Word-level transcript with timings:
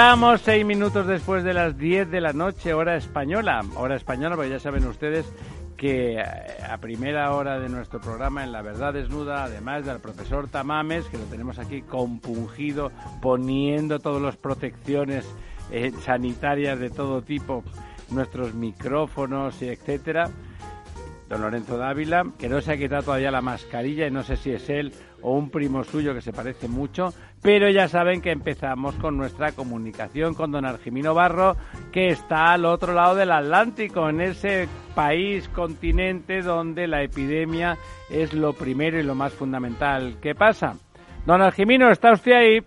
Estamos, 0.00 0.40
seis 0.40 0.64
minutos 0.64 1.06
después 1.06 1.44
de 1.44 1.52
las 1.52 1.76
diez 1.76 2.10
de 2.10 2.22
la 2.22 2.32
noche, 2.32 2.72
hora 2.72 2.96
española. 2.96 3.60
Hora 3.76 3.96
española, 3.96 4.34
porque 4.34 4.48
ya 4.48 4.58
saben 4.58 4.86
ustedes 4.86 5.30
que 5.76 6.14
eh, 6.14 6.24
a 6.66 6.78
primera 6.78 7.30
hora 7.34 7.60
de 7.60 7.68
nuestro 7.68 8.00
programa 8.00 8.42
en 8.42 8.50
La 8.50 8.62
Verdad 8.62 8.94
Desnuda, 8.94 9.44
además 9.44 9.84
del 9.84 10.00
profesor 10.00 10.48
Tamames, 10.48 11.04
que 11.08 11.18
lo 11.18 11.24
tenemos 11.24 11.58
aquí 11.58 11.82
compungido, 11.82 12.90
poniendo 13.20 13.98
todas 13.98 14.22
las 14.22 14.38
protecciones 14.38 15.26
eh, 15.70 15.92
sanitarias 16.02 16.80
de 16.80 16.88
todo 16.88 17.20
tipo, 17.20 17.62
nuestros 18.10 18.54
micrófonos 18.54 19.60
y 19.60 19.68
etcétera, 19.68 20.30
don 21.28 21.42
Lorenzo 21.42 21.76
Dávila, 21.76 22.24
que 22.38 22.48
no 22.48 22.62
se 22.62 22.72
ha 22.72 22.78
quitado 22.78 23.02
todavía 23.02 23.30
la 23.30 23.42
mascarilla 23.42 24.06
y 24.06 24.10
no 24.10 24.22
sé 24.22 24.38
si 24.38 24.50
es 24.50 24.70
él 24.70 24.94
o 25.20 25.34
un 25.34 25.50
primo 25.50 25.84
suyo 25.84 26.14
que 26.14 26.22
se 26.22 26.32
parece 26.32 26.68
mucho, 26.68 27.12
pero 27.42 27.70
ya 27.70 27.88
saben 27.88 28.20
que 28.20 28.30
empezamos 28.30 28.94
con 28.96 29.16
nuestra 29.16 29.52
comunicación 29.52 30.34
con 30.34 30.52
don 30.52 30.66
Argimino 30.66 31.14
Barro, 31.14 31.56
que 31.92 32.08
está 32.08 32.52
al 32.52 32.64
otro 32.64 32.92
lado 32.92 33.14
del 33.14 33.32
Atlántico, 33.32 34.08
en 34.08 34.20
ese 34.20 34.68
país, 34.94 35.48
continente 35.48 36.42
donde 36.42 36.86
la 36.86 37.02
epidemia 37.02 37.78
es 38.10 38.34
lo 38.34 38.52
primero 38.52 38.98
y 38.98 39.02
lo 39.02 39.14
más 39.14 39.32
fundamental. 39.32 40.16
¿Qué 40.20 40.34
pasa? 40.34 40.76
Don 41.24 41.40
Argimino, 41.40 41.90
¿está 41.90 42.12
usted 42.12 42.32
ahí? 42.32 42.60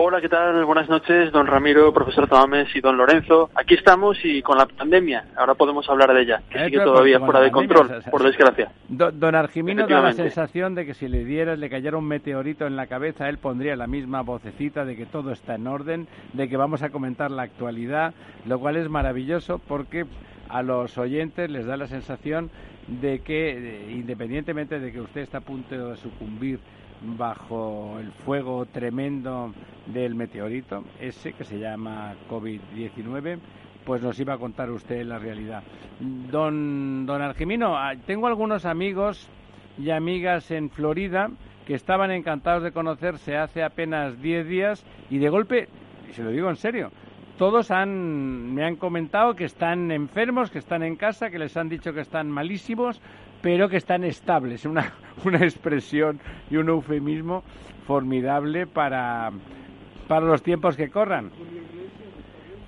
Hola, 0.00 0.20
¿qué 0.20 0.28
tal? 0.28 0.64
Buenas 0.64 0.88
noches, 0.88 1.32
don 1.32 1.48
Ramiro, 1.48 1.92
profesor 1.92 2.28
Tamames 2.28 2.68
y 2.76 2.80
don 2.80 2.96
Lorenzo. 2.96 3.50
Aquí 3.56 3.74
estamos 3.74 4.16
y 4.22 4.42
con 4.42 4.56
la 4.56 4.64
pandemia, 4.66 5.24
ahora 5.36 5.56
podemos 5.56 5.90
hablar 5.90 6.14
de 6.14 6.22
ella, 6.22 6.40
que 6.48 6.66
sigue 6.66 6.78
todavía 6.78 7.18
fuera 7.18 7.40
de 7.40 7.50
control, 7.50 8.04
por 8.08 8.22
desgracia. 8.22 8.70
Don, 8.88 9.34
Argimino 9.34 9.88
da 9.88 10.00
la 10.00 10.12
sensación 10.12 10.76
de 10.76 10.86
que 10.86 10.94
si 10.94 11.08
le 11.08 11.24
diera, 11.24 11.56
le 11.56 11.68
cayera 11.68 11.96
un 11.96 12.06
meteorito 12.06 12.64
en 12.64 12.76
la 12.76 12.86
cabeza, 12.86 13.28
él 13.28 13.38
pondría 13.38 13.74
la 13.74 13.88
misma 13.88 14.22
vocecita 14.22 14.84
de 14.84 14.94
que 14.94 15.04
todo 15.04 15.32
está 15.32 15.56
en 15.56 15.66
orden, 15.66 16.06
de 16.32 16.48
que 16.48 16.56
vamos 16.56 16.84
a 16.84 16.90
comentar 16.90 17.32
la 17.32 17.42
actualidad, 17.42 18.14
lo 18.46 18.60
cual 18.60 18.76
es 18.76 18.88
maravilloso 18.88 19.58
porque 19.58 20.06
a 20.48 20.62
los 20.62 20.96
oyentes 20.96 21.50
les 21.50 21.66
da 21.66 21.76
la 21.76 21.88
sensación 21.88 22.50
de 22.86 23.18
que, 23.18 23.88
independientemente 23.90 24.78
de 24.78 24.92
que 24.92 25.00
usted 25.00 25.22
está 25.22 25.38
a 25.38 25.40
punto 25.40 25.90
de 25.90 25.96
sucumbir 25.96 26.60
bajo 27.02 27.98
el 28.00 28.12
fuego 28.12 28.66
tremendo 28.66 29.52
del 29.86 30.14
meteorito, 30.14 30.84
ese 31.00 31.32
que 31.32 31.44
se 31.44 31.58
llama 31.58 32.14
COVID-19, 32.28 33.38
pues 33.84 34.02
nos 34.02 34.18
iba 34.20 34.34
a 34.34 34.38
contar 34.38 34.70
usted 34.70 35.04
la 35.04 35.18
realidad. 35.18 35.62
Don, 36.00 37.06
don 37.06 37.22
Argimino, 37.22 37.76
ah, 37.76 37.94
tengo 38.06 38.26
algunos 38.26 38.64
amigos 38.64 39.28
y 39.78 39.90
amigas 39.90 40.50
en 40.50 40.70
Florida 40.70 41.30
que 41.66 41.74
estaban 41.74 42.10
encantados 42.10 42.62
de 42.62 42.72
conocerse 42.72 43.36
hace 43.36 43.62
apenas 43.62 44.20
10 44.20 44.48
días 44.48 44.84
y 45.10 45.18
de 45.18 45.28
golpe, 45.28 45.68
y 46.08 46.12
se 46.12 46.22
lo 46.22 46.30
digo 46.30 46.48
en 46.50 46.56
serio, 46.56 46.90
todos 47.38 47.70
han, 47.70 48.52
me 48.52 48.64
han 48.64 48.76
comentado 48.76 49.34
que 49.34 49.44
están 49.44 49.92
enfermos, 49.92 50.50
que 50.50 50.58
están 50.58 50.82
en 50.82 50.96
casa, 50.96 51.30
que 51.30 51.38
les 51.38 51.56
han 51.56 51.68
dicho 51.68 51.92
que 51.92 52.00
están 52.00 52.30
malísimos, 52.30 53.00
pero 53.40 53.68
que 53.68 53.76
están 53.76 54.04
estables. 54.04 54.64
Una, 54.64 54.92
una 55.24 55.38
expresión 55.38 56.20
y 56.50 56.56
un 56.56 56.68
eufemismo 56.68 57.44
formidable 57.86 58.66
para, 58.66 59.30
para 60.06 60.26
los 60.26 60.42
tiempos 60.42 60.76
que 60.76 60.90
corran. 60.90 61.30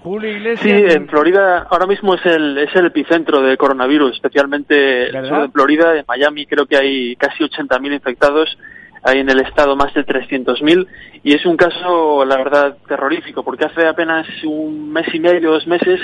Julio 0.03 0.31
Iglesias. 0.31 0.81
Sí, 0.81 0.97
en 0.97 1.09
Florida 1.09 1.67
ahora 1.71 1.87
mismo 1.87 2.15
es 2.15 2.25
el, 2.25 2.57
es 2.57 2.75
el 2.75 2.87
epicentro 2.87 3.43
del 3.43 3.59
coronavirus, 3.59 4.13
especialmente 4.13 5.11
en 5.11 5.27
sur 5.27 5.43
de 5.43 5.49
Florida, 5.51 5.99
en 5.99 6.05
Miami 6.09 6.47
creo 6.47 6.65
que 6.67 6.79
hay 6.79 7.17
casi 7.17 7.45
80.000 7.45 7.93
infectados, 7.93 8.57
hay 9.03 9.19
en 9.21 9.29
el 9.29 9.41
estado 9.41 9.77
más 9.77 9.93
de 9.93 10.07
300.000 10.07 10.87
y 11.23 11.35
es 11.35 11.45
un 11.45 11.57
caso, 11.57 12.25
la 12.25 12.39
verdad, 12.39 12.79
terrorífico, 12.89 13.45
porque 13.45 13.67
hace 13.67 13.87
apenas 13.87 14.27
un 14.45 14.91
mes 14.91 15.07
y 15.13 15.21
medio, 15.21 15.51
dos 15.51 15.67
meses, 15.67 16.01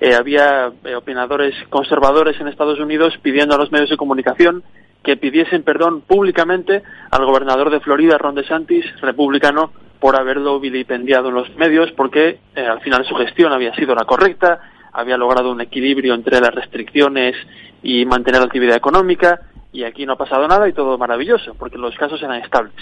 eh, 0.00 0.14
había 0.14 0.72
eh, 0.84 0.94
opinadores 0.94 1.54
conservadores 1.70 2.40
en 2.40 2.48
Estados 2.48 2.78
Unidos 2.78 3.14
pidiendo 3.22 3.54
a 3.54 3.58
los 3.58 3.72
medios 3.72 3.90
de 3.90 3.96
comunicación 3.96 4.62
que 5.02 5.16
pidiesen 5.16 5.62
perdón 5.62 6.02
públicamente 6.02 6.82
al 7.10 7.24
gobernador 7.24 7.70
de 7.70 7.80
Florida, 7.80 8.18
Ron 8.18 8.34
DeSantis, 8.34 8.84
republicano, 9.00 9.72
por 10.00 10.18
haberlo 10.18 10.60
vilipendiado 10.60 11.28
en 11.28 11.34
los 11.34 11.56
medios, 11.56 11.90
porque 11.92 12.38
eh, 12.54 12.60
al 12.60 12.80
final 12.80 13.04
su 13.04 13.14
gestión 13.16 13.52
había 13.52 13.74
sido 13.74 13.94
la 13.94 14.04
correcta, 14.04 14.60
había 14.92 15.16
logrado 15.16 15.50
un 15.50 15.60
equilibrio 15.60 16.14
entre 16.14 16.40
las 16.40 16.54
restricciones 16.54 17.34
y 17.82 18.04
mantener 18.04 18.40
la 18.40 18.46
actividad 18.46 18.76
económica, 18.76 19.40
y 19.72 19.84
aquí 19.84 20.06
no 20.06 20.14
ha 20.14 20.18
pasado 20.18 20.46
nada 20.46 20.68
y 20.68 20.72
todo 20.72 20.98
maravilloso, 20.98 21.54
porque 21.58 21.78
los 21.78 21.96
casos 21.96 22.22
eran 22.22 22.42
estables. 22.42 22.74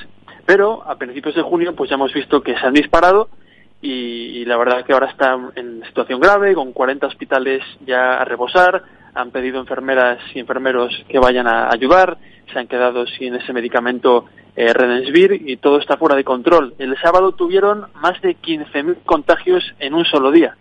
Pero 0.45 0.83
a 0.87 0.97
principios 0.97 1.35
de 1.35 1.43
junio, 1.43 1.75
pues 1.75 1.91
ya 1.91 1.97
hemos 1.97 2.13
visto 2.13 2.43
que 2.43 2.57
se 2.57 2.67
han 2.67 2.75
disparado 2.75 3.29
y, 3.83 4.45
la 4.45 4.57
verdad 4.57 4.85
que 4.85 4.93
ahora 4.93 5.11
está 5.11 5.37
en 5.55 5.85
situación 5.85 6.21
grave, 6.21 6.55
con 6.55 6.73
40 6.73 7.07
hospitales 7.07 7.63
ya 7.85 8.15
a 8.15 8.25
rebosar, 8.25 8.83
han 9.15 9.31
pedido 9.31 9.61
enfermeras 9.61 10.19
y 10.35 10.41
enfermeros 10.41 11.05
que 11.09 11.19
vayan 11.19 11.47
a 11.47 11.69
ayudar, 11.71 12.19
se 12.53 12.59
han 12.59 12.69
quedado 12.69 13.07
sin 13.07 13.35
ese 13.35 13.53
medicamento 13.53 14.27
eh, 14.57 15.41
y 15.45 15.57
todo 15.59 15.79
está 15.79 15.97
fuera 15.99 16.17
de 16.17 16.25
control. 16.25 16.75
El 16.79 16.97
sábado 16.99 17.33
tuvieron 17.33 17.87
más 18.01 18.21
de 18.23 18.37
15.000 18.37 18.97
contagios 19.05 19.63
en 19.79 19.95
un 19.95 20.05
solo 20.07 20.31
día. 20.31 20.57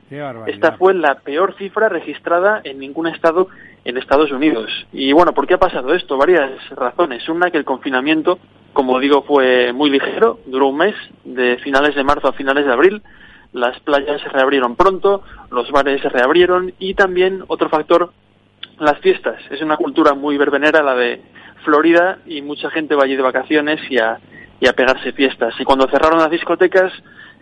Esta 0.47 0.73
fue 0.73 0.93
la 0.93 1.15
peor 1.15 1.55
cifra 1.57 1.87
registrada 1.87 2.61
en 2.63 2.79
ningún 2.79 3.07
estado 3.07 3.47
en 3.85 3.97
Estados 3.97 4.31
Unidos. 4.31 4.69
Y 4.91 5.13
bueno, 5.13 5.33
¿por 5.33 5.47
qué 5.47 5.53
ha 5.53 5.59
pasado 5.59 5.93
esto? 5.93 6.17
Varias 6.17 6.51
razones. 6.71 7.27
Una, 7.29 7.51
que 7.51 7.57
el 7.57 7.65
confinamiento, 7.65 8.39
como 8.73 8.99
digo, 8.99 9.21
fue 9.23 9.71
muy 9.71 9.89
ligero, 9.89 10.39
duró 10.45 10.67
un 10.67 10.77
mes, 10.77 10.95
de 11.23 11.57
finales 11.57 11.95
de 11.95 12.03
marzo 12.03 12.27
a 12.27 12.33
finales 12.33 12.65
de 12.65 12.73
abril. 12.73 13.01
Las 13.53 13.79
playas 13.79 14.21
se 14.21 14.29
reabrieron 14.29 14.75
pronto, 14.75 15.23
los 15.51 15.71
bares 15.71 16.01
se 16.01 16.09
reabrieron 16.09 16.73
y 16.79 16.95
también 16.95 17.43
otro 17.47 17.69
factor, 17.69 18.11
las 18.79 18.99
fiestas. 18.99 19.39
Es 19.49 19.61
una 19.61 19.77
cultura 19.77 20.13
muy 20.13 20.37
verbenera 20.37 20.83
la 20.83 20.95
de 20.95 21.21
Florida 21.65 22.19
y 22.25 22.41
mucha 22.41 22.69
gente 22.69 22.95
va 22.95 23.03
allí 23.03 23.17
de 23.17 23.21
vacaciones 23.21 23.81
y 23.89 23.97
a, 23.97 24.19
y 24.61 24.67
a 24.67 24.73
pegarse 24.73 25.11
fiestas. 25.11 25.53
Y 25.59 25.65
cuando 25.65 25.89
cerraron 25.89 26.19
las 26.19 26.31
discotecas, 26.31 26.93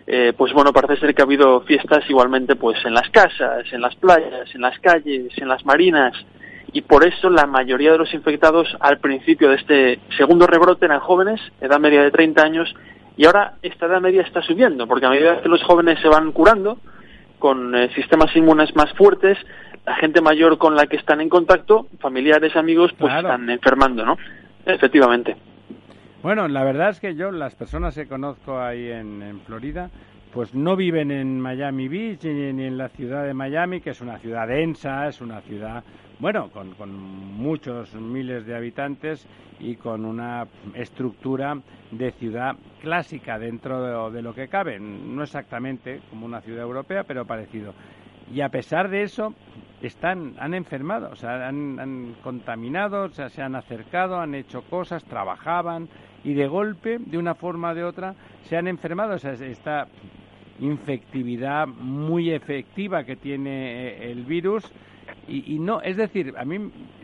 eh, 0.08 0.34
pues 0.36 0.52
bueno, 0.54 0.74
parece 0.74 0.98
ser 0.98 1.14
que 1.14 1.22
ha 1.22 1.26
habido 1.26 1.62
fiestas 1.62 2.04
igualmente 2.10 2.56
pues 2.56 2.84
en 2.86 2.94
las 2.94 3.10
casas, 3.10 3.66
en 3.72 3.82
las 3.82 3.96
playas, 3.96 4.54
en 4.54 4.62
las 4.62 4.80
calles, 4.80 5.32
en 5.38 5.48
las 5.48 5.64
marinas 5.66 6.14
y 6.74 6.82
por 6.82 7.06
eso 7.06 7.30
la 7.30 7.46
mayoría 7.46 7.92
de 7.92 8.00
los 8.00 8.14
infectados 8.14 8.68
al 8.80 8.98
principio 8.98 9.50
de 9.50 9.56
este 9.56 10.00
segundo 10.18 10.48
rebrote 10.48 10.86
eran 10.86 11.00
jóvenes, 11.00 11.40
edad 11.62 11.80
media 11.80 12.02
de 12.02 12.12
30 12.12 12.42
años 12.42 12.76
y 13.16 13.26
ahora 13.26 13.54
esta 13.62 13.86
edad 13.86 14.02
media 14.02 14.24
está 14.24 14.42
subiendo 14.42 14.88
porque 14.88 15.06
a 15.06 15.10
medida 15.10 15.42
que 15.42 15.50
los 15.50 15.64
jóvenes 15.64 16.00
se 16.02 16.10
van 16.10 16.32
curando 16.32 16.80
con 17.38 17.76
eh, 17.76 17.90
sistemas 17.94 18.36
inmunes 18.36 18.76
más 18.76 18.92
fuertes, 18.94 19.38
la 19.86 19.96
gente 19.96 20.22
mayor 20.22 20.58
con 20.58 20.76
la 20.76 20.88
que 20.88 20.96
están 20.96 21.22
en 21.22 21.30
contacto, 21.30 21.88
familiares, 22.00 22.56
amigos, 22.56 22.94
pues 22.98 23.14
están 23.14 23.50
enfermando, 23.50 24.06
¿no? 24.06 24.18
Efectivamente. 24.66 25.36
Bueno, 26.22 26.48
la 26.48 26.64
verdad 26.64 26.90
es 26.90 27.02
que 27.02 27.16
yo, 27.16 27.32
las 27.32 27.54
personas 27.54 27.96
que 27.96 28.08
conozco 28.08 28.58
ahí 28.58 28.90
en, 28.90 29.42
Florida, 29.46 29.90
pues 30.34 30.56
no 30.56 30.78
viven 30.78 31.12
en 31.12 31.40
Miami 31.40 31.90
Beach 31.90 32.24
ni, 32.24 32.64
en 32.64 32.78
la 32.78 32.88
ciudad 32.88 33.26
de 33.26 33.34
Miami, 33.34 33.82
que 33.82 33.90
es 33.90 34.00
una 34.00 34.18
ciudad 34.20 34.48
densa, 34.48 35.10
es 35.10 35.20
una 35.20 35.42
ciudad, 35.42 35.84
bueno, 36.20 36.50
con, 36.50 36.76
con, 36.76 36.94
muchos 36.94 37.94
miles 37.96 38.46
de 38.46 38.56
habitantes 38.56 39.28
y 39.60 39.76
con 39.76 40.06
una 40.06 40.48
estructura 40.76 41.58
de 41.92 42.12
ciudad 42.12 42.56
clásica 42.82 43.38
dentro 43.38 44.10
de, 44.10 44.16
de 44.16 44.22
lo 44.22 44.34
que 44.34 44.48
cabe. 44.48 44.80
No 44.80 45.24
exactamente 45.24 46.00
como 46.10 46.26
una 46.26 46.40
ciudad 46.40 46.64
europea, 46.64 47.04
pero 47.04 47.26
parecido. 47.26 47.74
Y 48.34 48.40
a 48.40 48.48
pesar 48.48 48.90
de 48.90 49.04
eso, 49.04 49.34
están, 49.88 50.36
han 50.40 50.54
enfermado, 50.54 51.10
o 51.12 51.16
sea, 51.16 51.48
han, 51.48 52.16
contaminado, 52.24 53.04
o 53.04 53.10
sea, 53.10 53.30
se 53.30 53.42
han 53.42 53.56
acercado, 53.56 54.20
han 54.20 54.34
hecho 54.36 54.62
cosas, 54.64 55.04
trabajaban 55.04 55.90
y 56.24 56.34
de 56.34 56.48
golpe, 56.48 57.00
de 57.00 57.18
una 57.18 57.36
forma 57.36 57.72
o 57.72 57.76
de 57.76 57.84
otra, 57.84 58.16
se 58.44 58.56
han 58.56 58.68
enfermado. 58.68 59.16
O 59.16 59.20
sea, 59.20 59.34
esta 59.34 59.88
infectividad 60.60 61.68
muy 61.68 62.32
efectiva 62.32 63.04
que 63.04 63.16
tiene 63.16 63.88
eh, 63.88 64.12
el 64.12 64.24
virus 64.24 64.72
y, 65.28 65.58
no, 65.60 65.82
es 65.82 65.98
decir, 65.98 66.34
a 66.38 66.44
mí 66.44 66.60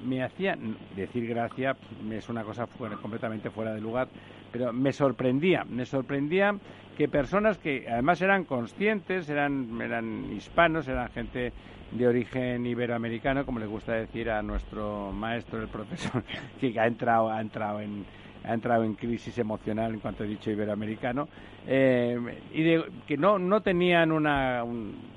me 0.05 0.23
hacía 0.23 0.57
decir 0.95 1.27
gracia, 1.27 1.75
es 2.11 2.27
una 2.29 2.43
cosa 2.43 2.67
completamente 3.01 3.49
fuera 3.49 3.73
de 3.73 3.81
lugar, 3.81 4.09
pero 4.51 4.73
me 4.73 4.91
sorprendía, 4.91 5.63
me 5.63 5.85
sorprendía 5.85 6.55
que 6.97 7.07
personas 7.07 7.57
que 7.57 7.85
además 7.89 8.21
eran 8.21 8.43
conscientes, 8.43 9.29
eran, 9.29 9.81
eran 9.81 10.33
hispanos, 10.33 10.87
eran 10.87 11.09
gente 11.09 11.53
de 11.91 12.07
origen 12.07 12.65
iberoamericano, 12.65 13.45
como 13.45 13.59
le 13.59 13.65
gusta 13.65 13.93
decir 13.93 14.29
a 14.29 14.41
nuestro 14.41 15.11
maestro, 15.11 15.61
el 15.61 15.67
profesor, 15.67 16.23
que 16.59 16.79
ha 16.79 16.87
entrado, 16.87 17.29
ha 17.29 17.41
entrado 17.41 17.81
en, 17.81 18.05
ha 18.43 18.53
entrado 18.53 18.83
en 18.83 18.95
crisis 18.95 19.37
emocional 19.37 19.93
en 19.93 19.99
cuanto 19.99 20.23
he 20.23 20.27
dicho 20.27 20.51
iberoamericano. 20.51 21.27
Eh, 21.67 22.17
y 22.53 23.05
que 23.05 23.17
no 23.17 23.37
no 23.37 23.61
tenían 23.61 24.11
una 24.11 24.63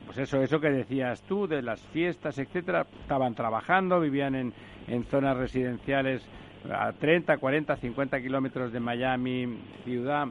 pues 0.07 0.19
eso 0.19 0.43
eso 0.43 0.61
que 0.61 0.71
decías 0.71 1.23
tú 1.23 1.47
de 1.47 1.63
las 1.63 1.81
fiestas 1.81 2.37
etcétera 2.37 2.85
estaban 3.01 3.35
trabajando 3.35 4.01
vivían 4.01 4.35
en, 4.35 4.53
en 4.89 5.05
zonas 5.05 5.37
residenciales 5.37 6.27
a 6.71 6.93
30 6.93 7.39
40 7.39 7.77
50 7.77 8.21
kilómetros 8.21 8.73
de 8.73 8.81
Miami 8.81 9.57
ciudad 9.85 10.27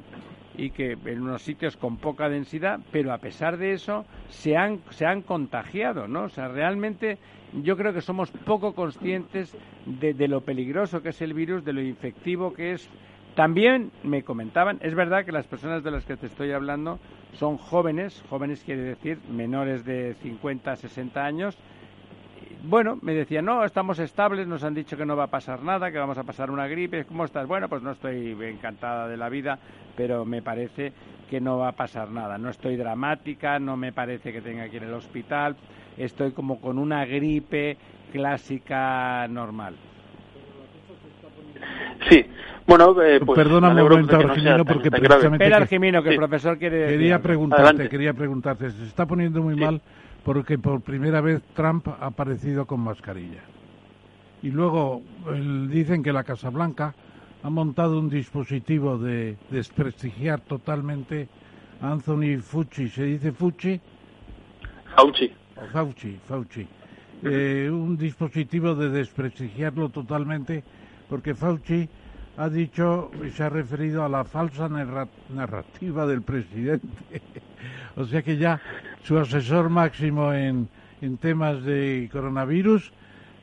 y 0.58 0.72
que 0.72 0.98
en 1.06 1.22
unos 1.22 1.42
sitios 1.42 1.78
con 1.78 1.98
poca 1.98 2.30
densidad, 2.30 2.80
pero 2.92 3.14
a 3.14 3.18
pesar 3.18 3.58
de 3.58 3.74
eso 3.74 4.06
se 4.30 4.58
han, 4.58 4.80
se 4.90 5.06
han 5.06 5.22
contagiado, 5.22 6.08
¿no? 6.08 6.24
O 6.24 6.30
sea, 6.30 6.48
realmente 6.48 7.18
yo 7.64 7.78
creo 7.78 7.94
que 7.94 8.02
somos 8.02 8.32
poco 8.32 8.74
conscientes 8.74 9.56
de, 9.86 10.14
de 10.14 10.28
lo 10.28 10.42
peligroso 10.42 11.02
que 11.02 11.10
es 11.10 11.22
el 11.22 11.34
virus, 11.34 11.64
de 11.64 11.74
lo 11.74 11.82
infectivo 11.82 12.54
que 12.54 12.74
es. 12.74 12.90
También 13.36 13.92
me 14.04 14.24
comentaban, 14.24 14.78
es 14.82 14.94
verdad 14.94 15.26
que 15.26 15.32
las 15.32 15.48
personas 15.48 15.84
de 15.84 15.92
las 15.92 16.06
que 16.06 16.18
te 16.18 16.26
estoy 16.26 16.52
hablando 16.52 17.00
son 17.34 17.58
jóvenes, 17.58 18.22
jóvenes 18.30 18.62
quiere 18.64 18.82
decir 18.82 19.20
menores 19.30 19.86
de 19.86 20.16
50, 20.22 20.76
60 20.76 21.26
años, 21.26 21.58
bueno, 22.64 23.00
me 23.02 23.14
decían, 23.14 23.46
no, 23.46 23.64
estamos 23.66 23.98
estables, 24.00 24.48
nos 24.48 24.64
han 24.64 24.76
dicho 24.76 24.96
que 24.96 25.06
no 25.06 25.16
va 25.16 25.26
a 25.26 25.28
pasar 25.28 25.64
nada, 25.64 25.92
que 25.92 25.98
vamos 25.98 26.18
a 26.18 26.24
pasar 26.24 26.52
una 26.52 26.68
gripe, 26.68 27.06
¿cómo 27.06 27.26
estás? 27.26 27.48
Bueno, 27.48 27.68
pues 27.68 27.82
no 27.82 27.92
estoy 27.92 28.38
encantada 28.44 29.08
de 29.08 29.18
la 29.18 29.30
vida, 29.30 29.58
pero 29.96 30.26
me 30.26 30.42
parece 30.42 30.94
que 31.30 31.42
no 31.42 31.58
va 31.58 31.70
a 31.70 31.72
pasar 31.72 32.10
nada. 32.12 32.38
No 32.38 32.50
estoy 32.50 32.76
dramática, 32.76 33.58
no 33.58 33.78
me 33.78 33.94
parece 33.94 34.32
que 34.32 34.42
tenga 34.42 34.70
que 34.70 34.78
ir 34.78 34.84
al 34.84 34.94
hospital, 34.94 35.56
estoy 35.98 36.32
como 36.32 36.62
con 36.62 36.78
una 36.78 37.06
gripe 37.06 37.78
clásica 38.12 39.28
normal. 39.28 39.76
Sí, 42.10 42.26
bueno, 42.68 43.02
eh, 43.02 43.20
pues 43.26 43.38
Perdona 43.38 43.70
un 43.70 43.76
momento, 43.76 44.18
Argimino, 44.18 44.66
porque 44.66 44.92
precisamente... 44.92 45.44
Espera, 45.44 45.58
Argimino, 45.58 46.04
que 46.04 46.10
el 46.10 46.16
profesor 46.16 46.58
quiere... 46.58 46.88
Quería 46.88 47.20
preguntarte, 47.20 47.90
quería 47.90 48.14
preguntarte, 48.14 48.70
se 48.70 48.86
está 48.86 49.06
poniendo 49.06 49.42
muy 49.42 49.56
mal 49.56 49.82
porque 50.24 50.58
por 50.58 50.82
primera 50.82 51.22
vez 51.22 51.42
Trump 51.54 51.88
ha 51.88 52.08
aparecido 52.08 52.66
con 52.66 52.82
mascarilla. 52.82 53.42
Y 54.44 54.50
luego 54.50 55.02
dicen 55.70 56.04
que 56.04 56.14
la 56.14 56.24
Casa 56.24 56.50
Blanca 56.50 56.94
ha 57.44 57.50
montado 57.50 58.00
un 58.00 58.10
dispositivo 58.10 58.98
de 58.98 59.38
desprestigiar 59.50 60.42
totalmente 60.42 61.28
a 61.82 61.92
Anthony 61.92 62.40
Fauci. 62.42 62.90
¿Se 62.90 63.04
dice 63.06 63.32
Fauci? 63.32 63.80
Fauci. 64.96 65.32
Fauci, 65.72 66.20
Fauci. 66.28 66.68
Eh, 67.24 67.70
un 67.72 67.98
dispositivo 67.98 68.74
de 68.74 68.90
desprestigiarlo 68.90 69.90
totalmente 69.90 70.64
porque 71.08 71.36
Fauci 71.36 71.88
ha 72.38 72.50
dicho 72.50 73.12
y 73.24 73.30
se 73.30 73.44
ha 73.44 73.50
referido 73.50 74.04
a 74.04 74.10
la 74.10 74.24
falsa 74.24 74.70
narrativa 74.70 76.08
del 76.08 76.22
presidente. 76.22 76.88
o 77.96 78.06
sea 78.06 78.22
que 78.22 78.38
ya 78.38 78.60
su 79.04 79.18
asesor 79.18 79.70
máximo 79.70 80.34
en, 80.34 80.68
en 81.02 81.18
temas 81.18 81.64
de 81.64 82.10
coronavirus 82.12 82.92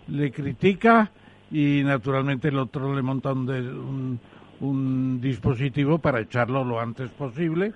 le 0.09 0.31
critica 0.31 1.11
y 1.51 1.83
naturalmente 1.85 2.49
el 2.49 2.59
otro 2.59 2.95
le 2.95 3.03
monta 3.03 3.33
un, 3.33 4.21
un, 4.61 5.21
dispositivo 5.21 5.99
para 5.99 6.21
echarlo 6.21 6.65
lo 6.65 6.81
antes 6.81 7.11
posible 7.11 7.73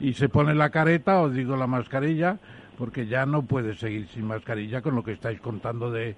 y 0.00 0.12
se 0.14 0.28
pone 0.28 0.54
la 0.54 0.70
careta 0.70 1.20
o 1.20 1.30
digo 1.30 1.56
la 1.56 1.66
mascarilla 1.66 2.38
porque 2.78 3.06
ya 3.06 3.26
no 3.26 3.42
puede 3.42 3.74
seguir 3.74 4.08
sin 4.08 4.26
mascarilla 4.26 4.82
con 4.82 4.94
lo 4.94 5.04
que 5.04 5.12
estáis 5.12 5.40
contando 5.40 5.90
de, 5.90 6.16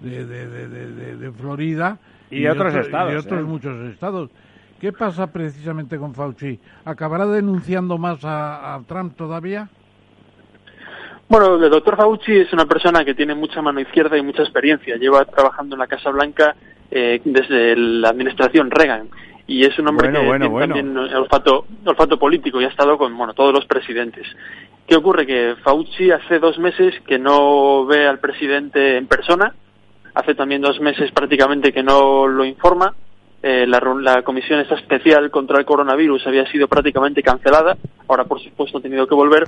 de, 0.00 0.24
de, 0.26 1.16
de 1.16 1.32
Florida 1.32 1.98
y, 2.30 2.46
otros 2.46 2.74
estados. 2.74 3.12
Y 3.12 3.16
otros 3.16 3.40
¿eh? 3.40 3.44
muchos 3.44 3.92
estados. 3.92 4.30
¿Qué 4.80 4.92
pasa 4.92 5.32
precisamente 5.32 5.98
con 5.98 6.14
Fauci? 6.14 6.58
¿Acabará 6.84 7.26
denunciando 7.26 7.96
más 7.96 8.18
a, 8.24 8.78
Trump 8.86 9.16
todavía? 9.16 9.68
Bueno, 11.28 11.56
el 11.56 11.70
doctor 11.70 11.96
Fauci 11.96 12.36
es 12.36 12.52
una 12.52 12.66
persona 12.66 13.04
que 13.04 13.14
tiene 13.14 13.34
mucha 13.34 13.62
mano 13.62 13.80
izquierda 13.80 14.18
y 14.18 14.22
mucha 14.22 14.42
experiencia. 14.42 14.96
Lleva 14.96 15.24
trabajando 15.24 15.74
en 15.74 15.80
la 15.80 15.86
Casa 15.86 16.10
Blanca 16.10 16.54
eh, 16.90 17.20
desde 17.24 17.74
la 17.76 18.10
administración 18.10 18.70
Reagan 18.70 19.08
y 19.46 19.64
es 19.64 19.78
un 19.78 19.88
hombre 19.88 20.12
que 20.12 20.18
tiene 20.18 20.48
también 20.48 20.96
olfato, 20.96 21.66
olfato 21.84 22.18
político 22.18 22.60
y 22.60 22.64
ha 22.64 22.68
estado 22.68 22.98
con 22.98 23.16
bueno, 23.16 23.32
todos 23.32 23.52
los 23.52 23.64
presidentes. 23.66 24.26
¿Qué 24.86 24.96
ocurre? 24.96 25.26
Que 25.26 25.54
Fauci 25.62 26.10
hace 26.10 26.38
dos 26.38 26.58
meses 26.58 26.94
que 27.06 27.18
no 27.18 27.86
ve 27.86 28.06
al 28.06 28.18
presidente 28.18 28.96
en 28.96 29.06
persona, 29.06 29.54
hace 30.14 30.34
también 30.34 30.62
dos 30.62 30.80
meses 30.80 31.10
prácticamente 31.12 31.72
que 31.72 31.82
no 31.82 32.26
lo 32.26 32.44
informa. 32.44 32.94
Eh, 33.48 33.64
la, 33.64 33.78
la, 34.00 34.22
comisión 34.22 34.58
esta 34.58 34.74
especial 34.74 35.30
contra 35.30 35.60
el 35.60 35.64
coronavirus 35.64 36.26
había 36.26 36.50
sido 36.50 36.66
prácticamente 36.66 37.22
cancelada, 37.22 37.76
ahora 38.08 38.24
por 38.24 38.40
supuesto 38.42 38.78
ha 38.78 38.80
tenido 38.80 39.06
que 39.06 39.14
volver. 39.14 39.44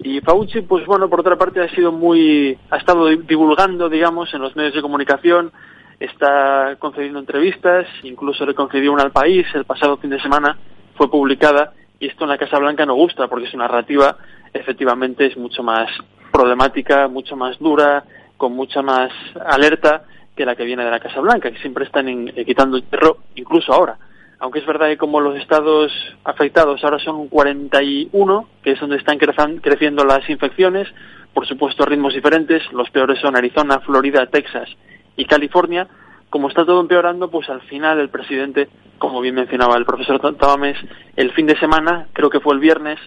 Y 0.00 0.20
Fauci, 0.20 0.60
pues 0.60 0.84
bueno, 0.84 1.08
por 1.08 1.20
otra 1.20 1.38
parte 1.38 1.62
ha 1.62 1.74
sido 1.74 1.90
muy, 1.90 2.58
ha 2.68 2.76
estado 2.76 3.06
divulgando, 3.06 3.88
digamos, 3.88 4.34
en 4.34 4.42
los 4.42 4.54
medios 4.54 4.74
de 4.74 4.82
comunicación, 4.82 5.50
está 5.98 6.76
concediendo 6.78 7.20
entrevistas, 7.20 7.86
incluso 8.02 8.44
le 8.44 8.52
concedió 8.52 8.92
una 8.92 9.04
al 9.04 9.12
país, 9.12 9.46
el 9.54 9.64
pasado 9.64 9.96
fin 9.96 10.10
de 10.10 10.20
semana 10.20 10.58
fue 10.96 11.10
publicada, 11.10 11.72
y 11.98 12.08
esto 12.08 12.24
en 12.24 12.30
la 12.30 12.36
Casa 12.36 12.58
Blanca 12.58 12.84
no 12.84 12.96
gusta, 12.96 13.28
porque 13.28 13.48
su 13.48 13.56
narrativa 13.56 14.14
efectivamente 14.52 15.24
es 15.24 15.38
mucho 15.38 15.62
más 15.62 15.88
problemática, 16.30 17.08
mucho 17.08 17.34
más 17.34 17.58
dura, 17.58 18.04
con 18.36 18.52
mucha 18.52 18.82
más 18.82 19.10
alerta 19.46 20.04
que 20.38 20.46
la 20.46 20.54
que 20.54 20.64
viene 20.64 20.84
de 20.84 20.90
la 20.90 21.00
Casa 21.00 21.20
Blanca, 21.20 21.50
que 21.50 21.58
siempre 21.58 21.84
están 21.84 22.08
eh, 22.08 22.44
quitando 22.46 22.76
el 22.76 22.84
perro, 22.84 23.18
incluso 23.34 23.74
ahora. 23.74 23.98
Aunque 24.38 24.60
es 24.60 24.66
verdad 24.66 24.86
que 24.86 24.96
como 24.96 25.20
los 25.20 25.36
estados 25.36 25.92
afectados 26.22 26.84
ahora 26.84 27.00
son 27.00 27.26
41, 27.26 28.48
que 28.62 28.70
es 28.70 28.80
donde 28.80 28.98
están 28.98 29.18
creciendo 29.18 30.04
las 30.04 30.30
infecciones, 30.30 30.86
por 31.34 31.44
supuesto 31.48 31.82
a 31.82 31.86
ritmos 31.86 32.14
diferentes, 32.14 32.62
los 32.72 32.88
peores 32.90 33.18
son 33.18 33.36
Arizona, 33.36 33.80
Florida, 33.80 34.26
Texas 34.26 34.68
y 35.16 35.24
California, 35.24 35.88
como 36.30 36.48
está 36.48 36.64
todo 36.64 36.80
empeorando, 36.80 37.28
pues 37.32 37.48
al 37.50 37.62
final 37.62 37.98
el 37.98 38.10
presidente, 38.10 38.68
como 38.98 39.20
bien 39.20 39.34
mencionaba 39.34 39.76
el 39.76 39.84
profesor 39.84 40.20
Tabames, 40.36 40.78
el 41.16 41.32
fin 41.32 41.46
de 41.46 41.58
semana, 41.58 42.06
creo 42.12 42.30
que 42.30 42.38
fue 42.38 42.54
el 42.54 42.60
viernes, 42.60 43.00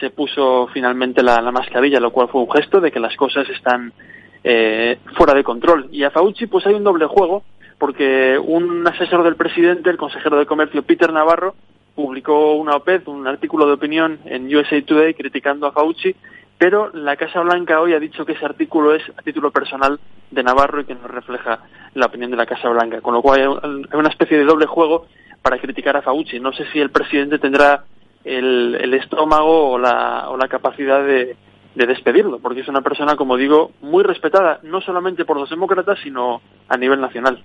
se 0.00 0.10
puso 0.10 0.68
finalmente 0.74 1.22
la 1.22 1.40
mascarilla, 1.50 1.98
lo 1.98 2.12
cual 2.12 2.28
fue 2.28 2.42
un 2.42 2.50
gesto 2.50 2.82
de 2.82 2.92
que 2.92 3.00
las 3.00 3.16
cosas 3.16 3.48
están 3.48 3.94
eh, 4.44 4.98
fuera 5.16 5.32
de 5.34 5.42
control. 5.42 5.88
Y 5.90 6.04
a 6.04 6.10
Fauci 6.10 6.46
pues 6.46 6.66
hay 6.66 6.74
un 6.74 6.84
doble 6.84 7.06
juego, 7.06 7.42
porque 7.78 8.38
un 8.38 8.86
asesor 8.86 9.24
del 9.24 9.36
presidente, 9.36 9.90
el 9.90 9.96
consejero 9.96 10.38
de 10.38 10.46
comercio 10.46 10.82
Peter 10.82 11.12
Navarro, 11.12 11.54
publicó 11.94 12.54
una 12.54 12.76
OPED, 12.76 13.08
un 13.08 13.26
artículo 13.26 13.66
de 13.66 13.72
opinión 13.72 14.18
en 14.26 14.54
USA 14.54 14.80
Today 14.82 15.14
criticando 15.14 15.66
a 15.66 15.72
Fauci, 15.72 16.14
pero 16.58 16.90
la 16.92 17.16
Casa 17.16 17.40
Blanca 17.40 17.80
hoy 17.80 17.94
ha 17.94 18.00
dicho 18.00 18.24
que 18.24 18.32
ese 18.32 18.44
artículo 18.44 18.94
es 18.94 19.02
a 19.16 19.22
título 19.22 19.50
personal 19.50 19.98
de 20.30 20.42
Navarro 20.42 20.80
y 20.80 20.84
que 20.84 20.94
no 20.94 21.08
refleja 21.08 21.60
la 21.94 22.06
opinión 22.06 22.30
de 22.30 22.36
la 22.36 22.46
Casa 22.46 22.68
Blanca, 22.68 23.00
con 23.00 23.14
lo 23.14 23.22
cual 23.22 23.40
hay 23.40 23.98
una 23.98 24.08
especie 24.08 24.38
de 24.38 24.44
doble 24.44 24.66
juego 24.66 25.06
para 25.40 25.58
criticar 25.58 25.96
a 25.96 26.02
Fauci. 26.02 26.38
No 26.40 26.52
sé 26.52 26.64
si 26.72 26.80
el 26.80 26.90
presidente 26.90 27.38
tendrá 27.38 27.84
el, 28.24 28.76
el 28.80 28.94
estómago 28.94 29.70
o 29.70 29.78
la, 29.78 30.28
o 30.28 30.36
la 30.36 30.48
capacidad 30.48 31.04
de, 31.04 31.36
de 31.74 31.86
despedirlo, 31.86 32.38
porque 32.38 32.60
es 32.60 32.68
una 32.68 32.82
persona, 32.82 33.16
como 33.16 33.36
digo, 33.36 33.72
muy 33.82 34.04
respetada, 34.04 34.60
no 34.62 34.80
solamente 34.80 35.24
por 35.24 35.38
los 35.38 35.50
demócratas, 35.50 35.98
sino 36.02 36.40
a 36.68 36.76
nivel 36.76 37.00
nacional. 37.00 37.42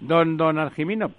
Don, 0.00 0.36
don 0.36 0.58
Argimino, 0.58 1.10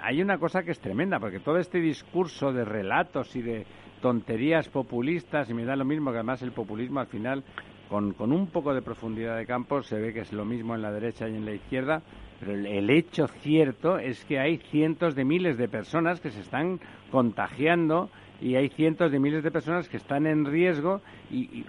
hay 0.00 0.20
una 0.20 0.38
cosa 0.38 0.62
que 0.62 0.72
es 0.72 0.80
tremenda, 0.80 1.20
porque 1.20 1.38
todo 1.38 1.58
este 1.58 1.80
discurso 1.80 2.52
de 2.52 2.64
relatos 2.64 3.34
y 3.36 3.42
de 3.42 3.64
tonterías 4.02 4.68
populistas, 4.68 5.48
y 5.50 5.54
me 5.54 5.64
da 5.64 5.76
lo 5.76 5.84
mismo 5.84 6.10
que 6.10 6.18
además 6.18 6.42
el 6.42 6.52
populismo 6.52 7.00
al 7.00 7.06
final, 7.06 7.44
con, 7.88 8.12
con 8.12 8.32
un 8.32 8.48
poco 8.48 8.74
de 8.74 8.82
profundidad 8.82 9.36
de 9.36 9.46
campo, 9.46 9.82
se 9.82 9.98
ve 9.98 10.12
que 10.12 10.20
es 10.20 10.32
lo 10.32 10.44
mismo 10.44 10.74
en 10.74 10.82
la 10.82 10.92
derecha 10.92 11.28
y 11.28 11.36
en 11.36 11.44
la 11.44 11.52
izquierda, 11.52 12.02
pero 12.40 12.52
el, 12.52 12.90
hecho 12.90 13.26
cierto 13.26 13.98
es 13.98 14.24
que 14.24 14.38
hay 14.38 14.58
cientos 14.58 15.14
de 15.14 15.24
miles 15.24 15.58
de 15.58 15.68
personas 15.68 16.20
que 16.20 16.30
se 16.30 16.40
están 16.40 16.80
contagiando 17.10 18.10
y 18.40 18.54
hay 18.54 18.68
cientos 18.68 19.10
de 19.10 19.18
miles 19.18 19.42
de 19.42 19.50
personas 19.50 19.88
que 19.88 19.96
están 19.96 20.26
en 20.26 20.44
riesgo. 20.44 21.00
¿Y, 21.30 21.64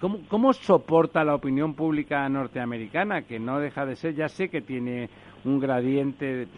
¿cómo, 0.00 0.20
¿cómo, 0.28 0.52
soporta 0.52 1.24
la 1.24 1.34
opinión 1.34 1.74
pública 1.74 2.28
norteamericana, 2.28 3.22
que 3.22 3.38
no 3.38 3.58
deja 3.58 3.84
de 3.84 3.96
ser, 3.96 4.14
ya 4.14 4.28
sé 4.28 4.48
que 4.48 4.62
tiene 4.62 5.08
un 5.44 5.60
gradiente 5.60 6.48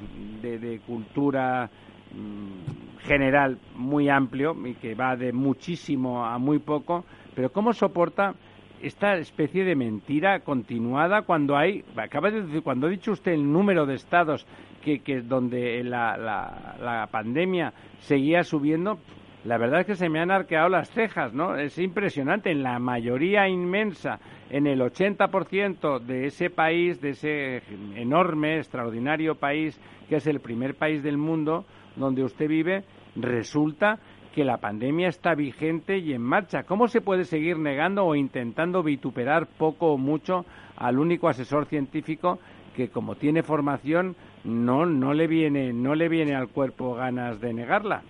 de, 0.41 0.81
cultura 0.87 1.71
mm, 2.15 3.01
general 3.01 3.59
muy 3.77 4.09
amplio 4.09 4.55
y 4.67 4.75
que 4.75 4.95
va 4.95 5.17
de 5.17 5.33
muchísimo 5.33 6.25
a 6.25 6.39
muy 6.39 6.59
poco, 6.59 7.05
pero 7.35 7.51
¿cómo 7.51 7.73
soporta 7.73 8.35
esta 8.81 9.17
especie 9.17 9.65
de 9.65 9.75
mentira 9.75 10.41
continuada 10.41 11.23
cuando 11.23 11.57
hay, 11.57 11.85
acaba 11.97 12.31
de 12.31 12.43
decir, 12.43 12.63
cuando 12.63 12.87
ha 12.87 12.91
dicho 12.91 13.13
usted 13.13 13.33
el 13.33 13.51
número 13.51 13.87
de 13.87 13.95
estados 13.95 14.47
que, 14.83 15.01
que 15.01 15.21
donde 15.21 15.83
la, 15.83 16.17
la, 16.17 16.77
la 16.81 17.09
pandemia 17.09 17.73
seguía 17.99 18.45
subiendo, 18.45 18.99
la 19.45 19.57
verdad 19.57 19.81
es 19.81 19.87
que 19.87 19.95
se 19.95 20.09
me 20.09 20.21
han 20.21 20.31
arqueado 20.31 20.69
las 20.69 20.91
cejas, 20.91 21.33
¿no? 21.33 21.57
Es 21.57 21.79
impresionante. 21.79 22.51
En 22.51 22.63
la 22.63 22.79
mayoría 22.79 23.49
inmensa, 23.49 24.19
en 24.51 24.67
el 24.67 24.81
80% 24.81 26.01
de 26.01 26.27
ese 26.27 26.51
país, 26.51 27.01
de 27.01 27.11
ese 27.11 27.63
enorme, 27.95 28.57
extraordinario 28.57 29.37
país, 29.37 29.81
que 30.09 30.17
es 30.17 30.27
el 30.27 30.41
primer 30.41 30.75
país 30.75 31.03
del 31.03 31.19
mundo 31.19 31.65
donde 31.95 32.25
usted 32.25 32.49
vive, 32.49 32.83
resulta 33.15 34.01
que 34.35 34.45
la 34.45 34.59
pandemia 34.59 35.09
está 35.09 35.35
vigente 35.35 35.99
y 35.99 36.13
en 36.13 36.23
marcha. 36.23 36.65
¿Cómo 36.65 36.89
se 36.89 37.01
puede 37.01 37.25
seguir 37.25 37.59
negando 37.59 38.05
o 38.05 38.17
intentando 38.17 38.83
vituperar 38.83 39.47
poco 39.47 39.93
o 39.93 39.99
mucho 39.99 40.45
al 40.77 40.99
único 40.99 41.29
asesor 41.29 41.67
científico 41.67 42.39
que, 42.75 42.89
como 42.89 43.15
tiene 43.15 43.43
formación, 43.43 44.17
no, 44.45 44.85
no, 44.85 45.15
le, 45.15 45.27
viene, 45.27 45.73
no 45.73 45.95
le 45.95 46.09
viene 46.09 46.35
al 46.35 46.49
cuerpo 46.49 46.95
ganas 46.95 47.41
de 47.41 47.53
negarla? 47.53 48.03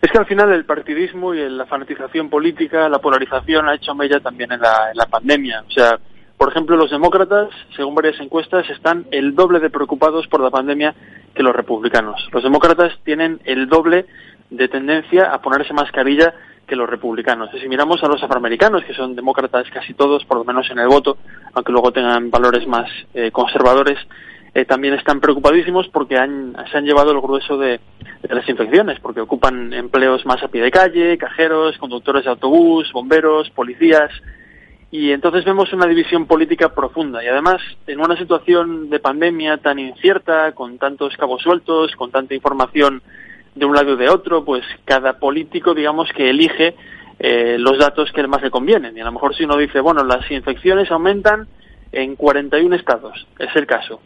Es 0.00 0.10
que 0.10 0.18
al 0.18 0.26
final 0.26 0.52
el 0.52 0.64
partidismo 0.64 1.34
y 1.34 1.48
la 1.48 1.66
fanatización 1.66 2.30
política, 2.30 2.88
la 2.88 3.00
polarización 3.00 3.68
ha 3.68 3.74
hecho 3.74 3.94
mella 3.94 4.20
también 4.20 4.52
en 4.52 4.60
la, 4.60 5.06
pandemia. 5.10 5.64
O 5.66 5.70
sea, 5.70 5.98
por 6.36 6.50
ejemplo, 6.50 6.76
los 6.76 6.90
demócratas, 6.90 7.48
según 7.74 7.94
varias 7.94 8.20
encuestas, 8.20 8.68
están 8.70 9.06
el 9.10 9.34
doble 9.34 9.58
de 9.58 9.70
preocupados 9.70 10.26
por 10.28 10.40
la 10.40 10.50
pandemia 10.50 10.94
que 11.34 11.42
los 11.42 11.54
republicanos. 11.54 12.28
Los 12.32 12.44
demócratas 12.44 12.92
tienen 13.04 13.40
el 13.44 13.68
doble 13.68 14.06
de 14.50 14.68
tendencia 14.68 15.32
a 15.32 15.40
ponerse 15.40 15.72
mascarilla 15.72 16.32
que 16.66 16.76
los 16.76 16.88
republicanos. 16.88 17.50
Si 17.60 17.68
miramos 17.68 18.02
a 18.04 18.08
los 18.08 18.22
afroamericanos, 18.22 18.84
que 18.84 18.94
son 18.94 19.16
demócratas 19.16 19.68
casi 19.72 19.94
todos, 19.94 20.24
por 20.26 20.38
lo 20.38 20.44
menos 20.44 20.70
en 20.70 20.78
el 20.78 20.86
voto, 20.86 21.16
aunque 21.54 21.72
luego 21.72 21.90
tengan 21.92 22.30
valores 22.30 22.66
más 22.68 22.88
eh, 23.14 23.30
conservadores, 23.32 23.98
eh, 24.58 24.64
también 24.64 24.94
están 24.94 25.20
preocupadísimos 25.20 25.86
porque 25.88 26.16
han, 26.16 26.56
se 26.72 26.78
han 26.78 26.84
llevado 26.84 27.12
el 27.12 27.20
grueso 27.20 27.56
de, 27.58 27.78
las 28.28 28.48
infecciones, 28.48 28.98
porque 28.98 29.20
ocupan 29.20 29.72
empleos 29.72 30.26
más 30.26 30.42
a 30.42 30.48
pie 30.48 30.62
de 30.62 30.72
calle, 30.72 31.16
cajeros, 31.16 31.78
conductores 31.78 32.24
de 32.24 32.30
autobús, 32.30 32.90
bomberos, 32.92 33.50
policías, 33.50 34.10
y 34.90 35.12
entonces 35.12 35.44
vemos 35.44 35.72
una 35.72 35.86
división 35.86 36.26
política 36.26 36.74
profunda 36.74 37.22
y 37.22 37.28
además 37.28 37.62
en 37.86 38.00
una 38.00 38.16
situación 38.16 38.90
de 38.90 38.98
pandemia 38.98 39.58
tan 39.58 39.78
incierta, 39.78 40.50
con 40.52 40.76
tantos 40.78 41.16
cabos 41.16 41.40
sueltos, 41.42 41.94
con 41.94 42.10
tanta 42.10 42.34
información 42.34 43.00
de 43.54 43.64
un 43.64 43.76
lado 43.76 43.92
y 43.92 43.96
de 43.96 44.08
otro, 44.08 44.44
pues 44.44 44.64
cada 44.84 45.20
político 45.20 45.72
digamos 45.72 46.10
que 46.16 46.30
elige 46.30 46.74
eh, 47.20 47.58
los 47.58 47.78
datos 47.78 48.10
que 48.10 48.26
más 48.26 48.42
le 48.42 48.50
convienen. 48.50 48.96
Y 48.96 49.00
a 49.00 49.04
lo 49.04 49.12
mejor 49.12 49.36
si 49.36 49.44
uno 49.44 49.56
dice, 49.56 49.78
bueno, 49.78 50.02
las 50.02 50.28
infecciones 50.32 50.90
aumentan 50.90 51.46
en 51.92 52.16
41 52.16 52.74
estados, 52.74 53.28
es 53.38 53.54
el 53.54 53.66
caso 53.66 54.00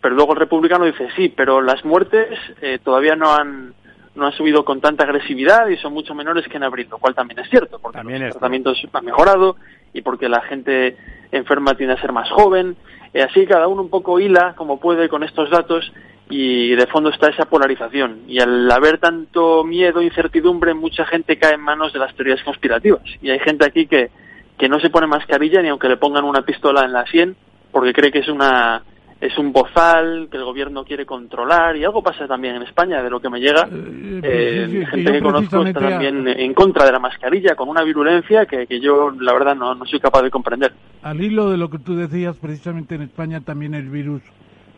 pero 0.00 0.14
luego 0.14 0.32
el 0.32 0.38
republicano 0.38 0.84
dice 0.84 1.08
sí, 1.16 1.32
pero 1.34 1.60
las 1.60 1.84
muertes 1.84 2.38
eh, 2.60 2.78
todavía 2.82 3.16
no 3.16 3.32
han 3.32 3.74
no 4.16 4.26
han 4.26 4.32
subido 4.32 4.64
con 4.64 4.80
tanta 4.80 5.04
agresividad 5.04 5.68
y 5.68 5.76
son 5.76 5.92
mucho 5.92 6.14
menores 6.14 6.48
que 6.48 6.56
en 6.56 6.62
abril, 6.62 6.88
lo 6.90 6.98
cual 6.98 7.14
también 7.14 7.38
es 7.40 7.50
cierto, 7.50 7.78
porque 7.78 7.98
también 7.98 8.22
los 8.22 8.32
tratamientos 8.32 8.82
han 8.90 9.04
mejorado 9.04 9.56
y 9.92 10.00
porque 10.00 10.28
la 10.28 10.40
gente 10.40 10.96
enferma 11.32 11.74
tiende 11.74 11.94
a 11.94 12.00
ser 12.00 12.12
más 12.12 12.30
joven. 12.30 12.76
Eh, 13.12 13.22
así 13.22 13.46
cada 13.46 13.68
uno 13.68 13.82
un 13.82 13.90
poco 13.90 14.18
hila 14.18 14.54
como 14.56 14.80
puede 14.80 15.08
con 15.08 15.22
estos 15.22 15.50
datos 15.50 15.92
y 16.28 16.74
de 16.74 16.86
fondo 16.86 17.10
está 17.10 17.28
esa 17.28 17.44
polarización. 17.44 18.22
Y 18.26 18.40
al 18.40 18.70
haber 18.70 18.98
tanto 18.98 19.64
miedo 19.64 20.00
e 20.00 20.04
incertidumbre, 20.04 20.74
mucha 20.74 21.04
gente 21.04 21.38
cae 21.38 21.54
en 21.54 21.60
manos 21.60 21.92
de 21.92 21.98
las 21.98 22.14
teorías 22.14 22.42
conspirativas. 22.42 23.02
Y 23.20 23.30
hay 23.30 23.38
gente 23.40 23.66
aquí 23.66 23.86
que, 23.86 24.10
que 24.58 24.68
no 24.68 24.80
se 24.80 24.90
pone 24.90 25.06
mascarilla 25.06 25.62
ni 25.62 25.68
aunque 25.68 25.88
le 25.88 25.98
pongan 25.98 26.24
una 26.24 26.42
pistola 26.42 26.84
en 26.84 26.92
la 26.92 27.06
sien 27.06 27.36
porque 27.70 27.92
cree 27.92 28.10
que 28.10 28.20
es 28.20 28.28
una 28.28 28.82
es 29.20 29.38
un 29.38 29.52
bozal 29.52 30.28
que 30.30 30.36
el 30.36 30.44
gobierno 30.44 30.84
quiere 30.84 31.06
controlar 31.06 31.76
y 31.76 31.84
algo 31.84 32.02
pasa 32.02 32.26
también 32.26 32.56
en 32.56 32.62
España 32.62 33.02
de 33.02 33.08
lo 33.08 33.20
que 33.20 33.30
me 33.30 33.40
llega. 33.40 33.66
Eh, 33.70 34.20
eh, 34.22 34.86
gente 34.90 35.12
que, 35.12 35.20
conozco 35.22 35.64
está 35.64 35.80
también 35.80 36.28
en 36.28 36.52
contra 36.52 36.84
de 36.84 36.92
la 36.92 36.98
mascarilla 36.98 37.54
con 37.54 37.68
una 37.68 37.82
virulencia 37.82 38.44
que, 38.44 38.66
que 38.66 38.78
yo 38.78 39.10
la 39.10 39.32
verdad 39.32 39.56
no, 39.56 39.74
no, 39.74 39.86
soy 39.86 40.00
capaz 40.00 40.22
de 40.22 40.30
comprender. 40.30 40.74
Al 41.02 41.20
hilo 41.20 41.50
de 41.50 41.56
lo 41.56 41.70
que 41.70 41.78
tú 41.78 41.96
decías 41.96 42.36
precisamente 42.36 42.94
en 42.94 43.02
España 43.02 43.40
también 43.40 43.74
el 43.74 43.88
virus 43.88 44.22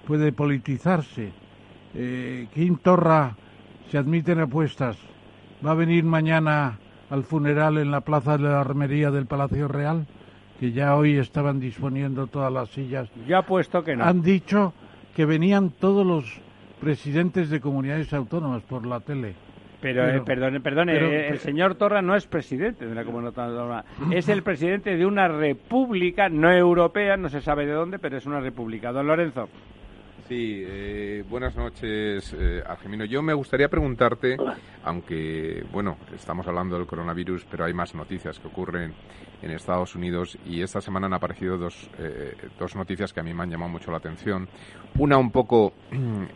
puede 0.06 0.32
politizarse. 0.32 1.32
Eh, 1.94 2.46
Kim 2.54 2.78
Torra 2.78 3.34
se 3.90 3.98
admiten 3.98 4.38
apuestas. 4.40 4.96
Va 5.66 5.72
a 5.72 5.74
venir 5.74 6.04
mañana 6.04 6.78
al 7.10 7.24
funeral 7.24 7.78
en 7.78 7.90
la 7.90 8.02
plaza 8.02 8.36
de 8.36 8.44
la 8.44 8.60
armería 8.60 9.10
del 9.10 9.26
Palacio 9.26 9.66
Real 9.66 10.06
que 10.58 10.72
ya 10.72 10.96
hoy 10.96 11.18
estaban 11.18 11.60
disponiendo 11.60 12.26
todas 12.26 12.52
las 12.52 12.68
sillas. 12.70 13.08
Ya 13.26 13.42
puesto 13.42 13.82
que 13.84 13.96
no. 13.96 14.04
Han 14.04 14.22
dicho 14.22 14.72
que 15.14 15.24
venían 15.24 15.70
todos 15.70 16.06
los 16.06 16.40
presidentes 16.80 17.50
de 17.50 17.60
comunidades 17.60 18.12
autónomas 18.12 18.62
por 18.62 18.86
la 18.86 19.00
tele. 19.00 19.34
Pero, 19.80 20.08
eh, 20.08 20.20
perdone, 20.22 20.60
perdone, 20.60 20.96
eh, 20.96 21.28
el 21.28 21.38
señor 21.38 21.76
Torra 21.76 22.02
no 22.02 22.16
es 22.16 22.26
presidente 22.26 22.84
de 22.84 22.90
una 22.90 23.04
comunidad 23.04 23.38
autónoma, 23.38 23.84
es 24.12 24.28
el 24.28 24.42
presidente 24.42 24.96
de 24.96 25.06
una 25.06 25.28
república 25.28 26.28
no 26.28 26.52
europea, 26.52 27.16
no 27.16 27.28
se 27.28 27.40
sabe 27.40 27.64
de 27.64 27.72
dónde, 27.72 28.00
pero 28.00 28.16
es 28.16 28.26
una 28.26 28.40
república. 28.40 28.90
Don 28.90 29.06
Lorenzo. 29.06 29.48
Sí, 30.28 30.62
eh, 30.66 31.24
buenas 31.26 31.56
noches, 31.56 32.36
eh, 32.38 32.62
Argemino. 32.66 33.06
Yo 33.06 33.22
me 33.22 33.32
gustaría 33.32 33.68
preguntarte, 33.68 34.36
aunque, 34.84 35.64
bueno, 35.72 35.96
estamos 36.14 36.46
hablando 36.46 36.76
del 36.76 36.86
coronavirus, 36.86 37.46
pero 37.50 37.64
hay 37.64 37.72
más 37.72 37.94
noticias 37.94 38.38
que 38.38 38.46
ocurren 38.46 38.92
en 39.42 39.50
Estados 39.50 39.94
Unidos 39.94 40.36
y 40.46 40.62
esta 40.62 40.80
semana 40.80 41.06
han 41.06 41.14
aparecido 41.14 41.56
dos, 41.56 41.88
eh, 41.98 42.34
dos 42.58 42.74
noticias 42.76 43.12
que 43.12 43.20
a 43.20 43.22
mí 43.22 43.32
me 43.32 43.42
han 43.42 43.50
llamado 43.50 43.70
mucho 43.70 43.90
la 43.90 43.98
atención. 43.98 44.48
Una, 44.98 45.16
un 45.16 45.30
poco 45.30 45.74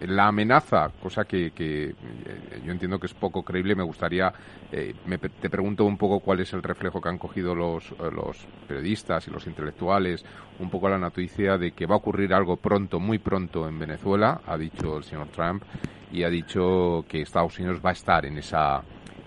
la 0.01 0.29
amenaza, 0.29 0.91
cosa 1.01 1.25
que, 1.25 1.51
que 1.51 1.91
eh, 1.91 1.95
yo 2.65 2.73
entiendo 2.73 2.99
que 2.99 3.07
es 3.07 3.15
poco 3.15 3.43
creíble. 3.43 3.75
Me 3.75 3.83
gustaría, 3.83 4.33
me, 5.07 5.19
te 5.19 5.51
pregunto 5.51 5.85
un 5.85 5.97
poco 5.97 6.21
cuál 6.21 6.41
es 6.41 6.53
el 6.53 6.63
reflejo 6.63 7.01
que 7.01 7.09
han 7.09 7.19
cogido 7.19 7.55
los, 7.55 7.93
los 7.99 8.47
periodistas 8.69 9.27
y 9.27 9.31
los 9.31 9.47
intelectuales, 9.47 10.25
un 10.61 10.71
poco 10.71 10.89
la 10.89 10.99
noticia 10.99 11.59
de 11.59 11.73
que 11.73 11.87
va 11.87 11.95
a 11.95 11.99
ocurrir 11.99 12.33
algo 12.33 12.57
pronto, 12.57 13.01
muy 13.01 13.19
pronto 13.19 13.69
en 13.69 13.79
Venezuela, 13.79 14.41
ha 14.47 14.57
dicho 14.57 14.99
el 14.99 15.05
señor 15.05 15.29
Trump, 15.29 15.65
y 16.13 16.23
ha 16.23 16.29
dicho 16.29 17.05
que 17.09 17.23
Estados 17.23 17.59
Unidos 17.59 17.81
va 17.85 17.91
a 17.91 17.95
estar 17.95 18.27
en 18.27 18.39
esa 18.39 18.83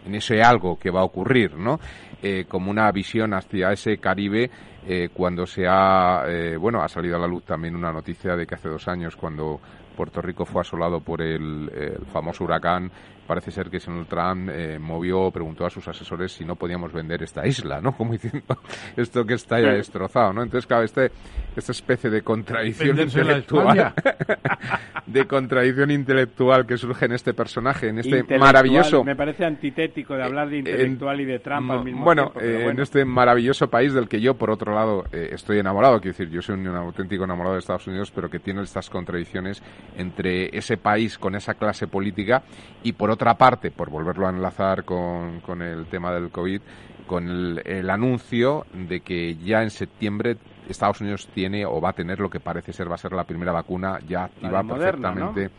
en 0.05 0.13
ese 0.13 0.43
algo 0.43 0.77
que 0.77 0.91
va 0.91 1.01
a 1.01 1.03
ocurrir, 1.03 1.55
¿no? 1.55 1.79
Eh, 2.27 2.45
como 2.47 2.71
una 2.71 2.91
visión 2.91 3.35
hacia 3.35 3.71
ese 3.71 3.99
Caribe 3.99 4.49
eh, 4.87 5.09
cuando 5.13 5.45
se 5.45 5.65
ha, 5.67 6.23
eh, 6.27 6.57
bueno, 6.57 6.81
ha 6.81 6.87
salido 6.87 7.15
a 7.15 7.19
la 7.19 7.27
luz 7.27 7.43
también 7.43 7.75
una 7.75 7.91
noticia 7.91 8.35
de 8.35 8.45
que 8.45 8.55
hace 8.55 8.69
dos 8.69 8.87
años 8.87 9.15
cuando 9.15 9.59
Puerto 9.95 10.21
Rico 10.21 10.45
fue 10.45 10.61
asolado 10.61 10.99
por 10.99 11.21
el, 11.21 11.71
el 11.73 12.05
famoso 12.05 12.43
huracán 12.43 12.91
parece 13.25 13.51
ser 13.51 13.69
que 13.69 13.79
señor 13.79 14.05
Trump 14.05 14.49
eh, 14.51 14.77
movió, 14.79 15.31
preguntó 15.31 15.65
a 15.65 15.69
sus 15.69 15.87
asesores 15.87 16.31
si 16.31 16.45
no 16.45 16.55
podíamos 16.55 16.93
vender 16.93 17.23
esta 17.23 17.45
isla, 17.45 17.81
¿no? 17.81 17.91
Como 17.97 18.13
diciendo 18.13 18.57
esto 18.95 19.25
que 19.25 19.33
está 19.33 19.59
ya 19.59 19.73
destrozado, 19.73 20.33
¿no? 20.33 20.43
Entonces, 20.43 20.67
claro, 20.67 20.83
este, 20.83 21.11
esta 21.55 21.71
especie 21.71 22.09
de 22.09 22.21
contradicción 22.21 22.99
intelectual, 22.99 23.93
de 25.05 25.25
contradicción 25.25 25.91
intelectual 25.91 26.65
que 26.65 26.77
surge 26.77 27.05
en 27.05 27.13
este 27.13 27.33
personaje, 27.33 27.89
en 27.89 27.99
este 27.99 28.23
maravilloso... 28.37 29.03
Me 29.03 29.15
parece 29.15 29.45
antitético 29.45 30.15
de 30.15 30.23
hablar 30.23 30.49
de 30.49 30.59
intelectual 30.59 31.19
y 31.21 31.25
de 31.25 31.39
Trump 31.39 31.71
al 31.71 31.83
mismo 31.83 32.03
bueno, 32.03 32.31
tiempo. 32.31 32.39
Bueno, 32.39 32.69
en 32.69 32.79
este 32.79 33.05
maravilloso 33.05 33.69
país 33.69 33.93
del 33.93 34.07
que 34.07 34.21
yo, 34.21 34.35
por 34.35 34.51
otro 34.51 34.73
lado, 34.75 35.05
eh, 35.11 35.29
estoy 35.31 35.59
enamorado, 35.59 35.99
quiero 35.99 36.17
decir, 36.17 36.29
yo 36.29 36.41
soy 36.41 36.55
un, 36.55 36.67
auténtico 36.67 37.23
enamorado 37.23 37.55
de 37.55 37.59
Estados 37.59 37.87
Unidos, 37.87 38.11
pero 38.13 38.29
que 38.29 38.39
tiene 38.39 38.61
estas 38.61 38.89
contradicciones 38.89 39.63
entre 39.97 40.55
ese 40.55 40.77
país 40.77 41.17
con 41.17 41.35
esa 41.35 41.55
clase 41.55 41.87
política 41.87 42.43
y 42.83 42.93
por 42.93 43.09
otra 43.09 43.35
parte, 43.35 43.71
por 43.71 43.89
volverlo 43.89 44.27
a 44.27 44.29
enlazar 44.29 44.83
con, 44.83 45.39
con 45.41 45.61
el 45.61 45.87
tema 45.87 46.13
del 46.13 46.29
COVID, 46.29 46.61
con 47.05 47.59
el, 47.63 47.89
anuncio 47.89 48.65
de 48.73 49.01
que 49.01 49.35
ya 49.35 49.61
en 49.61 49.69
septiembre 49.69 50.37
Estados 50.67 51.01
Unidos 51.01 51.27
tiene 51.33 51.65
o 51.65 51.79
va 51.79 51.89
a 51.89 51.93
tener 51.93 52.19
lo 52.19 52.29
que 52.29 52.39
parece 52.39 52.73
ser 52.73 52.89
va 52.89 52.95
a 52.95 52.97
ser 52.97 53.13
la 53.13 53.23
primera 53.23 53.51
vacuna 53.51 53.99
ya 54.07 54.25
activa 54.25 54.63
perfectamente. 54.63 55.51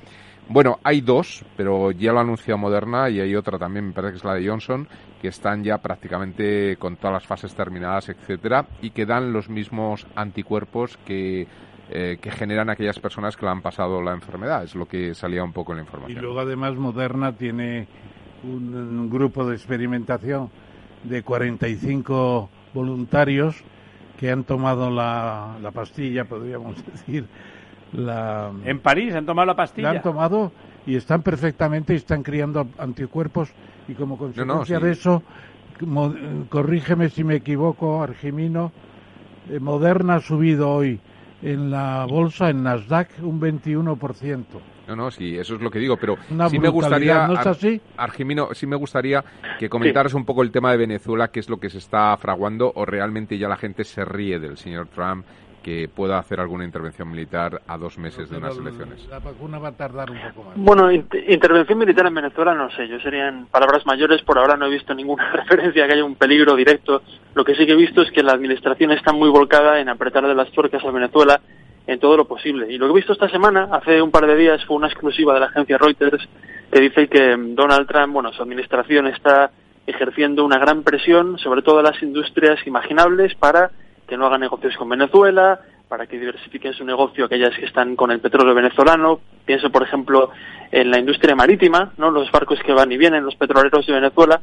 Bueno, 0.49 0.79
hay 0.85 1.01
dos, 1.01 1.45
pero 1.57 1.91
ya 1.91 2.13
lo 2.13 2.19
ha 2.19 2.23
anunciado 2.23 2.59
Moderna 2.59 3.11
y 3.11 3.21
hay 3.21 3.35
otra 3.35 3.59
también, 3.59 3.89
me 3.89 3.93
parece 3.93 4.13
que 4.13 4.19
es 4.19 4.25
la 4.25 4.35
de 4.35 4.49
Johnson, 4.49 4.87
que 5.21 5.29
están 5.29 5.65
ya 5.65 5.79
prácticamente 5.79 6.77
con 6.77 6.97
todas 6.97 7.15
las 7.15 7.27
fases 7.27 7.55
terminadas, 7.55 8.09
etcétera, 8.09 8.67
y 8.81 8.91
que 8.91 9.07
dan 9.07 9.33
los 9.33 9.49
mismos 9.49 10.07
anticuerpos 10.15 10.99
que 11.05 11.49
eh, 11.89 12.19
que 12.21 12.33
generan 12.33 12.69
aquellas 12.69 12.99
personas 12.99 13.37
que 13.37 13.45
lo 13.45 13.53
han 13.53 13.63
pasado 13.63 14.03
la 14.03 14.13
enfermedad. 14.13 14.65
Es 14.65 14.75
lo 14.75 14.87
que 14.87 15.15
salía 15.15 15.45
un 15.45 15.53
poco 15.53 15.71
en 15.71 15.77
la 15.77 15.85
información. 15.85 16.19
Y 16.19 16.21
luego 16.21 16.41
además 16.41 16.75
Moderna 16.75 17.37
tiene 17.37 17.87
un, 18.43 19.09
grupo 19.09 19.47
de 19.47 19.55
experimentación 19.55 20.51
de 21.05 21.23
45 21.23 22.51
voluntarios 22.75 23.63
que 24.19 24.33
han 24.33 24.43
tomado 24.43 24.91
la, 24.91 25.59
la 25.63 25.71
pastilla, 25.71 26.25
podríamos 26.25 26.85
decir. 26.93 27.29
La, 27.97 28.53
¿En 28.65 28.81
París 28.81 29.15
han 29.15 29.25
tomado 29.25 29.47
la 29.47 29.57
pastilla? 29.57 29.91
La 29.91 29.99
han 29.99 30.03
tomado 30.03 30.53
y 30.87 30.97
están 30.97 31.23
perfectamente 31.23 31.95
y 31.95 31.97
están 31.97 32.23
criando 32.23 32.69
anticuerpos 32.79 33.51
y 33.89 33.95
como 33.95 34.19
consecuencia 34.19 34.79
de 34.79 34.93
eso, 34.93 35.23
corrígeme 36.49 37.09
si 37.09 37.25
me 37.25 37.37
equivoco, 37.37 38.03
Argimino, 38.03 38.73
eh, 39.51 39.59
Moderna 39.61 40.17
ha 40.17 40.21
subido 40.21 40.71
hoy 40.71 41.01
en 41.43 41.71
la 41.71 42.07
bolsa, 42.09 42.51
en 42.51 42.63
Nasdaq, 42.63 43.11
un 43.23 43.41
21%. 43.41 44.45
No, 44.89 44.95
no, 44.95 45.11
sí, 45.11 45.37
eso 45.37 45.57
es 45.57 45.61
lo 45.61 45.71
que 45.71 45.81
digo, 45.81 45.97
pero 45.97 46.17
sí 46.49 46.59
me 46.59 46.69
gustaría, 46.69 47.27
¿no 47.27 47.35
es 47.35 47.47
así? 47.47 47.81
Argimino, 47.97 48.55
sí 48.55 48.67
me 48.67 48.77
gustaría 48.77 49.25
que 49.59 49.69
comentaras 49.69 50.15
un 50.15 50.25
poco 50.25 50.43
el 50.43 50.53
tema 50.53 50.71
de 50.71 50.77
Venezuela, 50.77 51.29
qué 51.29 51.41
es 51.41 51.49
lo 51.49 51.59
que 51.59 51.71
se 51.71 51.79
está 51.79 52.17
fraguando, 52.17 52.73
o 52.75 52.85
realmente 52.85 53.37
ya 53.37 53.49
la 53.49 53.57
gente 53.57 53.83
se 53.83 54.05
ríe 54.05 54.39
del 54.39 54.57
señor 54.57 54.89
Trump 54.89 55.25
que 55.67 55.89
pueda 55.89 56.17
hacer 56.21 56.39
alguna 56.39 56.65
intervención 56.65 57.11
militar 57.11 57.61
a 57.67 57.77
dos 57.77 57.99
meses 57.99 58.31
de 58.31 58.37
unas 58.37 58.57
elecciones. 58.57 59.05
La 59.11 59.19
vacuna 59.19 59.59
va 59.59 59.71
a 59.71 59.73
tardar 59.73 60.13
un 60.13 60.19
poco 60.33 60.45
más. 60.45 60.57
Bueno, 60.57 60.93
intervención 60.93 61.77
militar 61.77 62.07
en 62.07 62.15
Venezuela 62.15 62.55
no 62.55 62.71
sé, 62.71 62.87
yo 62.87 63.01
serían 63.01 63.47
palabras 63.47 63.85
mayores, 63.85 64.23
por 64.23 64.39
ahora 64.39 64.57
no 64.57 64.67
he 64.67 64.71
visto 64.71 64.95
ninguna 64.95 65.29
referencia 65.33 65.83
a 65.83 65.89
que 65.89 65.95
haya 65.95 66.05
un 66.05 66.15
peligro 66.15 66.55
directo. 66.55 67.03
Lo 67.35 67.45
que 67.45 67.57
sí 67.57 67.67
que 67.67 67.73
he 67.73 67.77
visto 67.77 68.03
es 68.03 68.13
que 68.13 68.23
la 68.23 68.35
administración 68.35 68.93
está 68.93 69.13
muy 69.13 69.29
volcada 69.29 69.81
en 69.81 69.89
apretar 69.89 70.25
de 70.25 70.37
las 70.37 70.53
tuercas 70.53 70.85
a 70.85 70.91
Venezuela 70.93 71.41
en 71.89 71.99
todo 71.99 72.17
lo 72.17 72.27
posible. 72.27 72.73
Y 72.73 72.79
lo 72.79 72.87
que 72.87 72.93
he 72.93 72.97
visto 72.97 73.15
esta 73.15 73.29
semana, 73.29 73.69
hace 73.73 74.01
un 74.01 74.13
par 74.13 74.25
de 74.29 74.37
días, 74.37 74.65
fue 74.67 74.77
una 74.77 74.87
exclusiva 74.87 75.35
de 75.35 75.41
la 75.41 75.47
agencia 75.47 75.79
Reuters 75.79 76.29
que 76.71 76.81
dice 76.81 77.09
que 77.09 77.35
Donald 77.37 77.89
Trump, 77.89 78.13
bueno, 78.13 78.33
su 78.33 78.41
administración 78.41 79.09
está 79.09 79.51
ejerciendo 79.85 80.45
una 80.45 80.59
gran 80.59 80.85
presión 80.85 81.39
sobre 81.39 81.63
todas 81.63 81.83
las 81.83 82.01
industrias 82.05 82.65
imaginables 82.69 83.35
para 83.35 83.73
que 84.07 84.17
no 84.17 84.27
hagan 84.27 84.41
negocios 84.41 84.77
con 84.77 84.89
Venezuela, 84.89 85.61
para 85.89 86.07
que 86.07 86.19
diversifiquen 86.19 86.75
su 86.75 86.85
negocio 86.85 87.25
aquellas 87.25 87.57
que 87.57 87.67
están 87.67 87.97
con 87.97 88.11
el 88.11 88.21
petróleo 88.21 88.55
venezolano. 88.55 89.21
Pienso, 89.45 89.71
por 89.71 89.83
ejemplo, 89.83 90.31
en 90.73 90.91
la 90.91 90.99
industria 90.99 91.37
marítima, 91.37 91.93
¿no? 91.97 92.11
los 92.11 92.31
barcos 92.31 92.59
que 92.65 92.73
van 92.73 92.91
y 92.91 92.97
vienen, 92.97 93.25
los 93.25 93.37
petroleros 93.37 93.87
de 93.87 93.93
Venezuela, 93.93 94.41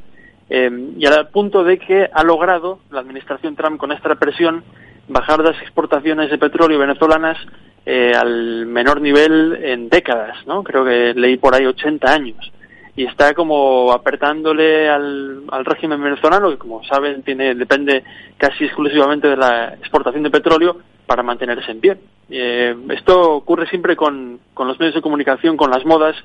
eh, 0.50 0.94
y 0.98 1.06
al 1.06 1.30
punto 1.30 1.64
de 1.64 1.78
que 1.80 2.10
ha 2.12 2.24
logrado 2.24 2.80
la 2.92 3.02
administración 3.02 3.56
Trump 3.56 3.78
con 3.78 3.92
esta 3.92 4.16
presión 4.16 4.64
bajar 5.08 5.40
las 5.40 5.62
exportaciones 5.62 6.30
de 6.30 6.38
petróleo 6.38 6.80
venezolanas 6.80 7.38
eh, 7.86 8.14
al 8.16 8.66
menor 8.66 9.02
nivel 9.02 9.60
en 9.62 9.90
décadas, 9.90 10.38
¿no? 10.48 10.64
Creo 10.64 10.86
que 10.86 11.14
leí 11.14 11.38
por 11.38 11.56
ahí 11.56 11.66
80 11.66 12.14
años 12.14 12.54
y 12.96 13.06
está 13.06 13.34
como 13.34 13.92
apretándole 13.92 14.90
al, 14.90 15.44
al 15.50 15.66
régimen 15.66 16.02
venezolano, 16.02 16.52
que 16.52 16.58
como 16.58 16.84
saben 16.84 17.24
tiene, 17.24 17.56
depende 17.56 18.04
casi 18.38 18.66
exclusivamente 18.66 19.28
de 19.28 19.38
la 19.38 19.74
exportación 19.74 20.24
de 20.24 20.30
petróleo 20.30 20.78
para 21.06 21.24
mantenerse 21.24 21.72
en 21.72 21.80
pie. 21.80 21.98
Eh, 22.30 22.76
esto 22.90 23.34
ocurre 23.34 23.68
siempre 23.68 23.96
con, 23.96 24.40
con 24.54 24.68
los 24.68 24.80
medios 24.80 24.96
de 24.96 25.02
comunicación, 25.02 25.58
con 25.58 25.72
las 25.72 25.86
modas, 25.86 26.16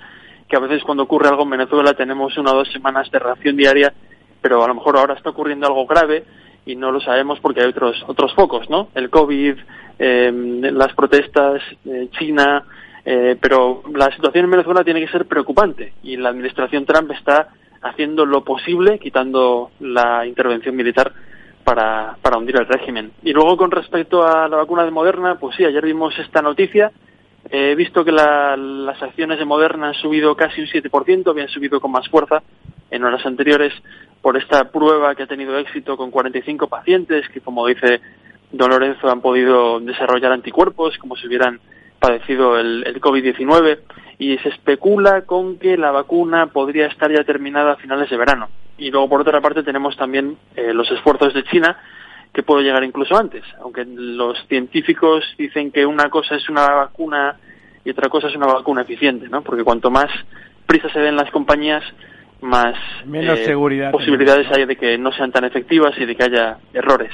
que 0.48 0.56
a 0.56 0.60
veces 0.60 0.82
cuando 0.82 1.04
ocurre 1.04 1.28
algo 1.28 1.42
en 1.44 1.50
Venezuela 1.50 1.94
tenemos 1.94 2.36
una 2.36 2.52
o 2.52 2.56
dos 2.56 2.72
semanas 2.72 3.10
de 3.10 3.18
reacción 3.18 3.56
diaria, 3.56 3.92
pero 4.40 4.62
a 4.62 4.68
lo 4.68 4.74
mejor 4.74 4.96
ahora 4.96 5.14
está 5.14 5.30
ocurriendo 5.30 5.66
algo 5.66 5.86
grave 5.86 6.24
y 6.66 6.76
no 6.76 6.92
lo 6.92 7.00
sabemos 7.00 7.40
porque 7.40 7.60
hay 7.60 7.68
otros 7.68 8.02
otros 8.06 8.34
focos, 8.34 8.68
¿no? 8.68 8.88
El 8.94 9.08
COVID, 9.08 9.56
eh, 9.98 10.32
las 10.72 10.92
protestas, 10.94 11.62
eh, 11.86 12.08
China, 12.18 12.64
eh, 13.10 13.38
pero 13.40 13.84
la 13.94 14.14
situación 14.14 14.44
en 14.44 14.50
Venezuela 14.50 14.84
tiene 14.84 15.00
que 15.00 15.08
ser 15.08 15.24
preocupante 15.24 15.94
y 16.02 16.18
la 16.18 16.28
administración 16.28 16.84
Trump 16.84 17.10
está 17.12 17.48
haciendo 17.80 18.26
lo 18.26 18.44
posible, 18.44 18.98
quitando 18.98 19.70
la 19.80 20.26
intervención 20.26 20.76
militar 20.76 21.14
para, 21.64 22.18
para 22.20 22.36
hundir 22.36 22.56
el 22.56 22.66
régimen. 22.66 23.12
Y 23.22 23.32
luego 23.32 23.56
con 23.56 23.70
respecto 23.70 24.26
a 24.26 24.46
la 24.46 24.58
vacuna 24.58 24.84
de 24.84 24.90
Moderna, 24.90 25.36
pues 25.36 25.56
sí, 25.56 25.64
ayer 25.64 25.86
vimos 25.86 26.18
esta 26.18 26.42
noticia. 26.42 26.92
He 27.50 27.74
visto 27.76 28.04
que 28.04 28.12
las 28.12 29.02
acciones 29.02 29.38
de 29.38 29.46
Moderna 29.46 29.88
han 29.88 29.94
subido 29.94 30.36
casi 30.36 30.60
un 30.60 30.66
7%, 30.66 31.30
habían 31.30 31.48
subido 31.48 31.80
con 31.80 31.90
más 31.90 32.06
fuerza 32.10 32.42
en 32.90 33.04
horas 33.04 33.24
anteriores 33.24 33.72
por 34.20 34.36
esta 34.36 34.70
prueba 34.70 35.14
que 35.14 35.22
ha 35.22 35.26
tenido 35.26 35.56
éxito 35.56 35.96
con 35.96 36.10
45 36.10 36.66
pacientes 36.66 37.26
que, 37.30 37.40
como 37.40 37.66
dice 37.68 38.02
Don 38.52 38.68
Lorenzo, 38.68 39.08
han 39.08 39.22
podido 39.22 39.80
desarrollar 39.80 40.32
anticuerpos 40.32 40.98
como 40.98 41.16
si 41.16 41.26
hubieran 41.26 41.58
padecido 41.98 42.58
el, 42.58 42.84
el 42.86 43.00
COVID-19 43.00 43.78
y 44.18 44.36
se 44.38 44.48
especula 44.48 45.22
con 45.22 45.58
que 45.58 45.76
la 45.76 45.92
vacuna 45.92 46.48
podría 46.48 46.86
estar 46.86 47.10
ya 47.10 47.24
terminada 47.24 47.72
a 47.72 47.76
finales 47.76 48.10
de 48.10 48.16
verano. 48.16 48.48
Y 48.76 48.90
luego, 48.90 49.08
por 49.08 49.20
otra 49.20 49.40
parte, 49.40 49.62
tenemos 49.62 49.96
también 49.96 50.36
eh, 50.56 50.72
los 50.72 50.90
esfuerzos 50.90 51.34
de 51.34 51.44
China, 51.44 51.78
que 52.32 52.42
puede 52.42 52.64
llegar 52.64 52.84
incluso 52.84 53.16
antes, 53.16 53.42
aunque 53.60 53.84
los 53.84 54.38
científicos 54.48 55.24
dicen 55.38 55.72
que 55.72 55.86
una 55.86 56.10
cosa 56.10 56.36
es 56.36 56.48
una 56.48 56.68
vacuna 56.68 57.36
y 57.84 57.90
otra 57.90 58.08
cosa 58.08 58.28
es 58.28 58.36
una 58.36 58.46
vacuna 58.46 58.82
eficiente, 58.82 59.28
¿no? 59.28 59.42
Porque 59.42 59.64
cuanto 59.64 59.90
más 59.90 60.10
prisa 60.66 60.88
se 60.92 61.00
den 61.00 61.16
las 61.16 61.30
compañías, 61.30 61.82
más 62.40 62.74
Menos 63.06 63.38
eh, 63.38 63.90
posibilidades 63.90 64.46
hay 64.52 64.66
de 64.66 64.76
que 64.76 64.98
no 64.98 65.10
sean 65.12 65.32
tan 65.32 65.44
efectivas 65.44 65.98
y 65.98 66.04
de 66.04 66.14
que 66.14 66.24
haya 66.24 66.58
errores. 66.72 67.10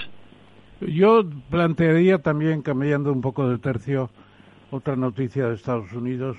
Yo 0.81 1.23
plantearía 1.51 2.19
también, 2.19 2.61
cambiando 2.61 3.13
un 3.13 3.23
poco 3.23 3.49
de 3.49 3.59
tercio, 3.59 4.11
otra 4.75 4.97
noticia 4.97 5.47
de 5.49 5.55
Estados 5.55 5.93
Unidos 5.93 6.37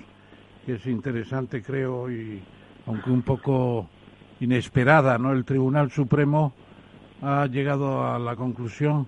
que 0.65 0.73
es 0.73 0.85
interesante, 0.87 1.61
creo, 1.61 2.11
y 2.11 2.41
aunque 2.85 3.09
un 3.09 3.21
poco 3.21 3.87
inesperada, 4.39 5.17
¿no? 5.17 5.31
El 5.31 5.45
Tribunal 5.45 5.89
Supremo 5.91 6.53
ha 7.21 7.45
llegado 7.45 8.05
a 8.05 8.19
la 8.19 8.35
conclusión 8.35 9.07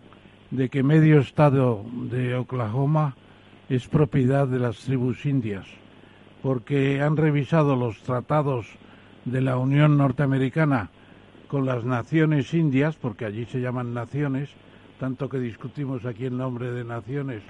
de 0.52 0.70
que 0.70 0.82
medio 0.82 1.20
estado 1.20 1.84
de 2.10 2.36
Oklahoma 2.36 3.16
es 3.68 3.88
propiedad 3.88 4.48
de 4.48 4.60
las 4.60 4.78
tribus 4.78 5.26
indias, 5.26 5.66
porque 6.42 7.02
han 7.02 7.18
revisado 7.18 7.76
los 7.76 8.02
tratados 8.04 8.68
de 9.26 9.42
la 9.42 9.58
Unión 9.58 9.98
Norteamericana 9.98 10.90
con 11.50 11.66
las 11.66 11.84
naciones 11.84 12.54
indias, 12.54 12.96
porque 12.96 13.26
allí 13.26 13.46
se 13.46 13.60
llaman 13.60 13.94
naciones, 13.94 14.50
tanto 15.00 15.30
que 15.30 15.40
discutimos 15.40 16.06
aquí 16.06 16.26
el 16.26 16.38
nombre 16.38 16.72
de 16.72 16.84
naciones. 16.84 17.44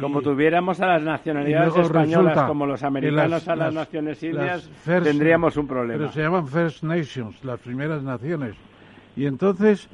como 0.00 0.22
tuviéramos 0.22 0.80
a 0.80 0.86
las 0.86 1.02
nacionalidades 1.02 1.76
españolas 1.76 2.42
como 2.44 2.66
los 2.66 2.82
americanos 2.82 3.48
a 3.48 3.56
las, 3.56 3.74
naciones 3.74 4.22
indias, 4.22 4.70
tendríamos 4.84 5.56
un 5.56 5.66
problema. 5.66 5.98
Pero 5.98 6.12
se 6.12 6.22
llaman 6.22 6.46
First 6.46 6.82
Nations, 6.82 7.42
las 7.44 7.60
primeras 7.60 8.02
naciones. 8.02 8.54
Y 9.16 9.26
entonces 9.26 9.88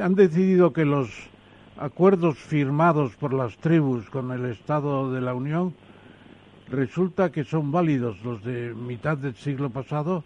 han 0.00 0.14
decidido 0.14 0.72
que 0.72 0.84
los 0.84 1.30
acuerdos 1.78 2.38
firmados 2.38 3.16
por 3.16 3.32
las 3.32 3.56
tribus 3.56 4.08
con 4.10 4.30
el 4.32 4.44
Estado 4.46 5.12
de 5.12 5.20
la 5.20 5.34
Unión 5.34 5.74
resulta 6.68 7.32
que 7.32 7.44
son 7.44 7.72
válidos 7.72 8.22
los 8.22 8.44
de 8.44 8.74
mitad 8.74 9.16
del 9.16 9.34
siglo 9.34 9.70
pasado 9.70 10.22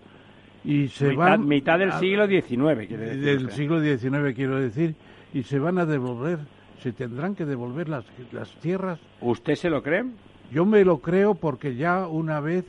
y 0.64 0.88
se 0.88 1.14
van 1.14 1.46
mitad 1.46 1.78
del 1.78 1.92
siglo 1.92 2.26
XIX 2.26 2.86
quiere 2.86 3.16
del 3.16 3.50
siglo 3.50 3.80
XIX 3.80 4.34
quiero 4.34 4.58
decir 4.58 4.94
y 5.34 5.42
se 5.42 5.58
van 5.58 5.78
a 5.78 5.84
devolver, 5.84 6.38
se 6.80 6.92
tendrán 6.92 7.34
que 7.34 7.44
devolver 7.44 7.88
las, 7.88 8.04
las 8.32 8.48
tierras. 8.60 9.00
¿Usted 9.20 9.56
se 9.56 9.68
lo 9.68 9.82
cree? 9.82 10.04
Yo 10.52 10.64
me 10.64 10.84
lo 10.84 10.98
creo 10.98 11.34
porque 11.34 11.74
ya 11.74 12.06
una 12.06 12.40
vez 12.40 12.64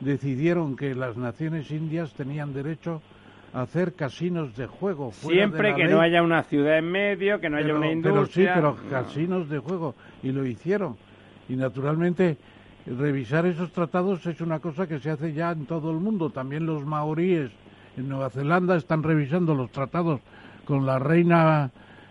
decidieron 0.00 0.76
que 0.76 0.94
las 0.94 1.16
naciones 1.16 1.70
indias 1.70 2.12
tenían 2.14 2.52
derecho 2.52 3.00
a 3.52 3.62
hacer 3.62 3.94
casinos 3.94 4.56
de 4.56 4.66
juego. 4.66 5.12
Siempre 5.12 5.74
que 5.74 5.84
no 5.84 6.00
haya 6.00 6.22
una 6.22 6.42
ciudad 6.42 6.78
en 6.78 6.90
medio, 6.90 7.40
que 7.40 7.48
no 7.48 7.58
haya 7.58 7.74
una 7.74 7.90
industria. 7.90 8.54
Pero 8.54 8.74
sí, 8.74 8.80
pero 8.82 8.90
casinos 8.90 9.48
de 9.48 9.58
juego. 9.58 9.94
Y 10.22 10.32
lo 10.32 10.44
hicieron. 10.44 10.96
Y 11.48 11.54
naturalmente 11.54 12.38
revisar 12.86 13.46
esos 13.46 13.70
tratados 13.70 14.26
es 14.26 14.40
una 14.40 14.58
cosa 14.58 14.88
que 14.88 14.98
se 14.98 15.10
hace 15.10 15.32
ya 15.32 15.52
en 15.52 15.66
todo 15.66 15.90
el 15.90 15.98
mundo. 15.98 16.30
También 16.30 16.66
los 16.66 16.84
maoríes 16.84 17.50
en 17.96 18.08
Nueva 18.08 18.30
Zelanda 18.30 18.76
están 18.76 19.02
revisando 19.02 19.54
los 19.54 19.70
tratados 19.70 20.20
con 20.64 20.86
la 20.86 20.98
reina 20.98 21.70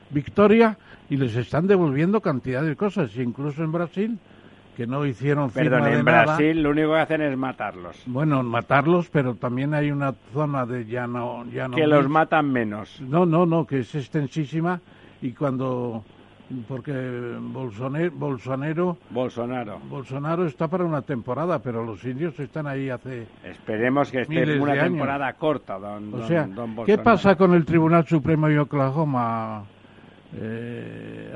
Victoria 0.10 0.78
y 1.10 1.18
les 1.18 1.36
están 1.36 1.68
devolviendo 1.68 2.22
cantidad 2.22 2.64
de 2.64 2.76
cosas. 2.76 3.16
Incluso 3.18 3.64
en 3.64 3.72
Brasil 3.72 4.20
que 4.76 4.88
no 4.88 5.06
hicieron 5.06 5.52
firma 5.52 5.82
Perdón, 5.82 5.94
en 5.94 6.06
Brasil 6.06 6.64
lo 6.64 6.70
único 6.70 6.94
que 6.94 7.00
hacen 7.00 7.22
es 7.22 7.38
matarlos. 7.38 8.02
Bueno, 8.06 8.42
matarlos, 8.44 9.10
pero 9.10 9.36
también 9.36 9.74
hay 9.74 9.92
una 9.92 10.14
zona 10.32 10.66
de 10.66 10.86
llano... 10.86 11.44
llano 11.52 11.76
que 11.76 11.86
los 11.86 12.08
matan 12.08 12.50
menos. 12.50 13.02
No, 13.02 13.26
no, 13.26 13.46
no, 13.46 13.68
que 13.68 13.80
es 13.80 13.94
extensísima 13.94 14.80
y 15.22 15.34
cuando 15.34 16.06
porque 16.68 16.92
Bolsonaro, 17.40 18.12
Bolsonaro, 18.12 18.98
Bolsonaro, 19.10 19.80
Bolsonaro 19.88 20.46
está 20.46 20.68
para 20.68 20.84
una 20.84 21.02
temporada, 21.02 21.60
pero 21.60 21.84
los 21.84 22.04
indios 22.06 22.40
están 22.40 22.66
ahí 22.66 22.90
hace. 22.90 23.28
Esperemos 23.44 24.10
que 24.10 24.22
esté 24.22 24.60
una 24.60 24.74
temporada 24.74 25.34
corta, 25.34 25.78
don, 25.78 26.14
O 26.14 26.26
sea, 26.26 26.50
¿qué 26.86 26.98
pasa 26.98 27.36
con 27.36 27.54
el 27.54 27.66
Tribunal 27.66 28.08
Supremo 28.08 28.48
de 28.48 28.60
Oklahoma, 28.60 29.64
eh, 30.36 31.32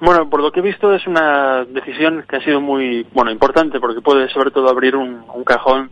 Bueno, 0.00 0.28
por 0.28 0.42
lo 0.42 0.52
que 0.52 0.60
he 0.60 0.62
visto 0.62 0.94
es 0.94 1.06
una 1.06 1.64
decisión 1.64 2.24
que 2.28 2.36
ha 2.36 2.44
sido 2.44 2.60
muy 2.60 3.06
bueno 3.14 3.30
importante 3.30 3.80
porque 3.80 4.02
puede 4.02 4.28
sobre 4.28 4.50
todo 4.50 4.68
abrir 4.68 4.94
un 4.94 5.44
cajón 5.44 5.90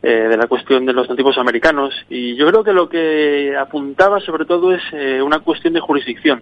eh, 0.00 0.28
de 0.28 0.36
la 0.36 0.46
cuestión 0.46 0.86
de 0.86 0.92
los 0.92 1.10
nativos 1.10 1.38
americanos. 1.38 1.92
Y 2.08 2.36
yo 2.36 2.46
creo 2.46 2.62
que 2.62 2.72
lo 2.72 2.88
que 2.88 3.56
apuntaba 3.56 4.20
sobre 4.20 4.44
todo 4.44 4.72
es 4.72 4.80
eh, 4.92 5.20
una 5.20 5.40
cuestión 5.40 5.74
de 5.74 5.80
jurisdicción. 5.80 6.40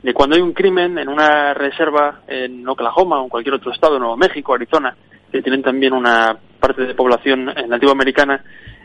De 0.00 0.14
cuando 0.14 0.36
hay 0.36 0.42
un 0.42 0.52
crimen 0.52 0.96
en 0.98 1.08
una 1.08 1.54
reserva 1.54 2.20
en 2.28 2.68
Oklahoma 2.68 3.18
o 3.18 3.24
en 3.24 3.30
cualquier 3.30 3.56
otro 3.56 3.72
estado, 3.72 3.98
Nuevo 3.98 4.16
México, 4.16 4.54
Arizona, 4.54 4.94
que 5.32 5.42
tienen 5.42 5.60
también 5.60 5.92
una 5.92 6.38
parte 6.60 6.82
de 6.82 6.94
población 6.94 7.48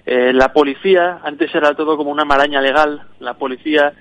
eh, 0.06 0.32
la 0.34 0.54
policía, 0.54 1.20
antes 1.24 1.54
era 1.54 1.74
todo 1.74 1.98
como 1.98 2.12
una 2.12 2.26
maraña 2.26 2.62
legal, 2.62 3.04
la 3.20 3.36
policía 3.36 3.94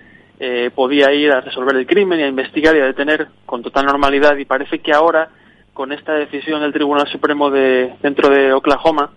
podía 0.72 1.12
ir 1.12 1.32
a 1.32 1.40
resolver 1.40 1.74
el 1.74 1.84
crimen 1.84 2.20
y 2.20 2.22
a 2.22 2.28
investigar 2.28 2.76
y 2.76 2.78
a 2.78 2.84
detener 2.84 3.26
con 3.44 3.60
total 3.60 3.86
normalidad 3.86 4.36
y 4.36 4.44
parece 4.44 4.78
que 4.78 4.92
ahora, 4.92 5.30
con 5.74 5.90
esta 5.90 6.14
decisión 6.14 6.60
del 6.60 6.72
Tribunal 6.72 7.08
Supremo 7.08 7.50
de, 7.50 7.94
dentro 8.00 8.28
de 8.28 8.52
Oklahoma, 8.52 9.10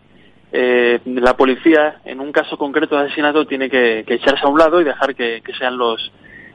eh, 0.53 0.99
la 1.05 1.37
policía, 1.37 2.01
en 2.03 2.19
un 2.19 2.33
caso 2.33 2.57
concreto 2.57 2.97
de 2.97 3.05
asesinato, 3.05 3.47
tiene 3.47 3.69
que, 3.69 3.99
echarse 3.99 4.45
a 4.45 4.49
un 4.49 4.57
lado 4.59 4.81
y 4.81 4.83
dejar 4.83 5.15
que, 5.15 5.41
sean 5.57 5.77
los 5.77 6.11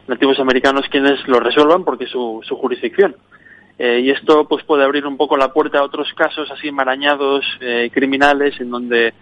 nativos 0.06 0.38
americanos 0.38 0.86
quienes 0.90 1.26
lo 1.26 1.40
resuelvan 1.40 1.84
porque 1.84 2.04
es 2.04 2.10
su, 2.10 2.42
jurisdicción. 2.60 3.16
Eh, 3.78 4.00
y 4.04 4.10
esto 4.10 4.46
pues 4.48 4.64
puede 4.64 4.84
abrir 4.84 5.06
un 5.06 5.16
poco 5.16 5.36
la 5.36 5.52
puerta 5.52 5.78
a 5.78 5.82
otros 5.82 6.12
casos 6.14 6.50
así 6.50 6.68
enmarañados, 6.68 7.44
eh, 7.60 7.90
criminales, 7.92 8.58
en 8.60 8.70
donde 8.70 9.14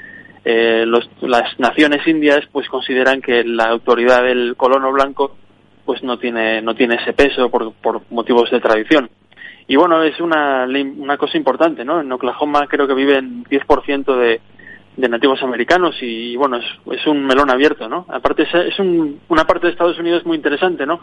eh, 0.44 0.84
las 1.22 1.58
naciones 1.58 2.06
indias 2.06 2.40
pues 2.52 2.68
consideran 2.68 3.22
que 3.22 3.44
la 3.44 3.64
autoridad 3.70 4.22
del 4.22 4.56
colono 4.56 4.92
blanco 4.92 5.36
pues 5.84 6.02
no 6.02 6.18
tiene, 6.18 6.62
no 6.62 6.74
tiene 6.74 6.96
ese 6.96 7.12
peso 7.12 7.50
por, 7.50 7.72
por 7.74 8.02
motivos 8.10 8.50
de 8.50 8.60
tradición. 8.60 9.10
Y 9.66 9.76
bueno, 9.76 10.02
es 10.02 10.20
una, 10.20 10.66
una 10.66 11.16
cosa 11.16 11.38
importante, 11.38 11.84
¿no? 11.84 12.00
En 12.00 12.12
Oklahoma 12.12 12.66
creo 12.68 12.86
que 12.86 12.94
viven 12.94 13.44
10% 13.44 14.16
de, 14.16 14.40
de 14.96 15.08
nativos 15.08 15.42
americanos 15.42 15.96
y, 16.00 16.36
bueno, 16.36 16.58
es, 16.58 16.64
es, 16.92 17.06
un 17.06 17.24
melón 17.24 17.50
abierto, 17.50 17.88
¿no? 17.88 18.06
Aparte 18.08 18.42
es, 18.42 18.78
un, 18.78 19.20
una 19.28 19.44
parte 19.44 19.66
de 19.66 19.72
Estados 19.72 19.98
Unidos 19.98 20.24
muy 20.26 20.36
interesante, 20.36 20.86
¿no? 20.86 21.00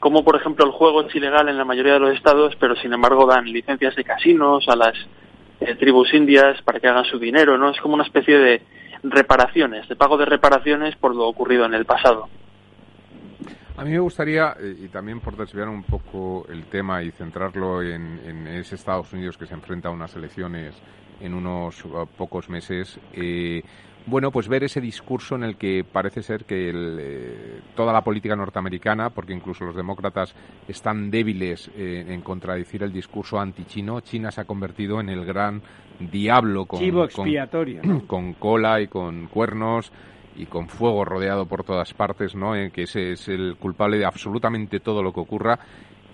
Como 0.00 0.24
por 0.24 0.36
ejemplo 0.36 0.64
el 0.64 0.72
juego 0.72 1.02
es 1.02 1.14
ilegal 1.14 1.48
en 1.48 1.58
la 1.58 1.64
mayoría 1.64 1.94
de 1.94 2.00
los 2.00 2.14
estados, 2.14 2.54
pero 2.56 2.74
sin 2.76 2.92
embargo 2.92 3.26
dan 3.26 3.44
licencias 3.44 3.94
de 3.96 4.04
casinos 4.04 4.66
a 4.68 4.76
las 4.76 4.94
eh, 5.60 5.74
tribus 5.74 6.14
indias 6.14 6.62
para 6.62 6.80
que 6.80 6.88
hagan 6.88 7.04
su 7.04 7.18
dinero, 7.18 7.58
¿no? 7.58 7.70
Es 7.70 7.80
como 7.80 7.94
una 7.94 8.04
especie 8.04 8.38
de 8.38 8.62
reparaciones, 9.02 9.88
de 9.88 9.96
pago 9.96 10.16
de 10.16 10.26
reparaciones 10.26 10.96
por 10.96 11.14
lo 11.14 11.26
ocurrido 11.26 11.64
en 11.64 11.74
el 11.74 11.84
pasado. 11.84 12.28
A 13.76 13.84
mí 13.84 13.90
me 13.92 14.00
gustaría, 14.00 14.56
eh, 14.58 14.76
y 14.84 14.88
también 14.88 15.20
por 15.20 15.36
desviar 15.36 15.68
un 15.68 15.84
poco 15.84 16.46
el 16.48 16.64
tema 16.64 17.02
y 17.02 17.12
centrarlo 17.12 17.80
en, 17.80 18.18
en 18.24 18.46
ese 18.48 18.74
Estados 18.74 19.12
Unidos 19.12 19.38
que 19.38 19.46
se 19.46 19.54
enfrenta 19.54 19.88
a 19.88 19.92
unas 19.92 20.16
elecciones 20.16 20.74
en 21.20 21.34
unos 21.34 21.84
uh, 21.84 22.06
pocos 22.16 22.48
meses. 22.48 22.98
Eh, 23.12 23.62
bueno, 24.06 24.30
pues 24.30 24.48
ver 24.48 24.64
ese 24.64 24.80
discurso 24.80 25.34
en 25.34 25.42
el 25.42 25.56
que 25.56 25.84
parece 25.84 26.22
ser 26.22 26.44
que 26.44 26.72
eh, 26.74 27.60
toda 27.74 27.92
la 27.92 28.02
política 28.02 28.34
norteamericana, 28.34 29.10
porque 29.10 29.34
incluso 29.34 29.64
los 29.64 29.76
demócratas 29.76 30.34
están 30.66 31.10
débiles 31.10 31.70
eh, 31.76 32.06
en 32.08 32.22
contradecir 32.22 32.82
el 32.82 32.92
discurso 32.92 33.38
anti-chino, 33.38 34.00
China 34.00 34.30
se 34.30 34.40
ha 34.40 34.44
convertido 34.44 35.00
en 35.00 35.10
el 35.10 35.26
gran 35.26 35.62
diablo 35.98 36.66
con, 36.66 36.82
expiatorio. 36.82 37.82
con, 38.06 38.34
cola 38.34 38.80
y 38.80 38.88
con 38.88 39.26
cuernos 39.26 39.92
y 40.36 40.46
con 40.46 40.68
fuego 40.68 41.04
rodeado 41.04 41.46
por 41.46 41.64
todas 41.64 41.92
partes, 41.94 42.34
¿no? 42.34 42.52
que 42.72 42.82
ese 42.82 43.12
es 43.12 43.28
el 43.28 43.56
culpable 43.56 43.98
de 43.98 44.06
absolutamente 44.06 44.80
todo 44.80 45.02
lo 45.02 45.12
que 45.12 45.20
ocurra 45.20 45.58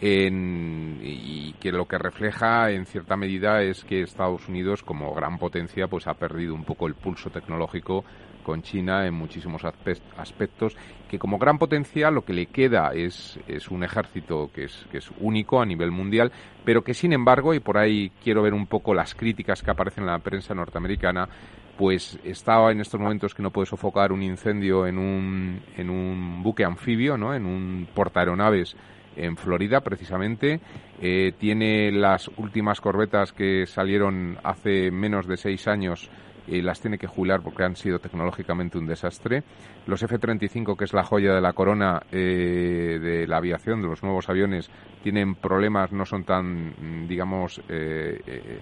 y 0.01 1.53
que 1.55 1.73
lo 1.73 1.87
que 1.87 1.99
refleja 1.99 2.70
en 2.70 2.85
cierta 2.85 3.16
medida 3.16 3.62
es 3.62 3.85
que 3.85 4.03
Estados 4.03 4.49
Unidos 4.49 4.83
como 4.83 5.14
gran 5.14 5.38
potencia 5.38 5.87
pues 5.87 6.07
ha 6.07 6.14
perdido 6.14 6.55
un 6.55 6.64
poco 6.64 6.87
el 6.87 6.94
pulso 6.94 7.31
tecnológico 7.31 8.05
con 8.45 8.63
China 8.63 9.05
en 9.07 9.15
muchísimos 9.15 9.63
aspectos 9.65 10.77
que 11.09 11.19
como 11.19 11.39
gran 11.39 11.59
potencia 11.59 12.13
lo 12.13 12.25
que 12.25 12.33
le 12.33 12.47
queda 12.47 12.93
es, 12.95 13.41
es 13.49 13.69
un 13.69 13.83
ejército 13.83 14.51
que 14.55 14.65
es, 14.65 14.87
que 14.93 14.99
es 14.99 15.11
único 15.19 15.61
a 15.61 15.67
nivel 15.67 15.91
mundial 15.91 16.31
pero 16.65 16.85
que 16.85 16.95
sin 16.95 17.13
embargo 17.13 17.55
y 17.55 17.59
por 17.59 17.77
ahí 17.77 18.13
quiero 18.23 18.43
ver 18.43 18.55
un 18.55 18.69
poco 18.69 18.95
las 18.95 19.17
críticas 19.17 19.63
que 19.63 19.73
aparecen 19.73 20.05
en 20.05 20.11
la 20.11 20.19
prensa 20.21 20.55
norteamericana 20.55 21.29
pues 21.77 22.19
está 22.23 22.71
en 22.71 22.81
estos 22.81 23.01
momentos 23.01 23.35
que 23.35 23.43
no 23.43 23.51
puede 23.51 23.67
sofocar 23.67 24.13
un 24.13 24.23
incendio 24.23 24.87
en 24.87 24.99
un, 24.99 25.61
en 25.77 25.91
un 25.91 26.43
buque 26.43 26.65
anfibio, 26.65 27.17
¿no? 27.17 27.35
en 27.35 27.47
un 27.47 27.89
portaeronaves 27.93 28.77
en 29.17 29.37
Florida 29.37 29.81
precisamente. 29.81 30.61
Eh, 31.01 31.33
tiene 31.39 31.91
las 31.93 32.29
últimas 32.37 32.81
corbetas 32.81 33.33
que 33.33 33.67
salieron 33.67 34.39
hace 34.43 34.91
menos 34.91 35.27
de 35.27 35.37
seis 35.37 35.67
años 35.67 36.11
y 36.47 36.63
las 36.63 36.81
tiene 36.81 36.99
que 36.99 37.07
jubilar 37.07 37.43
porque 37.43 37.65
han 37.65 37.77
sido 37.77 37.99
tecnológicamente 37.99 38.79
un 38.79 38.87
desastre. 38.87 39.43
Los 39.87 40.03
F-35, 40.03 40.77
que 40.77 40.85
es 40.85 40.93
la 40.93 41.05
joya 41.05 41.35
de 41.35 41.41
la 41.41 41.53
corona 41.53 42.03
eh, 42.13 42.99
de 43.01 43.27
la 43.27 43.39
aviación, 43.39 43.83
de 43.83 43.89
los 43.89 44.03
nuevos 44.03 44.29
aviones, 44.29 44.71
tienen 45.03 45.35
problemas, 45.35 45.93
no 45.93 46.05
son 46.05 46.25
tan, 46.25 47.07
digamos, 47.07 47.61
eh, 47.69 48.61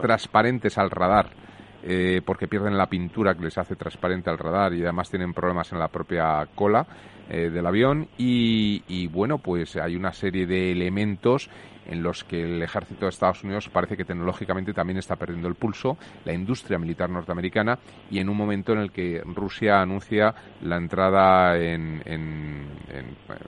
transparentes 0.00 0.78
al 0.78 0.90
radar. 0.90 1.30
porque 2.24 2.46
pierden 2.46 2.78
la 2.78 2.86
pintura 2.86 3.34
que 3.34 3.42
les 3.42 3.58
hace 3.58 3.74
transparente 3.74 4.30
al 4.30 4.38
radar 4.38 4.72
y 4.72 4.82
además 4.82 5.10
tienen 5.10 5.32
problemas 5.32 5.72
en 5.72 5.80
la 5.80 5.88
propia 5.88 6.46
cola. 6.54 6.86
Eh, 7.34 7.48
del 7.48 7.66
avión 7.66 8.08
y, 8.18 8.82
y, 8.88 9.06
bueno, 9.06 9.38
pues 9.38 9.76
hay 9.76 9.96
una 9.96 10.12
serie 10.12 10.44
de 10.44 10.72
elementos 10.72 11.48
en 11.86 12.02
los 12.02 12.24
que 12.24 12.42
el 12.42 12.62
ejército 12.62 13.06
de 13.06 13.10
Estados 13.10 13.42
Unidos 13.44 13.68
parece 13.68 13.96
que 13.96 14.04
tecnológicamente 14.04 14.72
también 14.72 14.98
está 14.98 15.16
perdiendo 15.16 15.48
el 15.48 15.54
pulso, 15.54 15.96
la 16.24 16.32
industria 16.32 16.78
militar 16.78 17.10
norteamericana, 17.10 17.78
y 18.10 18.18
en 18.18 18.28
un 18.28 18.36
momento 18.36 18.72
en 18.72 18.78
el 18.78 18.92
que 18.92 19.22
Rusia 19.24 19.80
anuncia 19.80 20.34
la 20.62 20.76
entrada 20.76 21.56
en, 21.58 22.02
en, 22.04 22.66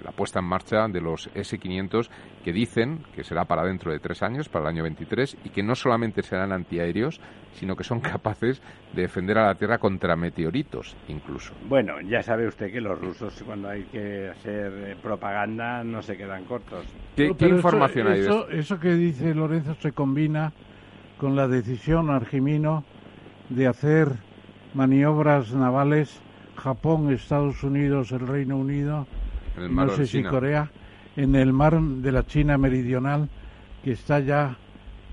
la 0.02 0.12
puesta 0.12 0.40
en 0.40 0.46
marcha 0.46 0.88
de 0.88 1.00
los 1.00 1.30
S-500 1.34 2.08
que 2.44 2.52
dicen 2.52 3.04
que 3.14 3.24
será 3.24 3.44
para 3.44 3.64
dentro 3.64 3.92
de 3.92 3.98
tres 3.98 4.22
años, 4.22 4.48
para 4.48 4.64
el 4.64 4.74
año 4.74 4.82
23, 4.82 5.36
y 5.44 5.50
que 5.50 5.62
no 5.62 5.74
solamente 5.74 6.22
serán 6.22 6.52
antiaéreos, 6.52 7.20
sino 7.54 7.76
que 7.76 7.84
son 7.84 8.00
capaces 8.00 8.60
de 8.92 9.02
defender 9.02 9.38
a 9.38 9.46
la 9.46 9.54
Tierra 9.54 9.78
contra 9.78 10.16
meteoritos, 10.16 10.96
incluso. 11.08 11.54
Bueno, 11.68 12.00
ya 12.00 12.22
sabe 12.22 12.46
usted 12.46 12.72
que 12.72 12.80
los 12.80 13.00
rusos 13.00 13.42
cuando 13.44 13.68
hay 13.68 13.84
que 13.84 14.28
hacer 14.28 14.72
eh, 14.72 14.96
propaganda 15.00 15.84
no 15.84 16.02
se 16.02 16.16
quedan 16.16 16.44
cortos. 16.44 16.84
¿Qué, 17.16 17.32
información 17.48 18.08
hay? 18.08 18.20
Eso, 18.20 18.48
eso 18.48 18.78
que 18.78 18.94
dice 18.94 19.34
Lorenzo 19.34 19.74
se 19.80 19.92
combina 19.92 20.52
con 21.18 21.36
la 21.36 21.48
decisión 21.48 22.10
Argimino 22.10 22.84
de 23.48 23.66
hacer 23.66 24.08
maniobras 24.74 25.52
navales 25.52 26.20
Japón, 26.56 27.12
Estados 27.12 27.62
Unidos, 27.62 28.12
el 28.12 28.26
Reino 28.26 28.56
Unido, 28.56 29.06
no 29.70 29.88
sé 29.90 30.06
si 30.06 30.22
Corea, 30.22 30.70
en 31.16 31.34
el 31.34 31.52
mar 31.52 31.80
de 31.80 32.12
la 32.12 32.26
China 32.26 32.58
meridional 32.58 33.28
que 33.82 33.92
está 33.92 34.20
ya 34.20 34.56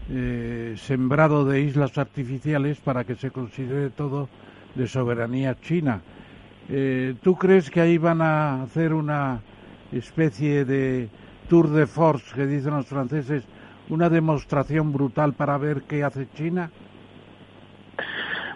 eh, 0.10 0.76
sembrado 0.78 1.46
de 1.46 1.62
islas 1.62 1.98
artificiales 1.98 2.80
para 2.80 3.04
que 3.04 3.16
se 3.16 3.32
considere 3.32 3.90
todo 3.90 4.30
de 4.76 4.88
soberanía 4.88 5.60
china. 5.60 6.02
Eh, 6.70 7.16
¿Tú 7.22 7.36
crees 7.36 7.70
que 7.70 7.82
ahí 7.82 7.98
van 7.98 8.22
a 8.22 8.64
hacer 8.64 8.94
una 8.94 9.42
especie 9.92 10.66
de 10.66 11.10
tour 11.50 11.70
de 11.70 11.86
force, 11.86 12.34
que 12.34 12.46
dicen 12.46 12.74
los 12.74 12.88
franceses, 12.88 13.44
una 13.90 14.10
demostración 14.10 14.94
brutal 14.94 15.34
para 15.34 15.58
ver 15.58 15.84
qué 15.84 16.04
hace 16.04 16.28
China? 16.34 16.72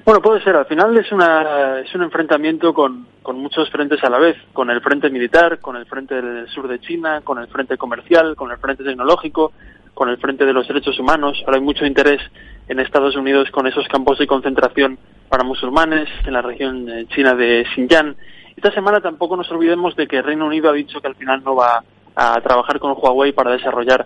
Bueno, 0.05 0.21
puede 0.21 0.41
ser. 0.43 0.55
Al 0.55 0.67
final 0.67 0.97
es, 0.97 1.11
una, 1.11 1.79
es 1.79 1.93
un 1.95 2.03
enfrentamiento 2.03 2.73
con, 2.73 3.07
con 3.23 3.39
muchos 3.39 3.69
frentes 3.71 4.03
a 4.03 4.09
la 4.09 4.19
vez, 4.19 4.37
con 4.53 4.69
el 4.69 4.79
frente 4.79 5.09
militar, 5.09 5.59
con 5.59 5.75
el 5.75 5.85
frente 5.87 6.21
del 6.21 6.47
sur 6.47 6.67
de 6.67 6.79
China, 6.79 7.21
con 7.23 7.39
el 7.39 7.47
frente 7.47 7.75
comercial, 7.75 8.35
con 8.35 8.51
el 8.51 8.57
frente 8.57 8.83
tecnológico, 8.83 9.51
con 9.95 10.09
el 10.09 10.17
frente 10.17 10.45
de 10.45 10.53
los 10.53 10.67
derechos 10.67 10.99
humanos. 10.99 11.41
Ahora 11.45 11.57
hay 11.57 11.63
mucho 11.63 11.85
interés 11.85 12.21
en 12.67 12.79
Estados 12.79 13.15
Unidos 13.15 13.49
con 13.49 13.65
esos 13.65 13.87
campos 13.87 14.19
de 14.19 14.27
concentración 14.27 14.99
para 15.29 15.43
musulmanes 15.43 16.07
en 16.25 16.33
la 16.33 16.41
región 16.41 16.87
eh, 16.89 17.07
china 17.07 17.33
de 17.33 17.65
Xinjiang. 17.73 18.15
Esta 18.55 18.71
semana 18.71 18.99
tampoco 18.99 19.37
nos 19.37 19.49
olvidemos 19.51 19.95
de 19.95 20.05
que 20.05 20.21
Reino 20.21 20.45
Unido 20.45 20.69
ha 20.69 20.73
dicho 20.73 21.01
que 21.01 21.07
al 21.07 21.15
final 21.15 21.41
no 21.43 21.55
va 21.55 21.83
a 22.15 22.41
trabajar 22.41 22.79
con 22.79 22.91
Huawei 22.91 23.31
para 23.31 23.51
desarrollar 23.51 24.05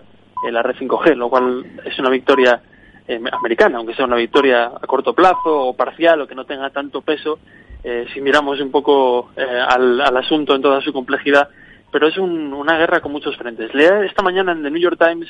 la 0.50 0.62
red 0.62 0.76
5G, 0.76 1.16
lo 1.16 1.28
cual 1.28 1.64
es 1.84 1.98
una 1.98 2.08
victoria 2.08 2.60
americana, 3.32 3.78
aunque 3.78 3.94
sea 3.94 4.06
una 4.06 4.16
victoria 4.16 4.66
a 4.66 4.86
corto 4.86 5.12
plazo 5.12 5.68
o 5.68 5.76
parcial 5.76 6.22
o 6.22 6.26
que 6.26 6.34
no 6.34 6.44
tenga 6.44 6.70
tanto 6.70 7.02
peso, 7.02 7.38
si 8.12 8.20
miramos 8.20 8.60
un 8.60 8.72
poco 8.72 9.30
al, 9.36 10.00
asunto 10.16 10.56
en 10.56 10.62
toda 10.62 10.80
su 10.80 10.92
complejidad, 10.92 11.50
pero 11.92 12.08
es 12.08 12.16
una 12.18 12.78
guerra 12.78 13.00
con 13.00 13.12
muchos 13.12 13.36
frentes. 13.36 13.72
Lea 13.74 14.04
esta 14.04 14.22
mañana 14.22 14.52
en 14.52 14.62
The 14.62 14.70
New 14.70 14.82
York 14.82 14.98
Times 14.98 15.28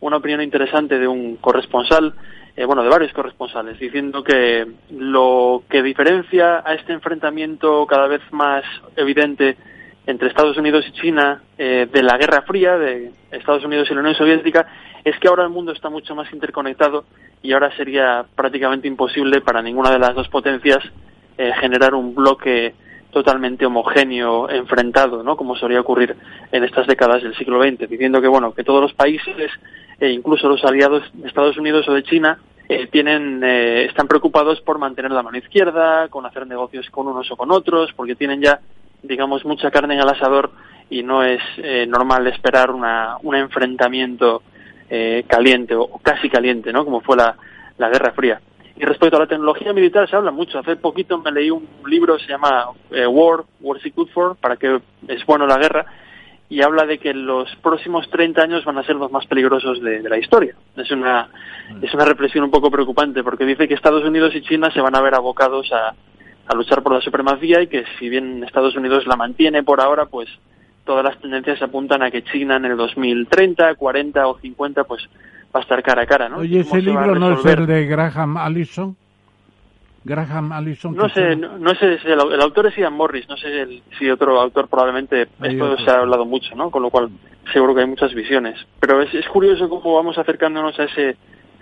una 0.00 0.16
opinión 0.16 0.42
interesante 0.42 0.98
de 0.98 1.08
un 1.08 1.36
corresponsal, 1.36 2.14
eh, 2.56 2.64
bueno, 2.64 2.82
de 2.82 2.88
varios 2.88 3.12
corresponsales, 3.12 3.78
diciendo 3.78 4.22
que 4.22 4.66
lo 4.90 5.62
que 5.68 5.82
diferencia 5.82 6.62
a 6.64 6.74
este 6.74 6.92
enfrentamiento 6.92 7.86
cada 7.86 8.06
vez 8.06 8.22
más 8.30 8.64
evidente 8.96 9.56
entre 10.06 10.28
Estados 10.28 10.56
Unidos 10.56 10.84
y 10.88 10.92
China 10.92 11.42
eh, 11.58 11.88
de 11.92 12.02
la 12.02 12.16
Guerra 12.16 12.42
Fría, 12.42 12.78
de 12.78 13.10
Estados 13.32 13.64
Unidos 13.64 13.88
y 13.90 13.94
la 13.94 14.00
Unión 14.00 14.14
Soviética, 14.14 14.66
es 15.04 15.18
que 15.18 15.28
ahora 15.28 15.44
el 15.44 15.50
mundo 15.50 15.72
está 15.72 15.90
mucho 15.90 16.14
más 16.14 16.32
interconectado 16.32 17.04
y 17.42 17.52
ahora 17.52 17.76
sería 17.76 18.24
prácticamente 18.34 18.88
imposible 18.88 19.40
para 19.40 19.62
ninguna 19.62 19.90
de 19.90 19.98
las 19.98 20.14
dos 20.14 20.28
potencias 20.28 20.78
eh, 21.38 21.52
generar 21.60 21.94
un 21.94 22.14
bloque 22.14 22.74
totalmente 23.10 23.66
homogéneo, 23.66 24.48
enfrentado, 24.50 25.22
¿no? 25.22 25.36
Como 25.36 25.56
solía 25.56 25.80
ocurrir 25.80 26.16
en 26.52 26.64
estas 26.64 26.86
décadas 26.86 27.22
del 27.22 27.36
siglo 27.36 27.62
XX, 27.62 27.88
diciendo 27.88 28.20
que, 28.20 28.28
bueno, 28.28 28.52
que 28.54 28.64
todos 28.64 28.80
los 28.80 28.92
países, 28.94 29.50
e 29.98 30.10
incluso 30.10 30.48
los 30.48 30.64
aliados 30.64 31.02
de 31.14 31.28
Estados 31.28 31.56
Unidos 31.56 31.88
o 31.88 31.94
de 31.94 32.02
China, 32.02 32.38
eh, 32.68 32.88
tienen, 32.88 33.42
eh, 33.44 33.84
están 33.84 34.08
preocupados 34.08 34.60
por 34.60 34.78
mantener 34.78 35.12
la 35.12 35.22
mano 35.22 35.38
izquierda, 35.38 36.08
con 36.08 36.26
hacer 36.26 36.46
negocios 36.46 36.90
con 36.90 37.06
unos 37.06 37.30
o 37.30 37.36
con 37.36 37.52
otros, 37.52 37.92
porque 37.94 38.16
tienen 38.16 38.42
ya, 38.42 38.60
digamos, 39.02 39.44
mucha 39.44 39.70
carne 39.70 39.94
en 39.94 40.00
el 40.00 40.08
asador 40.08 40.50
y 40.90 41.02
no 41.02 41.22
es 41.22 41.40
eh, 41.58 41.86
normal 41.86 42.26
esperar 42.26 42.70
una, 42.72 43.18
un 43.22 43.34
enfrentamiento 43.34 44.42
caliente 45.26 45.74
o, 45.74 45.98
casi 46.00 46.30
caliente, 46.30 46.72
¿no? 46.72 46.84
Como 46.84 47.00
fue 47.00 47.16
la, 47.16 47.36
la 47.76 47.88
Guerra 47.88 48.12
Fría. 48.12 48.40
Y 48.78 48.84
respecto 48.84 49.16
a 49.16 49.20
la 49.20 49.26
tecnología 49.26 49.72
militar 49.72 50.08
se 50.08 50.16
habla 50.16 50.30
mucho. 50.30 50.58
Hace 50.58 50.76
poquito 50.76 51.18
me 51.18 51.32
leí 51.32 51.50
un 51.50 51.66
libro, 51.86 52.18
se 52.18 52.28
llama 52.28 52.66
eh, 52.90 53.06
War, 53.06 53.44
What's 53.60 53.86
It 53.86 53.94
Good 53.94 54.10
For, 54.10 54.36
para 54.36 54.56
que 54.56 54.80
es 55.08 55.24
bueno 55.24 55.46
la 55.46 55.56
guerra, 55.56 55.86
y 56.50 56.62
habla 56.62 56.84
de 56.84 56.98
que 56.98 57.14
los 57.14 57.48
próximos 57.56 58.08
30 58.10 58.42
años 58.42 58.64
van 58.64 58.78
a 58.78 58.84
ser 58.84 58.96
los 58.96 59.10
más 59.10 59.26
peligrosos 59.26 59.80
de, 59.80 60.02
la 60.02 60.18
historia. 60.18 60.54
Es 60.76 60.90
una, 60.90 61.28
es 61.80 61.92
una 61.94 62.04
reflexión 62.04 62.44
un 62.44 62.50
poco 62.50 62.70
preocupante, 62.70 63.24
porque 63.24 63.46
dice 63.46 63.66
que 63.66 63.74
Estados 63.74 64.04
Unidos 64.04 64.34
y 64.34 64.42
China 64.42 64.70
se 64.70 64.82
van 64.82 64.94
a 64.94 65.00
ver 65.00 65.14
abocados 65.14 65.72
a, 65.72 65.94
a 66.46 66.54
luchar 66.54 66.82
por 66.82 66.92
la 66.92 67.00
supremacía 67.00 67.62
y 67.62 67.68
que 67.68 67.84
si 67.98 68.08
bien 68.10 68.44
Estados 68.44 68.76
Unidos 68.76 69.06
la 69.06 69.16
mantiene 69.16 69.62
por 69.62 69.80
ahora, 69.80 70.06
pues 70.06 70.28
todas 70.84 71.02
las 71.02 71.18
tendencias 71.20 71.60
apuntan 71.62 72.02
a 72.02 72.10
que 72.10 72.22
China 72.22 72.56
en 72.56 72.66
el 72.66 72.76
2030, 72.76 73.74
40 73.74 74.26
o 74.28 74.38
50, 74.38 74.84
pues 74.84 75.02
va 75.56 75.60
a 75.60 75.62
estar 75.62 75.82
cara 75.82 76.02
a 76.02 76.06
cara, 76.06 76.28
¿no? 76.28 76.38
Oye, 76.38 76.60
ese 76.60 76.82
libro 76.82 77.14
no 77.14 77.32
es 77.32 77.44
el 77.44 77.66
de 77.66 77.86
Graham 77.86 78.36
Allison. 78.36 78.96
Graham 80.04 80.52
Allison. 80.52 80.94
No 80.94 81.08
sé, 81.08 81.34
no, 81.34 81.74
sé, 81.74 81.98
el, 82.04 82.40
autor 82.40 82.66
es 82.66 82.76
Ian 82.76 82.92
Morris, 82.92 83.28
no 83.28 83.36
sé 83.36 83.82
si 83.98 84.08
otro 84.08 84.40
autor 84.40 84.68
probablemente, 84.68 85.28
esto 85.42 85.76
se 85.78 85.90
ha 85.90 86.00
hablado 86.00 86.24
mucho, 86.24 86.54
¿no? 86.54 86.70
Con 86.70 86.82
lo 86.82 86.90
cual 86.90 87.08
seguro 87.52 87.74
que 87.74 87.80
hay 87.80 87.88
muchas 87.88 88.14
visiones. 88.14 88.56
Pero 88.78 89.02
es, 89.02 89.12
es 89.14 89.26
curioso 89.28 89.68
cómo 89.68 89.94
vamos 89.96 90.16
acercándonos 90.18 90.78
a 90.78 90.84
ese 90.84 91.16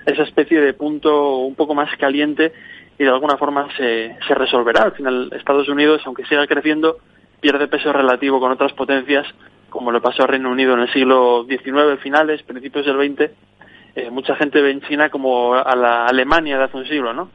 esa 0.07 0.23
especie 0.25 0.61
de 0.61 0.75
punto 0.75 1.39
un 1.39 1.55
poco 1.55 1.75
más 1.75 1.89
caliente 1.97 2.53
y 2.99 3.05
de 3.05 3.11
alguna 3.11 3.39
forma 3.39 3.69
se, 3.77 4.17
se 4.27 4.35
resolverá. 4.35 4.83
Al 4.83 4.93
final 4.93 5.31
Estados 5.33 5.69
Unidos, 5.69 6.03
aunque 6.05 6.27
siga 6.27 6.47
creciendo, 6.47 6.99
pierde 7.41 7.69
peso 7.69 7.93
relativo 7.93 8.41
con 8.41 8.53
otras 8.53 8.73
potencias, 8.73 9.27
como 9.71 9.91
le 9.91 10.01
pasó 10.01 10.23
al 10.23 10.29
Reino 10.29 10.51
Unido 10.51 10.75
en 10.75 10.81
el 10.81 10.93
siglo 10.93 11.47
XIX, 11.49 12.01
finales, 12.03 12.43
principios 12.43 12.87
del 12.87 12.97
XX, 12.97 13.31
eh, 13.95 14.11
mucha 14.11 14.35
gente 14.37 14.61
ve 14.61 14.71
en 14.71 14.81
China 14.83 15.09
como 15.11 15.55
a 15.55 15.77
la 15.77 16.07
Alemania 16.07 16.59
de 16.59 16.65
hace 16.65 16.77
un 16.77 16.87
siglo, 16.87 17.13
¿no? 17.13 17.31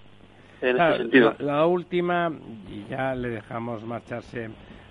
En 0.61 0.79
ese 0.79 0.97
sentido. 0.97 1.35
La, 1.39 1.65
última, 1.65 2.31
y 2.69 2.85
ya 2.89 3.15
le 3.15 3.29
dejamos 3.29 3.83
marcharse 3.85 4.49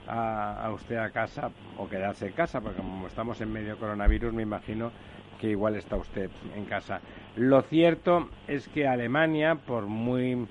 a, 0.09 0.70
usted 0.74 0.96
a 0.96 1.11
casa 1.11 1.50
o 1.76 1.88
quedarse 1.88 2.28
en 2.28 2.33
casa, 2.33 2.61
porque 2.61 2.78
como 2.78 3.07
estamos 3.07 3.40
en 3.42 3.52
medio 3.52 3.76
coronavirus, 3.76 4.33
me 4.33 4.42
imagino 4.42 4.90
que 5.38 5.50
igual 5.50 5.76
está 5.76 5.96
usted 5.96 6.31
en 6.57 6.64
casa. 6.64 7.00
Lo 7.37 7.61
cierto 7.62 8.31
es 8.46 8.66
que 8.68 8.88
Alemania, 8.88 9.57
por 9.57 9.87
muy 9.87 10.46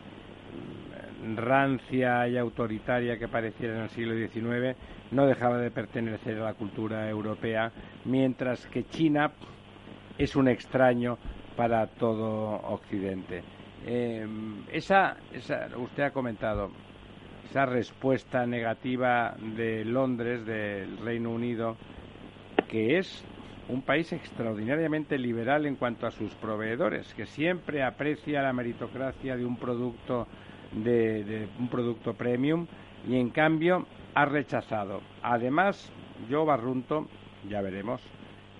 rancia 1.35 2.27
y 2.27 2.37
autoritaria 2.37 3.17
que 3.17 3.27
pareciera 3.27 3.75
en 3.75 3.83
el 3.83 3.89
siglo 3.89 4.13
XIX, 4.13 4.77
no 5.11 5.25
dejaba 5.25 5.57
de 5.57 5.71
pertenecer 5.71 6.37
a 6.39 6.45
la 6.45 6.53
cultura 6.53 7.09
europea, 7.09 7.71
mientras 8.05 8.67
que 8.67 8.85
China 8.85 9.31
es 10.17 10.35
un 10.35 10.47
extraño 10.47 11.17
para 11.55 11.87
todo 11.87 12.61
Occidente. 12.69 13.43
Em, 13.85 14.63
esa, 14.71 15.17
esa, 15.33 15.67
usted 15.77 16.03
ha 16.03 16.11
comentado, 16.11 16.71
esa 17.49 17.65
respuesta 17.65 18.45
negativa 18.45 19.35
de 19.39 19.85
Londres, 19.85 20.45
del 20.45 20.97
Reino 20.97 21.31
Unido, 21.31 21.77
que 22.67 22.97
es 22.97 23.23
un 23.69 23.81
país 23.81 24.11
extraordinariamente 24.13 25.17
liberal 25.17 25.65
en 25.65 25.75
cuanto 25.75 26.07
a 26.07 26.11
sus 26.11 26.33
proveedores, 26.35 27.13
que 27.13 27.25
siempre 27.25 27.83
aprecia 27.83 28.41
la 28.41 28.53
meritocracia 28.53 29.35
de 29.35 29.45
un 29.45 29.57
producto 29.57 30.27
de, 30.71 31.23
de 31.23 31.47
un 31.59 31.69
producto 31.69 32.13
premium 32.13 32.67
y 33.07 33.17
en 33.17 33.29
cambio 33.29 33.85
ha 34.13 34.25
rechazado. 34.25 35.01
Además, 35.21 35.91
yo 36.29 36.45
barrunto, 36.45 37.07
ya 37.49 37.61
veremos, 37.61 38.01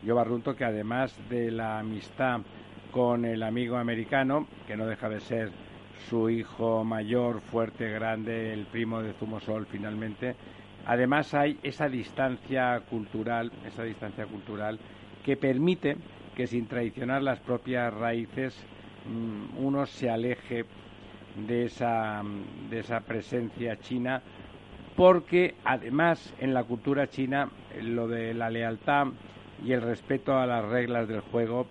yo 0.07 0.15
barrunto 0.15 0.55
que 0.55 0.63
además 0.63 1.13
de 1.29 1.51
la 1.51 1.79
amistad 1.79 2.39
con 2.91 3.25
el 3.25 3.43
amigo 3.43 3.75
americano, 3.75 4.47
que 4.65 4.77
no 4.77 4.85
deja 4.85 5.09
de 5.09 5.19
ser 5.19 5.51
su 6.09 6.29
hijo 6.29 6.85
mayor, 6.85 7.41
fuerte, 7.41 7.89
grande, 7.89 8.53
el 8.53 8.67
primo 8.67 9.01
de 9.01 9.11
Zumosol 9.11 9.65
finalmente, 9.65 10.33
además 10.85 11.33
hay 11.33 11.59
esa 11.61 11.89
distancia 11.89 12.79
cultural, 12.89 13.51
esa 13.65 13.83
distancia 13.83 14.25
cultural 14.25 14.79
que 15.25 15.35
permite 15.35 15.97
que 16.37 16.47
sin 16.47 16.67
traicionar 16.67 17.21
las 17.21 17.41
propias 17.41 17.93
raíces 17.93 18.55
mm, 19.09 19.57
uno 19.57 19.85
se 19.85 20.09
aleje 20.09 20.63
de 21.45 21.65
esa, 21.65 22.23
de 22.69 22.79
esa 22.79 23.01
presencia 23.01 23.77
china 23.77 24.21
porque 24.95 25.55
además 25.65 26.33
en 26.39 26.53
la 26.53 26.63
cultura 26.63 27.09
china 27.09 27.49
lo 27.81 28.07
de 28.07 28.33
la 28.33 28.49
lealtad 28.49 29.07
y 29.63 29.73
el 29.73 29.81
respeto 29.81 30.37
a 30.37 30.45
las 30.45 30.65
reglas 30.65 31.07
del 31.07 31.21
juego 31.21 31.67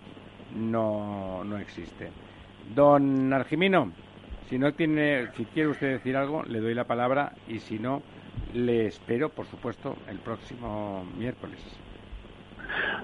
no, 0.55 1.43
no 1.43 1.57
existe. 1.57 2.09
Don 2.75 3.31
Argimino, 3.33 3.91
si 4.49 4.57
no 4.57 4.73
tiene, 4.73 5.27
si 5.35 5.45
quiere 5.45 5.69
usted 5.69 5.93
decir 5.93 6.15
algo, 6.15 6.43
le 6.43 6.59
doy 6.59 6.73
la 6.73 6.85
palabra 6.85 7.33
y 7.47 7.59
si 7.59 7.79
no, 7.79 8.01
le 8.53 8.87
espero, 8.87 9.29
por 9.29 9.45
supuesto, 9.45 9.95
el 10.09 10.19
próximo 10.19 11.05
miércoles. 11.17 11.59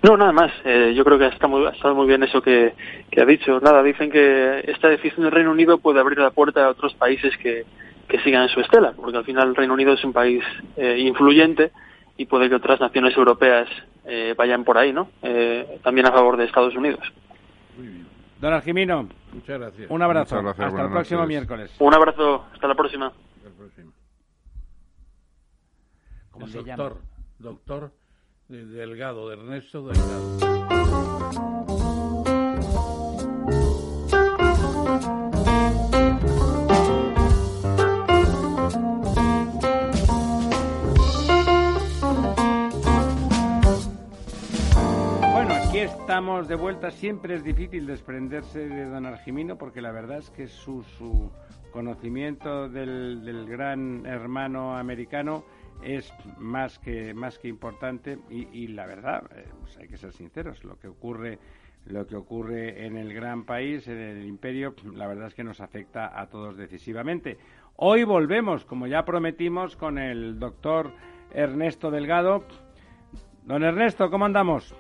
No, 0.01 0.17
nada 0.17 0.31
más. 0.31 0.51
Eh, 0.65 0.93
yo 0.95 1.03
creo 1.05 1.17
que 1.17 1.27
está 1.27 1.47
muy, 1.47 1.65
ha 1.65 1.69
estado 1.69 1.95
muy 1.95 2.07
bien 2.07 2.23
eso 2.23 2.41
que, 2.41 2.73
que, 3.09 3.21
ha 3.21 3.25
dicho. 3.25 3.59
Nada, 3.61 3.81
dicen 3.81 4.11
que 4.11 4.63
esta 4.67 4.89
decisión 4.89 5.23
del 5.23 5.31
Reino 5.31 5.51
Unido 5.51 5.77
puede 5.77 5.99
abrir 5.99 6.19
la 6.19 6.31
puerta 6.31 6.65
a 6.65 6.69
otros 6.69 6.93
países 6.95 7.35
que, 7.37 7.65
que 8.07 8.19
sigan 8.19 8.43
en 8.43 8.49
su 8.49 8.59
estela, 8.59 8.93
porque 8.93 9.17
al 9.17 9.25
final 9.25 9.49
el 9.49 9.55
Reino 9.55 9.73
Unido 9.73 9.93
es 9.93 10.03
un 10.03 10.13
país 10.13 10.43
eh, 10.75 10.97
influyente 10.99 11.71
y 12.17 12.25
puede 12.25 12.49
que 12.49 12.55
otras 12.55 12.79
naciones 12.79 13.15
europeas 13.17 13.67
eh, 14.05 14.33
vayan 14.37 14.63
por 14.63 14.77
ahí, 14.77 14.91
¿no? 14.93 15.09
Eh, 15.21 15.79
también 15.83 16.07
a 16.07 16.11
favor 16.11 16.37
de 16.37 16.45
Estados 16.45 16.75
Unidos. 16.75 17.01
Muy 17.77 17.87
bien. 17.87 18.07
Don 18.39 18.53
Argimino, 18.53 19.07
muchas 19.31 19.59
gracias. 19.59 19.89
Un 19.89 20.01
abrazo. 20.01 20.37
hasta 20.39 20.65
el 20.65 20.91
próximo 20.91 21.25
miércoles. 21.25 21.73
Un 21.79 21.93
abrazo. 21.93 22.45
Hasta 22.53 22.67
la 22.67 22.75
próxima. 22.75 23.07
Hasta 23.07 23.47
el 23.47 23.53
próximo. 23.53 23.91
¿Cómo 26.31 26.47
se 26.47 26.57
doctor, 26.57 26.93
llama? 26.93 27.01
Doctor 27.39 27.91
Delgado, 28.49 29.29
de 29.29 29.35
Ernesto 29.35 29.87
Delgado. 29.87 30.72
Estamos 45.83 46.47
de 46.47 46.55
vuelta. 46.55 46.91
Siempre 46.91 47.35
es 47.35 47.43
difícil 47.43 47.85
desprenderse 47.85 48.69
de 48.69 48.85
don 48.85 49.05
Argimino 49.05 49.57
porque 49.57 49.81
la 49.81 49.91
verdad 49.91 50.19
es 50.19 50.29
que 50.29 50.47
su, 50.47 50.81
su 50.97 51.29
conocimiento 51.71 52.69
del, 52.69 53.45
gran 53.49 54.05
hermano 54.05 54.77
americano 54.77 55.43
es 55.83 56.13
más 56.37 56.79
que, 56.79 57.13
más 57.13 57.37
que 57.37 57.49
importante 57.49 58.17
y, 58.29 58.67
la 58.67 58.85
verdad, 58.85 59.23
eh, 59.35 59.45
pues 59.59 59.77
hay 59.77 59.89
que 59.89 59.97
ser 59.97 60.13
sinceros, 60.13 60.63
lo 60.63 60.79
que 60.79 60.87
ocurre 60.87 61.39
lo 61.85 62.07
que 62.07 62.15
ocurre 62.15 62.85
en 62.85 62.95
el 62.95 63.13
gran 63.13 63.43
país, 63.43 63.85
en 63.89 63.97
el 63.97 64.25
imperio, 64.25 64.73
la 64.93 65.05
verdad 65.05 65.27
es 65.27 65.33
que 65.33 65.43
nos 65.43 65.59
afecta 65.59 66.17
a 66.17 66.27
todos 66.27 66.55
decisivamente. 66.55 67.37
Hoy 67.75 68.05
volvemos, 68.05 68.63
como 68.63 68.87
ya 68.87 69.03
prometimos, 69.03 69.75
con 69.75 69.97
el 69.97 70.39
doctor 70.39 70.93
Ernesto 71.33 71.91
Delgado. 71.91 72.45
Don 73.43 73.65
Ernesto, 73.65 74.09
¿cómo 74.09 74.23
andamos? 74.23 74.73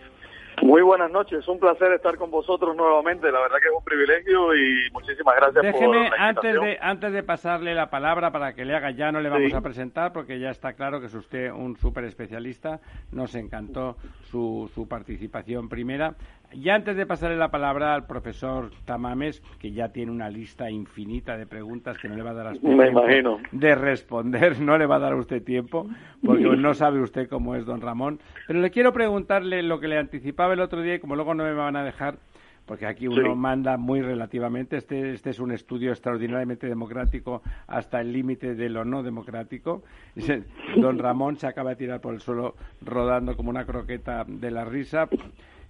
Muy 0.61 0.81
buenas 0.81 1.11
noches, 1.11 1.47
un 1.47 1.59
placer 1.59 1.91
estar 1.93 2.17
con 2.17 2.29
vosotros 2.31 2.75
nuevamente. 2.75 3.31
La 3.31 3.39
verdad 3.41 3.57
que 3.61 3.67
es 3.67 3.73
un 3.77 3.83
privilegio 3.83 4.55
y 4.55 4.89
muchísimas 4.91 5.35
gracias 5.35 5.63
Déjeme, 5.63 6.09
por 6.09 6.17
la 6.19 6.27
antes 6.27 6.53
de 6.53 6.77
antes 6.81 7.13
de 7.13 7.23
pasarle 7.23 7.73
la 7.73 7.89
palabra 7.89 8.31
para 8.31 8.53
que 8.53 8.65
le 8.65 8.75
haga, 8.75 8.91
ya 8.91 9.11
no 9.11 9.19
le 9.19 9.29
vamos 9.29 9.53
a 9.53 9.61
presentar 9.61 10.13
porque 10.13 10.39
ya 10.39 10.49
está 10.49 10.73
claro 10.73 10.99
que 10.99 11.07
es 11.07 11.13
usted 11.13 11.51
un 11.51 11.75
súper 11.77 12.05
especialista. 12.05 12.79
Nos 13.11 13.35
encantó 13.35 13.97
su, 14.23 14.69
su 14.73 14.87
participación 14.87 15.69
primera. 15.69 16.15
Ya 16.55 16.75
antes 16.75 16.95
de 16.95 17.05
pasarle 17.05 17.37
la 17.37 17.49
palabra 17.49 17.95
al 17.95 18.05
profesor 18.05 18.71
Tamames, 18.85 19.41
que 19.59 19.71
ya 19.71 19.89
tiene 19.89 20.11
una 20.11 20.29
lista 20.29 20.69
infinita 20.69 21.37
de 21.37 21.45
preguntas 21.45 21.97
que 21.97 22.07
no 22.07 22.15
le 22.15 22.23
va 22.23 22.31
a 22.31 22.33
dar 22.33 22.47
a 22.47 22.51
usted 22.51 22.69
Me 22.69 22.89
imagino. 22.89 23.39
de 23.51 23.75
responder, 23.75 24.59
no 24.61 24.77
le 24.77 24.85
va 24.85 24.97
a 24.97 24.99
dar 24.99 25.13
a 25.13 25.17
usted 25.17 25.43
tiempo, 25.43 25.87
porque 26.23 26.43
no 26.43 26.73
sabe 26.73 27.01
usted 27.01 27.27
cómo 27.27 27.55
es 27.55 27.65
don 27.65 27.81
Ramón. 27.81 28.19
Pero 28.47 28.59
le 28.59 28.71
quiero 28.71 28.93
preguntarle 28.93 29.63
lo 29.63 29.79
que 29.79 29.87
le 29.87 29.97
anticipaba 29.97 30.53
el 30.53 30.59
otro 30.59 30.81
día 30.81 30.95
y 30.95 30.99
como 30.99 31.15
luego 31.15 31.33
no 31.33 31.43
me 31.43 31.53
van 31.53 31.75
a 31.75 31.83
dejar, 31.83 32.17
porque 32.65 32.85
aquí 32.85 33.07
uno 33.07 33.35
manda 33.35 33.77
muy 33.77 34.01
relativamente. 34.01 34.77
Este, 34.77 35.11
este 35.11 35.31
es 35.31 35.39
un 35.39 35.51
estudio 35.51 35.91
extraordinariamente 35.91 36.67
democrático 36.67 37.41
hasta 37.67 37.99
el 37.99 38.13
límite 38.13 38.55
de 38.55 38.69
lo 38.69 38.85
no 38.85 39.03
democrático. 39.03 39.83
Don 40.77 40.97
Ramón 40.99 41.37
se 41.37 41.47
acaba 41.47 41.71
de 41.71 41.75
tirar 41.77 41.99
por 41.99 42.13
el 42.13 42.21
suelo 42.21 42.55
rodando 42.81 43.35
como 43.35 43.49
una 43.49 43.65
croqueta 43.65 44.23
de 44.27 44.51
la 44.51 44.63
risa. 44.65 45.09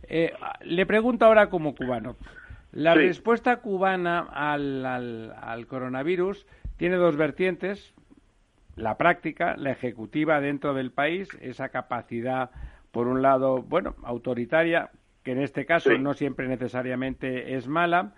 Eh, 0.08 0.34
le 0.62 0.86
pregunto 0.86 1.26
ahora 1.26 1.50
como 1.50 1.76
cubano. 1.76 2.16
La 2.72 2.96
respuesta 2.96 3.58
cubana 3.58 4.20
al, 4.20 4.84
al, 4.86 5.68
coronavirus 5.68 6.48
tiene 6.78 6.96
dos 6.96 7.16
vertientes. 7.18 7.94
La 8.76 8.98
práctica, 8.98 9.56
la 9.58 9.72
ejecutiva 9.72 10.42
dentro 10.42 10.74
del 10.74 10.92
país, 10.92 11.30
esa 11.42 11.70
capacidad, 11.70 12.50
por 12.92 13.08
un 13.08 13.22
lado, 13.22 13.62
bueno, 13.62 13.96
autoritaria, 14.04 14.90
que 15.22 15.34
en 15.34 15.42
este 15.42 15.66
caso 15.66 15.96
no 16.00 16.16
siempre 16.16 16.48
necesariamente 16.48 17.56
es 17.56 17.68
mala, 17.68 18.14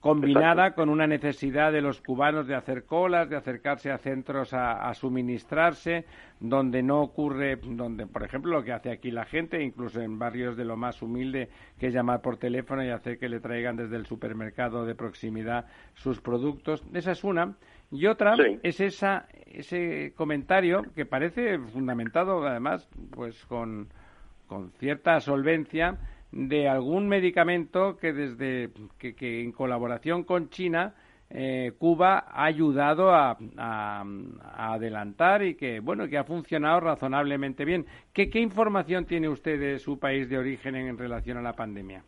combinada 0.00 0.72
con 0.72 0.88
una 0.88 1.06
necesidad 1.06 1.72
de 1.72 1.82
los 1.82 2.00
cubanos 2.00 2.46
de 2.46 2.54
hacer 2.54 2.84
colas, 2.84 3.28
de 3.28 3.36
acercarse 3.36 3.90
a 3.90 3.98
centros 3.98 4.54
a, 4.54 4.92
suministrarse, 4.94 6.06
donde 6.40 6.82
no 6.82 7.02
ocurre, 7.02 7.56
donde, 7.56 8.06
por 8.06 8.24
ejemplo, 8.24 8.52
lo 8.52 8.64
que 8.64 8.72
hace 8.72 8.90
aquí 8.90 9.10
la 9.10 9.26
gente, 9.26 9.62
incluso 9.62 10.00
en 10.00 10.18
barrios 10.18 10.56
de 10.56 10.64
lo 10.64 10.76
más 10.76 11.02
humilde, 11.02 11.50
que 11.78 11.88
es 11.88 11.94
llamar 11.94 12.22
por 12.22 12.38
teléfono 12.38 12.82
y 12.82 12.88
hacer 12.88 13.18
que 13.18 13.28
le 13.28 13.40
traigan 13.40 13.76
desde 13.76 13.96
el 13.96 14.06
supermercado 14.06 14.86
de 14.86 14.94
proximidad 14.94 15.66
sus 15.94 16.20
productos. 16.20 16.82
Esa 16.94 17.12
es 17.12 17.22
una. 17.22 17.54
Y 17.92 18.06
otra 18.06 18.36
es 18.62 18.80
esa, 18.80 19.26
ese 19.46 20.14
comentario 20.16 20.82
que 20.94 21.04
parece 21.04 21.58
fundamentado, 21.58 22.46
además, 22.46 22.88
pues 23.10 23.44
con, 23.46 23.88
con 24.46 24.70
cierta 24.78 25.20
solvencia, 25.20 25.98
de 26.32 26.68
algún 26.68 27.08
medicamento 27.08 27.96
que 27.96 28.12
desde 28.12 28.70
que, 28.98 29.40
en 29.40 29.52
colaboración 29.52 30.24
con 30.24 30.48
China 30.50 30.94
eh, 31.32 31.72
Cuba 31.78 32.24
ha 32.28 32.44
ayudado 32.44 33.14
a, 33.14 33.38
adelantar 34.56 35.44
y 35.44 35.54
que 35.54 35.78
bueno 35.78 36.08
que 36.08 36.18
ha 36.18 36.24
funcionado 36.24 36.80
razonablemente 36.80 37.64
bien. 37.64 37.86
¿Qué, 38.12 38.28
información 38.34 39.06
tiene 39.06 39.28
usted 39.28 39.58
de 39.60 39.78
su 39.78 39.98
país 39.98 40.28
de 40.28 40.38
origen 40.38 40.74
en, 40.74 40.98
relación 40.98 41.38
a 41.38 41.42
la 41.42 41.52
pandemia? 41.52 42.02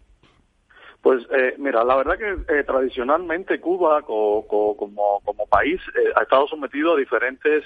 Pues 1.03 1.27
eh, 1.37 1.57
mira, 1.59 1.83
la 1.85 1.97
verdad 1.97 2.17
que 2.17 2.59
eh, 2.59 2.65
tradicionalmente 2.65 3.61
Cuba 3.61 4.03
como, 4.03 4.47
como 4.47 5.47
país 5.49 5.81
ha 6.15 6.23
estado 6.23 6.47
sometido 6.47 6.95
a 6.95 6.97
diferentes 6.97 7.65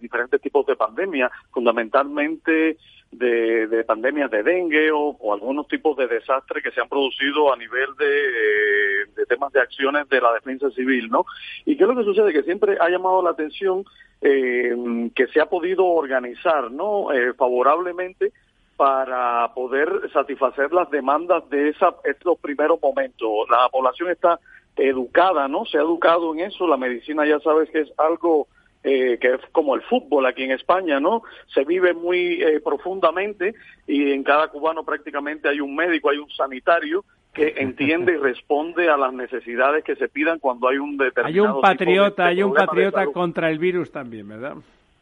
diferentes 0.00 0.40
tipos 0.40 0.64
de 0.66 0.76
pandemia, 0.76 1.30
fundamentalmente 1.50 2.78
de, 3.12 3.84
pandemias 3.86 4.30
de 4.30 4.42
dengue 4.42 4.90
o, 4.92 5.16
algunos 5.32 5.66
tipos 5.68 5.96
de 5.96 6.06
desastres 6.06 6.62
que 6.62 6.70
se 6.70 6.80
han 6.80 6.88
producido 6.88 7.52
a 7.52 7.56
nivel 7.56 7.88
de, 7.98 9.24
temas 9.26 9.52
de 9.52 9.60
acciones 9.60 10.08
de 10.08 10.20
la 10.20 10.32
defensa 10.34 10.70
civil, 10.70 11.08
¿no? 11.10 11.24
Y 11.64 11.76
qué 11.76 11.84
lo 11.84 11.96
que 11.96 12.04
sucede 12.04 12.32
que 12.32 12.42
siempre 12.42 12.76
ha 12.80 12.88
llamado 12.88 13.22
la 13.22 13.30
atención 13.30 13.84
eh, 14.20 15.10
que 15.14 15.26
se 15.28 15.40
ha 15.40 15.46
podido 15.46 15.84
organizar, 15.84 16.70
¿no? 16.70 17.12
Eh, 17.12 17.32
favorablemente 17.34 18.32
para 18.76 19.52
poder 19.54 20.10
satisfacer 20.12 20.72
las 20.72 20.90
demandas 20.90 21.48
de 21.48 21.70
esa, 21.70 21.94
estos 22.04 22.38
primeros 22.38 22.80
momentos. 22.80 23.48
La 23.50 23.68
población 23.70 24.10
está 24.10 24.38
educada, 24.76 25.48
¿no? 25.48 25.64
Se 25.64 25.78
ha 25.78 25.82
educado 25.82 26.34
en 26.34 26.40
eso. 26.40 26.66
La 26.66 26.76
medicina 26.76 27.26
ya 27.26 27.40
sabes 27.40 27.70
que 27.70 27.80
es 27.80 27.92
algo 27.96 28.48
eh, 28.84 29.18
que 29.20 29.34
es 29.34 29.40
como 29.50 29.74
el 29.74 29.82
fútbol 29.82 30.26
aquí 30.26 30.44
en 30.44 30.52
España, 30.52 31.00
¿no? 31.00 31.22
Se 31.52 31.64
vive 31.64 31.92
muy 31.92 32.40
eh, 32.40 32.60
profundamente 32.60 33.54
y 33.86 34.12
en 34.12 34.22
cada 34.22 34.48
cubano 34.48 34.84
prácticamente 34.84 35.48
hay 35.48 35.60
un 35.60 35.74
médico, 35.74 36.10
hay 36.10 36.18
un 36.18 36.30
sanitario 36.30 37.04
que 37.34 37.54
entiende 37.56 38.12
y 38.12 38.16
responde 38.16 38.88
a 38.88 38.96
las 38.96 39.12
necesidades 39.12 39.82
que 39.82 39.96
se 39.96 40.08
pidan 40.08 40.38
cuando 40.38 40.68
hay 40.68 40.78
un 40.78 40.96
determinado 40.96 41.48
Hay 41.48 41.54
un 41.56 41.60
patriota, 41.60 42.26
hay 42.26 42.42
un 42.44 42.54
patriota 42.54 43.06
contra 43.06 43.50
el 43.50 43.58
virus 43.58 43.90
también, 43.90 44.28
¿verdad? 44.28 44.54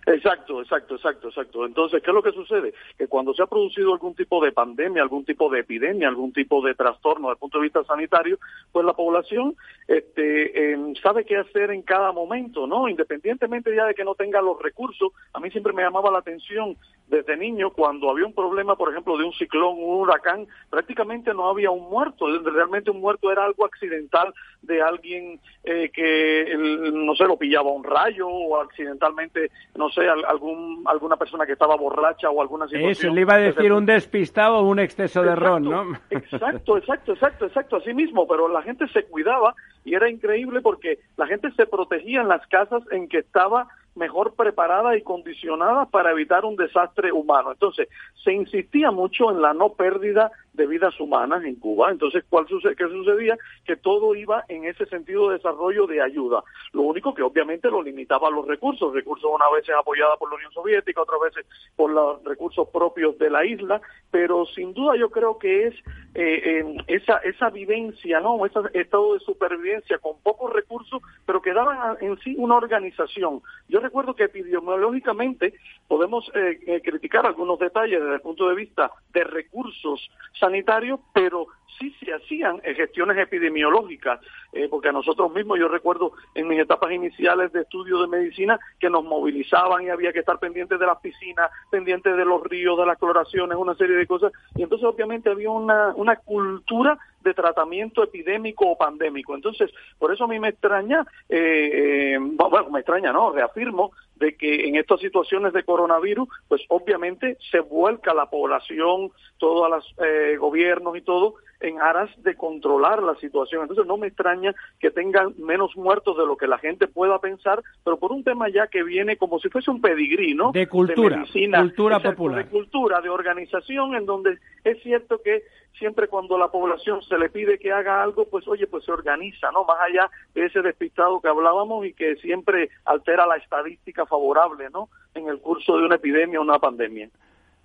Exacto, 0.06 0.60
exacto, 0.60 0.96
exacto, 0.96 1.28
exacto. 1.28 1.64
Entonces, 1.64 2.02
¿qué 2.02 2.10
es 2.10 2.14
lo 2.14 2.22
que 2.22 2.32
sucede? 2.32 2.74
Que 2.98 3.08
cuando 3.08 3.32
se 3.32 3.42
ha 3.42 3.46
producido 3.46 3.92
algún 3.92 4.14
tipo 4.14 4.44
de 4.44 4.52
pandemia, 4.52 5.02
algún 5.02 5.24
tipo 5.24 5.48
de 5.48 5.60
epidemia, 5.60 6.08
algún 6.08 6.32
tipo 6.32 6.60
de 6.62 6.74
trastorno 6.74 7.28
desde 7.28 7.32
el 7.32 7.38
punto 7.38 7.58
de 7.58 7.64
vista 7.64 7.84
sanitario, 7.84 8.38
pues 8.70 8.84
la 8.84 8.92
población 8.92 9.56
este, 9.88 10.72
em, 10.72 10.94
sabe 10.96 11.24
qué 11.24 11.38
hacer 11.38 11.70
en 11.70 11.82
cada 11.82 12.12
momento, 12.12 12.66
¿no? 12.66 12.88
Independientemente 12.88 13.74
ya 13.74 13.86
de 13.86 13.94
que 13.94 14.04
no 14.04 14.14
tenga 14.14 14.42
los 14.42 14.60
recursos, 14.60 15.12
a 15.32 15.40
mí 15.40 15.50
siempre 15.50 15.72
me 15.72 15.82
llamaba 15.82 16.10
la 16.10 16.18
atención 16.18 16.76
desde 17.06 17.36
niño 17.36 17.70
cuando 17.70 18.10
había 18.10 18.26
un 18.26 18.32
problema, 18.32 18.76
por 18.76 18.90
ejemplo, 18.90 19.16
de 19.16 19.24
un 19.24 19.32
ciclón, 19.34 19.76
un 19.76 20.00
huracán, 20.00 20.46
prácticamente 20.70 21.34
no 21.34 21.48
había 21.48 21.70
un 21.70 21.88
muerto. 21.90 22.26
Realmente 22.42 22.90
un 22.90 23.00
muerto 23.00 23.30
era 23.30 23.44
algo 23.44 23.64
accidental 23.64 24.32
de 24.62 24.82
alguien 24.82 25.40
eh, 25.64 25.90
que, 25.92 26.56
no 26.92 27.14
sé, 27.14 27.24
lo 27.24 27.36
pillaba 27.36 27.70
un 27.70 27.84
rayo 27.84 28.26
o 28.28 28.60
accidentalmente, 28.60 29.50
no 29.76 29.90
sé, 29.94 30.08
algún, 30.08 30.82
alguna 30.86 31.16
persona 31.16 31.46
que 31.46 31.52
estaba 31.52 31.76
borracha 31.76 32.28
o 32.30 32.42
alguna 32.42 32.66
situación. 32.66 32.90
Eso, 32.90 33.08
le 33.14 33.20
iba 33.22 33.34
a 33.34 33.38
decir 33.38 33.72
un 33.72 33.86
despistado 33.86 34.58
o 34.58 34.68
un 34.68 34.78
exceso 34.78 35.22
de 35.22 35.34
ron, 35.36 35.64
¿no? 35.64 35.84
Exacto, 36.10 36.76
exacto, 36.76 37.12
exacto, 37.12 37.46
exacto, 37.46 37.76
así 37.76 37.94
mismo, 37.94 38.26
pero 38.26 38.48
la 38.48 38.62
gente 38.62 38.86
se 38.88 39.04
cuidaba 39.04 39.54
y 39.84 39.94
era 39.94 40.10
increíble 40.10 40.60
porque 40.60 40.98
la 41.16 41.26
gente 41.26 41.50
se 41.52 41.66
protegía 41.66 42.20
en 42.20 42.28
las 42.28 42.46
casas 42.48 42.82
en 42.90 43.08
que 43.08 43.18
estaba 43.18 43.68
mejor 43.94 44.34
preparada 44.34 44.96
y 44.96 45.02
condicionada 45.02 45.86
para 45.86 46.10
evitar 46.10 46.44
un 46.44 46.56
desastre 46.56 47.12
humano. 47.12 47.52
Entonces, 47.52 47.88
se 48.22 48.32
insistía 48.32 48.90
mucho 48.90 49.30
en 49.30 49.40
la 49.40 49.52
no 49.52 49.74
pérdida 49.74 50.32
de 50.54 50.66
vidas 50.66 50.98
humanas 51.00 51.44
en 51.44 51.56
Cuba. 51.56 51.90
Entonces, 51.90 52.24
¿cuál 52.28 52.46
sucede? 52.46 52.76
¿qué 52.76 52.88
sucedía? 52.88 53.36
Que 53.64 53.76
todo 53.76 54.14
iba 54.14 54.44
en 54.48 54.64
ese 54.64 54.86
sentido 54.86 55.28
de 55.28 55.36
desarrollo 55.36 55.86
de 55.86 56.00
ayuda. 56.00 56.42
Lo 56.72 56.82
único 56.82 57.12
que 57.14 57.22
obviamente 57.22 57.70
lo 57.70 57.82
limitaba 57.82 58.28
a 58.28 58.30
los 58.30 58.46
recursos. 58.46 58.94
Recursos 58.94 59.30
una 59.32 59.50
vez 59.50 59.68
apoyados 59.70 60.18
por 60.18 60.30
la 60.30 60.36
Unión 60.36 60.52
Soviética, 60.52 61.02
otras 61.02 61.20
veces 61.20 61.46
por 61.76 61.90
los 61.90 62.22
recursos 62.24 62.68
propios 62.68 63.18
de 63.18 63.30
la 63.30 63.44
isla, 63.44 63.80
pero 64.10 64.46
sin 64.46 64.72
duda 64.74 64.96
yo 64.96 65.10
creo 65.10 65.38
que 65.38 65.66
es 65.66 65.74
eh, 66.14 66.76
esa, 66.86 67.18
esa 67.18 67.50
vivencia, 67.50 68.20
¿no? 68.20 68.46
Ese 68.46 68.60
estado 68.74 69.14
de 69.14 69.20
supervivencia 69.20 69.98
con 69.98 70.18
pocos 70.22 70.52
recursos, 70.52 71.02
pero 71.26 71.42
que 71.42 71.52
daban 71.52 71.96
en 72.00 72.16
sí 72.20 72.36
una 72.38 72.56
organización. 72.56 73.42
Yo 73.68 73.80
recuerdo 73.84 74.14
que 74.14 74.24
epidemiológicamente 74.24 75.54
podemos 75.86 76.30
eh, 76.34 76.58
eh, 76.66 76.80
criticar 76.82 77.26
algunos 77.26 77.58
detalles 77.58 78.00
desde 78.00 78.14
el 78.14 78.20
punto 78.20 78.48
de 78.48 78.54
vista 78.54 78.90
de 79.12 79.24
recursos 79.24 80.10
sanitarios, 80.38 81.00
pero 81.12 81.46
sí 81.78 81.94
se 82.00 82.12
hacían 82.12 82.60
gestiones 82.60 83.18
epidemiológicas, 83.18 84.20
eh, 84.52 84.68
porque 84.68 84.88
a 84.88 84.92
nosotros 84.92 85.32
mismos, 85.32 85.58
yo 85.58 85.68
recuerdo 85.68 86.12
en 86.34 86.48
mis 86.48 86.60
etapas 86.60 86.92
iniciales 86.92 87.52
de 87.52 87.62
estudio 87.62 88.00
de 88.00 88.08
medicina, 88.08 88.58
que 88.78 88.90
nos 88.90 89.04
movilizaban 89.04 89.84
y 89.84 89.90
había 89.90 90.12
que 90.12 90.20
estar 90.20 90.38
pendientes 90.38 90.78
de 90.78 90.86
las 90.86 91.00
piscinas, 91.00 91.50
pendientes 91.70 92.16
de 92.16 92.24
los 92.24 92.42
ríos, 92.44 92.78
de 92.78 92.86
las 92.86 92.98
cloraciones, 92.98 93.58
una 93.58 93.74
serie 93.74 93.96
de 93.96 94.06
cosas, 94.06 94.32
y 94.56 94.62
entonces 94.62 94.86
obviamente 94.86 95.30
había 95.30 95.50
una, 95.50 95.92
una 95.96 96.16
cultura 96.16 96.98
de 97.24 97.34
tratamiento 97.34 98.04
epidémico 98.04 98.66
o 98.70 98.78
pandémico. 98.78 99.34
Entonces, 99.34 99.70
por 99.98 100.12
eso 100.12 100.24
a 100.24 100.28
mí 100.28 100.38
me 100.38 100.50
extraña, 100.50 101.04
eh, 101.28 102.14
eh, 102.14 102.18
bueno, 102.20 102.70
me 102.70 102.80
extraña, 102.80 103.12
no, 103.12 103.32
reafirmo 103.32 103.92
de 104.16 104.36
que 104.36 104.68
en 104.68 104.76
estas 104.76 105.00
situaciones 105.00 105.52
de 105.52 105.64
coronavirus, 105.64 106.28
pues 106.46 106.62
obviamente 106.68 107.36
se 107.50 107.60
vuelca 107.60 108.14
la 108.14 108.26
población, 108.30 109.10
todos 109.38 109.68
los 109.68 109.94
eh, 110.06 110.36
gobiernos 110.36 110.96
y 110.96 111.00
todo, 111.00 111.34
en 111.64 111.80
aras 111.80 112.10
de 112.22 112.34
controlar 112.36 113.02
la 113.02 113.14
situación. 113.16 113.62
Entonces 113.62 113.86
no 113.86 113.96
me 113.96 114.08
extraña 114.08 114.54
que 114.78 114.90
tengan 114.90 115.34
menos 115.38 115.76
muertos 115.76 116.16
de 116.16 116.26
lo 116.26 116.36
que 116.36 116.46
la 116.46 116.58
gente 116.58 116.86
pueda 116.86 117.18
pensar, 117.18 117.62
pero 117.82 117.98
por 117.98 118.12
un 118.12 118.22
tema 118.22 118.48
ya 118.48 118.66
que 118.66 118.82
viene 118.82 119.16
como 119.16 119.38
si 119.38 119.48
fuese 119.48 119.70
un 119.70 119.80
pedigrí, 119.80 120.34
¿no? 120.34 120.52
De 120.52 120.66
cultura, 120.66 121.16
de 121.16 121.22
medicina, 121.22 121.60
cultura 121.60 122.00
popular. 122.00 122.44
De 122.44 122.50
cultura, 122.50 123.00
de 123.00 123.08
organización, 123.08 123.94
en 123.94 124.06
donde 124.06 124.38
es 124.62 124.82
cierto 124.82 125.20
que 125.22 125.42
siempre 125.78 126.08
cuando 126.08 126.38
la 126.38 126.48
población 126.48 127.02
se 127.02 127.18
le 127.18 127.30
pide 127.30 127.58
que 127.58 127.72
haga 127.72 128.02
algo, 128.02 128.26
pues 128.26 128.46
oye, 128.46 128.66
pues 128.66 128.84
se 128.84 128.92
organiza, 128.92 129.50
¿no? 129.50 129.64
Más 129.64 129.78
allá 129.80 130.10
de 130.34 130.46
ese 130.46 130.62
despistado 130.62 131.20
que 131.20 131.28
hablábamos 131.28 131.86
y 131.86 131.92
que 131.92 132.16
siempre 132.16 132.70
altera 132.84 133.26
la 133.26 133.36
estadística 133.36 134.06
favorable, 134.06 134.68
¿no? 134.70 134.88
En 135.14 135.28
el 135.28 135.38
curso 135.40 135.76
de 135.78 135.86
una 135.86 135.96
epidemia 135.96 136.38
o 136.38 136.42
una 136.42 136.58
pandemia. 136.58 137.08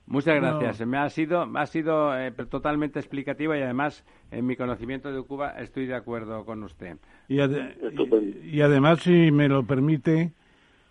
Muchas 0.10 0.36
gracias. 0.38 0.88
Me 0.88 0.98
ha 0.98 1.08
sido, 1.10 1.48
ha 1.56 1.66
sido 1.68 2.18
eh, 2.20 2.32
totalmente 2.50 3.00
explicativa 3.00 3.56
y 3.56 3.62
además 3.62 4.04
en 4.32 4.46
mi 4.48 4.56
conocimiento 4.56 5.12
de 5.12 5.22
Cuba 5.22 5.52
estoy 5.60 5.86
de 5.86 5.94
acuerdo 5.94 6.46
con 6.46 6.64
usted. 6.64 6.98
Y, 7.28 7.38
y, 7.38 8.62
además, 8.62 9.02
si 9.02 9.32
me 9.32 9.48
lo 9.48 9.64
permite, 9.64 10.32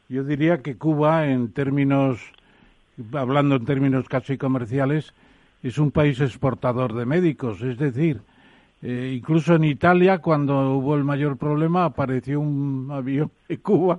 yo 0.09 0.23
diría 0.23 0.59
que 0.59 0.77
Cuba, 0.77 1.27
en 1.27 1.53
términos, 1.53 2.21
hablando 3.13 3.57
en 3.57 3.65
términos 3.65 4.09
casi 4.09 4.39
comerciales, 4.39 5.13
es 5.65 5.79
un 5.79 5.91
país 5.91 6.21
exportador 6.21 6.95
de 6.95 7.05
médicos. 7.05 7.61
Es 7.63 7.77
decir, 7.77 8.21
eh, 8.83 9.15
incluso 9.17 9.57
en 9.57 9.65
Italia, 9.65 10.19
cuando 10.19 10.77
hubo 10.77 10.95
el 10.95 11.03
mayor 11.03 11.37
problema, 11.37 11.85
apareció 11.87 12.39
un 12.39 12.89
avión 12.93 13.33
de 13.49 13.59
Cuba 13.59 13.99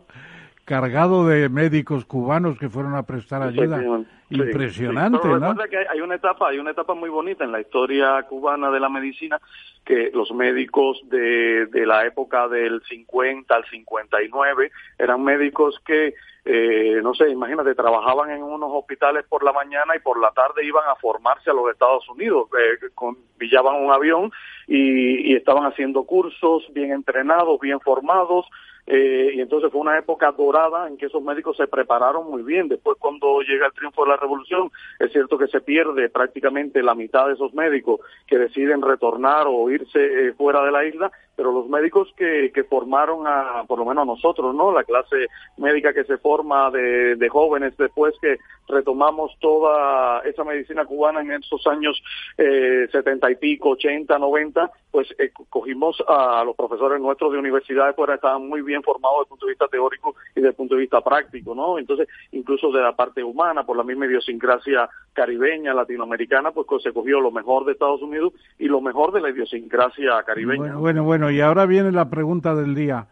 cargado 0.70 1.26
de 1.26 1.50
médicos 1.50 2.06
cubanos 2.06 2.60
que 2.60 2.70
fueron 2.70 2.96
a 2.96 3.02
prestar 3.02 3.42
ayuda. 3.42 3.82
Impresionante, 4.30 5.28
¿no? 5.28 5.56
que 5.68 5.78
hay 5.78 6.00
una 6.00 6.14
etapa, 6.14 6.50
hay 6.50 6.60
una 6.60 6.70
etapa 6.70 6.94
muy 6.94 7.10
bonita 7.10 7.44
en 7.44 7.52
la 7.52 7.60
historia 7.60 8.22
cubana 8.30 8.70
de 8.70 8.80
la 8.80 8.88
medicina 8.88 9.42
que 9.84 10.12
los 10.14 10.32
médicos 10.32 11.02
de, 11.06 11.66
de 11.66 11.86
la 11.88 12.06
época 12.06 12.48
del 12.48 12.84
50 12.88 13.56
al 13.56 13.66
59 13.66 14.72
eran 15.00 15.24
médicos 15.24 15.82
que 15.84 16.14
eh, 16.46 17.00
no 17.04 17.16
sé, 17.16 17.30
imagínate, 17.30 17.74
trabajaban 17.74 18.30
en 18.30 18.44
unos 18.44 18.70
hospitales 18.72 19.26
por 19.28 19.44
la 19.44 19.52
mañana 19.52 19.96
y 19.96 20.00
por 20.00 20.20
la 20.20 20.32
tarde 20.32 20.64
iban 20.64 20.88
a 20.88 20.96
formarse 20.96 21.50
a 21.50 21.54
los 21.54 21.70
Estados 21.72 22.08
Unidos, 22.10 22.48
eh, 22.58 22.90
con, 22.94 23.18
pillaban 23.38 23.76
un 23.76 23.92
avión 23.92 24.32
y, 24.68 25.32
y 25.32 25.36
estaban 25.36 25.66
haciendo 25.66 26.04
cursos 26.04 26.64
bien 26.74 26.92
entrenados, 26.92 27.60
bien 27.60 27.80
formados, 27.80 28.46
eh, 28.90 29.32
y 29.36 29.40
entonces 29.40 29.72
fue 29.72 29.82
una 29.82 29.98
época 29.98 30.32
dorada 30.32 30.88
en 30.88 30.98
que 30.98 31.06
esos 31.06 31.24
médicos 31.24 31.56
se 31.56 31.68
prepararon 31.68 32.30
muy 32.30 32.42
bien. 32.42 32.68
Después, 32.68 32.98
cuando 33.00 33.40
llega 33.42 33.68
el 33.68 33.74
triunfo 33.74 34.04
de 34.04 34.10
la 34.10 34.18
revolución, 34.18 34.72
es 35.00 35.12
cierto 35.12 35.38
que 35.38 35.48
se 35.48 35.62
pierde 35.62 36.10
prácticamente 36.10 36.82
la 36.82 36.96
mitad 36.96 37.28
de 37.28 37.36
esos 37.36 37.54
médicos 37.54 38.02
que 38.28 38.38
deciden 38.38 38.82
retornar 38.82 39.46
o 39.48 39.70
irse 39.70 40.00
eh, 40.00 40.34
fuera 40.34 40.64
de 40.64 40.72
la 40.72 40.84
isla, 40.86 41.12
pero 41.36 41.54
los 41.54 41.70
médicos 41.70 42.12
que, 42.18 42.52
que 42.54 42.66
formaron 42.66 43.26
a, 43.26 43.64
por 43.66 43.80
lo 43.80 43.86
menos 43.86 44.02
a 44.02 44.06
nosotros, 44.06 44.54
¿no? 44.54 44.74
La 44.74 44.84
clase 44.84 45.28
médica 45.58 45.94
que 45.94 46.04
se 46.04 46.18
forma 46.18 46.70
de, 46.72 47.16
de 47.16 47.30
jóvenes 47.30 47.78
después 47.78 48.14
que 48.22 48.38
retomamos 48.68 49.32
toda 49.40 50.22
esa 50.26 50.44
medicina 50.44 50.86
cubana 50.86 51.22
en 51.22 51.32
esos 51.32 51.66
años 51.68 52.02
eh, 52.38 52.88
setenta 52.92 53.32
y 53.32 53.36
pico, 53.36 53.70
ochenta, 53.70 54.20
noventa, 54.20 54.72
pues 54.92 55.08
eh, 55.18 55.32
cogimos 55.50 56.04
a 56.08 56.44
los 56.44 56.56
profesores 56.56 57.00
nuestros 57.00 57.32
de 57.32 57.40
universidades, 57.40 57.96
pues 57.96 58.10
estaban 58.10 58.48
muy 58.48 58.62
bien 58.62 58.79
formados 58.84 59.20
desde 59.20 59.24
el 59.24 59.30
punto 59.30 59.46
de 59.46 59.52
vista 59.52 59.68
teórico 59.68 60.16
y 60.32 60.36
desde 60.36 60.50
el 60.50 60.56
punto 60.56 60.76
de 60.76 60.82
vista 60.82 61.02
práctico, 61.02 61.56
¿no? 61.56 61.78
Entonces, 61.78 62.08
incluso 62.32 62.72
de 62.72 62.82
la 62.82 62.96
parte 62.96 63.24
humana, 63.24 63.66
por 63.66 63.78
la 63.78 63.84
misma 63.84 64.06
idiosincrasia 64.06 64.90
caribeña, 65.14 65.74
latinoamericana, 65.74 66.52
pues 66.52 66.68
se 66.84 66.94
cogió 66.94 67.20
lo 67.20 67.32
mejor 67.32 67.66
de 67.66 67.74
Estados 67.74 68.02
Unidos 68.02 68.34
y 68.58 68.66
lo 68.66 68.82
mejor 68.82 69.12
de 69.12 69.22
la 69.22 69.30
idiosincrasia 69.30 70.24
caribeña. 70.24 70.60
Bueno, 70.60 70.80
bueno, 70.80 71.04
bueno 71.04 71.32
y 71.32 71.42
ahora 71.42 71.66
viene 71.66 71.92
la 71.92 72.10
pregunta 72.10 72.56
del 72.56 72.76
día. 72.76 73.08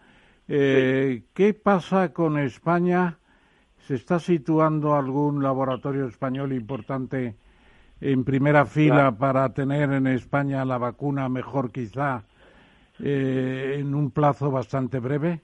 Eh, 0.47 1.23
¿Qué 1.33 1.53
pasa 1.53 2.13
con 2.13 2.37
España? 2.39 3.17
¿Se 3.79 3.95
está 3.95 4.19
situando 4.19 4.95
algún 4.95 5.43
laboratorio 5.43 6.05
español 6.05 6.53
importante 6.53 7.35
en 7.99 8.23
primera 8.23 8.65
fila 8.65 9.17
para 9.17 9.53
tener 9.53 9.91
en 9.91 10.07
España 10.07 10.63
la 10.65 10.77
vacuna 10.77 11.29
mejor 11.29 11.71
quizá 11.71 12.23
eh, 12.99 13.77
en 13.79 13.95
un 13.95 14.11
plazo 14.11 14.51
bastante 14.51 14.99
breve? 14.99 15.41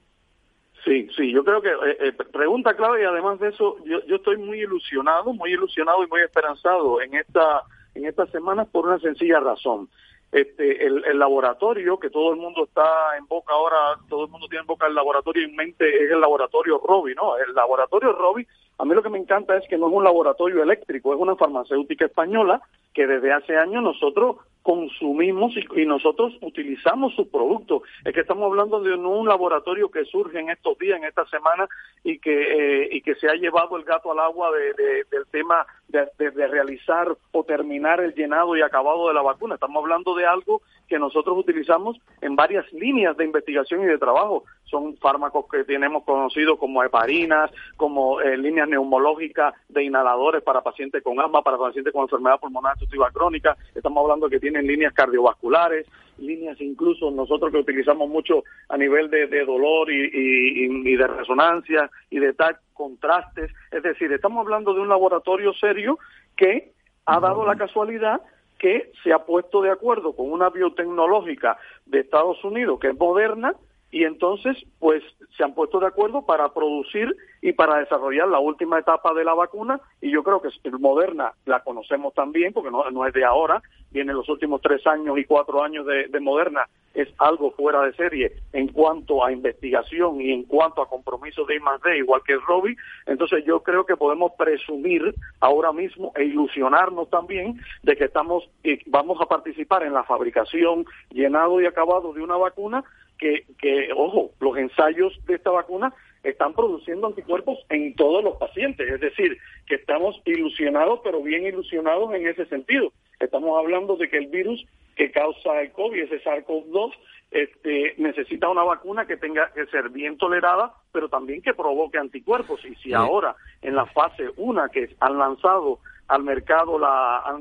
Sí, 0.84 1.08
sí, 1.16 1.32
yo 1.32 1.42
creo 1.44 1.62
que 1.62 1.70
eh, 1.70 1.96
eh, 2.00 2.12
pregunta 2.12 2.76
clave 2.76 3.02
y 3.02 3.04
además 3.04 3.40
de 3.40 3.48
eso, 3.48 3.76
yo, 3.84 4.04
yo 4.04 4.16
estoy 4.16 4.36
muy 4.36 4.60
ilusionado, 4.60 5.32
muy 5.32 5.52
ilusionado 5.52 6.04
y 6.04 6.08
muy 6.08 6.20
esperanzado 6.20 7.00
en 7.00 7.14
esta 7.14 7.62
en 7.94 8.06
estas 8.06 8.28
semanas 8.30 8.68
por 8.70 8.86
una 8.86 8.98
sencilla 8.98 9.40
razón. 9.40 9.88
Este, 10.32 10.84
el, 10.84 11.04
el, 11.04 11.18
laboratorio 11.18 11.96
que 11.98 12.10
todo 12.10 12.32
el 12.32 12.40
mundo 12.40 12.64
está 12.64 13.16
en 13.16 13.24
boca 13.28 13.54
ahora, 13.54 13.78
todo 14.08 14.24
el 14.24 14.30
mundo 14.30 14.48
tiene 14.48 14.62
en 14.62 14.66
boca 14.66 14.88
el 14.88 14.94
laboratorio 14.94 15.46
en 15.46 15.54
mente 15.54 15.88
es 16.04 16.10
el 16.10 16.20
laboratorio 16.20 16.82
Robi, 16.84 17.14
¿no? 17.14 17.36
El 17.36 17.54
laboratorio 17.54 18.12
Robi, 18.12 18.44
a 18.78 18.84
mí 18.84 18.94
lo 18.94 19.02
que 19.02 19.10
me 19.10 19.18
encanta 19.18 19.56
es 19.56 19.68
que 19.68 19.78
no 19.78 19.88
es 19.88 19.92
un 19.92 20.04
laboratorio 20.04 20.62
eléctrico, 20.62 21.14
es 21.14 21.20
una 21.20 21.36
farmacéutica 21.36 22.06
española 22.06 22.60
que 22.92 23.06
desde 23.06 23.32
hace 23.32 23.56
años 23.56 23.82
nosotros 23.82 24.36
consumimos 24.64 25.52
y, 25.56 25.84
nosotros 25.84 26.32
utilizamos 26.40 27.14
su 27.14 27.28
producto. 27.28 27.82
Es 28.02 28.14
que 28.14 28.20
estamos 28.20 28.46
hablando 28.46 28.80
de 28.80 28.94
un, 28.94 29.28
laboratorio 29.28 29.90
que 29.90 30.06
surge 30.06 30.40
en 30.40 30.48
estos 30.48 30.78
días, 30.78 30.96
en 30.96 31.04
esta 31.04 31.26
semana, 31.26 31.68
y 32.02 32.18
que, 32.18 32.84
eh, 32.84 32.88
y 32.90 33.02
que 33.02 33.14
se 33.16 33.28
ha 33.28 33.34
llevado 33.34 33.76
el 33.76 33.84
gato 33.84 34.10
al 34.10 34.20
agua 34.20 34.50
de, 34.52 35.04
del 35.10 35.26
tema 35.30 35.66
de, 35.88 36.08
de, 36.18 36.46
realizar 36.48 37.14
o 37.32 37.44
terminar 37.44 38.00
el 38.00 38.14
llenado 38.14 38.56
y 38.56 38.62
acabado 38.62 39.08
de 39.08 39.14
la 39.14 39.20
vacuna. 39.20 39.56
Estamos 39.56 39.82
hablando 39.82 40.14
de 40.14 40.24
algo 40.24 40.62
que 40.88 40.98
nosotros 40.98 41.36
utilizamos 41.38 41.98
en 42.22 42.34
varias 42.34 42.70
líneas 42.72 43.16
de 43.18 43.24
investigación 43.24 43.82
y 43.82 43.86
de 43.86 43.98
trabajo. 43.98 44.44
Son 44.64 44.96
fármacos 44.96 45.44
que 45.50 45.64
tenemos 45.64 46.04
conocidos 46.04 46.58
como 46.58 46.82
heparinas, 46.82 47.50
como 47.76 48.20
eh, 48.20 48.36
líneas 48.36 48.63
neumológicas 48.68 49.54
de 49.68 49.84
inhaladores 49.84 50.42
para 50.42 50.62
pacientes 50.62 51.02
con 51.02 51.20
asma, 51.20 51.42
para 51.42 51.58
pacientes 51.58 51.92
con 51.92 52.02
enfermedad 52.02 52.40
pulmonar 52.40 52.72
obstructiva 52.72 53.10
crónica. 53.10 53.56
Estamos 53.74 54.02
hablando 54.02 54.28
que 54.28 54.40
tienen 54.40 54.66
líneas 54.66 54.92
cardiovasculares, 54.92 55.86
líneas 56.18 56.60
incluso 56.60 57.10
nosotros 57.10 57.50
que 57.52 57.58
utilizamos 57.58 58.08
mucho 58.08 58.44
a 58.68 58.76
nivel 58.76 59.10
de, 59.10 59.44
dolor 59.44 59.90
y, 59.90 60.10
y, 60.14 60.96
de 60.96 61.06
resonancia 61.06 61.90
y 62.10 62.18
de 62.18 62.32
tal 62.32 62.56
contrastes. 62.72 63.50
Es 63.70 63.82
decir, 63.82 64.12
estamos 64.12 64.40
hablando 64.44 64.74
de 64.74 64.80
un 64.80 64.88
laboratorio 64.88 65.52
serio 65.54 65.98
que 66.36 66.72
ha 67.06 67.20
dado 67.20 67.44
la 67.44 67.56
casualidad 67.56 68.20
que 68.58 68.92
se 69.02 69.12
ha 69.12 69.18
puesto 69.18 69.60
de 69.62 69.70
acuerdo 69.70 70.14
con 70.14 70.30
una 70.30 70.50
biotecnológica 70.50 71.58
de 71.86 72.00
Estados 72.00 72.42
Unidos 72.44 72.78
que 72.80 72.88
es 72.88 72.98
moderna 72.98 73.54
y 73.94 74.02
entonces 74.02 74.56
pues 74.80 75.04
se 75.36 75.44
han 75.44 75.54
puesto 75.54 75.78
de 75.78 75.86
acuerdo 75.86 76.26
para 76.26 76.52
producir 76.52 77.16
y 77.40 77.52
para 77.52 77.78
desarrollar 77.78 78.26
la 78.26 78.40
última 78.40 78.80
etapa 78.80 79.14
de 79.14 79.22
la 79.22 79.34
vacuna 79.34 79.80
y 80.00 80.10
yo 80.10 80.24
creo 80.24 80.42
que 80.42 80.50
Moderna 80.80 81.32
la 81.46 81.60
conocemos 81.60 82.12
también 82.12 82.52
porque 82.52 82.72
no, 82.72 82.90
no 82.90 83.06
es 83.06 83.14
de 83.14 83.24
ahora, 83.24 83.62
viene 83.92 84.12
los 84.12 84.28
últimos 84.28 84.60
tres 84.60 84.84
años 84.88 85.16
y 85.16 85.24
cuatro 85.24 85.62
años 85.62 85.86
de, 85.86 86.08
de 86.08 86.18
Moderna 86.18 86.66
es 86.94 87.08
algo 87.18 87.52
fuera 87.52 87.82
de 87.82 87.92
serie 87.94 88.32
en 88.52 88.68
cuanto 88.68 89.24
a 89.24 89.30
investigación 89.30 90.20
y 90.20 90.32
en 90.32 90.44
cuanto 90.44 90.82
a 90.82 90.88
compromiso 90.88 91.44
de 91.44 91.56
I+D, 91.56 91.98
igual 91.98 92.22
que 92.24 92.36
Robi, 92.36 92.76
entonces 93.06 93.44
yo 93.44 93.62
creo 93.62 93.84
que 93.84 93.96
podemos 93.96 94.32
presumir 94.38 95.14
ahora 95.40 95.72
mismo 95.72 96.12
e 96.16 96.24
ilusionarnos 96.24 97.10
también 97.10 97.60
de 97.82 97.96
que 97.96 98.04
estamos 98.04 98.48
y 98.62 98.78
vamos 98.90 99.20
a 99.20 99.26
participar 99.26 99.84
en 99.84 99.92
la 99.92 100.04
fabricación, 100.04 100.84
llenado 101.10 101.60
y 101.60 101.66
acabado 101.66 102.12
de 102.12 102.22
una 102.22 102.36
vacuna 102.36 102.84
que, 103.18 103.44
que, 103.58 103.90
ojo, 103.96 104.30
los 104.40 104.56
ensayos 104.56 105.18
de 105.26 105.34
esta 105.34 105.50
vacuna 105.50 105.94
están 106.22 106.54
produciendo 106.54 107.06
anticuerpos 107.06 107.58
en 107.68 107.94
todos 107.94 108.24
los 108.24 108.36
pacientes, 108.36 108.90
es 108.90 109.00
decir, 109.00 109.36
que 109.66 109.76
estamos 109.76 110.20
ilusionados, 110.24 111.00
pero 111.04 111.22
bien 111.22 111.46
ilusionados 111.46 112.14
en 112.14 112.26
ese 112.26 112.46
sentido. 112.46 112.92
Estamos 113.20 113.58
hablando 113.58 113.96
de 113.96 114.08
que 114.08 114.16
el 114.16 114.26
virus 114.28 114.66
que 114.96 115.10
causa 115.10 115.60
el 115.60 115.72
COVID, 115.72 116.02
ese 116.02 116.22
SARS-CoV-2, 116.22 116.92
este, 117.30 117.94
necesita 117.98 118.48
una 118.48 118.62
vacuna 118.62 119.06
que 119.06 119.16
tenga 119.16 119.50
que 119.52 119.66
ser 119.66 119.88
bien 119.88 120.16
tolerada, 120.18 120.72
pero 120.92 121.08
también 121.08 121.42
que 121.42 121.52
provoque 121.52 121.98
anticuerpos. 121.98 122.64
Y 122.64 122.76
si 122.76 122.94
ahora, 122.94 123.34
en 123.60 123.74
la 123.74 123.86
fase 123.86 124.30
1 124.36 124.68
que 124.72 124.94
han 125.00 125.18
lanzado 125.18 125.80
al 126.06 126.22
mercado, 126.22 126.78
la, 126.78 127.18
a, 127.18 127.38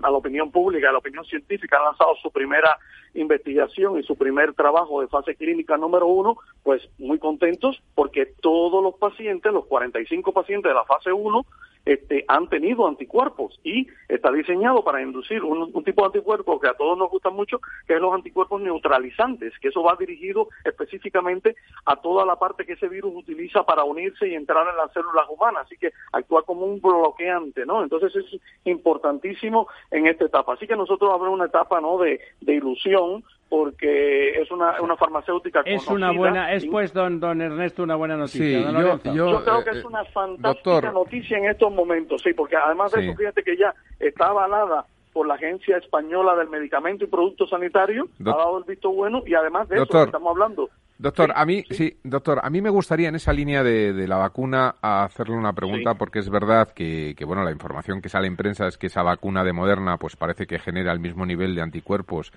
la 0.00 0.10
opinión 0.10 0.50
pública, 0.50 0.88
a 0.88 0.92
la 0.92 0.98
opinión 0.98 1.24
científica, 1.24 1.76
han 1.76 1.84
lanzado 1.84 2.14
su 2.22 2.30
primera 2.30 2.78
investigación 3.14 3.98
y 3.98 4.04
su 4.04 4.16
primer 4.16 4.54
trabajo 4.54 5.00
de 5.00 5.08
fase 5.08 5.34
clínica 5.34 5.76
número 5.76 6.06
uno, 6.06 6.36
pues 6.62 6.88
muy 6.98 7.18
contentos 7.18 7.82
porque 7.94 8.26
todos 8.40 8.82
los 8.82 8.94
pacientes, 8.94 9.52
los 9.52 9.66
45 9.66 10.32
pacientes 10.32 10.70
de 10.70 10.74
la 10.74 10.84
fase 10.84 11.12
1, 11.12 11.44
este, 11.86 12.24
han 12.26 12.48
tenido 12.48 12.86
anticuerpos 12.86 13.58
y 13.62 13.86
está 14.08 14.32
diseñado 14.32 14.82
para 14.82 15.00
inducir 15.00 15.42
un, 15.44 15.72
tipo 15.84 16.02
de 16.02 16.06
anticuerpo 16.06 16.60
que 16.60 16.68
a 16.68 16.74
todos 16.74 16.98
nos 16.98 17.08
gusta 17.08 17.30
mucho, 17.30 17.60
que 17.86 17.94
es 17.94 18.00
los 18.00 18.12
anticuerpos 18.12 18.60
neutralizantes, 18.60 19.56
que 19.60 19.68
eso 19.68 19.84
va 19.84 19.96
dirigido 19.96 20.48
específicamente 20.64 21.54
a 21.84 21.96
toda 21.96 22.26
la 22.26 22.36
parte 22.36 22.66
que 22.66 22.72
ese 22.72 22.88
virus 22.88 23.14
utiliza 23.14 23.62
para 23.62 23.84
unirse 23.84 24.28
y 24.28 24.34
entrar 24.34 24.66
en 24.68 24.76
las 24.76 24.92
células 24.92 25.26
humanas, 25.30 25.66
así 25.66 25.76
que 25.76 25.92
actúa 26.12 26.42
como 26.42 26.66
un 26.66 26.80
bloqueante, 26.80 27.64
¿no? 27.64 27.82
Entonces 27.82 28.14
es 28.16 28.40
importantísimo 28.64 29.68
en 29.92 30.08
esta 30.08 30.24
etapa. 30.24 30.54
Así 30.54 30.66
que 30.66 30.76
nosotros 30.76 31.12
habrá 31.12 31.30
una 31.30 31.46
etapa, 31.46 31.80
¿no? 31.80 31.98
De, 31.98 32.20
de 32.40 32.54
ilusión, 32.54 33.22
porque 33.48 34.40
es 34.40 34.50
una, 34.50 34.80
una 34.80 34.96
farmacéutica 34.96 35.62
es 35.64 35.86
una 35.86 36.10
buena 36.10 36.52
es 36.52 36.66
pues 36.66 36.92
don 36.92 37.20
don 37.20 37.40
Ernesto 37.40 37.82
una 37.82 37.94
buena 37.94 38.16
noticia 38.16 38.70
yo, 39.12 39.44
creo 39.44 39.64
que 39.64 39.70
es 39.70 39.76
eh, 39.76 39.86
una 39.86 40.04
fantástica 40.06 40.90
noticia 40.90 41.38
en 41.38 41.46
estos 41.46 41.72
momentos 41.72 42.22
sí 42.22 42.32
porque 42.34 42.56
además 42.56 42.92
de 42.92 43.06
eso 43.06 43.16
fíjate 43.16 43.42
que 43.42 43.56
ya 43.56 43.72
está 44.00 44.26
avalada 44.26 44.84
por 45.12 45.26
la 45.26 45.34
Agencia 45.34 45.78
Española 45.78 46.34
del 46.36 46.50
Medicamento 46.50 47.04
y 47.04 47.06
Productos 47.06 47.48
Sanitarios 47.48 48.06
ha 48.20 48.36
dado 48.36 48.58
el 48.58 48.64
visto 48.64 48.90
bueno 48.90 49.22
y 49.26 49.34
además 49.34 49.66
de 49.68 49.76
eso 49.76 50.04
estamos 50.04 50.30
hablando. 50.30 50.68
Doctor, 50.98 51.32
a 51.34 51.44
mí, 51.44 51.64
sí, 51.70 51.96
doctor, 52.04 52.40
a 52.42 52.48
mí 52.48 52.62
me 52.62 52.70
gustaría 52.70 53.08
en 53.08 53.16
esa 53.16 53.32
línea 53.32 53.62
de, 53.62 54.06
la 54.06 54.16
vacuna 54.16 54.76
hacerle 54.80 55.36
una 55.36 55.52
pregunta 55.52 55.94
porque 55.94 56.18
es 56.18 56.30
verdad 56.30 56.70
que, 56.70 57.14
bueno, 57.26 57.44
la 57.44 57.50
información 57.50 58.00
que 58.00 58.08
sale 58.08 58.26
en 58.26 58.36
prensa 58.36 58.66
es 58.66 58.78
que 58.78 58.86
esa 58.86 59.02
vacuna 59.02 59.44
de 59.44 59.52
Moderna 59.52 59.98
pues 59.98 60.16
parece 60.16 60.46
que 60.46 60.58
genera 60.58 60.92
el 60.92 61.00
mismo 61.00 61.26
nivel 61.26 61.54
de 61.54 61.62
anticuerpos 61.62 62.32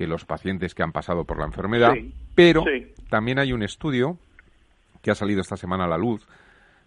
que 0.00 0.06
los 0.06 0.24
pacientes 0.24 0.74
que 0.74 0.82
han 0.82 0.92
pasado 0.92 1.26
por 1.26 1.38
la 1.38 1.44
enfermedad, 1.44 1.92
pero 2.34 2.64
también 3.10 3.38
hay 3.38 3.52
un 3.52 3.62
estudio 3.62 4.16
que 5.02 5.10
ha 5.10 5.14
salido 5.14 5.42
esta 5.42 5.58
semana 5.58 5.84
a 5.84 5.88
la 5.88 5.98
luz 5.98 6.26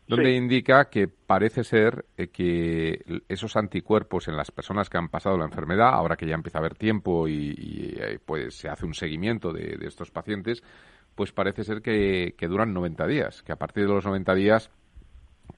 donde 0.07 0.35
indica 0.35 0.89
que 0.89 1.07
parece 1.07 1.63
ser 1.63 2.05
eh, 2.17 2.29
que 2.29 3.21
esos 3.29 3.55
anticuerpos 3.55 4.27
en 4.29 4.35
las 4.35 4.49
personas 4.49 4.89
que 4.89 4.97
han 4.97 5.09
pasado 5.09 5.37
la 5.37 5.45
enfermedad, 5.45 5.89
ahora 5.89 6.15
que 6.15 6.25
ya 6.25 6.33
empieza 6.33 6.57
a 6.57 6.61
haber 6.61 6.73
tiempo 6.73 7.27
y, 7.27 7.95
eh, 7.99 8.17
pues 8.25 8.55
se 8.55 8.67
hace 8.67 8.87
un 8.87 8.95
seguimiento 8.95 9.53
de, 9.53 9.77
estos 9.85 10.09
pacientes, 10.09 10.63
pues 11.13 11.31
parece 11.31 11.63
ser 11.63 11.83
que, 11.83 12.33
que, 12.35 12.47
duran 12.47 12.73
90 12.73 13.05
días, 13.05 13.43
que 13.43 13.51
a 13.51 13.57
partir 13.57 13.85
de 13.85 13.93
los 13.93 14.05
90 14.05 14.33
días 14.33 14.71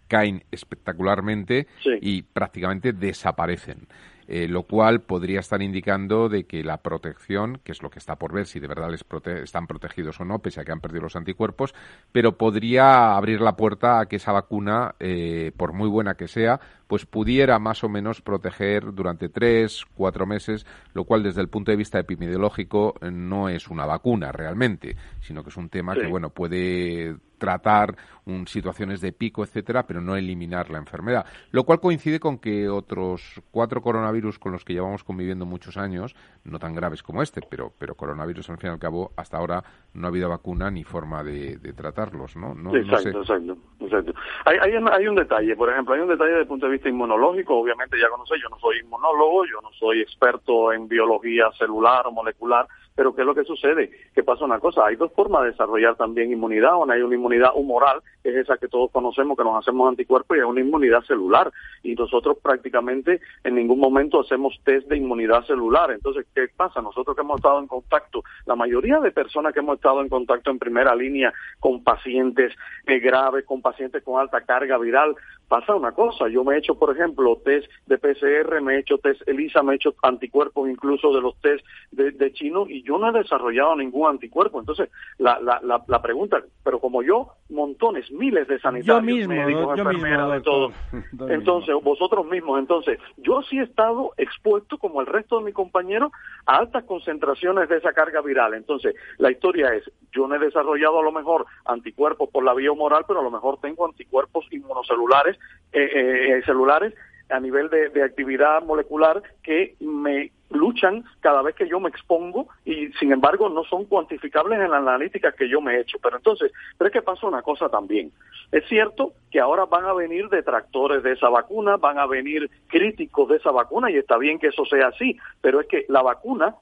caen 0.10 0.44
espectacularmente 0.52 1.68
y 2.02 2.22
prácticamente 2.22 2.92
desaparecen. 2.92 3.88
Eh, 4.28 4.48
lo 4.48 4.64
cual 4.64 5.02
podría 5.02 5.40
estar 5.40 5.62
indicando 5.62 6.30
de 6.30 6.46
que 6.46 6.64
la 6.64 6.78
protección, 6.78 7.60
que 7.64 7.72
es 7.72 7.84
lo 7.84 7.92
que 7.92 8.00
está 8.00 8.16
por 8.16 8.34
ver 8.34 8.48
si 8.48 8.60
de 8.60 8.68
verdad 8.68 8.90
les 8.90 9.06
están 9.44 9.68
protegidos 9.68 10.20
o 10.20 10.26
no, 10.26 10.40
pese 10.40 10.62
a 10.62 10.64
que 10.64 10.72
han 10.72 10.82
perdido 10.82 11.04
los 11.04 11.16
anticuerpos, 11.16 11.76
pero 12.12 12.36
podría 12.36 13.16
abrir 13.16 13.40
la 13.42 13.56
puerta 13.56 14.00
a 14.00 14.08
que 14.08 14.16
esa 14.16 14.32
vacuna, 14.32 14.96
eh, 15.00 15.52
por 15.56 15.74
muy 15.74 15.88
buena 15.90 16.16
que 16.16 16.28
sea, 16.28 16.60
pues 16.88 17.06
pudiera 17.06 17.60
más 17.60 17.84
o 17.84 17.90
menos 17.90 18.22
proteger 18.22 18.94
durante 18.94 19.30
tres, 19.30 19.86
cuatro 19.94 20.26
meses, 20.26 20.66
lo 20.94 21.04
cual 21.04 21.22
desde 21.22 21.42
el 21.42 21.50
punto 21.50 21.72
de 21.72 21.78
vista 21.78 22.00
epidemiológico 22.00 22.96
eh, 23.02 23.12
no 23.12 23.50
es 23.50 23.68
una 23.68 23.86
vacuna 23.86 24.32
realmente, 24.32 24.96
sino 25.22 25.44
que 25.44 25.50
es 25.50 25.58
un 25.58 25.70
tema 25.70 25.94
que 25.94 26.08
bueno 26.08 26.30
puede 26.32 27.16
tratar 27.46 27.96
un, 28.26 28.48
situaciones 28.48 29.02
de 29.02 29.12
pico, 29.12 29.44
etcétera, 29.44 29.86
pero 29.86 30.02
no 30.02 30.16
eliminar 30.16 30.72
la 30.72 30.80
enfermedad. 30.80 31.26
Lo 31.52 31.64
cual 31.64 31.80
coincide 31.80 32.20
con 32.20 32.40
que 32.40 32.68
otros 32.70 33.42
cuatro 33.52 33.82
coronavirus 33.82 34.40
con 34.40 34.52
los 34.52 34.66
que 34.66 34.74
llevamos 34.74 35.04
conviviendo 35.04 35.46
muchos 35.46 35.78
años, 35.78 36.16
no 36.44 36.58
tan 36.58 36.74
graves 36.74 37.04
como 37.04 37.22
este, 37.22 37.42
pero, 37.48 37.72
pero 37.78 37.94
coronavirus 37.94 38.50
al 38.50 38.58
fin 38.58 38.72
y 38.72 38.74
al 38.74 38.80
cabo, 38.80 39.12
hasta 39.16 39.38
ahora 39.38 39.64
no 39.94 40.08
ha 40.08 40.10
habido 40.10 40.28
vacuna 40.28 40.72
ni 40.72 40.84
forma 40.84 41.24
de, 41.24 41.58
tratarlos, 41.76 42.36
¿no? 42.36 42.56
no 42.56 42.76
exacto, 42.76 43.22
exacto, 43.22 43.58
exacto. 43.80 44.14
Hay, 44.46 44.58
hay, 44.58 44.74
hay, 44.74 45.08
un 45.08 45.16
detalle, 45.16 45.56
por 45.56 45.70
ejemplo, 45.70 45.94
hay 45.94 46.02
un 46.02 46.10
detalle 46.10 46.32
desde 46.32 46.42
el 46.42 46.48
punto 46.48 46.66
de 46.66 46.72
vista 46.72 46.90
inmunológico, 46.90 47.60
obviamente 47.60 47.98
ya 48.00 48.10
conocéis, 48.10 48.42
yo 48.42 48.50
no 48.50 48.58
soy 48.60 48.80
inmunólogo, 48.80 49.46
yo 49.46 49.62
no 49.62 49.72
soy 49.74 50.02
experto 50.02 50.74
en 50.74 50.88
biología 50.88 51.52
celular 51.58 52.08
o 52.08 52.12
molecular, 52.12 52.66
pero 52.96 53.14
¿qué 53.14 53.22
es 53.22 53.28
lo 53.28 53.36
que 53.36 53.44
sucede? 53.44 53.92
Que 54.14 54.24
pasa 54.24 54.46
una 54.46 54.60
cosa, 54.60 54.86
hay 54.86 54.96
dos 54.96 55.12
formas 55.12 55.44
de 55.44 55.52
desarrollar 55.52 55.96
también 55.96 56.32
inmunidad, 56.32 56.78
una 56.78 56.94
hay 56.94 57.02
una 57.02 57.16
inmunidad 57.16 57.52
humoral, 57.54 58.02
que 58.24 58.30
es 58.30 58.36
esa 58.38 58.58
que 58.58 58.70
todos 58.70 58.90
conocemos, 58.92 59.38
que 59.38 59.44
nos 59.44 59.58
hacemos 59.58 59.90
anticuerpos, 59.90 60.38
y 60.38 60.40
hay 60.40 60.46
una 60.46 60.62
inmunidad 60.62 61.02
celular. 61.02 61.52
Y 61.84 61.94
nosotros 61.94 62.38
prácticamente 62.42 63.20
en 63.44 63.56
ningún 63.56 63.80
momento 63.80 64.22
hacemos 64.22 64.58
test 64.64 64.88
de 64.88 64.98
inmunidad 64.98 65.44
celular. 65.46 65.92
Entonces, 65.92 66.26
¿qué 66.34 66.48
pasa? 66.56 66.82
Nosotros 66.82 67.16
que 67.16 67.22
hemos 67.22 67.38
estado 67.38 67.60
en 67.60 67.68
contacto, 67.68 68.24
la 68.46 68.56
mayoría 68.56 69.00
de 69.02 69.12
personas 69.12 69.54
que 69.54 69.60
hemos 69.60 69.76
estado 69.76 70.02
en 70.02 70.08
contacto 70.08 70.50
en 70.50 70.60
primera 70.60 70.96
línea 70.96 71.34
con 71.60 71.84
pacientes 71.84 72.54
eh, 72.88 73.00
graves, 73.00 73.44
con 73.46 73.62
pacientes 73.62 74.04
con 74.04 74.22
alta 74.22 74.42
carga 74.42 74.78
viral, 74.78 75.16
pasa 75.48 75.76
una 75.76 75.92
cosa. 75.92 76.28
Yo 76.28 76.44
me 76.44 76.56
he 76.56 76.60
hecho, 76.60 76.76
por 76.76 76.96
ejemplo, 76.96 77.38
test 77.44 77.68
de 77.86 77.98
PCR, 77.98 78.62
me 78.62 78.76
he 78.76 78.80
hecho 78.80 78.98
test 78.98 79.22
ELISA, 79.28 79.64
me 79.64 79.74
he 79.74 79.76
hecho 79.76 79.96
anticuerpos 80.02 80.70
incluso 80.70 81.14
de 81.14 81.22
los 81.22 81.36
test 81.42 81.66
de, 81.92 82.12
de 82.12 82.34
chino 82.34 82.66
y 82.68 82.84
yo 82.84 82.98
no 82.98 83.10
he 83.10 83.12
desarrollado 83.12 83.76
ningún 83.76 84.10
anticuerpo. 84.10 84.60
Entonces, 84.60 84.90
la, 85.18 85.40
la, 85.40 85.62
la, 85.88 86.02
pregunta, 86.02 86.44
pero 86.64 86.80
como 86.80 87.02
yo, 87.02 87.32
montones, 87.50 88.12
miles 88.12 88.48
de 88.48 88.60
sanitarios, 88.60 89.28
médicos, 89.28 89.78
enfermeras, 89.78 90.32
de 90.32 90.42
todo. 90.42 90.72
Entonces, 91.30 91.76
vosotros 91.84 92.26
mismos, 92.28 92.60
entonces, 92.60 93.00
yo 93.18 93.42
sí 93.44 93.60
he 93.60 93.64
estado 93.64 94.14
expuesto, 94.18 94.78
como 94.78 95.02
el 95.02 95.08
resto 95.08 95.38
de 95.38 95.46
mis 95.46 95.54
compañeros, 95.54 96.12
a 96.46 96.58
altas 96.58 96.84
concentraciones 96.84 97.70
de 97.70 97.78
esa 97.78 97.94
carga 97.94 98.22
viral. 98.22 98.54
Entonces, 98.54 98.96
la 99.18 99.32
historia 99.32 99.74
es, 99.74 99.84
yo 100.12 100.28
no 100.28 100.36
he 100.36 100.40
desarrollado 100.40 101.00
a 101.00 101.04
lo 101.04 101.12
mejor 101.12 101.46
anticuerpos 101.66 102.30
por 102.30 102.44
la 102.44 102.54
vía 102.54 102.72
humoral, 102.72 103.06
pero 103.08 103.20
a 103.20 103.24
lo 103.24 103.32
mejor 103.32 103.60
tengo 103.62 103.86
anticuerpos 103.86 104.46
inmunocelulares, 104.52 105.35
eh, 105.72 106.38
eh, 106.38 106.42
celulares 106.46 106.94
a 107.30 107.40
nivel 107.40 107.70
de, 107.70 108.04
actividad 108.04 108.64
molecular 108.64 109.22
que 109.44 109.76
me 109.80 110.32
luchan 110.52 111.04
cada 111.22 111.42
vez 111.42 111.56
que 111.56 111.68
yo 111.68 111.80
me 111.80 111.90
expongo 111.90 112.48
y 112.64 112.90
sin 113.00 113.12
embargo 113.12 113.50
no 113.50 113.64
son 113.64 113.86
cuantificables 113.86 114.60
en 114.60 114.70
la 114.70 114.78
analítica 114.78 115.32
que 115.32 115.50
yo 115.50 115.60
me 115.60 115.74
he 115.74 115.82
hecho. 115.82 115.98
Pero 116.02 116.18
entonces, 116.18 116.52
pero 116.78 116.88
es 116.88 116.94
que 116.94 117.02
pasa 117.02 117.26
una 117.26 117.42
cosa 117.42 117.68
también. 117.70 118.12
Es 118.52 118.68
cierto 118.68 119.14
que 119.32 119.40
ahora 119.40 119.66
van 119.66 119.86
a 119.86 119.94
venir 119.94 120.30
detractores 120.30 121.02
de 121.02 121.14
esa 121.14 121.30
vacuna, 121.30 121.78
van 121.78 121.98
a 121.98 122.06
venir 122.06 122.50
críticos 122.68 123.28
de 123.30 123.38
esa 123.38 123.52
vacuna 123.52 123.90
y 123.90 123.98
está 123.98 124.18
bien 124.18 124.38
que 124.38 124.48
eso 124.48 124.64
sea 124.66 124.88
así, 124.88 125.18
pero 125.42 125.60
es 125.60 125.68
que 125.68 125.86
la 125.90 126.04
vacuna 126.04 126.56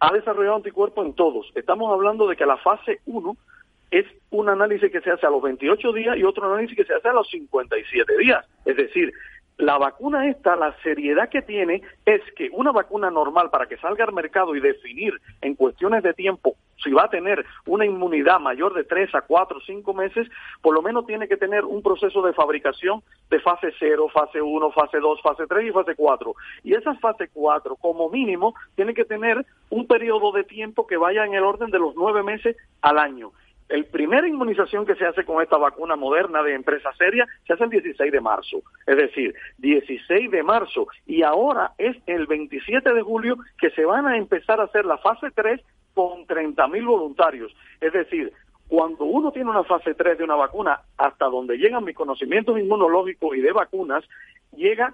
ha 0.00 0.12
desarrollado 0.12 0.56
anticuerpos 0.56 1.06
en 1.06 1.14
todos. 1.14 1.52
Estamos 1.54 1.92
hablando 1.92 2.26
de 2.26 2.36
que 2.36 2.46
la 2.46 2.56
fase 2.56 3.00
1 3.06 3.36
es 3.90 4.06
un 4.30 4.48
análisis 4.48 4.90
que 4.90 5.00
se 5.00 5.10
hace 5.10 5.26
a 5.26 5.30
los 5.30 5.42
28 5.42 5.92
días 5.92 6.16
y 6.16 6.24
otro 6.24 6.46
análisis 6.46 6.76
que 6.76 6.84
se 6.84 6.94
hace 6.94 7.08
a 7.08 7.12
los 7.12 7.28
57 7.28 8.18
días. 8.18 8.44
Es 8.64 8.76
decir, 8.76 9.12
la 9.58 9.78
vacuna 9.78 10.28
esta, 10.28 10.54
la 10.54 10.76
seriedad 10.82 11.30
que 11.30 11.40
tiene 11.40 11.80
es 12.04 12.20
que 12.36 12.50
una 12.52 12.72
vacuna 12.72 13.10
normal 13.10 13.48
para 13.50 13.66
que 13.66 13.78
salga 13.78 14.04
al 14.04 14.12
mercado 14.12 14.54
y 14.54 14.60
definir 14.60 15.14
en 15.40 15.54
cuestiones 15.54 16.02
de 16.02 16.12
tiempo 16.12 16.56
si 16.82 16.90
va 16.90 17.04
a 17.04 17.10
tener 17.10 17.44
una 17.66 17.86
inmunidad 17.86 18.38
mayor 18.38 18.74
de 18.74 18.84
3 18.84 19.14
a 19.14 19.22
4 19.22 19.56
o 19.56 19.60
5 19.60 19.94
meses, 19.94 20.28
por 20.60 20.74
lo 20.74 20.82
menos 20.82 21.06
tiene 21.06 21.26
que 21.26 21.38
tener 21.38 21.64
un 21.64 21.82
proceso 21.82 22.20
de 22.20 22.34
fabricación 22.34 23.02
de 23.30 23.40
fase 23.40 23.72
0, 23.78 24.08
fase 24.12 24.42
1, 24.42 24.70
fase 24.72 24.98
2, 25.00 25.22
fase 25.22 25.46
3 25.48 25.68
y 25.68 25.72
fase 25.72 25.94
4. 25.94 26.34
Y 26.64 26.74
esa 26.74 26.94
fase 26.96 27.28
4, 27.32 27.76
como 27.76 28.10
mínimo, 28.10 28.54
tiene 28.74 28.92
que 28.92 29.06
tener 29.06 29.44
un 29.70 29.86
periodo 29.86 30.32
de 30.32 30.44
tiempo 30.44 30.86
que 30.86 30.98
vaya 30.98 31.24
en 31.24 31.34
el 31.34 31.44
orden 31.44 31.70
de 31.70 31.78
los 31.78 31.94
9 31.96 32.22
meses 32.22 32.56
al 32.82 32.98
año 32.98 33.32
el 33.68 33.86
primera 33.86 34.28
inmunización 34.28 34.86
que 34.86 34.94
se 34.94 35.04
hace 35.04 35.24
con 35.24 35.42
esta 35.42 35.56
vacuna 35.56 35.96
moderna 35.96 36.42
de 36.42 36.54
empresa 36.54 36.90
seria 36.96 37.26
se 37.46 37.54
hace 37.54 37.64
el 37.64 37.70
16 37.70 38.12
de 38.12 38.20
marzo. 38.20 38.62
Es 38.86 38.96
decir, 38.96 39.34
16 39.58 40.30
de 40.30 40.42
marzo. 40.42 40.86
Y 41.06 41.22
ahora 41.22 41.72
es 41.78 41.96
el 42.06 42.26
27 42.26 42.92
de 42.92 43.02
julio 43.02 43.36
que 43.58 43.70
se 43.70 43.84
van 43.84 44.06
a 44.06 44.16
empezar 44.16 44.60
a 44.60 44.64
hacer 44.64 44.84
la 44.84 44.98
fase 44.98 45.30
3 45.34 45.60
con 45.94 46.26
30.000 46.26 46.86
voluntarios. 46.86 47.52
Es 47.80 47.92
decir, 47.92 48.32
cuando 48.68 49.04
uno 49.04 49.32
tiene 49.32 49.50
una 49.50 49.64
fase 49.64 49.94
3 49.94 50.18
de 50.18 50.24
una 50.24 50.36
vacuna, 50.36 50.80
hasta 50.96 51.26
donde 51.26 51.56
llegan 51.56 51.84
mis 51.84 51.96
conocimientos 51.96 52.58
inmunológicos 52.58 53.36
y 53.36 53.40
de 53.40 53.52
vacunas, 53.52 54.04
llega 54.52 54.92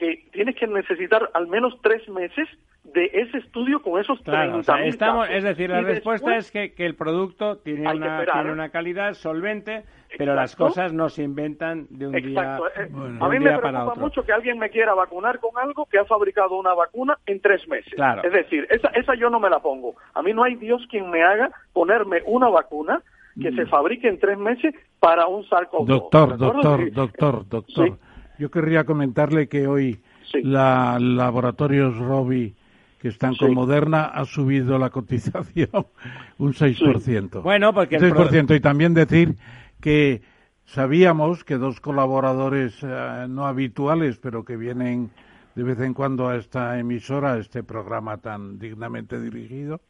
que 0.00 0.24
tienes 0.32 0.56
que 0.56 0.66
necesitar 0.66 1.28
al 1.34 1.46
menos 1.46 1.78
tres 1.82 2.08
meses 2.08 2.48
de 2.84 3.04
ese 3.12 3.36
estudio 3.36 3.82
con 3.82 4.00
esos 4.00 4.18
claro, 4.22 4.60
estamos, 4.60 5.28
Es 5.28 5.44
decir, 5.44 5.68
la 5.68 5.82
respuesta 5.82 6.36
es 6.36 6.50
que, 6.50 6.72
que, 6.72 6.86
el 6.86 6.94
producto 6.94 7.58
tiene 7.58 7.82
una, 7.82 8.24
tiene 8.24 8.50
una 8.50 8.70
calidad 8.70 9.12
solvente, 9.12 9.84
pero 10.16 10.34
las 10.34 10.56
cosas 10.56 10.94
no 10.94 11.10
se 11.10 11.22
inventan 11.22 11.86
de 11.90 12.06
un 12.06 12.12
día, 12.14 12.58
eh, 12.76 12.88
A 13.20 13.28
mí 13.28 13.38
me 13.38 13.58
preocupa 13.58 13.94
mucho 13.96 14.22
que 14.22 14.32
alguien 14.32 14.58
me 14.58 14.70
quiera 14.70 14.94
vacunar 14.94 15.38
con 15.38 15.50
algo 15.58 15.84
que 15.84 15.98
ha 15.98 16.06
fabricado 16.06 16.58
una 16.58 16.72
vacuna 16.72 17.18
en 17.26 17.40
tres 17.40 17.68
meses. 17.68 17.92
Es 18.24 18.32
decir, 18.32 18.66
esa, 18.70 18.88
esa 18.88 19.14
yo 19.14 19.28
no 19.28 19.38
me 19.38 19.50
la 19.50 19.60
pongo. 19.60 19.96
A 20.14 20.22
mí 20.22 20.32
no 20.32 20.44
hay 20.44 20.54
Dios 20.54 20.82
quien 20.90 21.10
me 21.10 21.22
haga 21.22 21.50
ponerme 21.74 22.22
una 22.24 22.48
vacuna 22.48 23.02
que 23.40 23.52
se 23.52 23.66
mm. 23.66 23.68
fabrique 23.68 24.08
en 24.08 24.18
tres 24.18 24.38
meses 24.38 24.74
para 24.98 25.26
un 25.26 25.46
sarcófago. 25.46 25.84
Doctor, 25.84 26.38
doctor, 26.38 26.90
doctor, 26.90 27.46
doctor. 27.46 27.98
Yo 28.40 28.50
querría 28.50 28.84
comentarle 28.84 29.48
que 29.48 29.66
hoy 29.66 30.00
la 30.32 30.98
Laboratorios 30.98 31.98
Robi 31.98 32.54
que 32.98 33.08
están 33.08 33.36
con 33.36 33.52
Moderna 33.52 34.06
ha 34.06 34.24
subido 34.24 34.78
la 34.78 34.88
cotización 34.88 35.68
un 36.38 36.54
6%. 36.54 37.42
Bueno, 37.42 37.74
porque 37.74 37.96
un 37.96 38.02
6%. 38.02 38.56
Y 38.56 38.60
también 38.60 38.94
decir 38.94 39.36
que 39.78 40.22
sabíamos 40.64 41.44
que 41.44 41.58
dos 41.58 41.82
colaboradores 41.82 42.78
eh, 42.82 43.26
no 43.28 43.44
habituales, 43.44 44.16
pero 44.16 44.42
que 44.42 44.56
vienen 44.56 45.10
de 45.54 45.62
vez 45.62 45.78
en 45.80 45.92
cuando 45.92 46.26
a 46.26 46.36
esta 46.36 46.78
emisora, 46.78 47.34
a 47.34 47.38
este 47.40 47.62
programa 47.62 48.16
tan 48.16 48.58
dignamente 48.58 49.20
dirigido, 49.20 49.82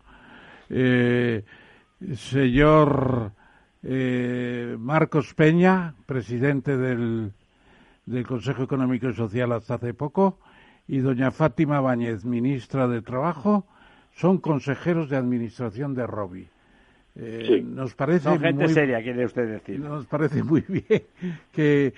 eh, 0.69 1.45
señor 2.15 3.31
eh, 3.85 4.77
Marcos 4.77 5.35
Peña, 5.35 5.95
presidente 6.05 6.77
del 6.77 7.33
del 8.07 8.27
Consejo 8.27 8.63
Económico 8.63 9.09
y 9.09 9.15
Social 9.15 9.53
hasta 9.53 9.75
hace 9.75 9.95
poco, 9.95 10.39
y 10.89 10.99
doña 10.99 11.31
Fátima 11.31 11.81
Báñez, 11.81 12.25
ministra 12.25 12.89
de 12.89 13.03
Trabajo, 13.03 13.67
son 14.13 14.39
consejeros 14.39 15.09
de 15.09 15.17
administración 15.17 15.95
de 15.95 16.07
Robi. 16.07 16.49
Eh, 17.17 17.63
Nos 17.65 17.95
parece 17.95 18.25
son 18.25 18.41
gente 18.41 18.69
seria, 18.69 19.03
quiere 19.03 19.25
usted 19.25 19.49
decir. 19.49 19.81
Nos 19.81 20.07
parece 20.07 20.43
muy 20.43 20.63
bien 20.69 21.03
que, 21.53 21.93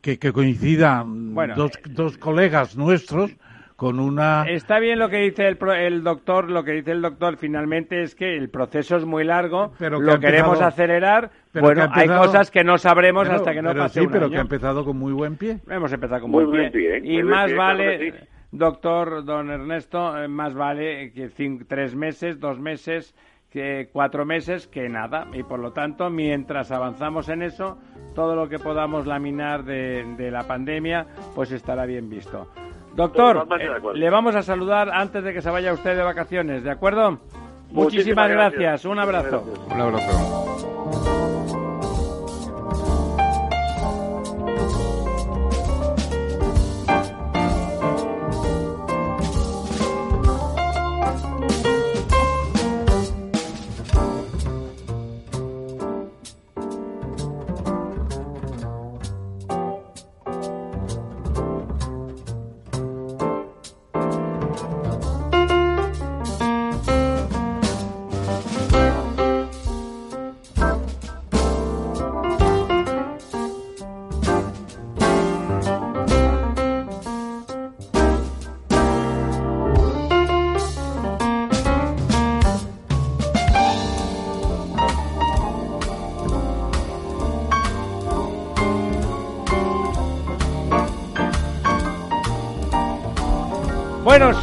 que, 0.00 0.32
coincidan 0.32 1.34
dos, 1.56 1.72
dos 1.90 2.18
colegas 2.18 2.76
nuestros 2.76 3.36
con 3.80 3.98
una... 3.98 4.44
Está 4.46 4.78
bien 4.78 4.98
lo 4.98 5.08
que 5.08 5.22
dice 5.22 5.48
el, 5.48 5.56
el 5.78 6.04
doctor, 6.04 6.50
lo 6.50 6.64
que 6.64 6.72
dice 6.72 6.90
el 6.90 7.00
doctor 7.00 7.38
finalmente 7.38 8.02
es 8.02 8.14
que 8.14 8.36
el 8.36 8.50
proceso 8.50 8.98
es 8.98 9.06
muy 9.06 9.24
largo, 9.24 9.72
pero 9.78 9.98
lo 9.98 10.20
queremos 10.20 10.60
acelerar, 10.60 11.30
pero 11.50 11.64
bueno, 11.64 11.88
hay 11.90 12.06
cosas 12.06 12.50
que 12.50 12.62
no 12.62 12.76
sabremos 12.76 13.26
hasta 13.30 13.54
que 13.54 13.62
no 13.62 13.70
pero 13.70 13.84
pase 13.84 14.02
sí, 14.02 14.06
pero 14.12 14.28
que 14.28 14.36
ha 14.36 14.42
empezado 14.42 14.84
con 14.84 14.98
muy 14.98 15.14
buen 15.14 15.38
pie. 15.38 15.60
Hemos 15.66 15.90
empezado 15.94 16.20
con 16.20 16.30
muy 16.30 16.44
buen 16.44 16.70
pie. 16.70 16.98
¿eh? 16.98 17.00
y 17.02 17.22
más 17.22 17.54
vale, 17.56 18.28
doctor 18.52 19.24
don 19.24 19.48
Ernesto, 19.48 20.22
eh, 20.22 20.28
más 20.28 20.52
vale 20.52 21.10
que 21.12 21.30
tres 21.66 21.96
meses, 21.96 22.38
dos 22.38 22.60
meses, 22.60 23.14
que 23.50 23.88
cuatro 23.90 24.26
meses 24.26 24.66
que 24.66 24.90
nada. 24.90 25.26
Y 25.32 25.42
por 25.42 25.58
lo 25.58 25.72
tanto, 25.72 26.10
mientras 26.10 26.70
avanzamos 26.70 27.30
en 27.30 27.40
eso, 27.40 27.78
todo 28.14 28.36
lo 28.36 28.46
que 28.46 28.58
podamos 28.58 29.06
laminar 29.06 29.64
de, 29.64 30.04
de 30.18 30.30
la 30.30 30.46
pandemia, 30.46 31.06
pues 31.34 31.50
estará 31.50 31.86
bien 31.86 32.10
visto. 32.10 32.46
Doctor, 32.94 33.46
eh, 33.60 33.68
le 33.94 34.10
vamos 34.10 34.34
a 34.34 34.42
saludar 34.42 34.90
antes 34.92 35.22
de 35.22 35.32
que 35.32 35.40
se 35.40 35.50
vaya 35.50 35.72
usted 35.72 35.96
de 35.96 36.02
vacaciones, 36.02 36.64
¿de 36.64 36.70
acuerdo? 36.70 37.18
Muchísimas, 37.70 38.28
gracias. 38.28 38.84
Un 38.84 38.98
abrazo. 38.98 39.44
Un 39.70 39.80
abrazo. 39.80 41.59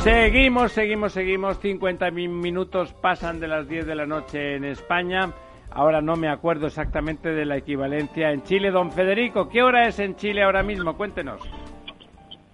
Seguimos, 0.07 0.71
seguimos, 0.71 1.11
seguimos. 1.11 1.59
50 1.59 2.11
minutos 2.11 2.93
pasan 2.93 3.41
de 3.41 3.47
las 3.49 3.67
10 3.67 3.85
de 3.85 3.95
la 3.95 4.05
noche 4.05 4.55
en 4.55 4.63
España. 4.63 5.33
Ahora 5.69 6.01
no 6.01 6.15
me 6.15 6.29
acuerdo 6.29 6.67
exactamente 6.67 7.33
de 7.33 7.45
la 7.45 7.57
equivalencia 7.57 8.31
en 8.31 8.41
Chile. 8.43 8.71
Don 8.71 8.91
Federico, 8.91 9.49
¿qué 9.49 9.61
hora 9.61 9.85
es 9.85 9.99
en 9.99 10.15
Chile 10.15 10.43
ahora 10.43 10.63
mismo? 10.63 10.95
Cuéntenos. 10.95 11.41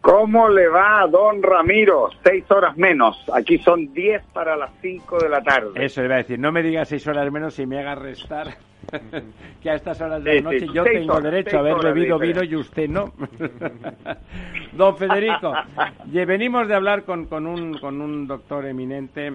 ¿Cómo 0.02 0.50
le 0.50 0.68
va, 0.68 1.06
don 1.08 1.44
Ramiro? 1.44 2.10
Seis 2.24 2.50
horas 2.50 2.76
menos. 2.76 3.24
Aquí 3.32 3.60
son 3.60 3.94
diez 3.94 4.24
para 4.34 4.58
las 4.58 4.72
cinco 4.82 5.20
de 5.20 5.30
la 5.30 5.42
tarde. 5.42 5.72
Eso 5.76 6.04
iba 6.04 6.16
a 6.16 6.18
decir. 6.18 6.40
No 6.40 6.52
me 6.52 6.64
diga 6.64 6.86
seis 6.86 7.06
horas 7.08 7.32
menos 7.32 7.60
y 7.60 7.68
me 7.68 7.80
haga 7.80 7.94
restar 7.96 8.48
que 9.62 9.70
a 9.70 9.76
estas 9.76 10.00
horas 10.02 10.24
de 10.24 10.36
la 10.36 10.42
noche 10.42 10.68
yo 10.74 10.84
tengo 10.84 11.20
derecho 11.22 11.58
a 11.58 11.60
haber 11.60 11.76
bebido 11.84 12.20
vino 12.20 12.44
y 12.44 12.56
usted 12.56 12.90
no. 12.90 13.14
Don 14.74 14.98
Federico, 14.98 15.54
venimos 16.06 16.68
de 16.68 16.76
hablar 16.76 17.04
con, 17.04 17.26
con, 17.26 17.48
un, 17.48 17.78
con 17.78 18.02
un 18.02 18.28
doctor 18.28 18.66
eminente 18.66 19.34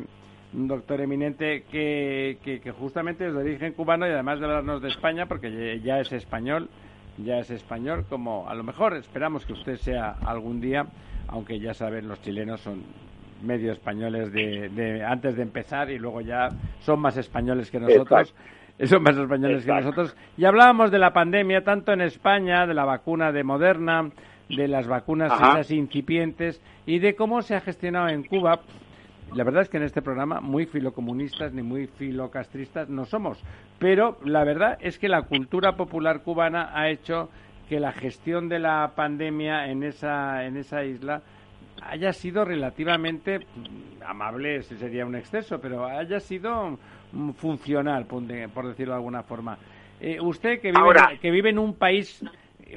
un 0.54 0.66
doctor 0.66 1.00
eminente 1.00 1.64
que, 1.70 2.38
que, 2.42 2.70
justamente 2.72 3.26
es 3.26 3.34
de 3.34 3.40
origen 3.40 3.74
cubano 3.74 4.06
y 4.06 4.10
además 4.10 4.40
de 4.40 4.46
hablarnos 4.46 4.80
de 4.80 4.88
España, 4.88 5.26
porque 5.26 5.80
ya 5.80 6.00
es 6.00 6.10
español, 6.12 6.70
ya 7.18 7.38
es 7.38 7.50
español, 7.50 8.06
como 8.08 8.48
a 8.48 8.54
lo 8.54 8.64
mejor 8.64 8.96
esperamos 8.96 9.44
que 9.44 9.52
usted 9.52 9.76
sea 9.76 10.16
algún 10.24 10.60
día, 10.60 10.86
aunque 11.26 11.60
ya 11.60 11.74
saben, 11.74 12.08
los 12.08 12.22
chilenos 12.22 12.60
son 12.60 12.82
medio 13.42 13.72
españoles 13.72 14.32
de, 14.32 14.68
de 14.70 15.04
antes 15.04 15.36
de 15.36 15.42
empezar 15.42 15.90
y 15.90 15.98
luego 15.98 16.22
ya 16.22 16.48
son 16.80 16.98
más 17.00 17.16
españoles 17.16 17.70
que 17.70 17.78
nosotros 17.78 18.34
son 18.86 19.02
más 19.02 19.16
españoles 19.16 19.64
que 19.64 19.72
nosotros. 19.72 20.16
Y 20.36 20.44
hablábamos 20.44 20.90
de 20.90 20.98
la 20.98 21.12
pandemia, 21.12 21.64
tanto 21.64 21.92
en 21.92 22.00
España, 22.00 22.66
de 22.66 22.74
la 22.74 22.84
vacuna 22.84 23.32
de 23.32 23.42
Moderna, 23.42 24.10
de 24.48 24.68
las 24.68 24.86
vacunas 24.86 25.32
esas 25.32 25.70
incipientes 25.70 26.62
y 26.86 26.98
de 27.00 27.14
cómo 27.14 27.42
se 27.42 27.54
ha 27.54 27.60
gestionado 27.60 28.08
en 28.08 28.24
Cuba. 28.24 28.60
La 29.34 29.44
verdad 29.44 29.62
es 29.62 29.68
que 29.68 29.76
en 29.76 29.82
este 29.82 30.00
programa 30.00 30.40
muy 30.40 30.64
filocomunistas 30.64 31.52
ni 31.52 31.62
muy 31.62 31.86
filocastristas 31.86 32.88
no 32.88 33.04
somos, 33.04 33.42
pero 33.78 34.18
la 34.24 34.42
verdad 34.44 34.78
es 34.80 34.98
que 34.98 35.08
la 35.08 35.22
cultura 35.22 35.76
popular 35.76 36.22
cubana 36.22 36.70
ha 36.72 36.88
hecho 36.88 37.28
que 37.68 37.78
la 37.78 37.92
gestión 37.92 38.48
de 38.48 38.58
la 38.58 38.92
pandemia 38.96 39.66
en 39.66 39.82
esa 39.82 40.46
en 40.46 40.56
esa 40.56 40.82
isla 40.82 41.20
haya 41.82 42.12
sido 42.14 42.44
relativamente 42.44 43.40
amable, 44.04 44.56
ese 44.56 44.78
sería 44.78 45.04
un 45.04 45.14
exceso, 45.14 45.60
pero 45.60 45.84
haya 45.84 46.20
sido 46.20 46.78
funcional, 47.36 48.06
por 48.06 48.22
decirlo 48.26 48.92
de 48.92 48.96
alguna 48.96 49.22
forma. 49.22 49.58
Eh, 50.00 50.20
usted 50.20 50.60
que 50.60 50.70
vive, 50.70 51.18
que 51.20 51.30
vive 51.30 51.50
en 51.50 51.58
un 51.58 51.74
país 51.74 52.22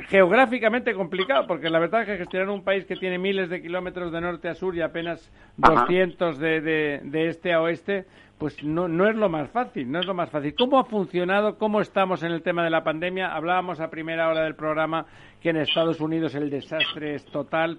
geográficamente 0.08 0.94
complicado, 0.94 1.46
porque 1.48 1.70
la 1.70 1.80
verdad 1.80 2.02
es 2.02 2.08
que 2.08 2.18
gestionar 2.18 2.50
un 2.50 2.64
país 2.64 2.86
que 2.86 2.96
tiene 2.96 3.18
miles 3.18 3.50
de 3.50 3.62
kilómetros 3.62 4.12
de 4.12 4.22
norte 4.22 4.48
a 4.48 4.56
sur 4.56 4.76
y 4.76 4.82
apenas 4.82 5.32
200 5.58 6.40
de, 6.40 6.62
de, 7.04 7.28
este 7.28 7.54
a 7.54 7.62
oeste, 7.62 8.06
pues 8.38 8.64
no, 8.64 8.88
no 8.88 9.08
es 9.08 9.16
lo 9.16 9.28
más 9.28 9.50
fácil, 9.50 9.92
no 9.92 10.00
es 10.00 10.06
lo 10.06 10.14
más 10.14 10.30
fácil. 10.30 10.56
¿Cómo 10.56 10.80
ha 10.80 10.86
funcionado? 10.86 11.58
¿Cómo 11.58 11.82
estamos 11.82 12.24
en 12.24 12.32
el 12.32 12.42
tema 12.42 12.64
de 12.64 12.70
la 12.70 12.84
pandemia? 12.84 13.36
Hablábamos 13.36 13.82
a 13.82 13.90
primera 13.90 14.30
hora 14.30 14.44
del 14.44 14.56
programa 14.56 15.06
que 15.42 15.50
en 15.50 15.58
Estados 15.58 16.00
Unidos 16.00 16.36
el 16.36 16.50
desastre 16.50 17.16
es 17.16 17.26
total, 17.26 17.78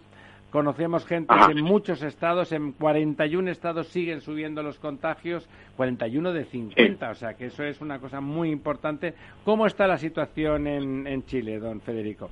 Conocemos 0.53 1.07
gente 1.07 1.33
en 1.51 1.65
muchos 1.65 2.03
estados, 2.03 2.53
en 2.53 2.73
41 2.73 3.51
estados 3.51 3.89
siguen 3.89 4.21
subiendo 4.21 4.63
los 4.63 4.79
contagios, 4.79 5.49
41 5.79 6.31
de 6.35 6.45
50, 6.45 7.11
o 7.11 7.15
sea 7.15 7.33
que 7.33 7.47
eso 7.47 7.65
es 7.65 7.81
una 7.81 7.99
cosa 7.99 8.21
muy 8.21 8.51
importante. 8.51 9.15
¿Cómo 9.47 9.67
está 9.67 9.87
la 9.87 9.97
situación 9.97 10.67
en, 10.67 11.25
Chile, 11.25 11.59
don 11.59 11.81
Federico? 11.81 12.29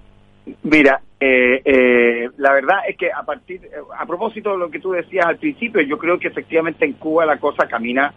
Mira, 0.65 1.01
eh, 1.19 1.63
eh, 1.65 2.29
la 2.37 2.53
verdad 2.53 2.81
es 2.87 2.99
que 2.99 3.11
a 3.11 3.23
partir, 3.23 3.63
a 3.99 4.05
propósito 4.05 4.53
de 4.53 4.59
lo 4.59 4.71
que 4.71 4.81
tú 4.81 4.93
decías 4.93 5.25
al 5.25 5.39
principio, 5.39 5.81
yo 5.81 5.97
creo 5.97 6.19
que 6.19 6.29
efectivamente 6.29 6.85
en 6.85 6.93
Cuba 6.95 7.25
la 7.25 7.39
cosa 7.39 7.67
camina 7.69 8.13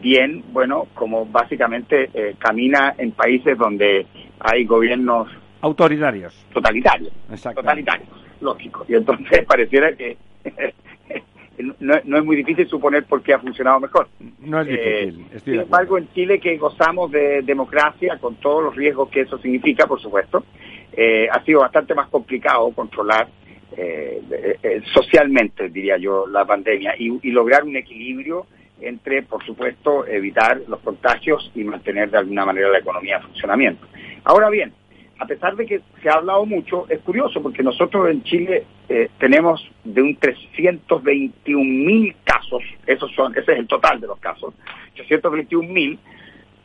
bien, 0.00 0.44
bueno, 0.52 0.86
como 0.94 1.26
básicamente 1.26 2.10
eh, 2.14 2.36
camina 2.38 2.94
en 2.96 3.10
países 3.10 3.58
donde 3.58 4.06
hay 4.38 4.64
gobiernos 4.64 5.28
autoritarios, 5.62 6.32
totalitarios, 6.52 7.12
totalitarios 7.56 8.25
lógico. 8.40 8.84
Y 8.88 8.94
entonces 8.94 9.44
pareciera 9.48 9.94
que 9.94 10.16
no, 11.80 12.18
es 12.18 12.24
muy 12.24 12.36
difícil 12.36 12.68
suponer 12.68 13.04
por 13.04 13.22
qué 13.22 13.34
ha 13.34 13.38
funcionado 13.38 13.80
mejor. 13.80 14.08
No 14.40 14.60
es 14.60 14.68
difícil. 14.68 15.26
Eh, 15.32 15.40
sin 15.44 15.60
embargo, 15.60 15.98
en 15.98 16.12
Chile, 16.12 16.38
que 16.38 16.56
gozamos 16.56 17.10
de 17.10 17.42
democracia, 17.42 18.18
con 18.18 18.36
todos 18.36 18.64
los 18.64 18.76
riesgos 18.76 19.08
que 19.10 19.22
eso 19.22 19.38
significa, 19.38 19.86
por 19.86 20.00
supuesto, 20.00 20.44
eh, 20.92 21.28
ha 21.30 21.42
sido 21.44 21.60
bastante 21.60 21.94
más 21.94 22.08
complicado 22.08 22.70
controlar 22.70 23.28
eh, 23.76 24.80
socialmente, 24.94 25.68
diría 25.68 25.98
yo, 25.98 26.26
la 26.26 26.44
pandemia 26.44 26.94
y, 26.98 27.30
lograr 27.30 27.64
un 27.64 27.76
equilibrio 27.76 28.46
entre, 28.80 29.22
por 29.22 29.44
supuesto, 29.44 30.06
evitar 30.06 30.60
los 30.68 30.80
contagios 30.80 31.50
y 31.54 31.64
mantener 31.64 32.10
de 32.10 32.18
alguna 32.18 32.44
manera 32.44 32.68
la 32.68 32.78
economía 32.78 33.16
en 33.16 33.22
funcionamiento. 33.22 33.86
Ahora 34.24 34.48
bien, 34.50 34.72
a 35.18 35.26
pesar 35.26 35.56
de 35.56 35.66
que 35.66 35.80
se 36.02 36.08
ha 36.08 36.14
hablado 36.14 36.44
mucho, 36.44 36.86
es 36.88 37.00
curioso 37.00 37.42
porque 37.42 37.62
nosotros 37.62 38.08
en 38.10 38.22
Chile 38.24 38.64
eh, 38.88 39.08
tenemos 39.18 39.66
de 39.84 40.02
un 40.02 40.16
321 40.16 41.64
mil 41.64 42.14
casos, 42.24 42.62
esos 42.86 43.10
son, 43.14 43.32
ese 43.36 43.52
es 43.52 43.58
el 43.58 43.66
total 43.66 44.00
de 44.00 44.06
los 44.06 44.18
casos, 44.18 44.54
321 44.94 45.68
mil, 45.68 45.98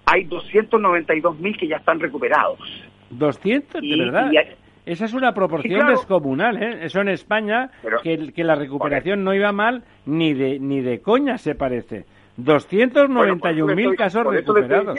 hay 0.06 0.26
292 0.26 1.40
mil 1.40 1.58
que 1.58 1.68
ya 1.68 1.78
están 1.78 2.00
recuperados. 2.00 2.60
¿200? 3.18 3.82
¿De 3.82 4.06
verdad? 4.06 4.32
esa 4.86 5.06
es 5.06 5.14
una 5.14 5.34
proporción 5.34 5.88
descomunal, 5.88 6.62
¿eh? 6.62 6.86
Eso 6.86 7.02
en 7.02 7.10
España, 7.10 7.70
que, 8.04 8.34
que, 8.34 8.44
la 8.44 8.56
recuperación 8.56 9.24
no 9.24 9.34
iba 9.34 9.52
mal 9.52 9.84
ni 10.06 10.34
de 10.34 10.60
ni 10.60 10.82
de 10.82 11.02
coña 11.02 11.38
se 11.38 11.56
parece. 11.56 12.06
291 12.38 13.76
mil 13.76 13.96
casos 13.96 14.26
recuperados 14.26 14.98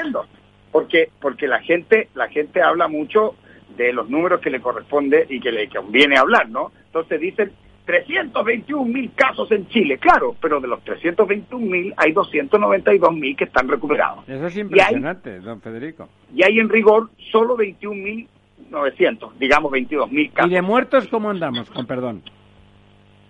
porque 0.72 1.11
porque 1.20 1.46
la 1.46 1.61
gente 1.61 2.09
la 2.14 2.28
gente 2.28 2.62
habla 2.62 2.88
mucho 2.88 3.34
de 3.77 3.93
los 3.93 4.09
números 4.09 4.41
que 4.41 4.51
le 4.51 4.61
corresponde 4.61 5.27
y 5.29 5.41
que 5.41 5.53
le 5.53 5.68
conviene 5.68 6.16
hablar, 6.16 6.49
¿no? 6.49 6.73
Entonces 6.87 7.20
dicen 7.20 7.53
321 7.85 8.85
mil 8.85 9.12
casos 9.14 9.51
en 9.51 9.68
Chile, 9.68 9.99
claro, 9.99 10.37
pero 10.41 10.61
de 10.61 10.68
los 10.68 10.83
321 10.85 11.66
mil 11.66 11.95
hay 11.97 12.12
292 12.12 13.12
mil 13.14 13.37
que 13.37 13.45
están 13.45 13.68
recuperados. 13.68 14.29
Eso 14.29 14.47
es 14.47 14.57
impresionante, 14.57 15.41
don 15.41 15.61
Federico. 15.61 16.09
Y 16.35 16.45
hay 16.45 16.59
en 16.59 16.68
rigor 16.68 17.11
solo 17.31 17.57
21 17.57 18.03
mil 18.03 18.29
900, 18.70 19.39
digamos 19.39 19.70
22 19.73 20.11
mil 20.11 20.33
casos. 20.33 20.51
¿Y 20.51 20.55
de 20.55 20.62
muertos 20.62 21.09
cómo 21.09 21.31
andamos, 21.31 21.70
con 21.70 21.87
perdón? 21.87 22.23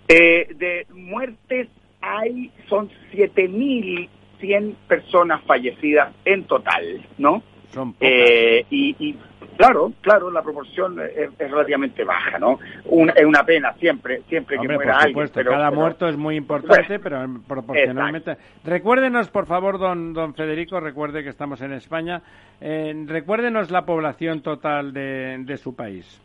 de 0.08 0.86
muertes 0.92 1.68
hay, 2.02 2.50
son 2.68 2.90
7.100 3.12 4.74
personas 4.86 5.42
fallecidas 5.44 6.12
en 6.26 6.44
total, 6.44 7.06
¿no? 7.16 7.42
Son 7.70 7.94
y, 8.00 9.16
Claro, 9.56 9.92
claro, 10.00 10.30
la 10.30 10.42
proporción 10.42 10.98
es, 11.00 11.30
relativamente 11.38 12.04
baja, 12.04 12.38
¿no? 12.38 12.58
es 12.84 13.24
una 13.24 13.44
pena 13.44 13.72
siempre, 13.74 14.22
siempre 14.28 14.56
que 14.58 14.66
muera 14.66 14.94
por 14.94 15.02
alguien. 15.02 15.30
Pero, 15.32 15.50
cada 15.50 15.70
muerto 15.70 16.08
es 16.08 16.16
muy 16.16 16.36
importante, 16.36 16.98
pero 16.98 17.24
proporcionalmente. 17.46 18.36
Recuérdenos, 18.64 19.28
por 19.28 19.46
favor, 19.46 19.78
don 19.78 20.12
don 20.12 20.34
Federico, 20.34 20.80
recuerde 20.80 21.22
que 21.22 21.30
estamos 21.30 21.60
en 21.60 21.72
España. 21.72 22.22
Eh, 22.60 22.94
recuérdenos 23.06 23.70
la 23.70 23.84
población 23.84 24.42
total 24.42 24.92
de, 24.92 25.38
de 25.40 25.56
su 25.56 25.74
país. 25.74 26.20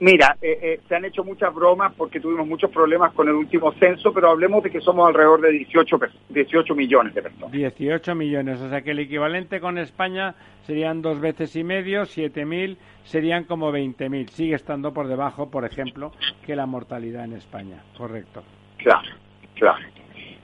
Mira, 0.00 0.36
eh, 0.40 0.58
eh, 0.62 0.80
se 0.88 0.94
han 0.94 1.04
hecho 1.04 1.24
muchas 1.24 1.52
bromas 1.52 1.92
porque 1.96 2.20
tuvimos 2.20 2.46
muchos 2.46 2.70
problemas 2.70 3.12
con 3.14 3.28
el 3.28 3.34
último 3.34 3.72
censo, 3.72 4.12
pero 4.12 4.30
hablemos 4.30 4.62
de 4.62 4.70
que 4.70 4.80
somos 4.80 5.08
alrededor 5.08 5.40
de 5.40 5.50
18, 5.50 5.98
18 6.28 6.74
millones 6.76 7.14
de 7.14 7.22
personas. 7.22 7.50
18 7.50 8.14
millones, 8.14 8.60
o 8.60 8.68
sea 8.68 8.82
que 8.82 8.92
el 8.92 9.00
equivalente 9.00 9.60
con 9.60 9.76
España 9.76 10.36
serían 10.62 11.02
dos 11.02 11.20
veces 11.20 11.56
y 11.56 11.64
medio, 11.64 12.02
7.000 12.02 12.76
serían 13.02 13.44
como 13.44 13.72
20.000. 13.72 14.28
Sigue 14.28 14.54
estando 14.54 14.92
por 14.92 15.08
debajo, 15.08 15.50
por 15.50 15.64
ejemplo, 15.64 16.12
que 16.46 16.54
la 16.54 16.66
mortalidad 16.66 17.24
en 17.24 17.32
España, 17.32 17.82
correcto. 17.96 18.44
Claro, 18.76 19.10
claro. 19.54 19.84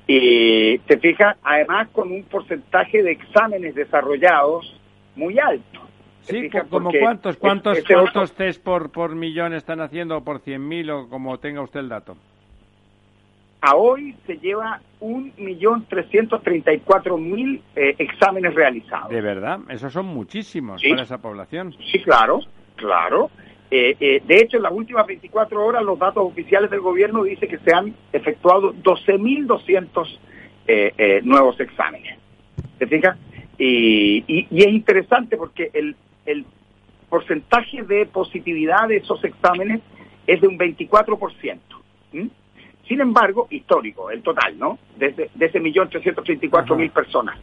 Y 0.09 0.79
te 0.81 0.99
fijas, 0.99 1.37
además 1.45 1.89
con 1.93 2.11
un 2.11 2.25
porcentaje 2.25 3.05
de 3.05 3.13
exámenes 3.13 3.77
desarrollados 3.77 4.81
muy 5.15 5.39
alto. 5.39 5.84
Sí, 6.25 6.49
como 6.71 6.91
cuántos, 6.91 7.37
cuántos, 7.37 7.79
este 7.79 7.95
cuántos 7.95 8.33
test 8.33 8.63
por, 8.63 8.91
por 8.91 9.15
millón 9.15 9.53
están 9.55 9.81
haciendo, 9.81 10.23
por 10.23 10.41
100.000 10.41 10.91
o 10.91 11.09
como 11.09 11.39
tenga 11.39 11.61
usted 11.61 11.81
el 11.81 11.89
dato. 11.89 12.17
A 13.61 13.77
hoy 13.77 14.15
se 14.27 14.37
lleva 14.39 14.81
un 15.01 15.33
millón 15.39 15.87
trescientos 15.87 16.43
treinta 16.43 16.71
y 16.73 16.81
cuatro 16.81 17.17
mil 17.17 17.63
eh, 17.75 17.95
exámenes 17.99 18.55
realizados. 18.55 19.09
De 19.09 19.23
verdad, 19.23 19.59
esos 19.71 19.91
son 19.91 20.05
muchísimos 20.07 20.83
para 20.83 21.03
esa 21.03 21.17
población. 21.17 21.75
Sí, 21.91 22.03
claro, 22.03 22.41
claro. 22.77 23.31
Eh, 23.71 23.97
eh, 23.99 24.23
de 24.25 24.37
hecho, 24.37 24.59
en 24.59 24.65
las 24.65 24.73
últimas 24.73 25.07
24 25.07 25.65
horas 25.65 25.83
los 25.83 25.99
datos 25.99 26.23
oficiales 26.25 26.71
del 26.71 26.81
gobierno 26.81 27.25
dicen 27.25 27.49
que 27.49 27.59
se 27.59 27.75
han 27.75 27.95
efectuado 28.13 28.75
12.200 28.75 30.19
eh, 30.67 31.21
nuevos 31.25 31.59
exámenes. 31.59 32.19
¿Te 32.79 32.87
fijas? 32.87 33.17
Y, 33.57 34.25
y, 34.27 34.47
y, 34.51 34.63
es 34.63 34.69
interesante 34.69 35.37
porque 35.37 35.71
el, 35.73 35.97
el 36.27 36.45
porcentaje 37.09 37.83
de 37.83 38.07
positividad 38.07 38.89
de 38.89 38.97
esos 38.97 39.23
exámenes 39.25 39.81
es 40.27 40.41
de 40.41 40.49
un 40.49 40.59
24%. 40.59 41.59
Sin 42.89 43.01
embargo, 43.01 43.47
histórico, 43.51 44.11
el 44.11 44.23
total, 44.23 44.59
¿no? 44.59 44.79
De, 44.97 45.31
ese 45.41 45.61
millón 45.61 45.89
trescientos 45.89 46.25
treinta 46.25 46.47
y 46.47 46.49
cuatro 46.49 46.77
mil 46.77 46.91
personas. 46.91 47.39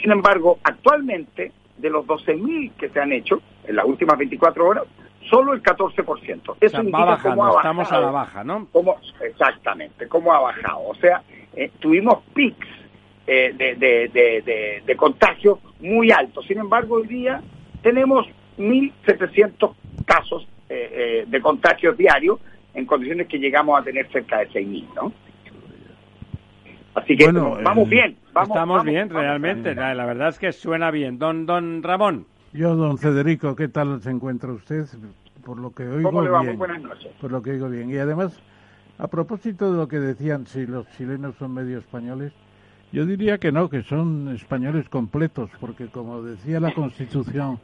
Sin 0.00 0.12
embargo, 0.12 0.58
actualmente, 0.62 1.52
de 1.76 1.90
los 1.90 2.06
12.000 2.06 2.72
que 2.72 2.88
se 2.88 3.00
han 3.00 3.12
hecho 3.12 3.42
en 3.64 3.76
las 3.76 3.84
últimas 3.84 4.16
24 4.16 4.66
horas, 4.66 4.84
solo 5.28 5.52
el 5.52 5.62
14%. 5.62 6.56
Eso 6.60 6.82
indica 6.82 7.18
cómo 7.22 7.44
ha 7.44 7.48
bajado. 7.48 7.58
Estamos 7.58 7.92
a 7.92 8.00
la 8.00 8.10
baja, 8.10 8.44
¿no? 8.44 8.68
Cómo, 8.72 8.96
exactamente, 9.20 10.08
cómo 10.08 10.32
ha 10.32 10.40
bajado. 10.40 10.80
O 10.86 10.94
sea, 10.94 11.22
eh, 11.54 11.70
tuvimos 11.80 12.22
pics 12.34 12.68
eh, 13.26 13.52
de, 13.56 13.74
de, 13.74 14.08
de, 14.08 14.82
de, 14.86 14.96
contagio 14.96 15.58
muy 15.80 16.10
altos. 16.12 16.46
Sin 16.46 16.58
embargo, 16.58 16.96
hoy 16.96 17.06
día 17.08 17.42
tenemos 17.82 18.26
1.700 18.58 19.74
casos 20.04 20.46
eh, 20.68 20.90
eh, 20.92 21.24
de 21.26 21.40
contagios 21.40 21.96
diarios 21.96 22.40
en 22.74 22.86
condiciones 22.86 23.28
que 23.28 23.38
llegamos 23.38 23.80
a 23.80 23.82
tener 23.82 24.10
cerca 24.10 24.38
de 24.38 24.48
6.000, 24.48 24.94
¿no? 24.94 25.12
Así 26.94 27.14
que 27.14 27.30
vamos 27.30 27.88
bien. 27.88 28.16
estamos 28.42 28.84
bien, 28.84 29.10
realmente. 29.10 29.74
La, 29.74 30.06
verdad 30.06 30.28
es 30.28 30.38
que 30.38 30.52
suena 30.52 30.90
bien. 30.90 31.18
Don, 31.18 31.44
don 31.44 31.82
Ramón. 31.82 32.26
Yo, 32.54 32.74
don 32.74 32.96
Federico, 32.96 33.54
¿qué 33.54 33.68
tal 33.68 34.00
se 34.00 34.10
encuentra 34.10 34.50
usted? 34.50 34.86
Por 35.44 35.58
lo 35.58 35.72
que 35.72 35.82
oigo 35.86 36.08
¿Cómo 36.08 36.22
le 36.22 36.30
va? 36.30 36.40
Bien. 36.40 36.56
buenas 36.56 36.80
noches. 36.80 37.12
Por 37.20 37.30
lo 37.30 37.42
que 37.42 37.50
oigo 37.50 37.68
bien. 37.68 37.90
Y 37.90 37.98
además, 37.98 38.42
a 38.98 39.08
propósito 39.08 39.70
de 39.70 39.76
lo 39.76 39.88
que 39.88 39.98
decían, 39.98 40.46
si 40.46 40.66
los 40.66 40.88
chilenos 40.96 41.36
son 41.36 41.52
medio 41.52 41.78
españoles, 41.78 42.32
yo 42.92 43.04
diría 43.04 43.38
que 43.38 43.52
no, 43.52 43.68
que 43.68 43.82
son 43.82 44.34
españoles 44.34 44.88
completos, 44.88 45.50
porque 45.60 45.86
como 45.86 46.22
decía 46.22 46.60
la 46.60 46.72
Constitución 46.72 47.58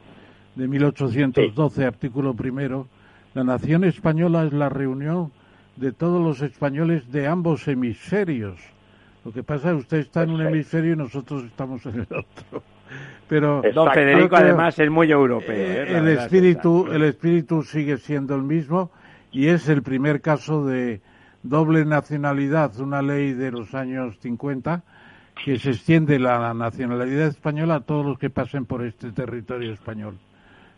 de 0.55 0.67
1812, 0.67 1.85
artículo 1.85 2.33
primero, 2.33 2.87
la 3.33 3.43
nación 3.43 3.83
española 3.83 4.45
es 4.45 4.53
la 4.53 4.69
reunión 4.69 5.31
de 5.75 5.91
todos 5.91 6.21
los 6.21 6.41
españoles 6.41 7.11
de 7.11 7.27
ambos 7.27 7.67
hemisferios. 7.67 8.59
Lo 9.25 9.31
que 9.31 9.41
pasa 9.41 9.69
es 9.69 9.75
que 9.75 9.81
usted 9.81 9.97
está 9.99 10.23
en 10.23 10.31
un 10.31 10.41
hemisferio 10.41 10.93
y 10.93 10.97
nosotros 10.97 11.43
estamos 11.45 11.85
en 11.85 12.01
el 12.01 12.01
otro. 12.01 12.63
Pero 13.27 13.63
don 13.73 13.91
Federico 13.91 14.35
además 14.35 14.77
es 14.77 14.91
muy 14.91 15.11
europeo. 15.11 15.55
¿eh? 15.55 15.97
el 15.97 16.09
espíritu, 16.09 16.87
el 16.91 17.03
espíritu 17.03 17.63
sigue 17.63 17.97
siendo 17.97 18.35
el 18.35 18.43
mismo 18.43 18.91
y 19.31 19.47
es 19.47 19.67
el 19.69 19.81
primer 19.81 20.21
caso 20.21 20.65
de 20.65 21.01
doble 21.41 21.85
nacionalidad, 21.85 22.77
una 22.79 23.01
ley 23.01 23.33
de 23.33 23.51
los 23.51 23.73
años 23.73 24.19
50 24.19 24.83
que 25.43 25.59
se 25.59 25.71
extiende 25.71 26.19
la 26.19 26.53
nacionalidad 26.53 27.27
española 27.27 27.75
a 27.75 27.79
todos 27.81 28.05
los 28.05 28.17
que 28.17 28.29
pasen 28.29 28.65
por 28.65 28.85
este 28.85 29.11
territorio 29.11 29.73
español 29.73 30.17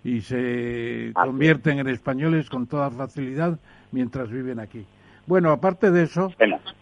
y 0.04 0.22
se 0.22 1.12
convierten 1.14 1.78
en 1.78 1.88
españoles 1.88 2.50
con 2.50 2.66
toda 2.66 2.90
facilidad 2.90 3.60
mientras 3.92 4.32
viven 4.32 4.60
aquí. 4.60 4.86
Bueno, 5.28 5.52
aparte 5.52 5.92
de 5.92 6.04
eso, 6.04 6.32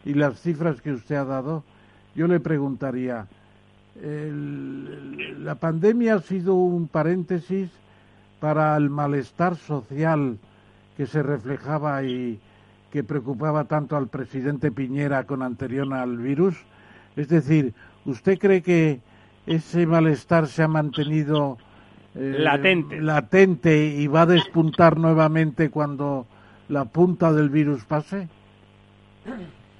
y 0.05 0.13
las 0.13 0.39
cifras 0.39 0.81
que 0.81 0.93
usted 0.93 1.15
ha 1.15 1.25
dado, 1.25 1.65
yo 2.15 2.27
le 2.27 2.39
preguntaría, 2.39 3.27
¿la 4.01 5.55
pandemia 5.55 6.15
ha 6.15 6.19
sido 6.21 6.55
un 6.55 6.87
paréntesis 6.87 7.69
para 8.39 8.77
el 8.77 8.89
malestar 8.89 9.57
social 9.57 10.37
que 10.95 11.05
se 11.05 11.21
reflejaba 11.21 12.01
y 12.03 12.39
que 12.93 13.03
preocupaba 13.03 13.65
tanto 13.65 13.97
al 13.97 14.07
presidente 14.07 14.71
Piñera 14.71 15.25
con 15.25 15.41
anterior 15.41 15.93
al 15.93 16.17
virus? 16.17 16.55
Es 17.15 17.27
decir, 17.29 17.73
¿usted 18.05 18.37
cree 18.39 18.61
que 18.61 18.99
ese 19.45 19.85
malestar 19.85 20.47
se 20.47 20.63
ha 20.63 20.67
mantenido 20.67 21.57
eh, 22.15 22.35
latente. 22.39 23.01
latente 23.01 23.85
y 23.85 24.07
va 24.07 24.21
a 24.21 24.25
despuntar 24.25 24.97
nuevamente 24.97 25.69
cuando 25.69 26.25
la 26.69 26.85
punta 26.85 27.31
del 27.33 27.49
virus 27.49 27.83
pase? 27.85 28.27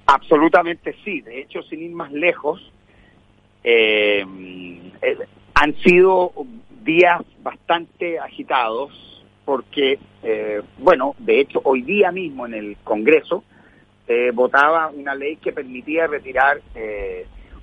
Absolutamente 0.06 0.96
sí. 1.04 1.22
De 1.22 1.42
hecho, 1.42 1.64
sin 1.64 1.82
ir 1.82 1.92
más 1.92 2.12
lejos, 2.12 2.72
eh, 3.64 4.26
eh, 5.02 5.18
han 5.54 5.76
sido 5.78 6.34
días 6.84 7.22
bastante 7.42 8.20
agitados 8.20 9.24
porque, 9.46 10.00
bueno, 10.78 11.16
de 11.20 11.42
hecho, 11.42 11.62
hoy 11.66 11.82
día 11.82 12.14
mismo 12.14 12.46
en 12.46 12.54
el 12.54 12.78
Congreso 12.86 13.44
votaba 14.34 14.90
una 14.90 15.16
ley 15.16 15.38
que 15.38 15.52
permitía 15.52 16.08
retirar 16.08 16.62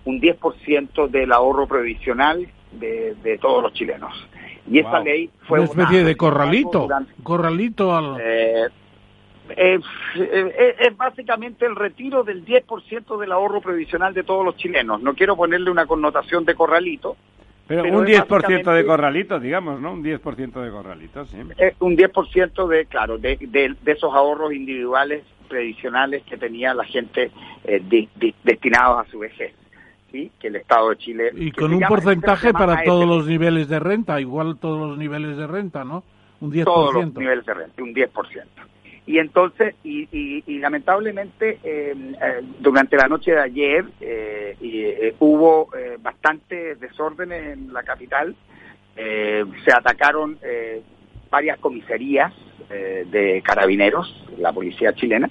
un 0.05 0.21
10% 0.21 1.09
del 1.09 1.33
ahorro 1.33 1.67
previsional 1.67 2.47
de 2.73 3.39
todos 3.41 3.63
los 3.63 3.73
chilenos. 3.73 4.15
Y 4.71 4.79
esa 4.79 5.01
ley 5.01 5.31
fue 5.49 5.59
una 5.59 5.69
especie 5.69 6.05
de 6.05 6.17
corralito, 6.17 6.89
corralito 7.23 7.95
al... 7.95 8.17
Eh, 8.21 8.69
es, 9.57 9.81
es, 10.15 10.97
básicamente 10.97 11.67
el 11.67 11.75
retiro 11.75 12.23
del 12.23 12.45
10% 12.45 13.19
del 13.19 13.33
ahorro 13.33 13.61
previsional 13.61 14.15
de 14.15 14.23
todos 14.23 14.45
los 14.45 14.57
chilenos. 14.57 15.03
No 15.03 15.15
quiero 15.15 15.37
ponerle 15.37 15.73
una 15.73 15.87
connotación 15.87 16.45
de 16.45 16.55
corralito. 16.55 17.17
Pero, 17.71 17.85
un 17.85 18.05
10% 18.05 18.75
de 18.75 18.85
corralito, 18.85 19.39
digamos, 19.39 19.81
¿no? 19.81 19.93
Un 19.93 20.03
10% 20.03 20.61
de 20.61 20.71
corralito, 20.73 21.25
sí. 21.27 21.37
un 21.79 21.97
10% 21.97 22.67
de, 22.67 22.87
claro, 22.87 23.17
de, 23.17 23.37
de, 23.41 23.77
esos 23.87 24.13
ahorros 24.13 24.53
individuales 24.53 25.23
previsionales 25.49 26.25
que 26.25 26.37
tenía 26.37 26.75
la 26.75 26.85
gente 26.85 27.31
eh, 27.63 28.09
destinados 28.43 29.07
a 29.07 29.09
su 29.09 29.21
vejez 29.21 29.55
que 30.11 30.49
el 30.49 30.57
Estado 30.57 30.91
de 30.91 30.97
Chile... 30.97 31.31
Y 31.37 31.53
con 31.53 31.73
un 31.73 31.83
porcentaje 31.83 32.53
para 32.53 32.83
todos 32.83 33.07
los 33.07 33.29
niveles 33.29 33.69
de 33.69 33.79
renta, 33.79 34.21
igual 34.21 34.59
todos 34.59 34.89
los 34.89 34.99
niveles 34.99 35.37
de 35.37 35.47
renta, 35.47 35.85
¿no? 35.85 36.03
Un 36.41 36.51
10%. 36.51 36.65
Todos 36.65 36.95
los 36.95 37.15
niveles 37.15 37.47
de 37.47 37.55
renta, 37.55 37.83
un 37.85 37.95
10%. 37.95 38.11
Y 39.11 39.19
entonces, 39.19 39.75
y, 39.83 40.59
lamentablemente, 40.61 41.59
eh, 41.65 41.93
eh, 41.95 42.41
durante 42.61 42.97
la 42.97 43.09
noche 43.09 43.33
de 43.33 43.41
ayer 43.41 43.85
eh, 44.01 45.17
hubo 45.19 45.69
bastantes 46.01 46.79
desórdenes 46.79 47.55
en 47.55 47.73
la 47.73 47.83
capital. 47.83 48.37
se 48.95 49.73
atacaron 49.73 50.39
varias 51.29 51.59
comisarías 51.59 52.33
de 52.69 53.43
carabineros, 53.45 54.07
la 54.39 54.53
policía 54.53 54.93
chilena, 54.95 55.29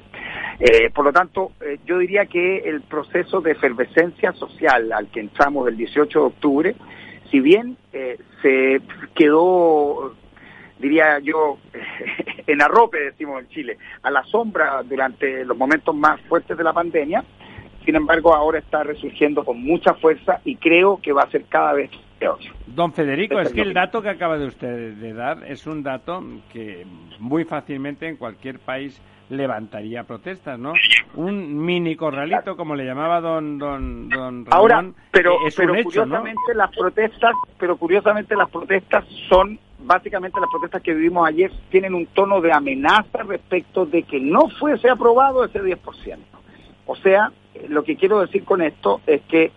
por 0.94 1.06
lo 1.06 1.14
tanto, 1.14 1.54
yo 1.86 2.00
diría 2.00 2.26
que 2.26 2.58
el 2.58 2.82
proceso 2.82 3.40
de 3.40 3.52
efervescencia 3.52 4.34
social 4.34 4.92
al 4.92 5.08
que 5.10 5.22
entramos 5.22 5.70
el 5.70 5.78
18 5.78 6.20
de 6.20 6.26
octubre, 6.26 6.76
si 7.32 7.40
bien 7.40 7.78
eh, 7.94 8.18
se 8.42 8.82
quedó, 9.16 10.16
diría 10.80 11.20
yo, 11.20 11.58
en 12.48 12.62
arrope, 12.62 13.00
decimos 13.00 13.42
en 13.42 13.50
Chile, 13.50 13.78
a 14.02 14.10
la 14.10 14.24
sombra 14.24 14.82
durante 14.84 15.46
los 15.46 15.58
momentos 15.58 15.96
más 15.96 16.20
fuertes 16.22 16.58
de 16.58 16.64
la 16.64 16.74
pandemia. 16.74 17.24
Sin 17.86 17.96
embargo, 17.96 18.36
ahora 18.36 18.60
está 18.60 18.84
resurgiendo 18.84 19.44
con 19.44 19.62
mucha 19.64 19.94
fuerza 19.96 20.42
y 20.44 20.56
creo 20.58 21.00
que 21.02 21.14
va 21.14 21.24
a 21.24 21.32
ser 21.32 21.46
cada 21.46 21.74
vez 21.74 21.90
peor. 22.20 22.38
Don 22.68 22.94
Federico, 22.94 23.40
es 23.40 23.54
que 23.54 23.62
el 23.62 23.74
dato 23.74 24.02
que 24.02 24.10
acaba 24.10 24.38
de 24.38 24.46
usted 24.46 24.94
de 24.94 25.14
dar 25.14 25.44
es 25.48 25.66
un 25.66 25.82
dato 25.82 26.24
que 26.52 26.86
muy 27.20 27.46
fácilmente 27.46 28.08
en 28.08 28.18
cualquier 28.18 28.60
país 28.60 29.02
levantaría 29.30 30.04
protestas, 30.04 30.60
¿no? 30.60 30.74
Un 31.16 31.64
mini 31.64 31.96
corralito, 31.96 32.58
como 32.58 32.76
le 32.76 32.86
llamaba 32.86 33.22
don 33.22 33.58
don 33.58 34.10
don 34.10 34.46
Ramón, 34.46 34.48
Ahora, 34.52 34.86
pero, 35.12 35.38
pero 35.56 35.74
curiosamente 35.84 36.54
las 36.56 36.76
protestas, 36.76 37.34
pero 37.58 37.78
curiosamente 37.78 38.36
las 38.36 38.50
protestas 38.50 39.06
son 39.30 39.60
básicamente 39.84 40.40
las 40.40 40.50
protestas 40.50 40.82
que 40.82 40.94
vivimos 40.94 41.28
ayer 41.28 41.52
tienen 41.70 41.94
un 41.94 42.06
tono 42.08 42.42
de 42.42 42.52
amenaza 42.52 43.24
respecto 43.24 43.86
de 43.86 44.04
que 44.04 44.20
no 44.20 44.50
fuese 44.60 44.90
aprobado 44.90 45.44
ese 45.44 45.62
10%. 45.62 46.18
O 46.86 46.96
sea, 46.96 47.32
lo 47.68 47.84
que 47.84 47.96
quiero 47.96 48.20
decir 48.20 48.44
con 48.44 48.62
esto 48.62 49.02
es 49.06 49.22
que 49.24 49.52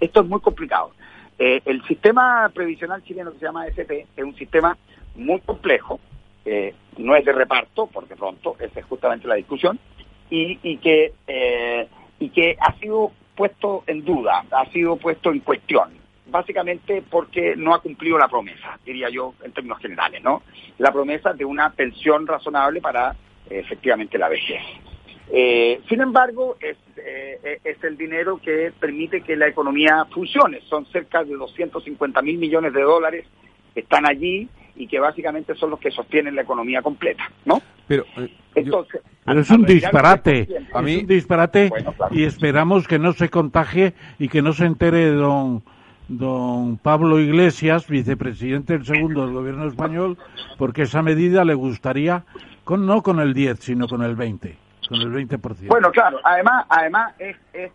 esto 0.00 0.20
es 0.20 0.26
muy 0.26 0.40
complicado. 0.40 0.92
Eh, 1.38 1.60
el 1.64 1.82
sistema 1.84 2.50
previsional 2.54 3.02
chileno 3.02 3.32
que 3.32 3.38
se 3.38 3.46
llama 3.46 3.66
SP 3.66 4.06
es 4.16 4.24
un 4.24 4.36
sistema 4.36 4.76
muy 5.16 5.40
complejo, 5.40 5.98
eh, 6.44 6.74
no 6.98 7.16
es 7.16 7.24
de 7.24 7.32
reparto, 7.32 7.86
porque 7.86 8.14
pronto, 8.14 8.56
esa 8.60 8.80
es 8.80 8.86
justamente 8.86 9.26
la 9.26 9.34
discusión, 9.34 9.78
y, 10.30 10.58
y 10.62 10.78
que, 10.78 11.12
eh, 11.26 11.88
y 12.20 12.28
que 12.30 12.56
ha 12.60 12.72
sido 12.78 13.10
puesto 13.34 13.82
en 13.86 14.04
duda, 14.04 14.44
ha 14.50 14.66
sido 14.66 14.96
puesto 14.96 15.32
en 15.32 15.40
cuestión, 15.40 15.90
básicamente 16.26 17.02
porque 17.08 17.54
no 17.56 17.74
ha 17.74 17.80
cumplido 17.80 18.18
la 18.18 18.28
promesa, 18.28 18.78
diría 18.84 19.08
yo 19.10 19.34
en 19.42 19.52
términos 19.52 19.78
generales, 19.78 20.22
¿no? 20.22 20.42
La 20.78 20.92
promesa 20.92 21.32
de 21.32 21.44
una 21.44 21.70
pensión 21.70 22.26
razonable 22.26 22.80
para 22.80 23.14
efectivamente 23.48 24.18
la 24.18 24.28
vejez. 24.28 24.62
Eh, 25.30 25.80
sin 25.88 26.00
embargo, 26.00 26.56
es, 26.60 26.76
eh, 26.96 27.58
es 27.64 27.82
el 27.82 27.96
dinero 27.96 28.38
que 28.42 28.72
permite 28.78 29.22
que 29.22 29.36
la 29.36 29.48
economía 29.48 30.06
funcione. 30.12 30.60
Son 30.68 30.86
cerca 30.86 31.24
de 31.24 31.34
250 31.34 32.22
mil 32.22 32.38
millones 32.38 32.72
de 32.72 32.82
dólares 32.82 33.26
que 33.72 33.80
están 33.80 34.06
allí 34.06 34.48
y 34.76 34.86
que 34.86 34.98
básicamente 34.98 35.54
son 35.54 35.70
los 35.70 35.78
que 35.78 35.90
sostienen 35.90 36.34
la 36.34 36.42
economía 36.42 36.82
completa, 36.82 37.30
¿no? 37.44 37.62
Pero, 37.86 38.04
eh, 38.16 38.28
Entonces, 38.54 39.02
es 39.26 39.50
un 39.50 39.64
disparate, 39.64 40.48
a 40.72 40.82
mí, 40.82 40.94
es 40.94 41.00
un 41.02 41.06
disparate 41.06 41.70
y 42.10 42.24
esperamos 42.24 42.88
que 42.88 42.98
no 42.98 43.12
se 43.12 43.28
contagie 43.28 43.94
y 44.18 44.28
que 44.28 44.42
no 44.42 44.52
se 44.52 44.64
entere 44.64 45.10
don 45.10 45.62
don 46.08 46.78
Pablo 46.78 47.18
Iglesias, 47.18 47.86
vicepresidente 47.88 48.74
del 48.74 48.86
segundo 48.86 49.24
del 49.24 49.34
gobierno 49.34 49.66
español, 49.66 50.18
porque 50.58 50.82
esa 50.82 51.02
medida 51.02 51.44
le 51.44 51.54
gustaría 51.54 52.24
con 52.64 52.86
no 52.86 53.02
con 53.02 53.20
el 53.20 53.34
10, 53.34 53.58
sino 53.60 53.88
con 53.88 54.02
el 54.02 54.16
20 54.16 54.64
con 54.88 55.00
el 55.00 55.28
20%. 55.28 55.68
Bueno, 55.68 55.90
claro, 55.90 56.20
además, 56.24 56.66
además 56.68 57.14
es, 57.18 57.36
es, 57.52 57.72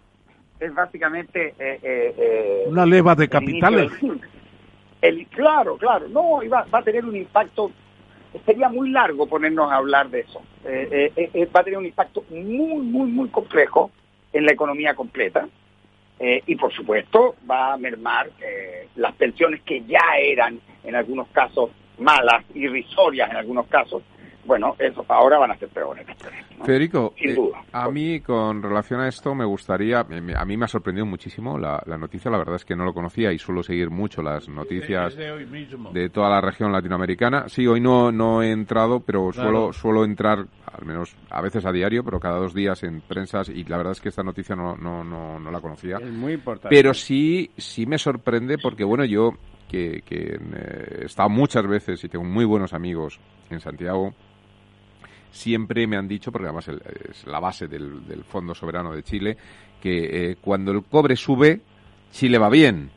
es 0.59 0.73
básicamente... 0.73 1.55
Eh, 1.59 1.79
eh, 1.81 2.15
eh 2.17 2.63
Una 2.67 2.85
leva 2.85 3.15
de 3.15 3.27
capitales. 3.27 3.91
El, 5.01 5.27
claro, 5.27 5.77
claro, 5.77 6.07
no, 6.09 6.39
va, 6.51 6.65
va 6.73 6.79
a 6.79 6.83
tener 6.83 7.05
un 7.05 7.15
impacto, 7.15 7.71
sería 8.45 8.67
muy 8.67 8.89
largo 8.89 9.27
ponernos 9.27 9.71
a 9.71 9.75
hablar 9.75 10.09
de 10.09 10.21
eso. 10.21 10.41
Eh, 10.65 11.49
va 11.55 11.61
a 11.61 11.63
tener 11.63 11.79
un 11.79 11.85
impacto 11.85 12.25
muy, 12.29 12.81
muy, 12.81 13.09
muy 13.09 13.29
complejo 13.29 13.91
en 14.33 14.45
la 14.45 14.51
economía 14.51 14.93
completa. 14.95 15.47
Y 16.19 16.55
por 16.55 16.73
supuesto 16.73 17.35
va 17.49 17.73
a 17.73 17.77
mermar 17.77 18.29
las 18.95 19.15
pensiones 19.15 19.61
que 19.61 19.81
ya 19.85 20.17
eran 20.17 20.59
en 20.83 20.95
algunos 20.95 21.27
casos 21.29 21.71
malas, 21.99 22.43
irrisorias 22.53 23.29
en 23.29 23.37
algunos 23.37 23.67
casos, 23.67 24.03
bueno, 24.49 24.75
eso 24.79 25.05
ahora 25.07 25.37
van 25.37 25.51
a 25.51 25.57
ser 25.57 25.69
peores. 25.69 26.07
Federico, 26.65 27.13
Sin 27.15 27.29
eh, 27.29 27.35
duda. 27.35 27.63
a 27.71 27.89
mí 27.89 28.19
con 28.19 28.63
relación 28.63 28.99
a 28.99 29.07
esto 29.07 29.35
me 29.35 29.45
gustaría, 29.45 29.99
a 29.99 30.45
mí 30.45 30.57
me 30.57 30.65
ha 30.65 30.67
sorprendido 30.67 31.05
muchísimo 31.05 31.57
la, 31.57 31.81
noticia, 31.99 32.31
la 32.31 32.39
verdad 32.39 32.55
es 32.55 32.65
que 32.65 32.75
no 32.75 32.83
lo 32.83 32.93
conocía 32.93 33.31
y 33.31 33.37
suelo 33.37 33.61
seguir 33.61 33.91
mucho 33.91 34.23
las 34.23 34.49
noticias 34.49 35.15
de, 35.15 36.09
toda 36.09 36.29
la 36.29 36.41
región 36.41 36.71
latinoamericana. 36.71 37.47
Sí, 37.47 37.67
hoy 37.67 37.79
no, 37.79 38.11
no 38.11 38.41
he 38.41 38.51
entrado, 38.51 39.01
pero 39.01 39.31
suelo, 39.31 39.71
suelo 39.71 40.03
entrar, 40.03 40.39
al 40.65 40.85
menos 40.85 41.15
a 41.29 41.41
veces 41.41 41.63
a 41.65 41.71
diario, 41.71 42.03
pero 42.03 42.19
cada 42.19 42.39
dos 42.39 42.55
días 42.55 42.81
en 42.81 43.01
prensas 43.01 43.49
y 43.49 43.63
la 43.65 43.77
verdad 43.77 43.91
es 43.91 44.01
que 44.01 44.09
esta 44.09 44.23
noticia 44.23 44.55
no, 44.55 44.75
no, 44.75 45.03
no, 45.03 45.39
no 45.39 45.51
la 45.51 45.61
conocía. 45.61 45.97
Es 45.97 46.11
muy 46.11 46.33
importante. 46.33 46.75
Pero 46.75 46.95
sí, 46.95 47.51
sí 47.55 47.85
me 47.85 47.99
sorprende 47.99 48.57
porque, 48.57 48.83
bueno, 48.83 49.05
yo 49.05 49.33
que, 49.69 50.01
que 50.03 50.33
eh, 50.33 50.99
he 51.01 51.05
estado 51.05 51.29
muchas 51.29 51.65
veces 51.65 52.03
y 52.03 52.09
tengo 52.09 52.25
muy 52.25 52.43
buenos 52.43 52.73
amigos 52.73 53.19
en 53.49 53.61
Santiago, 53.61 54.13
siempre 55.31 55.87
me 55.87 55.97
han 55.97 56.07
dicho, 56.07 56.31
porque 56.31 56.47
además 56.47 56.67
es 56.67 57.25
la 57.25 57.39
base 57.39 57.67
del, 57.67 58.23
Fondo 58.27 58.53
Soberano 58.53 58.93
de 58.93 59.03
Chile, 59.03 59.37
que 59.81 60.31
eh, 60.31 60.37
cuando 60.41 60.71
el 60.71 60.83
cobre 60.83 61.15
sube, 61.15 61.61
Chile 62.11 62.37
va 62.37 62.49
bien. 62.49 62.91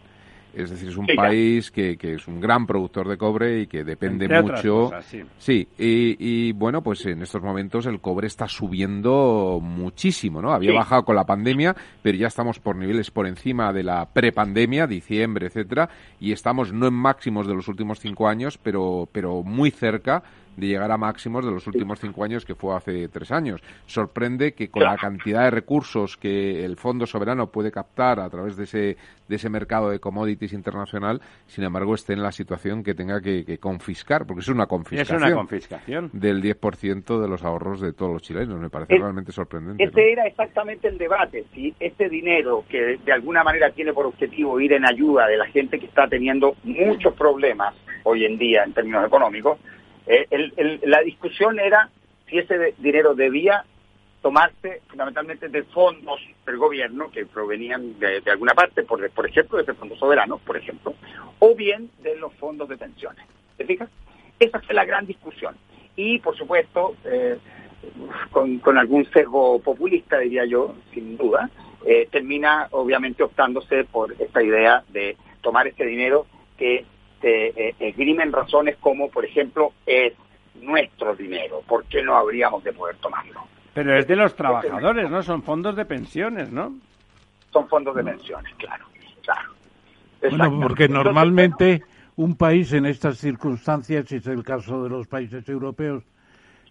Es 0.55 0.69
decir, 0.69 0.91
es 0.91 0.97
un 0.99 1.07
país 1.07 1.71
que, 1.71 1.97
que, 1.97 2.15
es 2.15 2.29
un 2.29 2.39
gran 2.39 2.67
productor 2.67 3.09
de 3.09 3.17
cobre 3.17 3.61
y 3.61 3.67
que 3.67 3.85
depende 3.85 4.29
mucho. 4.29 4.91
sí, 5.39 5.67
y, 5.79 6.53
bueno, 6.53 6.83
pues 6.83 7.07
en 7.07 7.23
estos 7.23 7.43
momentos 7.43 7.87
el 7.87 8.01
cobre 8.01 8.27
está 8.27 8.47
subiendo 8.49 9.61
muchísimo, 9.63 10.43
¿no? 10.43 10.53
Había 10.53 10.75
bajado 10.75 11.05
con 11.05 11.17
la 11.17 11.25
pandemia, 11.25 11.75
pero 12.03 12.19
ya 12.19 12.27
estamos 12.27 12.59
por 12.59 12.77
niveles 12.77 13.11
por 13.11 13.27
encima 13.27 13.73
de 13.73 13.83
la 13.83 14.07
prepandemia, 14.13 14.87
diciembre, 14.87 15.47
etcétera, 15.47 15.89
y 16.21 16.33
estamos 16.33 16.71
no 16.71 16.87
en 16.87 16.95
máximos 16.95 17.47
de 17.47 17.55
los 17.55 17.69
últimos 17.69 17.99
cinco 17.99 18.29
años, 18.29 18.59
pero, 18.59 19.09
pero 19.11 19.43
muy 19.43 19.71
cerca 19.71 20.23
de 20.57 20.67
llegar 20.67 20.91
a 20.91 20.97
máximos 20.97 21.45
de 21.45 21.51
los 21.51 21.67
últimos 21.67 22.01
cinco 22.01 22.25
años, 22.25 22.45
que 22.45 22.55
fue 22.55 22.75
hace 22.75 23.09
tres 23.09 23.33
años. 23.33 23.63
Sorprende 23.87 24.53
que 24.53 24.69
con 24.69 24.83
la 24.83 24.97
cantidad 24.97 25.45
de 25.45 25.51
recursos 25.51 26.17
que 26.17 26.65
el 26.65 26.77
Fondo 26.77 27.07
Soberano 27.07 27.49
puede 27.49 27.71
captar 27.71 28.21
a 28.21 28.29
través 28.29 28.57
de 28.57 28.65
ese, 28.65 28.97
de 29.29 29.37
ese 29.37 29.49
mercado 29.49 29.91
de 29.91 29.99
commodities 29.99 30.53
internacional, 30.53 31.21
sin 31.47 31.65
embargo, 31.65 31.95
esté 31.95 32.13
en 32.13 32.23
la 32.23 32.33
situación 32.33 32.83
que 32.83 32.95
tenga 32.95 33.21
que, 33.21 33.59
confiscar, 33.59 34.27
porque 34.27 34.41
es 34.41 34.49
una 34.49 34.67
confiscación, 34.67 35.19
es 35.19 35.23
una 35.25 35.35
confiscación. 35.35 36.11
del 36.13 36.43
10% 36.43 37.21
de 37.21 37.29
los 37.29 37.45
ahorros 37.45 37.81
de 37.81 37.93
todos 37.93 38.13
los 38.13 38.23
chilenos. 38.23 38.59
Me 38.59 38.71
parece 38.71 38.99
realmente 38.99 39.33
sorprendente. 39.33 39.83
Ese 39.85 40.13
era 40.13 40.27
exactamente 40.27 40.89
el 40.89 40.99
debate, 40.99 41.45
si 41.55 41.75
este 41.81 42.09
dinero 42.09 42.65
que 42.69 42.99
de 43.05 43.13
alguna 43.13 43.43
manera 43.43 43.71
tiene 43.71 43.93
por 43.93 44.07
objetivo 44.07 44.61
ir 44.61 44.73
en 44.73 44.85
ayuda 44.85 45.27
de 45.27 45.37
la 45.37 45.47
gente 45.47 45.79
que 45.79 45.87
está 45.87 46.09
teniendo 46.09 46.55
muchos 46.65 47.15
problemas 47.15 47.75
hoy 48.05 48.25
en 48.25 48.39
día 48.39 48.65
en 48.65 48.73
términos 48.73 49.07
económicos, 49.07 49.59
eh, 50.13 50.81
la 50.85 51.01
discusión 51.01 51.59
era 51.59 51.91
si 52.29 52.39
ese 52.39 52.75
dinero 52.79 53.15
debía 53.15 53.65
tomarse 54.21 54.83
fundamentalmente 54.89 55.49
de 55.49 55.65
fondos 55.65 56.21
del 56.47 56.57
gobierno 56.57 57.11
que 57.11 57.27
provenían 57.27 57.99
de, 57.99 58.23
alguna 58.31 58.55
parte, 58.55 58.85
por, 58.85 59.09
por 59.11 59.27
ejemplo, 59.27 59.59
de 59.59 59.65
ese 59.65 59.75
fondo 59.75 59.97
soberano, 59.97 60.39
por 60.39 60.57
ejemplo, 60.57 60.95
o 61.41 61.55
bien 61.55 61.91
de 62.03 62.17
los 62.17 62.33
fondos 62.35 62.69
de 62.69 62.77
pensiones. 62.77 63.25
¿Te 63.57 63.65
fijas? 63.65 63.89
Esa 64.39 64.61
fue 64.61 64.75
la 64.75 64.85
gran 64.85 65.07
discusión. 65.07 65.57
Y, 65.97 66.21
por 66.21 66.37
supuesto, 66.37 66.95
eh, 67.05 67.37
con, 68.31 68.79
algún 68.79 69.05
sesgo 69.13 69.59
populista, 69.61 70.19
diría 70.19 70.45
yo, 70.45 70.75
sin 70.95 71.17
duda, 71.17 71.51
eh, 71.85 72.09
termina 72.11 72.69
obviamente 72.71 73.25
optándose 73.25 73.85
por 73.85 74.15
esta 74.19 74.43
idea 74.43 74.85
de 74.89 75.17
tomar 75.41 75.67
este 75.67 75.85
dinero 75.85 76.27
que 76.57 76.85
eh, 77.29 77.75
esgrimen 77.79 78.33
razones 78.33 78.77
como, 78.81 79.09
por 79.09 79.25
ejemplo, 79.25 79.73
es 79.87 80.13
nuestro 80.61 81.15
dinero, 81.15 81.63
¿por 81.67 81.85
qué 81.85 82.03
no 82.03 82.17
habríamos 82.17 82.63
de 82.65 82.73
poder 82.73 82.97
tomarlo? 82.97 83.41
Pero 83.75 83.97
es 83.97 84.07
de 84.07 84.17
los 84.17 84.35
trabajadores, 84.35 85.11
¿no? 85.11 85.23
Son 85.23 85.43
fondos 85.43 85.75
de 85.77 85.85
pensiones, 85.85 86.53
¿no? 86.53 86.75
Son 87.53 87.69
fondos 87.69 87.95
de 87.97 88.05
pensiones, 88.05 88.55
claro, 88.57 88.85
claro. 89.23 89.51
Bueno, 90.21 90.61
porque 90.61 90.89
normalmente 90.89 91.83
un 92.17 92.37
país 92.37 92.73
en 92.73 92.87
estas 92.87 93.19
circunstancias, 93.19 94.07
si 94.09 94.17
es 94.17 94.27
el 94.27 94.45
caso 94.45 94.83
de 94.85 94.91
los 94.91 95.07
países 95.07 95.49
europeos, 95.49 96.05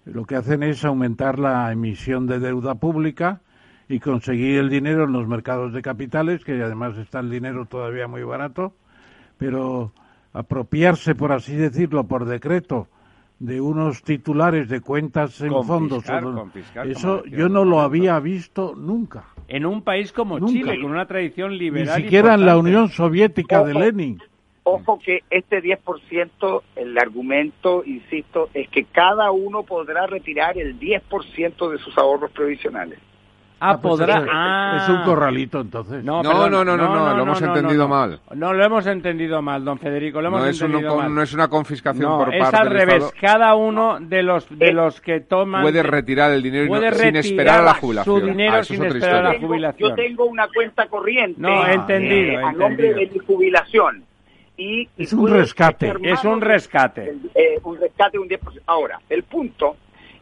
lo 0.05 0.25
que 0.25 0.35
hacen 0.35 0.63
es 0.63 0.85
aumentar 0.85 1.39
la 1.39 1.71
emisión 1.71 2.27
de 2.27 2.39
deuda 2.39 2.75
pública 2.75 3.41
y 3.87 3.99
conseguir 3.99 4.59
el 4.59 4.69
dinero 4.69 5.03
en 5.03 5.11
los 5.11 5.27
mercados 5.27 5.73
de 5.73 5.81
capitales, 5.81 6.43
que 6.45 6.61
además 6.61 6.97
está 6.97 7.19
el 7.19 7.29
dinero 7.29 7.65
todavía 7.65 8.07
muy 8.07 8.23
barato, 8.23 8.73
pero 9.37 9.91
apropiarse, 10.33 11.15
por 11.15 11.31
así 11.31 11.55
decirlo, 11.55 12.05
por 12.05 12.25
decreto, 12.25 12.87
de 13.39 13.59
unos 13.59 14.03
titulares 14.03 14.69
de 14.69 14.81
cuentas 14.81 15.41
en 15.41 15.51
fondos. 15.63 16.03
eso 16.85 17.25
yo 17.25 17.49
no 17.49 17.65
lo 17.65 17.81
había 17.81 18.19
visto 18.19 18.75
nunca. 18.75 19.25
En 19.47 19.65
un 19.65 19.81
país 19.81 20.11
como 20.11 20.39
Chile, 20.47 20.79
con 20.79 20.91
una 20.91 21.07
tradición 21.07 21.57
liberal. 21.57 21.97
Ni 21.97 22.03
siquiera 22.03 22.35
en 22.35 22.45
la 22.45 22.57
Unión 22.57 22.89
Soviética 22.89 23.63
de 23.63 23.73
Lenin. 23.73 24.21
Ojo 24.63 24.99
que 24.99 25.21
este 25.31 25.61
10%, 25.61 26.61
el 26.75 26.97
argumento, 26.99 27.83
insisto, 27.83 28.49
es 28.53 28.69
que 28.69 28.83
cada 28.85 29.31
uno 29.31 29.63
podrá 29.63 30.05
retirar 30.05 30.55
el 30.59 30.79
10% 30.79 31.71
de 31.71 31.77
sus 31.79 31.97
ahorros 31.97 32.31
previsionales. 32.31 32.99
Ah, 33.63 33.79
pues 33.79 33.91
podrá. 33.91 34.17
Es, 34.17 34.27
ah. 34.27 34.77
es, 34.81 34.89
un 34.89 35.03
corralito 35.03 35.61
entonces. 35.61 36.03
No, 36.03 36.23
no, 36.23 36.49
no, 36.49 36.65
no, 36.65 36.75
no, 36.75 37.15
lo 37.15 37.21
hemos 37.21 37.39
entendido 37.43 37.87
mal. 37.87 38.19
No, 38.33 38.53
lo 38.53 38.65
hemos 38.65 38.87
entendido 38.87 39.39
mal, 39.43 39.63
don 39.63 39.77
Federico, 39.77 40.19
lo 40.19 40.29
hemos 40.29 40.59
entendido 40.59 40.97
mal. 40.97 41.13
No 41.13 41.21
es 41.21 41.31
una 41.35 41.47
confiscación 41.47 42.11
por 42.11 42.25
parte 42.25 42.37
del 42.37 42.43
Es 42.43 42.53
al 42.55 42.69
revés, 42.71 43.13
cada 43.21 43.53
uno 43.53 43.99
de 43.99 44.23
los 44.23 44.49
de 44.49 44.69
eh, 44.69 44.73
los 44.73 44.99
que 44.99 45.19
toman 45.19 45.61
puede 45.61 45.83
retirar 45.83 46.31
el 46.31 46.41
dinero 46.41 46.73
sin 46.93 47.15
esperar 47.17 47.59
a 47.59 47.63
la 47.65 47.73
jubilación. 47.75 48.19
Su 48.19 48.25
dinero 48.25 48.55
ah, 48.55 48.63
sin 48.63 48.83
esperar 48.83 49.25
a 49.25 49.33
la 49.33 49.39
jubilación. 49.39 49.89
Yo 49.89 49.95
tengo 49.95 50.25
una 50.25 50.47
cuenta 50.47 50.87
corriente. 50.87 51.39
No, 51.39 51.67
entendido, 51.67 52.39
eh, 52.39 52.43
a 52.43 52.51
nombre 52.53 52.95
de 52.95 53.11
mi 53.13 53.19
jubilación. 53.19 54.03
Y, 54.57 54.89
es 54.97 55.13
un 55.13 55.29
rescate. 55.29 55.93
Es 56.01 56.23
un 56.23 56.41
rescate. 56.41 57.13
Eh, 57.35 57.59
un 57.63 57.79
rescate 57.79 58.17
un 58.17 58.27
10%. 58.27 58.61
Ahora, 58.65 58.99
el 59.07 59.21
punto 59.21 59.75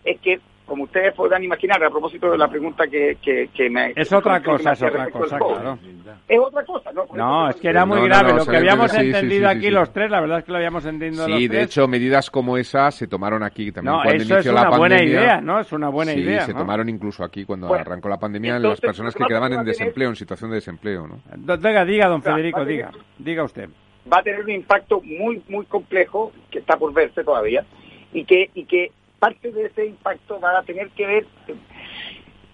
es 0.03 0.19
que 0.19 0.41
como 0.69 0.83
ustedes 0.83 1.13
podrán 1.15 1.43
imaginar, 1.43 1.83
a 1.83 1.89
propósito 1.89 2.29
de 2.31 2.37
la 2.37 2.47
pregunta 2.47 2.85
que, 2.87 3.17
que, 3.21 3.69
me... 3.69 3.91
Es 3.95 4.13
otra 4.13 4.41
cosa, 4.41 4.73
es 4.73 4.81
otra 4.83 5.09
cosa, 5.09 5.37
claro. 5.37 5.79
Es 6.27 6.39
otra 6.39 6.63
cosa, 6.63 6.91
¿no? 6.93 7.05
No, 7.13 7.49
es 7.49 7.55
que 7.55 7.69
era 7.69 7.85
muy 7.87 8.01
grave. 8.01 8.33
lo 8.33 8.45
que 8.45 8.57
habíamos 8.57 8.93
entendido 8.93 9.49
aquí 9.49 9.71
los 9.71 9.91
tres, 9.91 10.11
la 10.11 10.21
verdad 10.21 10.39
es 10.39 10.45
que 10.45 10.51
lo 10.51 10.57
habíamos 10.57 10.85
entendido 10.85 11.25
Sí, 11.25 11.47
de 11.47 11.63
hecho, 11.63 11.87
medidas 11.87 12.29
como 12.29 12.55
esa 12.55 12.91
se 12.91 13.07
tomaron 13.07 13.41
aquí 13.43 13.71
también 13.71 13.95
no, 13.95 14.03
cuando 14.03 14.23
eso 14.23 14.33
inició 14.35 14.51
es 14.51 14.59
una 14.59 14.77
buena 14.77 15.03
idea, 15.03 15.41
¿no? 15.41 15.59
Es 15.59 15.71
una 15.71 15.89
buena 15.89 16.13
idea, 16.13 16.45
se 16.45 16.53
tomaron 16.53 16.87
incluso 16.87 17.23
aquí 17.23 17.45
cuando 17.45 17.73
arrancó 17.73 18.07
la 18.07 18.17
pandemia 18.17 18.59
las 18.59 18.79
personas 18.79 19.15
que 19.15 19.25
quedaban 19.25 19.51
en 19.53 19.65
desempleo, 19.65 20.09
en 20.09 20.15
situación 20.15 20.51
de 20.51 20.57
desempleo, 20.57 21.07
¿no? 21.07 21.57
Diga, 21.57 21.83
diga, 21.83 22.07
don 22.07 22.21
Federico, 22.21 22.63
diga, 22.63 22.91
diga 23.17 23.43
usted. 23.43 23.69
Va 24.11 24.19
a 24.19 24.23
tener 24.23 24.41
un 24.41 24.51
impacto 24.51 25.01
muy, 25.01 25.41
muy 25.49 25.65
complejo, 25.65 26.31
que 26.51 26.59
está 26.59 26.77
por 26.77 26.93
verse 26.93 27.23
todavía, 27.23 27.65
y 28.13 28.23
que, 28.25 28.49
y 28.53 28.65
que 28.65 28.91
parte 29.19 29.51
de 29.51 29.65
ese 29.65 29.85
impacto 29.85 30.39
va 30.39 30.57
a 30.57 30.63
tener 30.63 30.89
que 30.91 31.05
ver, 31.05 31.25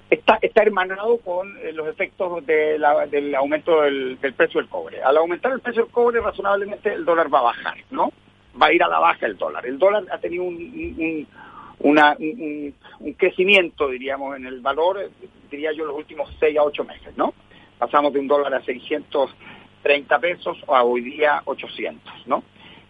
está, 0.10 0.38
está 0.42 0.64
hermanado 0.64 1.18
con 1.20 1.58
eh, 1.60 1.72
los 1.72 1.88
efectos 1.88 2.46
de 2.46 2.80
del 3.10 3.36
aumento 3.36 3.82
del, 3.82 4.18
precio 4.18 4.60
del 4.60 4.70
cobre. 4.70 5.02
Al 5.02 5.18
aumentar 5.18 5.52
el 5.52 5.62
precio 5.62 5.84
del 5.84 5.92
cobre, 5.92 6.20
razonablemente 6.20 6.94
el 6.94 7.06
dólar 7.06 7.34
va 7.34 7.40
a 7.40 7.44
bajar, 7.44 7.78
¿no? 7.92 8.12
Va 8.60 8.68
a 8.68 8.74
ir 8.74 8.84
a 8.84 8.88
la 8.88 9.00
baja 9.00 9.26
el 9.26 9.38
dólar. 9.38 9.66
El 9.66 9.78
dólar 9.78 10.04
ha 10.12 10.18
tenido 10.18 10.44
un, 10.44 11.28
un, 11.80 12.76
crecimiento, 13.18 13.90
diríamos, 13.90 14.38
en 14.38 14.46
el 14.46 14.62
valor, 14.62 15.10
diría 15.52 15.72
yo, 15.74 15.86
los 15.86 15.98
últimos 15.98 16.34
6 16.40 16.58
a 16.58 16.64
8 16.64 16.84
meses, 16.86 17.18
¿no? 17.18 17.34
Pasamos 17.78 18.14
de 18.14 18.20
un 18.20 18.28
dólar 18.28 18.54
a 18.54 18.64
630 18.64 20.20
pesos 20.20 20.58
a 20.68 20.84
hoy 20.84 21.02
día 21.02 21.42
800, 21.46 22.28
¿no? 22.28 22.44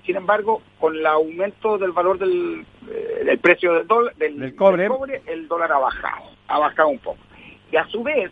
Sin 0.06 0.16
embargo, 0.16 0.62
con 0.80 0.96
el 0.96 1.06
aumento 1.06 1.78
del 1.78 1.92
valor 1.92 2.20
del, 2.20 2.66
eh, 2.90 3.38
precio 3.42 3.74
del, 3.74 3.88
dólar, 3.88 4.16
del, 4.16 4.56
cobre. 4.56 4.88
el 5.26 5.48
dólar 5.48 5.72
ha 5.72 5.80
bajado, 5.80 6.26
ha 6.48 6.60
bajado 6.60 6.90
un 6.90 7.00
poco. 7.00 7.18
Y 7.72 7.76
a 7.76 7.88
su 7.88 8.04
vez, 8.04 8.32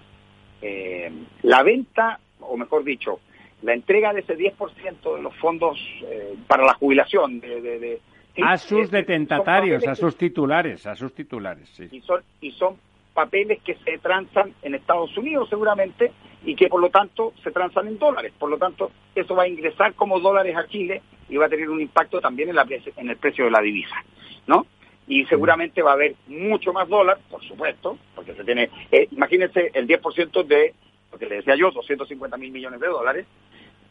eh, 0.61 1.11
la 1.41 1.63
venta, 1.63 2.19
o 2.39 2.55
mejor 2.57 2.83
dicho, 2.83 3.19
la 3.63 3.73
entrega 3.73 4.13
de 4.13 4.19
ese 4.19 4.37
10% 4.37 5.15
de 5.15 5.21
los 5.21 5.35
fondos 5.37 5.79
eh, 6.03 6.35
para 6.47 6.65
la 6.65 6.73
jubilación 6.75 7.39
de, 7.39 7.99
a 8.41 8.57
sus 8.57 8.89
detentatarios, 8.89 9.87
a 9.87 9.95
sus 9.95 10.17
titulares, 10.17 10.85
a 10.87 10.95
sus 10.95 11.13
titulares, 11.13 11.69
sí. 11.69 11.87
Y 11.91 12.01
son, 12.01 12.21
y 12.41 12.51
son 12.51 12.77
papeles 13.13 13.61
que 13.63 13.75
se 13.75 13.97
transan 13.99 14.53
en 14.63 14.75
Estados 14.75 15.15
Unidos 15.17 15.49
seguramente 15.49 16.11
y 16.43 16.55
que 16.55 16.67
por 16.67 16.81
lo 16.81 16.89
tanto 16.89 17.33
se 17.43 17.51
transan 17.51 17.87
en 17.87 17.99
dólares. 17.99 18.33
Por 18.37 18.49
lo 18.49 18.57
tanto, 18.57 18.91
eso 19.15 19.35
va 19.35 19.43
a 19.43 19.47
ingresar 19.47 19.93
como 19.93 20.19
dólares 20.19 20.55
a 20.57 20.67
Chile 20.67 21.01
va 21.37 21.47
a 21.47 21.49
tener 21.49 21.69
un 21.69 21.81
impacto 21.81 22.19
también 22.21 22.49
en, 22.49 22.55
la, 22.55 22.65
en 22.97 23.09
el 23.09 23.17
precio 23.17 23.45
de 23.45 23.51
la 23.51 23.61
divisa, 23.61 23.95
¿no? 24.47 24.65
Y 25.07 25.25
seguramente 25.25 25.81
va 25.81 25.91
a 25.91 25.95
haber 25.95 26.15
mucho 26.27 26.71
más 26.71 26.87
dólar, 26.87 27.19
por 27.29 27.43
supuesto, 27.43 27.97
porque 28.15 28.33
se 28.33 28.43
tiene, 28.43 28.69
eh, 28.91 29.07
imagínense 29.11 29.71
el 29.73 29.87
10% 29.87 30.45
de, 30.45 30.73
lo 31.11 31.17
que 31.17 31.25
le 31.25 31.35
decía 31.35 31.55
yo, 31.55 31.71
250 31.71 32.37
mil 32.37 32.51
millones 32.51 32.79
de 32.79 32.87
dólares, 32.87 33.25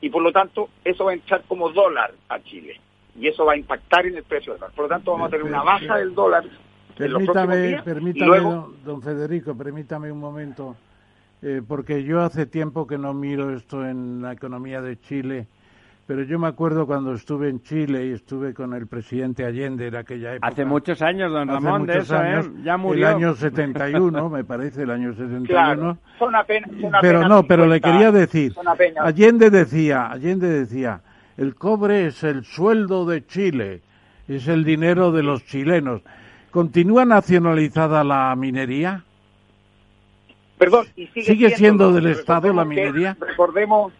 y 0.00 0.10
por 0.10 0.22
lo 0.22 0.32
tanto 0.32 0.70
eso 0.84 1.04
va 1.04 1.12
a 1.12 1.14
entrar 1.14 1.42
como 1.46 1.70
dólar 1.70 2.12
a 2.28 2.40
Chile, 2.42 2.80
y 3.18 3.28
eso 3.28 3.44
va 3.44 3.52
a 3.52 3.56
impactar 3.56 4.06
en 4.06 4.16
el 4.16 4.22
precio 4.22 4.52
del 4.52 4.60
dólar. 4.60 4.74
Por 4.74 4.84
lo 4.84 4.88
tanto 4.88 5.12
vamos 5.12 5.28
a 5.28 5.30
tener 5.30 5.44
una 5.44 5.62
baja 5.62 5.98
del 5.98 6.14
dólar. 6.14 6.44
Permítame, 6.96 7.82
permítame 7.82 8.40
don 8.84 9.02
Federico, 9.02 9.56
permítame 9.56 10.10
un 10.10 10.20
momento 10.20 10.76
eh, 11.42 11.60
porque 11.66 12.04
yo 12.04 12.20
hace 12.20 12.46
tiempo 12.46 12.86
que 12.86 12.96
no 12.96 13.12
miro 13.14 13.54
esto 13.54 13.84
en 13.84 14.22
la 14.22 14.32
economía 14.32 14.80
de 14.80 15.00
Chile, 15.00 15.48
pero 16.14 16.24
yo 16.24 16.38
me 16.38 16.46
acuerdo 16.46 16.86
cuando 16.86 17.14
estuve 17.14 17.48
en 17.48 17.62
Chile 17.62 18.08
y 18.08 18.12
estuve 18.12 18.52
con 18.52 18.74
el 18.74 18.86
presidente 18.86 19.46
Allende 19.46 19.86
en 19.86 19.96
aquella 19.96 20.34
época. 20.34 20.46
Hace 20.46 20.66
muchos 20.66 21.00
años, 21.00 21.32
don 21.32 21.48
Ramón, 21.48 21.86
de 21.86 22.00
eso, 22.00 22.22
¿eh? 22.22 22.42
ya 22.62 22.76
murió. 22.76 23.08
El 23.08 23.14
año 23.14 23.34
71, 23.34 24.28
me 24.28 24.44
parece, 24.44 24.82
el 24.82 24.90
año 24.90 25.14
71. 25.14 25.46
Claro, 25.46 25.96
son 26.18 26.36
apenas, 26.36 26.68
pero 27.00 27.26
no, 27.26 27.44
pero 27.44 27.64
le 27.64 27.80
quería 27.80 28.12
decir, 28.12 28.52
Allende 29.00 29.48
decía, 29.48 30.10
Allende 30.10 30.50
decía, 30.50 31.00
el 31.38 31.54
cobre 31.54 32.08
es 32.08 32.22
el 32.24 32.44
sueldo 32.44 33.06
de 33.06 33.24
Chile, 33.24 33.80
es 34.28 34.48
el 34.48 34.64
dinero 34.64 35.12
de 35.12 35.22
los 35.22 35.46
chilenos. 35.46 36.02
¿Continúa 36.50 37.06
nacionalizada 37.06 38.04
la 38.04 38.36
minería? 38.36 39.02
Perdón, 40.58 40.88
y 40.94 41.06
sigue, 41.06 41.56
siendo, 41.56 41.90
del 41.90 42.08
Estado 42.08 42.52
la 42.52 42.66
minería. 42.66 43.16
recordemos, 43.18 43.94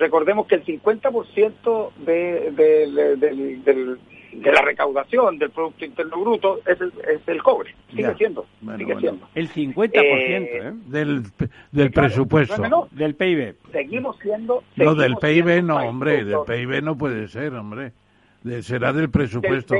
recordemos 0.00 0.46
que 0.46 0.56
el 0.56 0.64
50% 0.64 1.92
de, 1.98 2.50
de, 2.50 3.16
de, 3.62 3.96
la 4.52 4.62
recaudación 4.62 5.38
del 5.38 5.50
Producto 5.50 5.84
Interno 5.84 6.20
Bruto 6.20 6.60
es 6.66 6.80
el, 6.80 6.92
es 7.08 7.20
el 7.28 7.42
cobre. 7.42 7.74
Sigue 7.94 8.14
siendo. 8.16 8.46
sigue 8.76 8.96
siendo. 8.98 9.28
El 9.34 9.48
50% 9.50 9.90
eh, 9.94 10.58
¿eh? 10.58 10.72
del, 10.86 11.22
del 11.70 11.90
presupuesto. 11.92 12.88
del 12.92 13.14
PIB. 13.14 13.54
Seguimos 13.70 14.16
siendo. 14.20 14.64
no, 14.76 14.94
del 14.94 15.16
PIB 15.16 15.62
no, 15.62 15.76
hombre. 15.76 16.24
Del 16.24 16.38
PIB 16.46 16.82
no 16.82 16.96
puede 16.96 17.28
ser, 17.28 17.52
hombre. 17.54 17.92
será 18.62 18.92
del 18.92 19.10
presupuesto. 19.10 19.76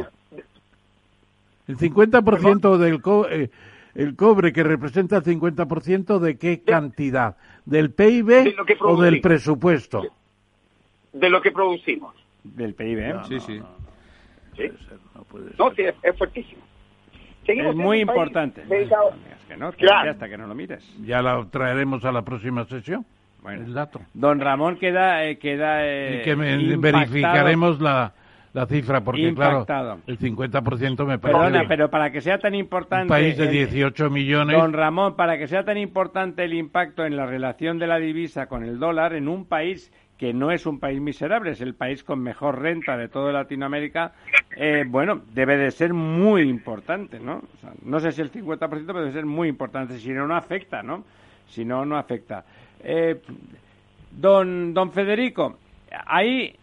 el 1.67 1.77
50% 1.77 2.77
del 2.77 3.01
cobre 3.01 3.51
el 3.95 4.17
cobre 4.17 4.53
que 4.53 4.63
representa 4.63 5.17
el 5.17 5.23
50% 5.25 6.19
de 6.19 6.39
qué 6.39 6.63
cantidad? 6.63 7.37
¿Del 7.65 7.93
PIB 7.93 8.55
o 8.81 9.01
del 9.01 9.21
presupuesto? 9.21 10.03
De 11.13 11.29
lo 11.29 11.41
que 11.41 11.51
producimos. 11.51 12.15
Del 12.45 12.75
PIB, 12.75 13.25
sí, 13.29 13.41
sí. 13.41 13.61
No, 15.59 15.71
sí, 15.75 15.83
es, 15.83 16.17
fuertísimo. 16.17 16.63
es 17.47 17.75
muy 17.75 18.01
importante. 18.01 18.63
Es 18.63 18.89
que 19.49 19.57
no, 19.57 19.73
que 19.73 19.87
hasta 19.87 20.29
que 20.29 20.39
no 20.39 20.47
lo 20.47 20.55
mires. 20.55 20.85
Ya 21.03 21.23
lo 21.23 21.49
traeremos 21.49 22.05
a 22.05 22.13
la 22.13 22.23
próxima 22.23 22.65
sesión. 22.65 23.05
Bueno, 23.43 23.65
el 23.65 23.73
dato. 23.73 24.01
Don 24.13 24.39
Ramón 24.39 24.77
queda, 24.77 25.25
eh, 25.25 25.39
queda 25.39 25.87
eh, 25.87 26.21
y 26.21 26.25
que 26.25 26.35
verificaremos 26.35 27.81
la, 27.81 28.13
la 28.53 28.67
cifra, 28.67 29.01
porque 29.03 29.33
claro, 29.35 29.65
el 30.07 30.19
50% 30.19 31.07
me 31.07 31.19
parece... 31.19 31.39
Perdona, 31.39 31.65
pero 31.69 31.89
para 31.89 32.11
que 32.11 32.21
sea 32.21 32.39
tan 32.39 32.55
importante... 32.55 33.05
Un 33.05 33.09
país 33.09 33.37
de 33.37 33.47
18 33.49 34.11
millones... 34.11 34.57
Don 34.57 34.73
Ramón, 34.73 35.15
para 35.15 35.39
que 35.39 35.47
sea 35.47 35.65
tan 35.65 35.79
importante 35.79 36.45
el 36.45 36.55
impacto 36.55 37.05
en 37.05 37.17
la 37.17 37.27
relación 37.27 37.79
de 37.79 37.87
la 37.87 37.99
divisa 37.99 38.47
con 38.47 38.65
el 38.65 38.79
dólar 38.79 39.15
en 39.15 39.29
un 39.29 39.45
país 39.45 39.93
que 40.19 40.35
no 40.35 40.51
es 40.51 40.67
un 40.67 40.79
país 40.79 41.01
miserable, 41.01 41.53
es 41.53 41.63
el 41.63 41.75
país 41.75 42.05
con 42.05 42.21
mejor 42.21 42.61
renta 42.61 42.97
de 42.99 43.09
toda 43.09 43.33
Latinoamérica, 43.33 44.13
eh, 44.55 44.85
bueno, 44.87 45.23
debe 45.33 45.57
de 45.57 45.71
ser 45.71 45.95
muy 45.95 46.43
importante, 46.43 47.19
¿no? 47.19 47.43
no 47.85 48.01
sé 48.01 48.13
si 48.13 48.21
el 48.21 48.31
50%, 48.31 48.59
pero 48.69 49.01
debe 49.01 49.13
ser 49.13 49.25
muy 49.25 49.49
importante, 49.49 49.99
si 49.99 50.11
no, 50.11 50.27
no 50.27 50.37
afecta, 50.37 50.83
¿no? 50.83 51.05
Si 51.49 51.65
no, 51.65 51.87
no 51.87 51.97
afecta. 51.97 52.45
Eh, 52.85 53.19
don, 54.11 54.75
don 54.75 54.93
Federico, 54.93 55.57
ahí, 56.07 56.55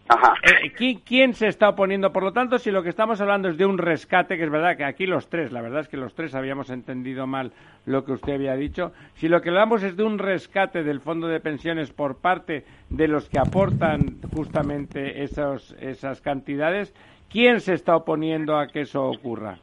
eh, 0.44 1.00
¿quién, 1.04 1.34
se 1.34 1.48
está 1.48 1.70
oponiendo? 1.70 2.12
Por 2.12 2.24
lo 2.24 2.32
tanto, 2.32 2.58
si 2.58 2.72
lo 2.72 2.84
que 2.84 2.90
estamos 2.90 3.20
hablando 3.20 3.50
es 3.50 3.58
de 3.58 3.66
un 3.66 3.78
rescate, 3.78 4.38
que 4.38 4.44
es 4.44 4.50
verdad 4.50 4.78
que 4.78 4.86
aquí 4.86 5.06
los 5.06 5.30
tres, 5.30 5.52
la 5.52 5.62
verdad 5.62 5.82
es 5.82 5.88
que 5.88 5.98
los 5.98 6.14
tres 6.16 6.34
habíamos 6.34 6.70
entendido 6.70 7.28
mal 7.28 7.52
lo 7.86 8.06
que 8.06 8.14
usted 8.14 8.34
había 8.34 8.56
dicho, 8.56 8.94
si 9.16 9.28
lo 9.28 9.42
que 9.42 9.50
hablamos 9.50 9.84
es 9.84 9.98
de 9.98 10.04
un 10.04 10.20
rescate 10.20 10.84
del 10.84 11.02
fondo 11.02 11.28
de 11.28 11.40
pensiones 11.40 11.92
por 11.92 12.18
parte 12.18 12.64
de 12.90 13.08
los 13.08 13.30
que 13.30 13.40
aportan 13.40 14.18
justamente 14.34 15.24
esos, 15.24 15.76
esas 15.80 16.22
cantidades, 16.22 16.94
¿quién 17.30 17.60
se 17.60 17.74
está 17.74 17.96
oponiendo 17.96 18.58
a 18.58 18.68
que 18.68 18.82
eso 18.82 19.06
ocurra? 19.06 19.60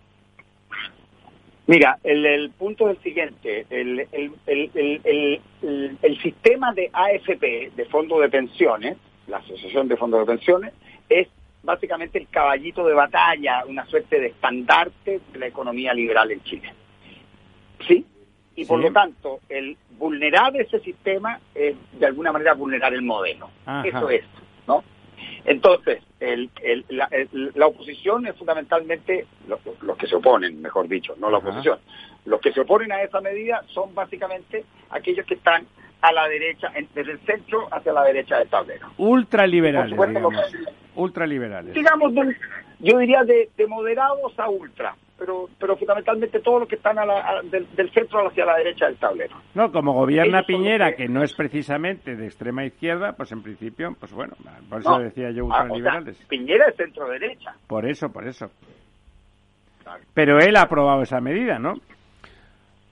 Mira, 1.67 1.99
el, 2.05 2.51
punto 2.51 2.91
es 2.91 2.99
el 2.99 3.03
siguiente, 3.03 3.65
el, 3.71 4.07
el 6.03 6.21
sistema 6.21 6.75
de 6.75 6.91
AFP, 6.93 7.73
de 7.75 7.85
fondo 7.87 8.21
de 8.21 8.29
pensiones, 8.29 8.99
la 9.29 9.39
Asociación 9.39 9.89
de 9.89 9.97
Fondos 9.97 10.21
de 10.21 10.27
Pensiones, 10.27 10.73
es 11.09 11.29
básicamente 11.63 12.19
el 12.19 12.29
caballito 12.29 12.87
de 12.87 12.95
batalla, 12.95 13.65
una 13.67 13.87
suerte 13.87 14.21
de 14.21 14.27
estandarte 14.27 15.21
de 15.33 15.39
la 15.39 15.47
economía 15.47 15.95
liberal 15.95 16.31
en 16.31 16.43
Chile. 16.43 16.73
¿Sí? 17.87 18.05
Y 18.57 18.65
por 18.67 18.79
lo 18.81 18.93
tanto, 18.93 19.41
el 19.49 19.77
vulnerar 19.99 20.57
ese 20.57 20.79
sistema 20.81 21.41
es 21.55 21.75
de 21.93 22.07
alguna 22.07 22.31
manera 22.31 22.55
vulnerar 22.55 22.95
el 22.95 23.03
modelo. 23.03 23.51
Eso 23.85 24.09
es, 24.11 24.25
¿no? 24.69 24.85
Entonces, 25.45 26.03
el, 26.21 26.51
la, 26.89 27.67
oposición 27.67 28.27
es 28.27 28.37
fundamentalmente, 28.37 29.27
los, 29.49 29.97
que 29.99 30.07
se 30.07 30.15
oponen, 30.15 30.63
mejor 30.63 30.89
dicho, 30.89 31.15
no 31.19 31.31
la 31.31 31.39
oposición, 31.39 31.79
los 32.25 32.41
que 32.41 32.53
se 32.53 32.61
oponen 32.61 32.93
a 32.93 33.03
esa 33.03 33.21
medida 33.21 33.63
son 33.69 33.95
básicamente 33.95 34.65
aquellos 34.91 35.27
que 35.27 35.35
están 35.35 35.67
a 36.05 36.13
la 36.13 36.29
derecha, 36.29 36.71
desde 36.95 37.13
el 37.13 37.19
centro 37.21 37.67
hacia 37.71 37.93
la 37.93 38.05
derecha 38.05 38.39
del 38.39 38.49
tablero. 38.49 38.89
Ultraliberales. 38.99 39.99
Digamos, 39.99 40.35
ultraliberales. 40.95 41.75
Digamos, 41.75 42.13
yo 42.81 42.99
diría 42.99 43.25
de, 43.25 43.49
moderados 43.67 44.39
a 44.39 44.49
ultra 44.49 44.95
pero 45.17 45.49
pero 45.61 45.77
fundamentalmente 45.77 46.41
todos 46.41 46.61
los 46.61 46.69
que 46.69 46.75
están 46.75 46.97
del, 47.45 47.91
centro 47.93 48.27
hacia 48.27 48.45
la 48.45 48.57
derecha 48.57 48.87
del 48.87 48.97
tablero. 48.97 49.37
No, 49.55 49.71
como 49.71 49.93
gobierna 49.93 50.43
Piñera, 50.43 50.97
que... 50.97 51.09
no 51.09 51.23
es 51.23 51.33
precisamente 51.35 52.17
de 52.17 52.27
extrema 52.27 52.65
izquierda, 52.65 53.13
pues 53.13 53.31
en 53.31 53.41
principio, 53.41 53.97
pues 53.99 54.13
bueno, 54.13 54.35
por 54.69 54.81
eso 54.81 54.99
decía 54.99 55.31
yo 55.31 55.45
ah, 55.53 55.63
ultraliberales. 55.63 56.17
Piñera 56.29 56.67
es 56.69 56.77
centro 56.77 57.09
derecha. 57.09 57.55
Por 57.69 57.87
eso, 57.87 58.13
por 58.13 58.27
eso. 58.27 58.51
Pero 60.13 60.41
él 60.41 60.57
ha 60.57 60.63
aprobado 60.63 61.03
esa 61.03 61.21
medida, 61.21 61.61
¿no? 61.61 61.75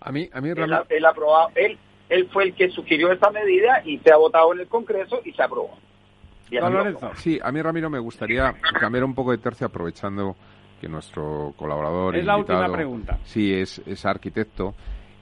A 0.01 0.13
mí, 0.13 0.29
a 0.33 0.41
mí 0.41 0.51
él, 0.51 0.59
él, 0.89 1.05
aprobado, 1.05 1.51
él, 1.57 1.77
él 2.13 2.29
fue 2.31 2.45
el 2.45 2.55
que 2.55 2.69
sugirió 2.71 3.11
esa 3.11 3.31
medida 3.31 3.83
y 3.85 3.99
se 3.99 4.13
ha 4.13 4.17
votado 4.17 4.53
en 4.53 4.61
el 4.61 4.69
Congreso 4.69 5.21
y 5.25 5.33
se 5.33 5.43
aprobó. 5.43 5.79
Sí, 7.17 7.41
a 7.43 7.51
mí 7.51 7.63
Ramiro 7.63 7.89
me 7.89 7.99
gustaría 7.99 8.55
cambiar 8.79 9.05
un 9.05 9.15
poco 9.15 9.31
de 9.31 9.39
tercio 9.39 9.67
aprovechando 9.67 10.37
que 10.79 10.89
nuestro 10.89 11.55
colaborador. 11.57 12.17
Es 12.17 12.27
la 12.27 12.37
última 12.37 12.71
pregunta. 12.71 13.19
Sí, 13.25 13.55
es, 13.55 13.81
es 13.87 14.05
arquitecto. 14.05 14.75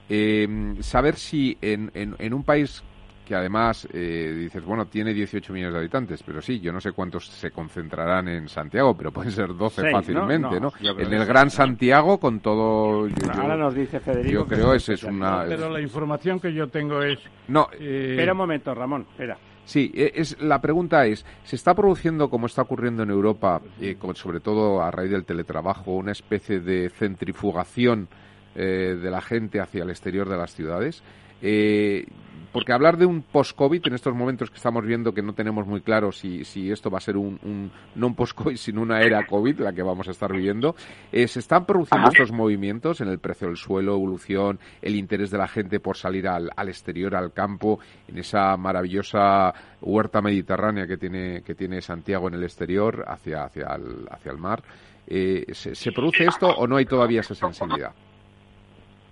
Eh, 0.09 0.75
saber 0.81 1.15
si 1.15 1.57
en, 1.61 1.89
en, 1.93 2.33
un 2.33 2.43
país 2.43 2.83
que 3.25 3.35
además 3.35 3.87
eh, 3.93 4.35
dices, 4.37 4.63
bueno, 4.63 4.85
tiene 4.85 5.13
18 5.13 5.53
millones 5.53 5.73
de 5.73 5.79
habitantes, 5.79 6.23
pero 6.23 6.41
sí, 6.41 6.59
yo 6.59 6.71
no 6.71 6.81
sé 6.81 6.91
cuántos 6.91 7.27
se 7.27 7.51
concentrarán 7.51 8.27
en 8.27 8.47
Santiago, 8.47 8.95
pero 8.95 9.11
pueden 9.11 9.31
ser 9.31 9.55
12 9.55 9.91
fácilmente, 9.91 10.59
¿no? 10.59 10.71
En 10.81 11.13
el 11.13 11.25
Gran 11.25 11.49
Santiago, 11.49 12.19
con 12.19 12.39
todo. 12.39 13.07
Ahora 13.33 13.57
nos 13.57 13.75
dice 13.75 13.99
Federico. 13.99 14.33
Yo 14.33 14.45
creo 14.45 14.73
esa 14.73 14.93
es 14.93 15.03
una. 15.03 15.45
Pero 15.47 15.69
la 15.69 15.81
información 15.81 16.39
que 16.39 16.53
yo 16.53 16.67
tengo 16.67 17.01
es. 17.01 17.19
No. 17.47 17.67
Eh... 17.79 18.11
Espera 18.11 18.33
un 18.33 18.37
momento, 18.37 18.73
Ramón, 18.73 19.05
espera. 19.11 19.37
Sí, 19.65 19.91
e, 19.95 20.11
es, 20.15 20.41
la 20.41 20.59
pregunta 20.59 21.05
es, 21.05 21.25
¿se 21.43 21.55
está 21.55 21.73
produciendo, 21.75 22.29
como 22.29 22.47
está 22.47 22.63
ocurriendo 22.63 23.03
en 23.03 23.09
Europa, 23.09 23.61
eh, 23.79 23.95
sobre 24.15 24.39
todo 24.39 24.81
a 24.81 24.91
raíz 24.91 25.11
del 25.11 25.25
teletrabajo, 25.25 25.91
una 25.91 26.11
especie 26.11 26.59
de 26.59 26.89
centrifugación 26.89 28.07
eh, 28.55 28.97
de 29.01 29.11
la 29.11 29.21
gente 29.21 29.59
hacia 29.59 29.83
el 29.83 29.89
exterior 29.89 30.27
de 30.27 30.37
las 30.37 30.53
ciudades? 30.53 31.03
Eh, 31.41 32.05
porque 32.51 32.73
hablar 32.73 32.97
de 32.97 33.05
un 33.05 33.21
post-COVID 33.21 33.87
en 33.87 33.93
estos 33.93 34.13
momentos 34.13 34.49
que 34.49 34.57
estamos 34.57 34.85
viendo 34.85 35.13
que 35.13 35.21
no 35.21 35.33
tenemos 35.33 35.65
muy 35.65 35.81
claro 35.81 36.11
si, 36.11 36.43
si 36.43 36.71
esto 36.71 36.89
va 36.89 36.97
a 36.97 37.01
ser 37.01 37.17
un, 37.17 37.71
no 37.95 38.07
un 38.07 38.15
post-COVID, 38.15 38.55
sino 38.57 38.81
una 38.81 39.01
era 39.01 39.25
COVID, 39.25 39.59
la 39.59 39.73
que 39.73 39.81
vamos 39.81 40.07
a 40.07 40.11
estar 40.11 40.31
viviendo, 40.31 40.75
eh, 41.11 41.27
¿se 41.27 41.39
están 41.39 41.65
produciendo 41.65 42.09
estos 42.09 42.31
movimientos 42.31 43.01
en 43.01 43.07
el 43.07 43.19
precio 43.19 43.47
del 43.47 43.57
suelo, 43.57 43.93
evolución, 43.93 44.59
el 44.81 44.95
interés 44.95 45.31
de 45.31 45.37
la 45.37 45.47
gente 45.47 45.79
por 45.79 45.97
salir 45.97 46.27
al, 46.27 46.49
al 46.55 46.69
exterior, 46.69 47.15
al 47.15 47.31
campo, 47.31 47.79
en 48.07 48.17
esa 48.17 48.57
maravillosa 48.57 49.53
huerta 49.81 50.21
mediterránea 50.21 50.87
que 50.87 50.97
tiene, 50.97 51.41
que 51.43 51.55
tiene 51.55 51.81
Santiago 51.81 52.27
en 52.27 52.35
el 52.35 52.43
exterior, 52.43 53.05
hacia, 53.07 53.45
hacia, 53.45 53.75
el, 53.75 54.07
hacia 54.09 54.31
el 54.31 54.37
mar? 54.37 54.61
Eh, 55.07 55.45
¿se, 55.53 55.75
¿Se 55.75 55.91
produce 55.91 56.25
esto 56.25 56.47
o 56.47 56.67
no 56.67 56.77
hay 56.77 56.85
todavía 56.85 57.21
esa 57.21 57.35
sensibilidad? 57.35 57.91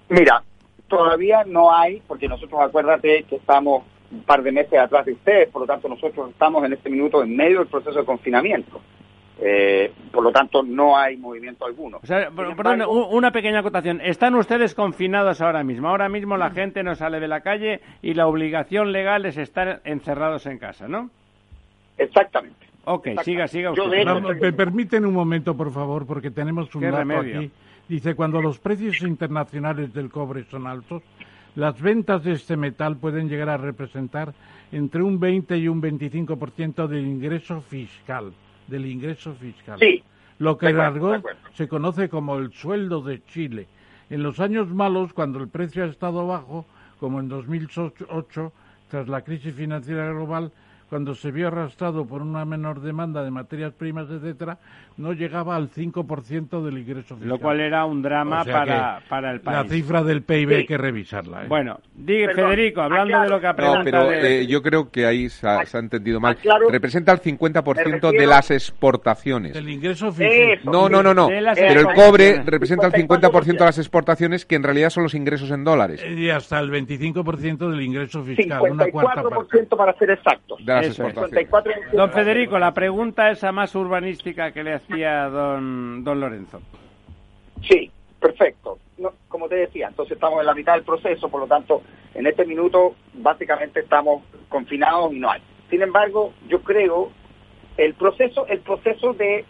Mira, 0.10 0.42
todavía 0.90 1.44
no 1.46 1.74
hay, 1.74 2.02
porque 2.08 2.28
nosotros 2.28 2.60
acuérdate 2.62 3.24
que 3.24 3.38
estamos 3.38 3.84
un 4.12 4.24
par 4.24 4.42
de 4.42 4.52
meses 4.52 4.78
atrás 4.78 5.06
de 5.06 5.14
ustedes, 5.14 5.50
por 5.50 5.62
lo 5.62 5.68
tanto 5.68 5.88
nosotros 5.88 6.32
estamos 6.32 6.64
en 6.66 6.74
este 6.74 6.90
minuto 6.90 7.24
en 7.24 7.36
medio 7.36 7.60
del 7.60 7.68
proceso 7.68 8.00
de 8.00 8.06
confinamiento. 8.06 8.82
Eh, 9.42 9.94
por 10.12 10.22
lo 10.22 10.32
tanto, 10.34 10.64
no 10.64 10.98
hay 10.98 11.16
movimiento 11.16 11.66
alguno. 11.66 12.00
perdón, 12.02 12.82
una 12.90 13.32
pequeña 13.32 13.60
acotación. 13.60 14.02
¿Están 14.02 14.36
ustedes 14.36 14.76
confinados 14.76 15.40
ahora 15.40 15.64
mismo? 15.64 15.88
Ahora 15.88 16.10
mismo 16.10 16.36
la 16.36 16.50
gente 16.50 16.84
no 16.84 16.94
sale 16.96 17.22
de 17.22 17.30
la 17.30 17.40
calle 17.40 17.80
y 18.02 18.16
la 18.16 18.28
obligación 18.28 18.92
legal 18.92 19.26
es 19.26 19.38
estar 19.38 19.80
encerrados 19.86 20.46
en 20.46 20.58
casa, 20.58 20.90
¿no? 20.90 21.10
Exactamente. 21.98 22.68
Ok, 22.84 23.08
siga, 23.24 23.48
siga 23.48 23.72
usted. 23.72 24.06
¿Me 24.42 24.52
permiten 24.52 25.06
un 25.06 25.14
momento, 25.14 25.56
por 25.56 25.72
favor? 25.72 26.06
Porque 26.06 26.32
tenemos 26.32 26.74
un 26.76 26.82
dato 26.82 27.20
aquí 27.20 27.50
Dice, 27.90 28.14
cuando 28.14 28.40
los 28.40 28.60
precios 28.60 29.02
internacionales 29.02 29.92
del 29.92 30.12
cobre 30.12 30.46
son 30.46 30.68
altos, 30.68 31.02
las 31.56 31.82
ventas 31.82 32.24
de 32.24 32.34
este 32.34 32.56
metal 32.56 32.98
pueden 32.98 33.28
llegar 33.28 33.50
a 33.50 33.58
representar 33.58 34.32
entre 34.72 35.02
un 35.02 35.20
20 35.20 35.58
y 35.58 35.68
un 35.68 35.82
25% 35.82 36.88
del 36.88 37.08
ingreso 37.08 37.62
fiscal, 37.62 38.32
del 38.68 38.86
ingreso 38.86 39.34
fiscal. 39.34 39.80
Sí. 39.80 40.04
Lo 40.38 40.56
que 40.56 40.68
en 40.68 41.24
se 41.56 41.68
conoce 41.68 42.08
como 42.10 42.38
el 42.38 42.54
sueldo 42.54 43.02
de 43.02 43.24
Chile. 43.26 43.68
En 44.12 44.22
los 44.22 44.40
años 44.40 44.70
malos, 44.70 45.12
cuando 45.12 45.40
el 45.40 45.50
precio 45.50 45.84
ha 45.84 45.88
estado 45.88 46.28
bajo, 46.28 46.66
como 47.00 47.20
en 47.20 47.28
2008, 47.28 48.54
tras 48.88 49.08
la 49.08 49.22
crisis 49.22 49.54
financiera 49.54 50.12
global, 50.12 50.52
cuando 50.90 51.14
se 51.14 51.32
vio 51.32 51.48
arrastrado 51.48 52.06
por 52.06 52.22
una 52.22 52.46
menor 52.46 52.82
demanda 52.82 53.24
de 53.24 53.32
materias 53.32 53.74
primas, 53.74 54.10
etcétera, 54.10 54.58
no 54.98 55.14
llegaba 55.14 55.56
al 55.56 55.70
5% 55.70 56.62
del 56.62 56.78
ingreso 56.78 57.16
fiscal. 57.16 57.30
Lo 57.30 57.40
cual 57.40 57.62
era 57.62 57.86
un 57.86 58.02
drama 58.02 58.44
para, 58.44 59.02
para 59.08 59.32
el 59.32 59.40
país. 59.40 59.58
La 59.58 59.64
cifra 59.64 60.04
del 60.04 60.24
PIB 60.24 60.50
hay 60.50 60.66
que 60.66 60.78
revisarla. 60.78 61.44
¿eh? 61.44 61.48
Bueno, 61.48 61.80
diga 61.96 62.34
Federico, 62.34 62.82
hablando 62.82 63.22
de 63.22 63.30
lo 63.30 63.40
que 63.40 63.48
ha 63.48 63.54
No, 63.54 63.84
pero 63.84 64.12
eh, 64.12 64.46
yo 64.46 64.62
creo 64.62 64.90
que 64.92 65.06
ahí 65.06 65.30
se 65.30 65.48
ha, 65.48 65.62
entendido 65.74 66.20
mal. 66.20 66.38
Representa 66.70 67.14
el 67.14 67.22
50% 67.22 68.12
de 68.12 68.28
las 68.28 68.52
exportaciones. 68.52 69.54
Del 69.54 69.70
ingreso 69.70 70.12
fiscal. 70.12 70.60
No, 70.66 70.90
no, 70.90 71.02
no, 71.02 71.14
no. 71.14 71.30
Pero 71.56 71.80
el 71.80 71.96
cobre 71.96 72.42
representa 72.44 72.88
el 72.88 72.94
50% 72.94 73.46
de 73.46 73.66
las 73.66 73.78
exportaciones, 73.78 74.46
que 74.46 74.56
en 74.56 74.64
realidad 74.64 74.90
son 74.90 75.04
los 75.04 75.14
ingresos 75.14 75.50
en 75.52 75.64
dólares. 75.64 76.04
Y 76.06 76.30
hasta 76.30 76.60
el 76.60 76.72
25% 76.72 77.70
del 77.70 77.82
ingreso 77.82 78.24
fiscal, 78.24 78.62
una 78.70 78.92
cuarta 78.92 79.24
parte. 79.24 79.66
para 79.78 79.94
ser 79.98 80.12
exactos. 80.12 80.60
Don 81.94 82.12
Federico, 82.12 82.60
la 82.60 82.74
pregunta 82.74 83.32
esa 83.32 83.52
más 83.52 83.76
urbanística 83.76 84.52
que 84.52 84.64
le 84.64 84.74
hacía 84.74 85.30
don, 85.30 86.04
don 86.04 86.20
Lorenzo. 86.20 86.62
Sí, 87.62 87.92
perfecto. 88.20 88.80
como 89.28 89.48
te 89.48 89.56
decía, 89.56 89.88
entonces 89.88 90.16
estamos 90.16 90.40
en 90.40 90.46
la 90.46 90.54
mitad 90.54 90.74
del 90.74 90.84
proceso, 90.84 91.30
por 91.30 91.42
lo 91.42 91.48
tanto, 91.48 91.82
en 92.14 92.28
este 92.28 92.46
minuto 92.46 92.96
básicamente 93.14 93.82
estamos 93.82 94.24
confinados 94.48 95.14
y 95.14 95.20
no 95.20 95.32
hay. 95.32 95.42
Sin 95.70 95.82
embargo, 95.82 96.34
yo 96.48 96.62
creo 96.62 97.12
el 97.78 97.94
proceso, 97.94 98.46
el 98.48 98.60
proceso 98.60 99.14
de 99.14 99.46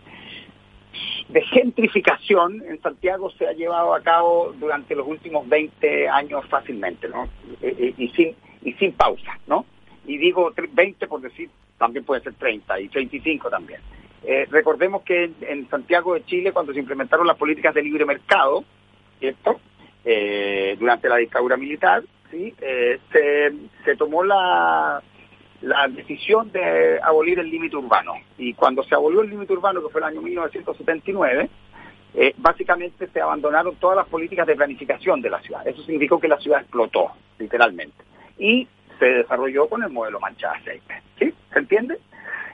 de 1.30 1.42
gentrificación 1.44 2.64
en 2.68 2.82
Santiago 2.82 3.30
se 3.38 3.48
ha 3.48 3.54
llevado 3.54 3.94
a 3.94 4.02
cabo 4.02 4.52
durante 4.60 4.96
los 4.96 5.08
últimos 5.08 5.48
20 5.48 6.10
años 6.10 6.44
fácilmente, 6.50 7.08
¿no? 7.08 7.30
y 7.62 8.08
sin 8.16 8.36
y 8.62 8.74
sin 8.74 8.92
pausa, 8.94 9.40
¿no? 9.48 9.66
Y 10.10 10.18
digo 10.18 10.52
20 10.72 11.06
por 11.08 11.22
decir, 11.22 11.52
también 11.78 12.04
puede 12.04 12.22
ser 12.22 12.34
30 12.34 12.80
y 12.80 12.88
35 12.90 13.48
también. 13.48 13.80
Eh, 14.24 14.48
recordemos 14.50 15.04
que 15.04 15.32
en, 15.42 15.70
Santiago 15.70 16.16
de 16.16 16.26
Chile, 16.26 16.52
cuando 16.52 16.74
se 16.74 16.80
implementaron 16.80 17.28
las 17.28 17.38
políticas 17.38 17.76
de 17.76 17.84
libre 17.84 18.06
mercado, 18.06 18.64
¿cierto? 19.20 19.60
Eh, 20.04 20.76
durante 20.80 21.10
la 21.10 21.18
dictadura 21.18 21.58
militar, 21.58 22.04
¿sí? 22.32 22.56
Eh, 22.60 23.00
se, 23.12 23.54
se, 23.86 23.96
tomó 23.96 24.24
la, 24.24 25.00
la 25.62 25.88
decisión 25.88 26.52
de 26.52 27.00
abolir 27.04 27.38
el 27.38 27.52
límite 27.52 27.76
urbano. 27.76 28.14
Y 28.40 28.56
cuando 28.56 28.84
se 28.84 28.96
abolió 28.96 29.22
el 29.22 29.30
límite 29.30 29.54
urbano, 29.54 29.84
que 29.84 29.90
fue 29.90 30.02
el 30.02 30.08
año 30.08 30.24
1979, 30.24 31.50
básicamente 32.38 33.08
se 33.08 33.22
abandonaron 33.22 33.76
todas 33.76 33.96
las 33.96 34.08
políticas 34.08 34.48
de 34.48 34.56
planificación 34.56 35.22
de 35.22 35.30
la 35.30 35.40
ciudad. 35.42 35.68
Eso 35.68 35.84
significó 35.84 36.20
que 36.20 36.28
la 36.28 36.40
ciudad 36.40 36.62
explotó, 36.62 37.12
literalmente. 37.38 38.04
Y 38.40 38.68
se 39.00 39.06
desarrolló 39.06 39.68
con 39.68 39.84
el 39.84 39.90
modelo 39.90 40.20
mancha 40.20 40.52
aceite. 40.52 41.02
¿Sí? 41.18 41.34
¿Se 41.52 41.60
entiende? 41.60 42.00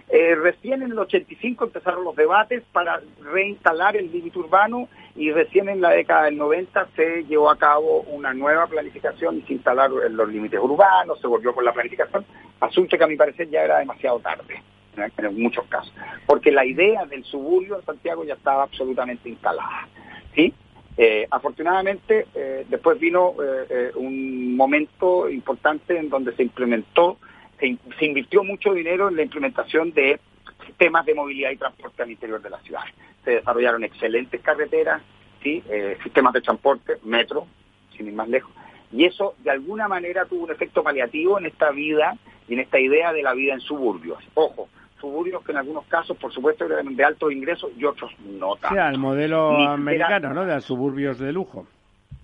Eh, 0.07 0.35
recién 0.35 0.83
en 0.83 0.91
el 0.91 0.99
85 0.99 1.65
empezaron 1.65 2.03
los 2.03 2.15
debates 2.15 2.63
para 2.71 3.01
reinstalar 3.23 3.97
el 3.97 4.11
límite 4.11 4.37
urbano 4.37 4.87
y 5.15 5.31
recién 5.31 5.67
en 5.67 5.81
la 5.81 5.89
década 5.89 6.25
del 6.25 6.37
90 6.37 6.87
se 6.95 7.23
llevó 7.23 7.49
a 7.49 7.57
cabo 7.57 8.01
una 8.01 8.33
nueva 8.33 8.67
planificación 8.67 9.39
y 9.39 9.41
se 9.41 9.53
instalaron 9.53 10.15
los 10.15 10.29
límites 10.29 10.59
urbanos, 10.61 11.19
se 11.19 11.27
volvió 11.27 11.55
con 11.55 11.65
la 11.65 11.73
planificación, 11.73 12.23
asunto 12.59 12.97
que 12.97 13.03
a 13.03 13.07
mi 13.07 13.15
parecer 13.15 13.49
ya 13.49 13.63
era 13.63 13.79
demasiado 13.79 14.19
tarde 14.19 14.61
en 14.95 15.41
muchos 15.41 15.65
casos, 15.67 15.93
porque 16.25 16.51
la 16.51 16.65
idea 16.65 17.05
del 17.05 17.23
suburbio 17.25 17.77
en 17.77 17.85
Santiago 17.85 18.23
ya 18.23 18.35
estaba 18.35 18.63
absolutamente 18.63 19.27
instalada. 19.27 19.87
¿sí? 20.33 20.53
Eh, 20.97 21.27
afortunadamente, 21.29 22.27
eh, 22.33 22.65
después 22.69 22.99
vino 22.99 23.35
eh, 23.43 23.91
un 23.95 24.55
momento 24.55 25.29
importante 25.29 25.97
en 25.97 26.09
donde 26.09 26.33
se 26.35 26.43
implementó, 26.43 27.17
se, 27.59 28.05
invirtió 28.05 28.43
mucho 28.43 28.73
dinero 28.73 29.09
en 29.09 29.17
la 29.17 29.23
implementación 29.23 29.91
de 29.91 30.19
sistemas 30.65 31.05
de 31.05 31.13
movilidad 31.13 31.51
y 31.51 31.57
transporte 31.57 32.03
al 32.03 32.11
interior 32.11 32.41
de 32.41 32.49
la 32.49 32.59
ciudad. 32.59 32.83
Se 33.25 33.31
desarrollaron 33.31 33.83
excelentes 33.83 34.41
carreteras, 34.41 35.01
¿sí? 35.43 35.63
sistemas 36.03 36.33
de 36.33 36.41
transporte, 36.41 36.93
metro, 37.03 37.47
sin 37.95 38.07
ir 38.07 38.13
más 38.13 38.29
lejos, 38.29 38.51
y 38.91 39.05
eso 39.05 39.35
de 39.39 39.51
alguna 39.51 39.87
manera 39.87 40.25
tuvo 40.25 40.45
un 40.45 40.51
efecto 40.51 40.83
paliativo 40.83 41.37
en 41.37 41.47
esta 41.47 41.71
vida 41.71 42.17
y 42.47 42.53
en 42.53 42.59
esta 42.59 42.79
idea 42.79 43.13
de 43.13 43.23
la 43.23 43.33
vida 43.33 43.53
en 43.53 43.59
suburbios. 43.59 44.19
Ojo, 44.33 44.69
suburbios 45.05 45.43
que 45.43 45.51
en 45.51 45.59
algunos 45.59 45.85
casos, 45.85 46.17
por 46.17 46.33
supuesto, 46.33 46.65
eran 46.65 46.95
de 46.95 47.03
altos 47.03 47.31
ingresos 47.31 47.71
y 47.77 47.85
otros 47.85 48.11
no 48.19 48.55
tanto. 48.55 48.75
Sí, 48.75 48.79
al 48.79 48.97
modelo 48.97 49.55
americano, 49.69 50.33
¿no? 50.33 50.45
De 50.45 50.59
suburbios 50.61 51.19
de 51.19 51.31
lujo. 51.31 51.67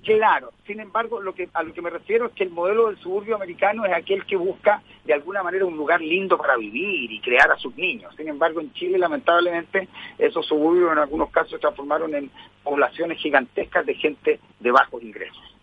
Claro, 0.03 0.51
sin 0.65 0.79
embargo, 0.79 1.21
lo 1.21 1.35
que, 1.35 1.47
a 1.53 1.61
lo 1.61 1.73
que 1.73 1.81
me 1.83 1.91
refiero 1.91 2.25
es 2.25 2.31
que 2.31 2.43
el 2.43 2.49
modelo 2.49 2.87
del 2.87 2.97
suburbio 2.97 3.35
americano 3.35 3.85
es 3.85 3.93
aquel 3.93 4.25
que 4.25 4.35
busca 4.35 4.81
de 5.05 5.13
alguna 5.13 5.43
manera 5.43 5.63
un 5.63 5.77
lugar 5.77 6.01
lindo 6.01 6.39
para 6.39 6.57
vivir 6.57 7.11
y 7.11 7.21
crear 7.21 7.51
a 7.51 7.57
sus 7.57 7.75
niños. 7.75 8.11
Sin 8.17 8.27
embargo, 8.27 8.61
en 8.61 8.73
Chile, 8.73 8.97
lamentablemente, 8.97 9.87
esos 10.17 10.47
suburbios 10.47 10.91
en 10.91 10.97
algunos 10.97 11.29
casos 11.29 11.51
se 11.51 11.59
transformaron 11.59 12.15
en 12.15 12.31
poblaciones 12.63 13.19
gigantescas 13.19 13.85
de 13.85 13.93
gente 13.93 14.39
de 14.59 14.71
bajos 14.71 15.03
ingresos. 15.03 15.55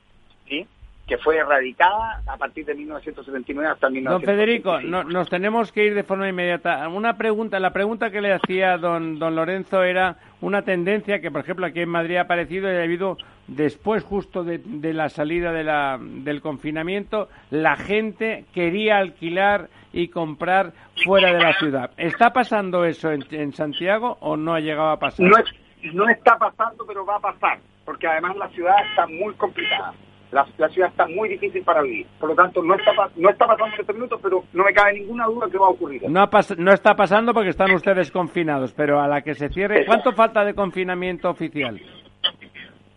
¿sí? 0.46 0.64
Que 1.08 1.16
fue 1.16 1.38
erradicada 1.38 2.22
a 2.26 2.36
partir 2.36 2.66
de 2.66 2.74
1979 2.74 3.72
hasta 3.72 3.88
1975. 3.88 4.12
Don 4.12 4.22
Federico, 4.22 5.04
nos 5.10 5.28
tenemos 5.30 5.72
que 5.72 5.86
ir 5.86 5.94
de 5.94 6.02
forma 6.02 6.28
inmediata. 6.28 6.86
Una 6.88 7.16
pregunta, 7.16 7.58
la 7.58 7.72
pregunta 7.72 8.10
que 8.10 8.20
le 8.20 8.34
hacía 8.34 8.76
don, 8.76 9.18
don 9.18 9.34
Lorenzo 9.34 9.82
era 9.82 10.16
una 10.42 10.62
tendencia 10.62 11.20
que, 11.20 11.30
por 11.30 11.40
ejemplo, 11.40 11.66
aquí 11.66 11.80
en 11.80 11.88
Madrid 11.88 12.16
ha 12.16 12.22
aparecido 12.22 12.70
y 12.70 12.76
ha 12.76 12.82
habido 12.82 13.16
después 13.46 14.04
justo 14.04 14.44
de, 14.44 14.60
la 14.92 15.08
salida 15.08 15.50
de 15.50 15.64
la, 15.64 15.98
del 15.98 16.42
confinamiento, 16.42 17.30
la 17.50 17.76
gente 17.76 18.44
quería 18.52 18.98
alquilar 18.98 19.70
y 19.94 20.08
comprar 20.08 20.72
fuera 21.04 21.32
de 21.32 21.40
la 21.40 21.54
ciudad. 21.54 21.90
¿Está 21.96 22.34
pasando 22.34 22.84
eso 22.84 23.10
en, 23.10 23.52
Santiago 23.54 24.18
o 24.20 24.36
no 24.36 24.54
ha 24.54 24.60
llegado 24.60 24.90
a 24.90 24.98
pasar? 24.98 25.26
No, 25.26 25.36
no 25.94 26.08
está 26.10 26.36
pasando, 26.36 26.84
pero 26.86 27.06
va 27.06 27.16
a 27.16 27.20
pasar, 27.20 27.58
porque 27.86 28.06
además 28.06 28.36
la 28.36 28.48
ciudad 28.50 28.76
está 28.90 29.06
muy 29.06 29.32
complicada. 29.36 29.94
La, 30.30 30.68
ciudad 30.68 30.90
está 30.90 31.06
muy 31.06 31.28
difícil 31.28 31.62
para 31.62 31.82
vivir. 31.82 32.06
Por 32.20 32.30
lo 32.30 32.34
tanto, 32.34 32.62
no 32.62 32.74
está, 32.74 32.92
no 33.16 33.30
está 33.30 33.46
pasando 33.46 33.74
en 33.74 33.80
este 33.80 33.92
minuto, 33.94 34.18
pero 34.22 34.44
no 34.52 34.64
me 34.64 34.72
cabe 34.72 34.94
ninguna 34.94 35.26
duda 35.26 35.46
que 35.50 35.58
va 35.58 35.66
a 35.66 35.70
ocurrir. 35.70 36.02
No, 36.08 36.28
no 36.58 36.72
está 36.72 36.94
pasando 36.94 37.32
porque 37.32 37.50
están 37.50 37.72
ustedes 37.72 38.10
confinados, 38.10 38.72
pero 38.74 39.00
a 39.00 39.08
la 39.08 39.22
que 39.22 39.34
se 39.34 39.48
cierre, 39.48 39.86
¿cuánto 39.86 40.12
falta 40.12 40.44
de 40.44 40.54
confinamiento 40.54 41.30
oficial? 41.30 41.80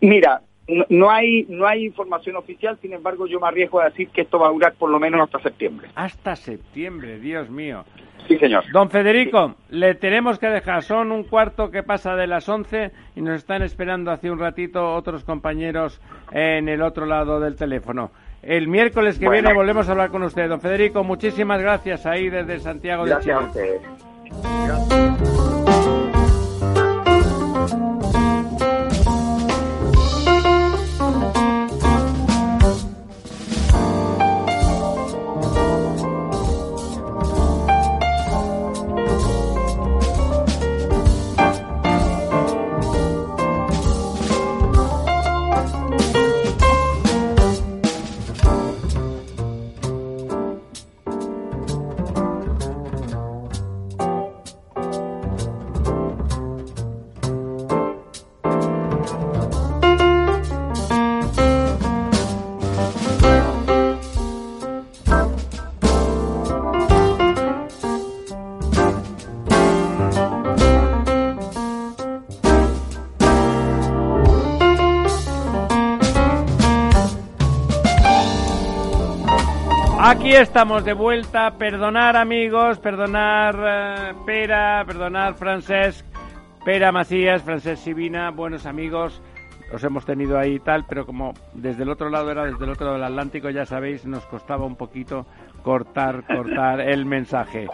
Mira, 0.02 0.42
no, 0.90 1.10
hay 1.10 1.46
no 1.50 1.68
hay 1.68 1.86
información 1.86 2.36
oficial, 2.36 2.78
sin 2.82 2.94
embargo 2.94 3.28
yo 3.28 3.40
me 3.40 3.48
arriesgo 3.48 3.82
a 3.82 3.86
decir 3.86 4.10
que 4.10 4.22
esto 4.22 4.40
va 4.40 4.48
a 4.48 4.52
durar 4.52 4.74
por 4.74 4.90
lo 4.90 5.00
menos 5.00 5.22
hasta 5.22 5.40
septiembre. 5.40 5.90
Hasta 5.96 6.36
septiembre, 6.36 7.20
Dios 7.20 7.50
mío. 7.50 7.84
Sí, 8.28 8.38
señor. 8.38 8.64
Don 8.72 8.90
Federico, 8.90 9.56
le 9.70 9.96
tenemos 9.96 10.40
que 10.40 10.48
dejar. 10.48 10.84
Son 10.84 11.12
un 11.12 11.24
cuarto 11.24 11.72
que 11.72 11.84
pasa 11.84 12.16
de 12.16 12.28
las 12.28 12.48
once 12.48 12.92
y 13.16 13.22
nos 13.22 13.36
están 13.36 13.62
esperando 13.64 14.12
hace 14.12 14.32
un 14.32 14.40
ratito 14.40 14.94
otros 14.94 15.24
compañeros 15.24 16.00
en 16.32 16.70
el 16.70 16.82
otro 16.82 17.06
lado 17.06 17.40
del 17.40 17.56
teléfono. 17.56 18.12
El 18.42 18.68
miércoles 18.68 19.20
que 19.20 19.30
viene 19.30 19.54
volvemos 19.54 19.88
a 19.88 19.92
hablar 19.92 20.10
con 20.10 20.24
usted. 20.24 20.50
Don 20.50 20.62
Federico, 20.62 21.04
muchísimas 21.04 21.62
gracias 21.62 22.06
ahí 22.06 22.30
desde 22.30 22.60
Santiago 22.60 23.06
de 23.06 23.20
Chile. 23.20 23.36
Gracias. 24.66 25.41
Aquí 80.32 80.40
estamos 80.40 80.86
de 80.86 80.94
vuelta. 80.94 81.58
Perdonar 81.58 82.16
amigos, 82.16 82.80
perdonar 82.80 83.54
eh, 83.68 84.14
Pera, 84.26 84.82
perdonar 84.88 85.34
Francesc, 85.34 86.06
Pera 86.64 86.94
Macías, 86.94 87.44
Francesc 87.44 87.84
Sivina, 87.84 88.30
buenos 88.32 88.66
amigos. 88.66 89.22
Los 89.74 89.84
hemos 89.84 90.06
tenido 90.06 90.40
ahí 90.40 90.54
y 90.54 90.60
tal, 90.62 90.86
pero 90.88 91.06
como 91.06 91.34
desde 91.54 91.84
el 91.84 91.90
otro 91.90 92.10
lado 92.10 92.32
era 92.32 92.46
desde 92.46 92.64
el 92.64 92.70
otro 92.70 92.86
lado 92.86 92.98
del 92.98 93.08
Atlántico, 93.08 93.50
ya 93.50 93.66
sabéis, 93.66 94.06
nos 94.06 94.26
costaba 94.26 94.66
un 94.66 94.78
poquito 94.78 95.26
cortar, 95.64 96.24
cortar 96.34 96.80
el 96.80 97.06
mensaje. 97.06 97.68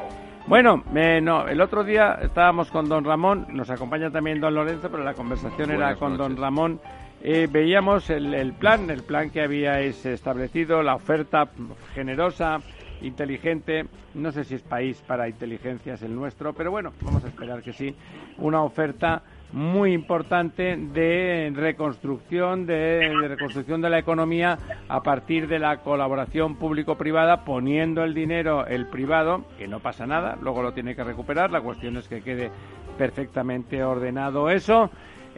Bueno, 0.47 0.84
no, 1.21 1.47
el 1.47 1.61
otro 1.61 1.84
día 1.84 2.17
estábamos 2.23 2.71
con 2.71 2.89
don 2.89 3.03
Ramón, 3.03 3.45
nos 3.51 3.69
acompaña 3.69 4.09
también 4.09 4.41
don 4.41 4.55
Lorenzo, 4.55 4.89
pero 4.89 5.03
la 5.03 5.13
conversación 5.13 5.69
era 5.69 5.95
con 5.95 6.17
don 6.17 6.35
Ramón 6.35 6.81
eh, 7.22 7.48
veíamos 7.49 8.10
el, 8.10 8.53
plan, 8.53 8.89
el 8.89 9.03
plan 9.03 9.30
que 9.30 9.41
habíais 9.41 10.06
establecido, 10.06 10.84
la 10.84 10.95
oferta 10.95 11.49
generosa, 11.94 12.61
inteligente, 13.02 13.85
no 14.15 14.31
sé 14.31 14.44
si 14.44 14.56
es 14.56 14.61
país 14.61 15.03
para 15.06 15.27
inteligencias 15.27 16.02
el 16.02 16.15
nuestro, 16.15 16.53
pero 16.53 16.72
bueno, 16.72 16.94
vamos 17.02 17.23
a 17.23 17.27
esperar 17.27 17.61
que 17.61 17.73
sí, 17.73 17.95
una 18.38 18.64
oferta 18.64 19.22
muy 19.53 19.94
importante 19.94 20.76
de 20.76 21.52
reconstrucción 21.56 22.65
de, 22.65 23.14
reconstrucción 23.27 23.81
de 23.81 23.89
la 23.89 23.99
economía 23.99 24.57
a 24.89 25.02
partir 25.02 25.48
de 25.48 25.60
la 25.60 25.77
colaboración 25.77 26.56
público-privada 26.56 27.45
poniendo 27.45 28.03
el 28.03 28.14
dinero 28.14 28.68
el 28.68 28.88
privado 28.88 29.45
que 29.57 29.68
no 29.68 29.80
pasa 29.80 30.06
nada 30.06 30.38
luego 30.41 30.61
lo 30.61 30.73
tiene 30.73 30.95
que 30.95 31.03
recuperar. 31.03 31.49
La 31.49 31.61
cuestión 31.61 31.95
es 31.95 32.10
que 32.10 32.22
quede 32.22 32.52
perfectamente 32.98 33.84
ordenado 33.84 34.49
eso. 34.49 34.89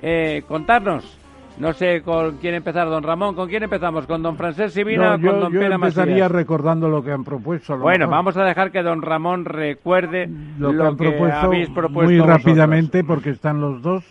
Eh, 0.02 0.44
contarnos 0.48 1.19
no 1.60 1.74
sé 1.74 2.02
con 2.02 2.38
quién 2.38 2.56
empezar, 2.56 2.88
don 2.88 3.04
Ramón. 3.04 3.36
¿Con 3.36 3.50
quién 3.50 3.64
empezamos? 3.64 4.08
¿Con 4.08 4.24
don 4.24 4.38
Francés 4.38 4.74
Sivina 4.74 5.16
o 5.16 5.22
con 5.22 5.40
don 5.42 5.54
yo 5.54 5.62
empezaría 5.62 6.30
recordando 6.30 6.88
lo 6.88 7.04
que 7.04 7.12
han 7.12 7.26
propuesto. 7.26 7.78
Bueno, 7.78 8.08
vamos 8.08 8.38
a 8.38 8.46
dejar 8.46 8.72
que 8.72 8.82
don 8.82 9.02
Ramón 9.02 9.44
recuerde 9.44 10.30
lo, 10.58 10.72
que, 10.72 10.82
han 10.82 10.98
propuesto 10.98 11.40
habéis 11.40 11.70
propuesto 11.70 12.12
muy 12.12 12.20
rápidamente 12.20 13.04
porque 13.04 13.32
están 13.32 13.60
los 13.60 13.82
dos, 13.82 14.06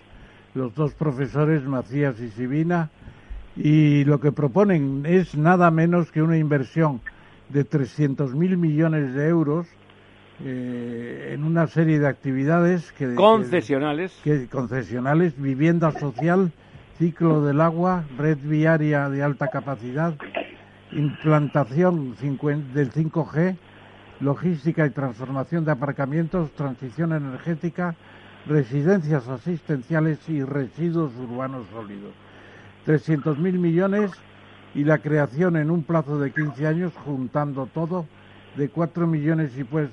los 0.55 0.75
dos 0.75 0.93
profesores, 0.93 1.65
Macías 1.65 2.21
y 2.21 2.29
Sivina, 2.29 2.91
y 3.57 4.05
lo 4.05 4.21
que 4.21 4.31
proponen 4.31 5.05
es 5.07 5.35
nada 5.35 5.71
menos 5.71 6.13
que 6.13 6.21
una 6.21 6.37
inversión 6.37 7.01
de 7.49 7.67
300.000 7.67 8.35
millones 8.59 9.15
de 9.15 9.27
euros 9.27 9.67
eh, 10.45 11.33
en 11.33 11.45
una 11.45 11.67
serie 11.67 11.99
de 11.99 12.07
actividades 12.07 12.93
que 12.93 13.15
concesionales, 13.15 14.13
que, 14.23 14.47
concesionales, 14.49 15.35
vivienda 15.41 15.91
social 15.93 16.53
ciclo 16.99 17.45
del 17.45 17.61
agua, 17.61 18.05
red 18.19 18.39
viaria 18.43 19.09
de 19.09 19.23
alta 19.23 19.49
capacidad, 19.49 20.15
implantación 20.91 22.17
del 22.75 22.93
5G, 22.93 23.57
logística 24.21 24.85
y 24.85 24.91
transformación 24.91 25.65
de 25.65 25.73
aparcamientos, 25.73 26.51
transición 26.53 27.13
energética, 27.13 27.95
residencias 28.47 29.29
asistenciales 29.29 30.29
y 30.29 30.43
residuos 30.43 31.13
urbanos 31.17 31.67
sólidos. 31.73 32.13
300.000 32.87 33.37
millones 33.37 34.11
y 34.75 34.85
la 34.85 34.99
creación 34.99 35.57
en 35.57 35.71
un 35.71 35.85
plazo 35.85 36.19
de 36.19 36.33
15 36.33 36.67
años, 36.67 36.93
juntando 37.05 37.67
todo, 37.67 38.07
de 38.57 38.71
4 38.71 39.07
millones 39.07 39.57
y 39.57 39.63
pues 39.63 39.89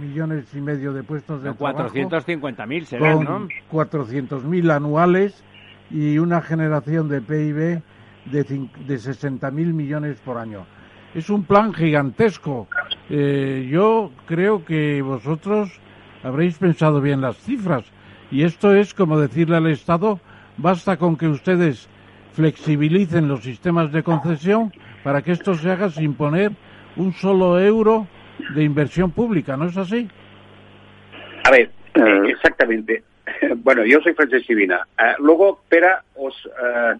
millones 0.00 0.44
y 0.54 0.60
medio 0.60 0.92
de 0.92 1.02
puestos 1.02 1.42
de 1.42 1.48
no, 1.48 1.56
450.000 1.56 2.84
serán, 2.84 3.24
¿no? 3.24 3.48
400.000 3.72 4.70
anuales 4.70 5.42
y 5.90 6.18
una 6.18 6.40
generación 6.40 7.08
de 7.08 7.20
PIB 7.20 7.82
de, 8.26 8.42
de 8.42 8.94
60.000 8.94 9.52
millones 9.52 10.18
por 10.24 10.38
año. 10.38 10.66
Es 11.14 11.30
un 11.30 11.44
plan 11.44 11.72
gigantesco. 11.72 12.68
Eh, 13.08 13.68
yo 13.70 14.10
creo 14.26 14.64
que 14.64 15.00
vosotros 15.02 15.70
habréis 16.22 16.58
pensado 16.58 17.00
bien 17.00 17.20
las 17.20 17.36
cifras 17.38 17.84
y 18.30 18.42
esto 18.42 18.74
es 18.74 18.92
como 18.94 19.18
decirle 19.18 19.56
al 19.56 19.68
Estado, 19.68 20.20
basta 20.56 20.96
con 20.96 21.16
que 21.16 21.28
ustedes 21.28 21.88
flexibilicen 22.32 23.28
los 23.28 23.44
sistemas 23.44 23.92
de 23.92 24.02
concesión 24.02 24.72
para 25.04 25.22
que 25.22 25.32
esto 25.32 25.54
se 25.54 25.70
haga 25.70 25.88
sin 25.90 26.14
poner 26.14 26.52
un 26.96 27.12
solo 27.12 27.60
euro 27.60 28.06
de 28.54 28.64
inversión 28.64 29.10
pública, 29.10 29.56
¿no 29.56 29.66
es 29.66 29.76
así? 29.76 30.08
A 31.44 31.50
ver, 31.50 31.70
eh, 31.94 32.22
exactamente. 32.28 33.04
bueno, 33.56 33.84
yo 33.84 34.00
soy 34.00 34.14
Francesc 34.14 34.46
Sivina. 34.46 34.86
Eh, 34.98 35.14
luego, 35.18 35.60
Pera 35.68 36.02
os 36.14 36.34
eh, 36.46 36.98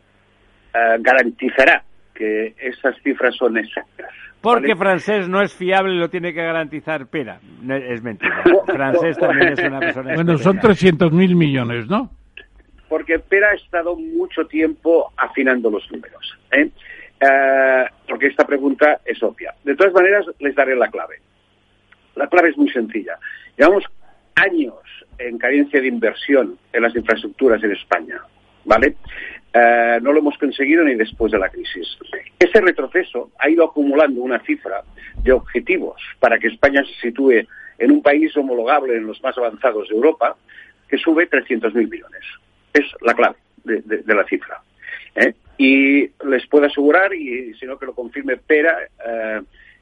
garantizará 1.01 1.83
que 2.15 2.55
esas 2.59 2.97
cifras 3.03 3.35
son 3.37 3.57
exactas. 3.59 4.11
Porque 4.41 4.77
francés 4.77 5.29
no 5.29 5.43
es 5.43 5.53
fiable 5.55 5.95
y 5.95 5.99
lo 5.99 6.09
tiene 6.09 6.33
que 6.33 6.43
garantizar 6.43 7.07
Pera. 7.09 7.41
es 7.69 8.03
mentira. 8.03 8.43
francés 8.67 9.19
también 9.19 9.53
es 9.53 9.59
una 9.59 9.81
persona. 9.81 10.15
Bueno, 10.15 10.39
son 10.39 10.59
300 10.61 11.13
mil 11.13 11.35
millones, 11.35 11.89
¿no? 11.89 12.11
Porque 12.89 13.19
Pera 13.19 13.49
ha 13.51 13.55
estado 13.55 13.97
mucho 13.97 14.47
tiempo 14.47 15.13
afinando 15.17 15.71
los 15.71 15.91
números. 15.91 16.39
¿eh? 16.53 16.71
Eh, 17.21 17.85
porque 18.09 18.29
esta 18.29 18.47
pregunta 18.47 19.01
es 19.05 19.21
obvia. 19.23 19.55
De 19.65 19.75
todas 19.75 19.93
maneras, 19.93 20.27
les 20.39 20.55
daré 20.55 20.77
la 20.77 20.89
clave. 20.89 21.17
La 22.15 22.29
clave 22.29 22.51
es 22.51 22.57
muy 22.57 22.71
sencilla. 22.71 23.19
Llevamos 23.59 23.85
años 24.37 24.75
en 25.19 25.39
carencia 25.39 25.81
de 25.81 25.89
inversión 25.89 26.59
en 26.73 26.83
las 26.83 26.95
infraestructuras 26.95 27.63
en 27.63 27.73
España, 27.73 28.21
¿vale? 28.65 28.97
Eh, 29.59 29.99
no 30.03 30.13
lo 30.13 30.19
hemos 30.19 30.37
conseguido 30.37 30.85
ni 30.85 30.95
después 30.97 31.33
de 31.33 31.39
la 31.39 31.49
crisis. 31.49 31.97
Ese 32.39 32.61
retroceso 32.61 33.31
ha 33.39 33.49
ido 33.49 33.65
acumulando 33.65 34.21
una 34.21 34.39
cifra 34.41 34.83
de 35.23 35.33
objetivos 35.33 36.01
para 36.21 36.39
que 36.39 36.49
España 36.49 36.83
se 36.85 37.09
sitúe 37.09 37.47
en 37.79 37.91
un 37.91 38.03
país 38.03 38.37
homologable 38.37 38.97
en 38.97 39.07
los 39.07 39.23
más 39.23 39.37
avanzados 39.39 39.89
de 39.89 39.95
Europa, 39.95 40.37
que 40.89 40.99
sube 40.99 41.29
300.000 41.31 41.73
millones. 41.73 42.23
Es 42.73 42.85
la 43.01 43.15
clave 43.15 43.37
de, 43.65 44.15
la 44.15 44.25
cifra. 44.25 44.61
¿eh? 45.15 45.35
Y 45.57 46.11
les 46.29 46.47
puedo 46.49 46.67
asegurar, 46.67 47.15
y 47.15 47.55
si 47.55 47.65
no 47.65 47.79
que 47.79 47.87
lo 47.87 47.95
confirme 47.95 48.37
Pera, 48.37 48.77
eh, 49.07 49.41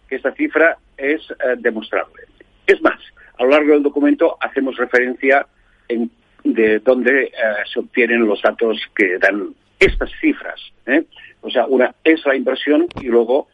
que 0.09 0.17
esta 0.17 0.33
cifra 0.35 0.79
es 0.97 1.21
demostrable. 1.59 2.23
Es 2.67 2.81
más, 2.81 3.01
a 3.39 3.45
lo 3.45 3.51
largo 3.51 3.73
del 3.73 3.83
documento 3.83 4.37
hacemos 4.41 4.77
referencia 4.77 5.47
en, 5.89 6.11
de 6.45 6.79
dónde 6.81 7.33
se 7.73 7.81
obtienen 7.81 8.27
los 8.27 8.41
datos 8.43 8.81
que 8.95 9.19
dan 9.19 9.55
estas 9.79 10.11
cifras. 10.21 10.61
¿eh? 10.87 11.05
O 11.41 11.51
sea, 11.51 11.67
una 11.67 11.95
es 12.05 12.25
la 12.27 12.37
inversión 12.37 12.87
y 13.01 13.07
luego 13.07 13.49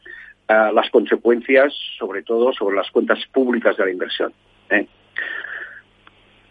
uh, 0.49 0.73
las 0.73 0.89
consecuencias, 0.89 1.73
sobre 1.97 2.23
todo 2.23 2.53
sobre 2.53 2.75
las 2.75 2.89
cuentas 2.91 3.19
públicas 3.33 3.75
de 3.77 3.85
la 3.85 3.91
inversión. 3.91 4.33
¿eh? 4.69 4.87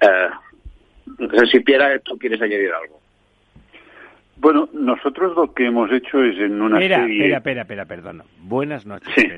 Uh, 0.02 1.22
no 1.22 1.38
sé 1.40 1.46
si 1.46 1.60
Piera, 1.60 1.98
tú 2.00 2.18
quieres 2.18 2.40
añadir 2.40 2.70
algo. 2.72 3.00
Bueno, 4.36 4.68
nosotros 4.72 5.36
lo 5.36 5.52
que 5.52 5.66
hemos 5.66 5.92
hecho 5.92 6.22
es 6.24 6.38
en 6.38 6.62
una 6.62 6.78
espera, 6.78 7.00
serie... 7.00 7.24
Espera, 7.24 7.36
espera, 7.36 7.62
espera, 7.62 7.84
perdón. 7.84 8.22
Buenas 8.38 8.86
noches, 8.86 9.12
sí. 9.14 9.28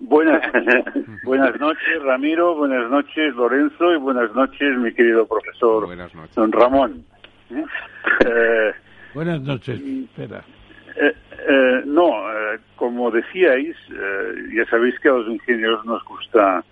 Buenas, 0.00 0.42
buenas 1.24 1.60
noches, 1.60 2.02
Ramiro, 2.02 2.56
buenas 2.56 2.90
noches, 2.90 3.34
Lorenzo, 3.34 3.92
y 3.92 3.98
buenas 3.98 4.34
noches, 4.34 4.76
mi 4.78 4.92
querido 4.92 5.26
profesor 5.28 5.84
buenas 5.84 6.14
noches. 6.14 6.34
don 6.34 6.50
Ramón. 6.50 7.04
¿Eh? 7.50 7.64
eh 8.24 8.72
Buenas 9.12 9.42
noches, 9.42 9.78
espera. 9.78 10.42
Eh, 10.96 11.14
eh, 11.48 11.82
no, 11.84 12.08
eh, 12.32 12.58
como 12.76 13.10
decíais, 13.10 13.76
ya 14.54 14.64
sabéis 14.70 14.98
que 15.00 15.08
a 15.08 15.12
los 15.12 15.28
ingenieros 15.28 15.84
nos 15.84 16.02
gusta 16.04 16.64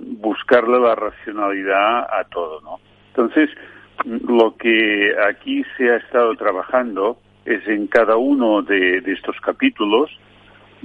buscarle 0.00 0.80
la 0.80 0.94
racionalidad 0.94 1.98
a 1.98 2.24
todo, 2.30 2.62
¿no? 2.62 2.80
Entonces, 3.08 3.50
lo 4.06 4.56
que 4.56 5.14
aquí 5.28 5.62
se 5.76 5.90
ha 5.90 5.96
estado 5.96 6.34
trabajando 6.34 7.18
es 7.44 7.66
en 7.68 7.86
cada 7.86 8.16
uno 8.16 8.62
de, 8.62 9.02
de 9.02 9.12
estos 9.12 9.36
capítulos 9.40 10.10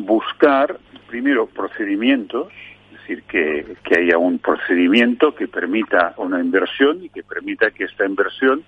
buscar, 0.05 0.79
primero, 1.07 1.47
procedimientos, 1.47 2.51
es 2.93 2.99
decir, 2.99 3.23
que, 3.23 3.75
que 3.83 3.99
haya 3.99 4.17
un 4.17 4.39
procedimiento 4.39 5.33
que 5.35 5.47
permita 5.47 6.13
una 6.17 6.39
inversión 6.39 7.03
y 7.03 7.09
que 7.09 7.23
permita 7.23 7.71
que 7.71 7.85
esta 7.85 8.05
inversión 8.05 8.63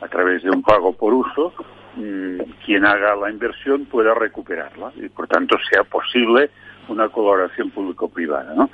a 0.00 0.08
través 0.08 0.42
de 0.42 0.50
un 0.50 0.62
pago 0.62 0.92
por 0.92 1.14
uso, 1.14 1.52
mm, 1.96 2.40
quien 2.64 2.84
haga 2.84 3.14
la 3.16 3.30
inversión 3.30 3.86
pueda 3.86 4.14
recuperarla 4.14 4.92
y 4.96 5.08
por 5.08 5.26
tanto 5.28 5.56
sea 5.70 5.84
posible 5.84 6.50
una 6.88 7.08
colaboración 7.08 7.70
público-privada. 7.70 8.54
¿no? 8.54 8.70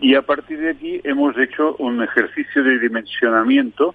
Y 0.00 0.14
a 0.14 0.22
partir 0.22 0.60
de 0.60 0.70
aquí 0.70 1.00
hemos 1.04 1.36
hecho 1.38 1.76
un 1.78 2.02
ejercicio 2.02 2.62
de 2.62 2.78
dimensionamiento 2.78 3.94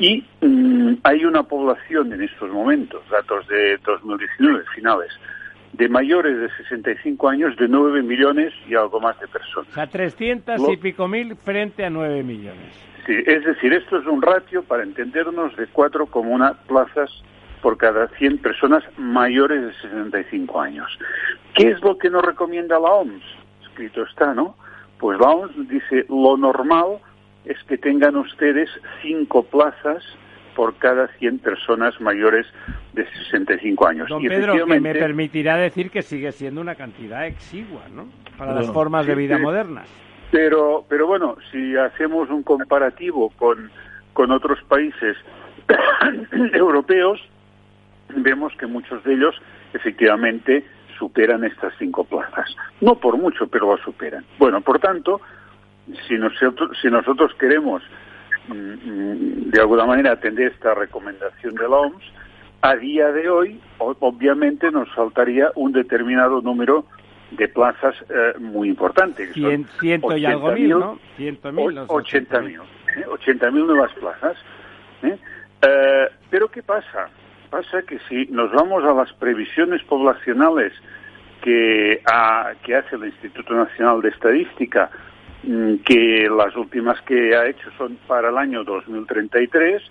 Y 0.00 0.24
mm, 0.40 0.94
hay 1.04 1.26
una 1.26 1.42
población 1.42 2.10
en 2.14 2.22
estos 2.22 2.50
momentos, 2.50 3.02
datos 3.10 3.46
de 3.48 3.76
2019 3.84 4.64
finales, 4.74 5.10
de 5.74 5.90
mayores 5.90 6.40
de 6.40 6.48
65 6.56 7.28
años 7.28 7.54
de 7.56 7.68
9 7.68 8.02
millones 8.02 8.54
y 8.66 8.74
algo 8.74 8.98
más 8.98 9.20
de 9.20 9.28
personas. 9.28 9.68
O 9.68 9.74
sea, 9.74 9.86
300 9.86 10.58
y 10.70 10.76
pico 10.78 11.06
mil 11.06 11.36
frente 11.36 11.84
a 11.84 11.90
9 11.90 12.22
millones. 12.22 12.74
Sí, 13.04 13.12
es 13.26 13.44
decir, 13.44 13.74
esto 13.74 13.98
es 13.98 14.06
un 14.06 14.22
ratio, 14.22 14.62
para 14.62 14.84
entendernos, 14.84 15.54
de 15.56 15.68
4,1 15.68 16.56
plazas 16.66 17.10
por 17.60 17.76
cada 17.76 18.08
100 18.08 18.38
personas 18.38 18.82
mayores 18.96 19.62
de 19.62 19.72
65 19.82 20.60
años. 20.62 20.98
¿Qué 21.54 21.72
es 21.72 21.80
lo 21.82 21.98
que 21.98 22.08
nos 22.08 22.24
recomienda 22.24 22.80
la 22.80 22.88
OMS? 22.88 23.22
Escrito 23.64 24.04
está, 24.04 24.32
¿no? 24.32 24.56
Pues 24.98 25.20
la 25.20 25.28
OMS 25.28 25.68
dice, 25.68 26.06
lo 26.08 26.38
normal 26.38 27.00
es 27.44 27.62
que 27.64 27.78
tengan 27.78 28.16
ustedes 28.16 28.68
5 29.02 29.44
plazas 29.44 30.04
por 30.54 30.76
cada 30.76 31.08
100 31.18 31.38
personas 31.38 31.98
mayores 32.00 32.46
de 32.92 33.06
65 33.28 33.86
años. 33.86 34.08
Don 34.08 34.22
Pedro, 34.22 34.66
que 34.66 34.80
me 34.80 34.92
permitirá 34.92 35.56
decir 35.56 35.90
que 35.90 36.02
sigue 36.02 36.32
siendo 36.32 36.60
una 36.60 36.74
cantidad 36.74 37.26
exigua, 37.26 37.82
¿no? 37.92 38.08
Para 38.36 38.54
las 38.54 38.70
formas 38.70 39.06
de 39.06 39.14
vida 39.14 39.38
modernas. 39.38 39.88
Pero, 40.30 40.84
pero 40.88 41.06
bueno, 41.06 41.36
si 41.50 41.76
hacemos 41.76 42.30
un 42.30 42.42
comparativo 42.42 43.30
con, 43.30 43.70
con 44.12 44.30
otros 44.30 44.62
países 44.64 45.16
europeos, 46.52 47.20
vemos 48.16 48.52
que 48.56 48.66
muchos 48.66 49.02
de 49.04 49.14
ellos 49.14 49.34
efectivamente 49.72 50.64
superan 50.98 51.44
estas 51.44 51.72
cinco 51.78 52.04
plazas. 52.04 52.54
No 52.80 52.96
por 52.96 53.16
mucho, 53.16 53.48
pero 53.48 53.74
lo 53.74 53.82
superan. 53.82 54.24
Bueno, 54.38 54.60
por 54.60 54.78
tanto, 54.78 55.20
si 56.06 56.18
nosotros, 56.18 56.76
si 56.80 56.88
nosotros 56.88 57.32
queremos 57.38 57.82
Mm, 58.48 59.50
de 59.50 59.60
alguna 59.60 59.86
manera 59.86 60.12
atender 60.12 60.52
esta 60.52 60.74
recomendación 60.74 61.54
de 61.54 61.68
la 61.68 61.76
OMS, 61.76 62.02
a 62.62 62.76
día 62.76 63.12
de 63.12 63.28
hoy, 63.28 63.60
obviamente, 63.78 64.70
nos 64.70 64.92
faltaría 64.92 65.50
un 65.54 65.72
determinado 65.72 66.42
número 66.42 66.84
de 67.30 67.48
plazas 67.48 67.94
eh, 68.08 68.38
muy 68.38 68.68
importantes. 68.68 69.32
Cien, 69.32 69.66
ciento 69.78 70.16
y 70.16 70.24
algo 70.26 70.52
mil, 70.52 70.70
¿no? 70.70 70.98
Ciento 71.16 71.52
mil. 71.52 71.78
80 71.78 72.40
mil. 72.40 72.60
¿eh? 72.96 73.50
mil 73.52 73.66
nuevas 73.66 73.92
plazas. 73.94 74.36
¿eh? 75.04 75.16
¿eh? 75.62 76.08
pero 76.28 76.50
¿qué 76.50 76.62
pasa? 76.62 77.08
Pasa 77.50 77.82
que 77.82 77.98
si 78.08 78.26
nos 78.26 78.52
vamos 78.52 78.84
a 78.84 78.92
las 78.92 79.12
previsiones 79.14 79.82
poblacionales 79.84 80.72
que, 81.42 82.02
a, 82.12 82.52
que 82.62 82.74
hace 82.74 82.96
el 82.96 83.06
Instituto 83.06 83.54
Nacional 83.54 84.02
de 84.02 84.10
Estadística 84.10 84.90
Mm, 84.90 85.09
que 85.42 86.28
las 86.30 86.54
últimas 86.56 87.00
que 87.02 87.34
ha 87.34 87.48
hecho 87.48 87.70
son 87.78 87.96
para 88.06 88.28
el 88.28 88.38
año 88.38 88.64
2033, 88.64 89.82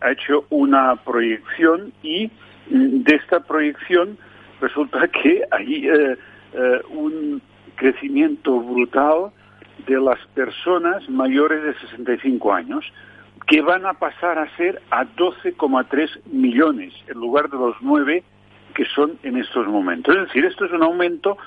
ha 0.00 0.12
hecho 0.12 0.44
una 0.50 0.96
proyección 0.96 1.92
y 2.02 2.30
mm, 2.70 3.02
de 3.02 3.14
esta 3.16 3.40
proyección 3.40 4.16
resulta 4.60 5.08
que 5.08 5.44
hay 5.50 5.88
eh, 5.88 6.16
eh, 6.54 6.80
un 6.90 7.42
crecimiento 7.76 8.60
brutal 8.60 9.30
de 9.86 10.00
las 10.00 10.18
personas 10.34 11.08
mayores 11.08 11.62
de 11.62 11.74
65 11.88 12.52
años, 12.52 12.84
que 13.46 13.62
van 13.62 13.86
a 13.86 13.94
pasar 13.94 14.38
a 14.38 14.54
ser 14.56 14.82
a 14.90 15.04
12,3 15.04 16.20
millones 16.26 16.92
en 17.06 17.18
lugar 17.18 17.48
de 17.48 17.56
los 17.56 17.76
9 17.80 18.22
que 18.74 18.84
son 18.84 19.18
en 19.22 19.38
estos 19.38 19.66
momentos. 19.66 20.14
Es 20.14 20.26
decir, 20.26 20.44
esto 20.44 20.66
es 20.66 20.72
un 20.72 20.82
aumento 20.82 21.38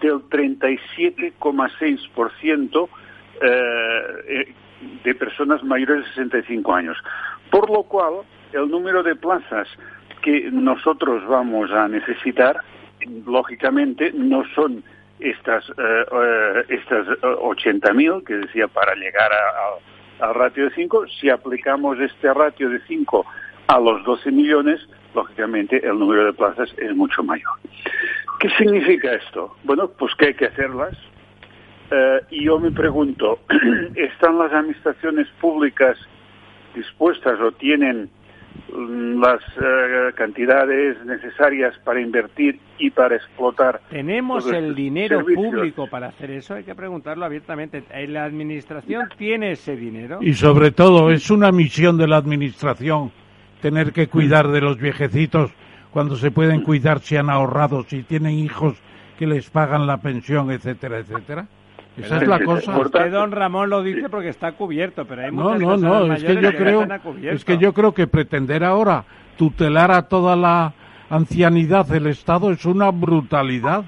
del 0.00 0.20
37,6% 0.28 2.88
eh, 3.40 4.02
eh, 4.28 4.52
de 5.04 5.14
personas 5.14 5.62
mayores 5.64 6.04
de 6.04 6.10
65 6.14 6.74
años. 6.74 6.98
Por 7.50 7.70
lo 7.70 7.84
cual, 7.84 8.16
el 8.52 8.68
número 8.70 9.02
de 9.02 9.16
plazas 9.16 9.66
que 10.22 10.50
nosotros 10.50 11.26
vamos 11.26 11.70
a 11.72 11.88
necesitar, 11.88 12.60
lógicamente, 13.26 14.12
no 14.12 14.44
son 14.54 14.84
estas, 15.18 15.68
eh, 15.70 16.04
eh 16.12 16.64
estas 16.68 17.08
80.000 17.20 18.22
que 18.24 18.34
decía 18.34 18.68
para 18.68 18.94
llegar 18.94 19.30
al 20.20 20.34
ratio 20.34 20.64
de 20.64 20.70
5. 20.74 21.06
Si 21.20 21.30
aplicamos 21.30 21.98
este 22.00 22.32
ratio 22.32 22.70
de 22.70 22.80
5 22.86 23.26
a 23.68 23.80
los 23.80 24.04
12 24.04 24.30
millones, 24.30 24.80
lógicamente 25.14 25.84
el 25.84 25.98
número 25.98 26.26
de 26.26 26.32
plazas 26.32 26.72
es 26.78 26.94
mucho 26.94 27.22
mayor. 27.22 27.52
¿Qué 28.42 28.48
significa 28.58 29.14
esto? 29.14 29.54
Bueno, 29.62 29.88
pues 29.96 30.12
que 30.16 30.26
hay 30.26 30.34
que 30.34 30.46
hacerlas. 30.46 30.98
Eh, 31.92 32.20
y 32.30 32.46
yo 32.46 32.58
me 32.58 32.72
pregunto, 32.72 33.38
¿están 33.94 34.36
las 34.36 34.52
administraciones 34.52 35.28
públicas 35.40 35.96
dispuestas 36.74 37.38
o 37.40 37.52
tienen 37.52 38.10
mm, 38.74 39.20
las 39.20 39.40
eh, 39.60 40.12
cantidades 40.16 40.96
necesarias 41.04 41.78
para 41.84 42.00
invertir 42.00 42.58
y 42.78 42.90
para 42.90 43.14
explotar. 43.14 43.80
¿Tenemos 43.90 44.50
el 44.50 44.74
dinero 44.74 45.24
público 45.24 45.86
para 45.86 46.08
hacer 46.08 46.32
eso? 46.32 46.54
Hay 46.54 46.64
que 46.64 46.74
preguntarlo 46.74 47.24
abiertamente. 47.24 47.84
¿La 48.08 48.24
administración 48.24 49.08
tiene 49.16 49.52
ese 49.52 49.76
dinero? 49.76 50.18
Y 50.20 50.34
sobre 50.34 50.72
todo, 50.72 51.12
es 51.12 51.30
una 51.30 51.52
misión 51.52 51.96
de 51.96 52.08
la 52.08 52.16
administración 52.16 53.12
tener 53.60 53.92
que 53.92 54.08
cuidar 54.08 54.48
de 54.48 54.60
los 54.60 54.78
viejecitos 54.78 55.52
cuando 55.92 56.16
se 56.16 56.30
pueden 56.30 56.62
cuidar 56.62 57.00
si 57.00 57.16
han 57.16 57.30
ahorrado, 57.30 57.84
si 57.84 58.02
tienen 58.02 58.38
hijos 58.38 58.76
que 59.18 59.26
les 59.26 59.50
pagan 59.50 59.86
la 59.86 59.98
pensión, 59.98 60.50
etcétera, 60.50 60.98
etcétera. 60.98 61.46
Esa 61.96 62.16
es 62.16 62.26
la 62.26 62.40
cosa. 62.40 62.78
Usted, 62.78 63.12
don 63.12 63.32
Ramón, 63.32 63.68
lo 63.68 63.82
dice 63.82 64.08
porque 64.08 64.28
está 64.30 64.52
cubierto, 64.52 65.04
pero 65.04 65.22
hay 65.22 65.30
no, 65.30 65.58
no, 65.58 65.76
no, 65.76 66.12
es 66.12 66.24
que 66.24 66.40
yo 66.40 66.54
creo, 66.54 66.88
es 67.22 67.44
que 67.44 67.58
yo 67.58 67.74
creo 67.74 67.92
que 67.92 68.06
pretender 68.06 68.64
ahora 68.64 69.04
tutelar 69.36 69.90
a 69.90 70.02
toda 70.02 70.34
la 70.34 70.72
ancianidad 71.10 71.86
del 71.86 72.06
Estado 72.06 72.50
es 72.50 72.64
una 72.64 72.90
brutalidad. 72.90 73.84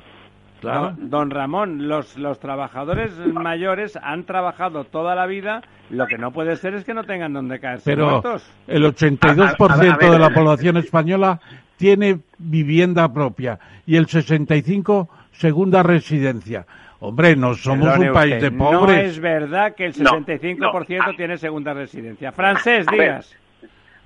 Claro. 0.60 0.94
Don, 0.98 1.30
Ramón, 1.30 1.88
los, 1.88 2.16
los 2.16 2.40
trabajadores 2.40 3.12
mayores 3.18 3.98
han 4.02 4.24
trabajado 4.24 4.84
toda 4.84 5.14
la 5.14 5.26
vida, 5.26 5.62
lo 5.90 6.06
que 6.06 6.16
no 6.16 6.30
puede 6.30 6.56
ser 6.56 6.74
es 6.74 6.84
que 6.84 6.94
no 6.94 7.04
tengan 7.04 7.34
donde 7.34 7.60
caerse 7.60 7.84
Pero 7.84 8.22
el 8.66 8.84
82% 8.84 10.10
de 10.10 10.18
la 10.18 10.30
población 10.30 10.78
española 10.78 11.40
tiene 11.76 12.20
vivienda 12.38 13.12
propia 13.12 13.58
y 13.86 13.96
el 13.96 14.06
65% 14.06 15.08
segunda 15.32 15.82
residencia. 15.82 16.66
Hombre, 17.00 17.36
no 17.36 17.54
somos 17.54 17.98
un 17.98 18.12
país 18.12 18.40
de 18.40 18.50
pobres. 18.50 18.96
No 18.96 19.02
es 19.02 19.20
verdad 19.20 19.74
que 19.74 19.86
el 19.86 19.94
65% 19.94 21.16
tiene 21.16 21.36
segunda 21.36 21.74
residencia. 21.74 22.32
Francés, 22.32 22.86
digas. 22.90 23.36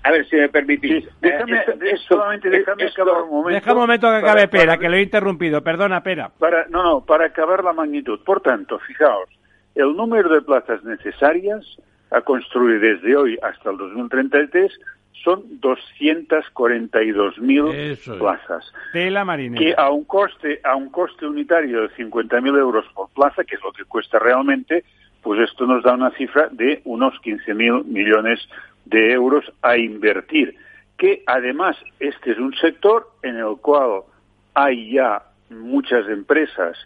A 0.02 0.10
ver, 0.10 0.26
si 0.26 0.36
me 0.36 0.48
permitís. 0.48 1.04
déjame, 1.20 1.58
eh, 1.58 1.96
solamente 2.08 2.48
déjame 2.48 2.84
acabar 2.84 3.22
un 3.22 3.30
momento. 3.30 3.54
Deja 3.54 3.72
un 3.72 3.78
momento 3.78 4.08
que 4.08 4.16
acabe 4.16 4.48
Pera, 4.48 4.78
que 4.78 4.88
lo 4.88 4.96
he 4.96 5.02
interrumpido. 5.02 5.62
Perdona, 5.62 6.02
Pera. 6.02 6.30
Para, 6.38 6.66
no, 6.68 6.82
no, 6.82 7.04
para 7.04 7.26
acabar 7.26 7.62
la 7.62 7.72
magnitud. 7.72 8.18
Por 8.24 8.40
tanto, 8.40 8.78
fijaos, 8.80 9.28
el 9.74 9.96
número 9.96 10.28
de 10.32 10.40
plazas 10.40 10.82
necesarias 10.84 11.64
a 12.10 12.20
construir 12.22 12.80
desde 12.80 13.16
hoy 13.16 13.38
hasta 13.42 13.70
el 13.70 13.76
2033 13.76 14.72
son 15.24 15.60
242.000 15.60 18.18
plazas. 18.18 18.72
De 18.92 19.10
la 19.10 19.24
Marina. 19.24 19.58
Que 19.58 19.74
a 19.76 19.90
un 19.90 20.04
coste, 20.04 20.60
a 20.64 20.76
un 20.76 20.90
coste 20.90 21.26
unitario 21.26 21.82
de 21.82 21.90
50.000 21.90 22.58
euros 22.58 22.86
por 22.94 23.08
plaza, 23.10 23.44
que 23.44 23.56
es 23.56 23.62
lo 23.62 23.72
que 23.72 23.84
cuesta 23.84 24.18
realmente, 24.18 24.84
pues 25.22 25.40
esto 25.40 25.66
nos 25.66 25.82
da 25.82 25.92
una 25.94 26.10
cifra 26.12 26.48
de 26.50 26.80
unos 26.84 27.14
15.000 27.22 27.84
millones 27.84 28.40
de 28.84 29.12
euros 29.12 29.50
a 29.62 29.76
invertir. 29.76 30.56
Que 30.96 31.24
además 31.26 31.76
este 32.00 32.30
es 32.32 32.38
un 32.38 32.54
sector 32.54 33.10
en 33.22 33.36
el 33.36 33.56
cual 33.60 34.02
hay 34.54 34.92
ya 34.92 35.22
muchas 35.50 36.08
empresas 36.08 36.76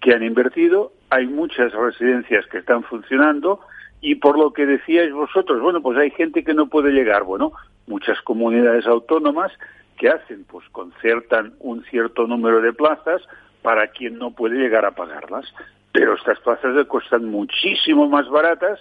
que 0.00 0.14
han 0.14 0.22
invertido, 0.22 0.92
hay 1.10 1.26
muchas 1.26 1.72
residencias 1.72 2.46
que 2.46 2.58
están 2.58 2.84
funcionando 2.84 3.60
y 4.00 4.16
por 4.16 4.38
lo 4.38 4.52
que 4.52 4.66
decíais 4.66 5.12
vosotros, 5.12 5.60
bueno, 5.60 5.82
pues 5.82 5.98
hay 5.98 6.10
gente 6.10 6.44
que 6.44 6.54
no 6.54 6.68
puede 6.68 6.90
llegar. 6.90 7.24
Bueno, 7.24 7.52
muchas 7.86 8.20
comunidades 8.22 8.86
autónomas 8.86 9.52
que 9.98 10.08
hacen, 10.08 10.44
pues 10.44 10.66
concertan 10.70 11.54
un 11.60 11.84
cierto 11.84 12.26
número 12.26 12.60
de 12.62 12.72
plazas 12.72 13.22
para 13.62 13.88
quien 13.88 14.18
no 14.18 14.30
puede 14.30 14.56
llegar 14.56 14.84
a 14.84 14.92
pagarlas. 14.92 15.46
Pero 15.92 16.14
estas 16.14 16.38
plazas 16.40 16.74
le 16.74 16.84
cuestan 16.84 17.26
muchísimo 17.26 18.08
más 18.08 18.28
baratas, 18.28 18.80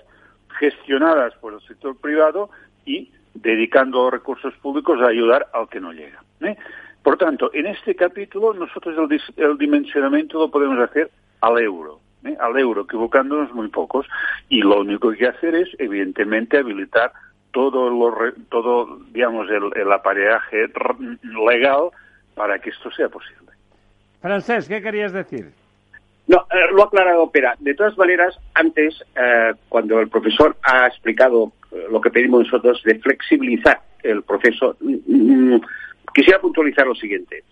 gestionadas 0.59 1.33
por 1.35 1.53
el 1.53 1.61
sector 1.61 1.99
privado 1.99 2.49
y 2.85 3.11
dedicando 3.33 4.09
recursos 4.09 4.53
públicos 4.55 5.01
a 5.01 5.07
ayudar 5.07 5.47
al 5.53 5.69
que 5.69 5.79
no 5.79 5.91
llega. 5.91 6.23
¿eh? 6.41 6.55
Por 7.03 7.17
tanto, 7.17 7.51
en 7.53 7.67
este 7.67 7.95
capítulo 7.95 8.53
nosotros 8.53 8.95
el, 9.37 9.57
dimensionamiento 9.57 10.39
lo 10.39 10.51
podemos 10.51 10.79
hacer 10.79 11.09
al 11.41 11.59
euro, 11.59 11.99
¿eh? 12.25 12.35
al 12.39 12.57
euro, 12.57 12.81
equivocándonos 12.81 13.53
muy 13.53 13.67
pocos, 13.69 14.07
y 14.49 14.61
lo 14.61 14.81
único 14.81 15.09
que 15.09 15.15
hay 15.15 15.19
que 15.19 15.37
hacer 15.37 15.55
es, 15.55 15.69
evidentemente, 15.79 16.57
habilitar 16.57 17.11
todo, 17.51 17.89
lo, 17.89 18.33
todo 18.49 18.99
digamos, 19.11 19.47
el, 19.49 19.91
apareaje 19.91 20.67
legal 21.45 21.89
para 22.35 22.59
que 22.59 22.69
esto 22.69 22.91
sea 22.91 23.09
posible. 23.09 23.49
Francés, 24.21 24.67
¿qué 24.67 24.81
querías 24.81 25.13
decir? 25.13 25.51
No, 26.27 26.45
eh, 26.51 26.71
lo 26.71 26.83
ha 26.83 26.85
aclarado 26.85 27.31
Pera. 27.31 27.55
De 27.59 27.73
todas 27.73 27.97
maneras, 27.97 28.37
antes, 28.53 29.03
eh, 29.15 29.53
cuando 29.67 29.99
el 29.99 30.09
profesor 30.09 30.55
ha 30.61 30.85
explicado 30.85 31.51
eh, 31.71 31.87
lo 31.89 31.99
que 31.99 32.11
pedimos 32.11 32.43
nosotros 32.43 32.81
de 32.83 32.99
flexibilizar 32.99 33.81
el 34.03 34.21
proceso, 34.21 34.77
mm, 34.79 35.55
mm, 35.55 35.61
quisiera 36.13 36.39
puntualizar 36.39 36.85
lo 36.85 36.95
siguiente. 36.95 37.43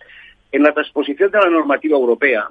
En 0.52 0.62
la 0.62 0.72
transposición 0.72 1.30
de 1.30 1.38
la 1.38 1.50
normativa 1.50 1.96
europea 1.96 2.48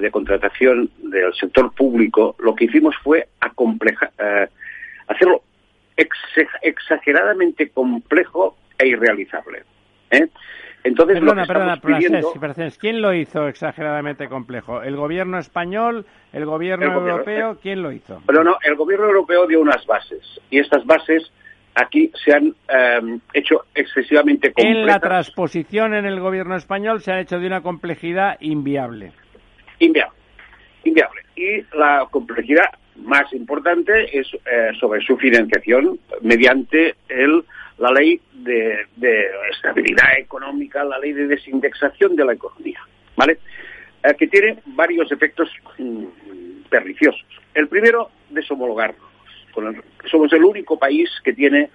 de 0.00 0.10
contratación 0.10 0.90
del 0.98 1.32
sector 1.34 1.74
público, 1.74 2.36
lo 2.38 2.54
que 2.54 2.66
hicimos 2.66 2.94
fue 3.02 3.28
hacerlo 5.08 5.42
exageradamente 5.96 7.70
complejo 7.70 8.56
e 8.78 8.88
irrealizable. 8.88 9.62
¿eh? 10.10 10.28
Entonces, 10.82 11.18
perdona, 11.18 11.46
perdona, 11.46 11.80
¿quién 12.78 13.00
lo 13.00 13.14
hizo 13.14 13.48
exageradamente 13.48 14.28
complejo? 14.28 14.82
¿El 14.82 14.96
gobierno 14.96 15.38
español? 15.38 16.04
¿El 16.32 16.44
gobierno, 16.44 16.92
europeo? 16.92 17.52
¿eh? 17.52 17.56
¿Quién 17.62 17.82
lo 17.82 17.90
hizo? 17.90 18.20
Pero 18.26 18.44
no, 18.44 18.58
el 18.62 18.74
gobierno 18.74 19.06
europeo 19.06 19.46
dio 19.46 19.60
unas 19.60 19.86
bases 19.86 20.20
y 20.50 20.58
estas 20.58 20.84
bases 20.84 21.32
aquí 21.74 22.12
se 22.22 22.34
han 22.34 22.54
em, 22.68 23.18
hecho 23.32 23.64
excesivamente 23.74 24.52
complejas. 24.52 24.78
En 24.78 24.86
la 24.86 25.00
transposición 25.00 25.94
en 25.94 26.04
el 26.04 26.20
gobierno 26.20 26.54
español 26.54 27.00
se 27.00 27.12
ha 27.12 27.20
hecho 27.20 27.38
de 27.38 27.46
una 27.46 27.62
complejidad 27.62 28.36
inviable. 28.40 29.12
Inviable, 29.84 30.18
inviable. 30.84 31.20
Y 31.36 31.62
la 31.76 32.06
complejidad 32.10 32.70
más 32.96 33.30
importante 33.34 34.18
es 34.18 34.26
eh, 34.34 34.70
sobre 34.80 35.02
su 35.02 35.18
financiación 35.18 35.98
mediante 36.22 36.94
el, 37.08 37.44
la 37.76 37.90
ley 37.90 38.18
de, 38.32 38.86
estabilidad 39.50 40.18
económica, 40.18 40.84
la 40.84 40.98
ley 40.98 41.12
de 41.12 41.26
desindexación 41.26 42.16
de 42.16 42.24
la 42.24 42.32
economía, 42.32 42.80
¿vale? 43.14 43.38
Eh, 44.02 44.14
que 44.18 44.26
tiene 44.26 44.58
varios 44.66 45.12
efectos 45.12 45.50
mm, 45.76 46.04
perniciosos. 46.70 47.26
El 47.52 47.68
primero, 47.68 48.10
deshomologarnos. 48.30 49.10
somos 50.10 50.32
el 50.32 50.44
único 50.44 50.78
país 50.78 51.10
que 51.22 51.34
tiene 51.34 51.68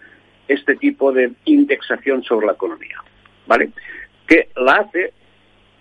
este 0.47 0.75
tipo 0.77 1.11
de 1.11 1.31
indexación 1.45 2.23
sobre 2.23 2.47
la 2.47 2.53
economía, 2.53 3.03
¿vale? 3.45 3.69
Que 4.25 4.49
la 4.55 4.77
hace 4.77 5.13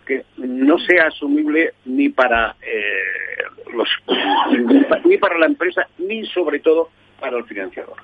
que 0.08 0.24
no 0.38 0.78
sea 0.78 1.08
asumible 1.08 1.74
ni 1.84 2.08
para 2.08 2.56
eh, 2.62 3.42
los 3.74 3.88
ni 5.04 5.18
para 5.18 5.38
la 5.38 5.46
empresa 5.46 5.86
ni 5.98 6.24
sobre 6.26 6.60
todo 6.60 6.88
para 7.20 7.36
el 7.36 7.44
financiador. 7.44 7.96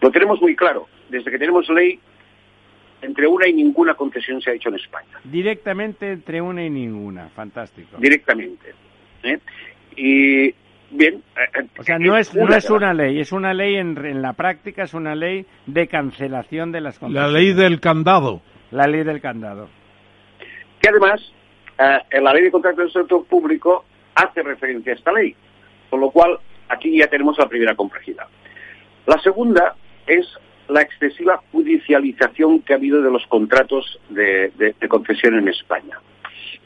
Lo 0.00 0.10
tenemos 0.10 0.40
muy 0.42 0.54
claro. 0.54 0.88
Desde 1.08 1.30
que 1.30 1.38
tenemos 1.38 1.68
ley, 1.70 1.98
entre 3.00 3.26
una 3.26 3.48
y 3.48 3.52
ninguna 3.54 3.94
concesión 3.94 4.40
se 4.42 4.50
ha 4.50 4.54
hecho 4.54 4.68
en 4.68 4.76
España. 4.76 5.18
Directamente 5.24 6.12
entre 6.12 6.40
una 6.40 6.64
y 6.64 6.70
ninguna. 6.70 7.28
Fantástico. 7.30 7.96
Directamente. 7.98 8.74
¿eh? 9.22 9.38
Y 9.96 10.54
bien. 10.90 11.22
Eh, 11.36 11.66
o 11.78 11.82
sea, 11.82 11.98
no 11.98 12.16
es, 12.16 12.34
no 12.34 12.54
es 12.54 12.68
una 12.68 12.92
ley, 12.92 13.20
es 13.20 13.32
una 13.32 13.54
ley 13.54 13.76
en, 13.76 13.96
en, 14.04 14.20
la 14.20 14.34
práctica, 14.34 14.82
es 14.84 14.94
una 14.94 15.14
ley 15.14 15.46
de 15.66 15.86
cancelación 15.86 16.72
de 16.72 16.80
las 16.82 16.98
concesiones. 16.98 17.32
La 17.32 17.38
ley 17.38 17.52
del 17.54 17.80
candado. 17.80 18.42
La 18.70 18.86
ley 18.86 19.02
del 19.04 19.20
candado 19.20 19.68
que 20.82 20.88
además 20.88 21.22
eh, 21.78 21.98
en 22.10 22.24
la 22.24 22.34
ley 22.34 22.42
de 22.42 22.50
contratos 22.50 22.78
del 22.78 22.92
sector 22.92 23.24
público 23.24 23.84
hace 24.14 24.42
referencia 24.42 24.92
a 24.92 24.96
esta 24.96 25.12
ley, 25.12 25.34
con 25.88 26.00
lo 26.00 26.10
cual 26.10 26.38
aquí 26.68 26.98
ya 26.98 27.06
tenemos 27.06 27.38
la 27.38 27.48
primera 27.48 27.74
complejidad. 27.74 28.26
La 29.06 29.18
segunda 29.20 29.76
es 30.06 30.26
la 30.68 30.82
excesiva 30.82 31.40
judicialización 31.52 32.60
que 32.60 32.72
ha 32.72 32.76
habido 32.76 33.00
de 33.00 33.10
los 33.10 33.26
contratos 33.26 34.00
de, 34.10 34.74
concesión 34.88 35.34
en 35.34 35.48
España. 35.48 35.98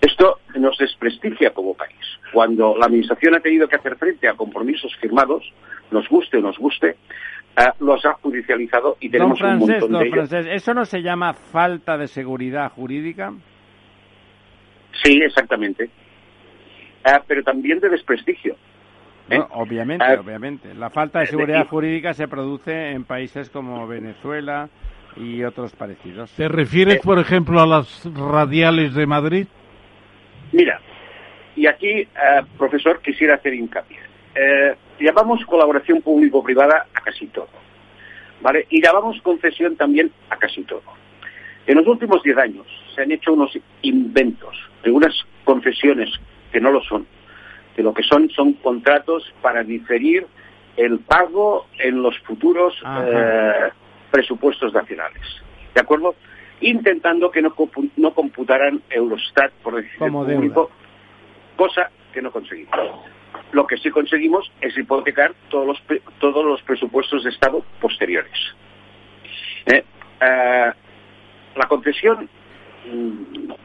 Esto 0.00 0.40
nos 0.56 0.78
desprestigia 0.78 1.50
como 1.50 1.74
país. 1.74 1.94
Cuando 2.32 2.76
la 2.76 2.86
Administración 2.86 3.34
ha 3.34 3.40
tenido 3.40 3.68
que 3.68 3.76
hacer 3.76 3.96
frente 3.96 4.28
a 4.28 4.34
compromisos 4.34 4.94
firmados, 5.00 5.52
nos 5.90 6.08
guste 6.08 6.38
o 6.38 6.40
nos 6.40 6.58
guste, 6.58 6.96
eh, 7.56 7.62
los 7.80 8.04
ha 8.04 8.14
judicializado 8.14 8.96
y 9.00 9.08
tenemos 9.08 9.40
un 9.40 9.58
montón 9.58 9.92
de 9.92 10.06
ellos. 10.06 10.32
¿Eso 10.32 10.74
no 10.74 10.84
se 10.84 11.02
llama 11.02 11.32
falta 11.32 11.96
de 11.96 12.06
seguridad 12.08 12.70
jurídica? 12.70 13.32
Sí, 15.02 15.20
exactamente. 15.22 15.90
Ah, 17.04 17.22
pero 17.26 17.42
también 17.42 17.80
de 17.80 17.88
desprestigio. 17.88 18.56
¿eh? 19.30 19.40
obviamente, 19.50 20.04
ah, 20.04 20.20
obviamente. 20.20 20.74
La 20.74 20.90
falta 20.90 21.20
de 21.20 21.26
seguridad 21.26 21.66
jurídica 21.66 22.14
se 22.14 22.28
produce 22.28 22.90
en 22.90 23.04
países 23.04 23.50
como 23.50 23.86
Venezuela 23.86 24.68
y 25.16 25.42
otros 25.44 25.72
parecidos. 25.74 26.30
¿Te 26.32 26.48
refieres, 26.48 26.98
por 27.00 27.18
ejemplo, 27.18 27.60
a 27.60 27.66
las 27.66 28.04
radiales 28.14 28.94
de 28.94 29.06
Madrid? 29.06 29.46
Mira, 30.52 30.80
y 31.54 31.66
aquí, 31.66 31.88
eh, 31.88 32.08
profesor, 32.58 33.00
quisiera 33.00 33.36
hacer 33.36 33.54
hincapié. 33.54 33.98
Eh, 34.34 34.74
llamamos 35.00 35.44
colaboración 35.46 36.02
público-privada 36.02 36.86
a 36.94 37.00
casi 37.00 37.26
todo, 37.28 37.48
¿vale? 38.42 38.66
Y 38.68 38.82
llamamos 38.82 39.20
concesión 39.22 39.76
también 39.76 40.12
a 40.28 40.36
casi 40.36 40.62
todo. 40.62 40.82
En 41.66 41.76
los 41.76 41.86
últimos 41.86 42.22
diez 42.22 42.36
años 42.36 42.66
se 42.96 43.02
han 43.02 43.12
hecho 43.12 43.34
unos 43.34 43.56
inventos 43.82 44.56
de 44.82 44.90
unas 44.90 45.14
concesiones 45.44 46.10
que 46.50 46.60
no 46.60 46.72
lo 46.72 46.82
son, 46.82 47.06
que 47.76 47.82
lo 47.82 47.92
que 47.92 48.02
son 48.02 48.30
son 48.30 48.54
contratos 48.54 49.32
para 49.42 49.62
diferir 49.62 50.26
el 50.76 50.98
pago 51.00 51.66
en 51.78 52.02
los 52.02 52.18
futuros 52.20 52.74
eh, 52.84 53.70
presupuestos 54.10 54.72
nacionales. 54.72 55.22
¿De 55.74 55.80
acuerdo? 55.80 56.14
Intentando 56.60 57.30
que 57.30 57.42
no, 57.42 57.54
no 57.96 58.14
computaran 58.14 58.82
Eurostat, 58.88 59.52
por 59.62 59.76
decirlo 59.76 60.24
público, 60.24 60.70
cosa 61.54 61.90
que 62.12 62.22
no 62.22 62.30
conseguimos. 62.30 62.74
Lo 63.52 63.66
que 63.66 63.76
sí 63.76 63.90
conseguimos 63.90 64.50
es 64.60 64.76
hipotecar 64.76 65.34
todos 65.50 65.66
los, 65.66 66.00
todos 66.18 66.44
los 66.44 66.62
presupuestos 66.62 67.24
de 67.24 67.30
Estado 67.30 67.62
posteriores. 67.80 68.38
Eh, 69.66 69.84
eh, 70.20 70.72
la 71.56 71.68
concesión 71.68 72.28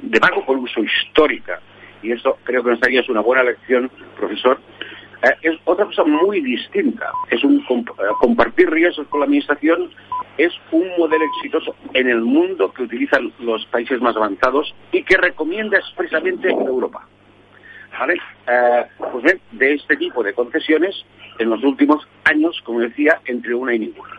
de 0.02 0.20
pago 0.20 0.46
por 0.46 0.58
uso 0.58 0.82
histórica, 0.82 1.60
y 2.02 2.12
esto 2.12 2.38
creo 2.44 2.64
que 2.64 2.72
nos 2.72 2.80
daría 2.80 3.04
una 3.10 3.22
buena 3.22 3.44
lección, 3.44 3.92
profesor, 4.18 4.60
eh, 5.24 5.36
es 5.44 5.60
otra 5.66 5.86
cosa 5.86 6.04
muy 6.04 6.42
distinta. 6.42 7.12
Es 7.30 7.44
un 7.44 7.64
compartir 8.20 8.70
riesgos 8.70 9.08
con 9.08 9.20
la 9.20 9.26
administración 9.26 9.92
es 10.38 10.54
un 10.72 10.88
modelo 10.98 11.24
exitoso 11.26 11.76
en 11.94 12.10
el 12.10 12.22
mundo 12.22 12.72
que 12.74 12.84
utilizan 12.84 13.32
los 13.40 13.66
países 13.68 14.02
más 14.02 14.16
avanzados 14.16 14.74
y 14.92 15.04
que 15.04 15.18
recomienda 15.18 15.78
expresamente 15.78 16.50
Europa. 16.50 17.08
¿Vale? 18.00 18.16
Eh, 18.48 18.86
pues 19.12 19.24
bien, 19.24 19.40
de 19.52 19.74
este 19.74 19.98
tipo 19.98 20.24
de 20.24 20.34
concesiones, 20.34 20.96
en 21.38 21.50
los 21.50 21.64
últimos 21.64 22.08
años, 22.24 22.60
como 22.64 22.80
decía, 22.80 23.20
entre 23.26 23.54
una 23.54 23.76
y 23.76 23.80
ninguna. 23.80 24.16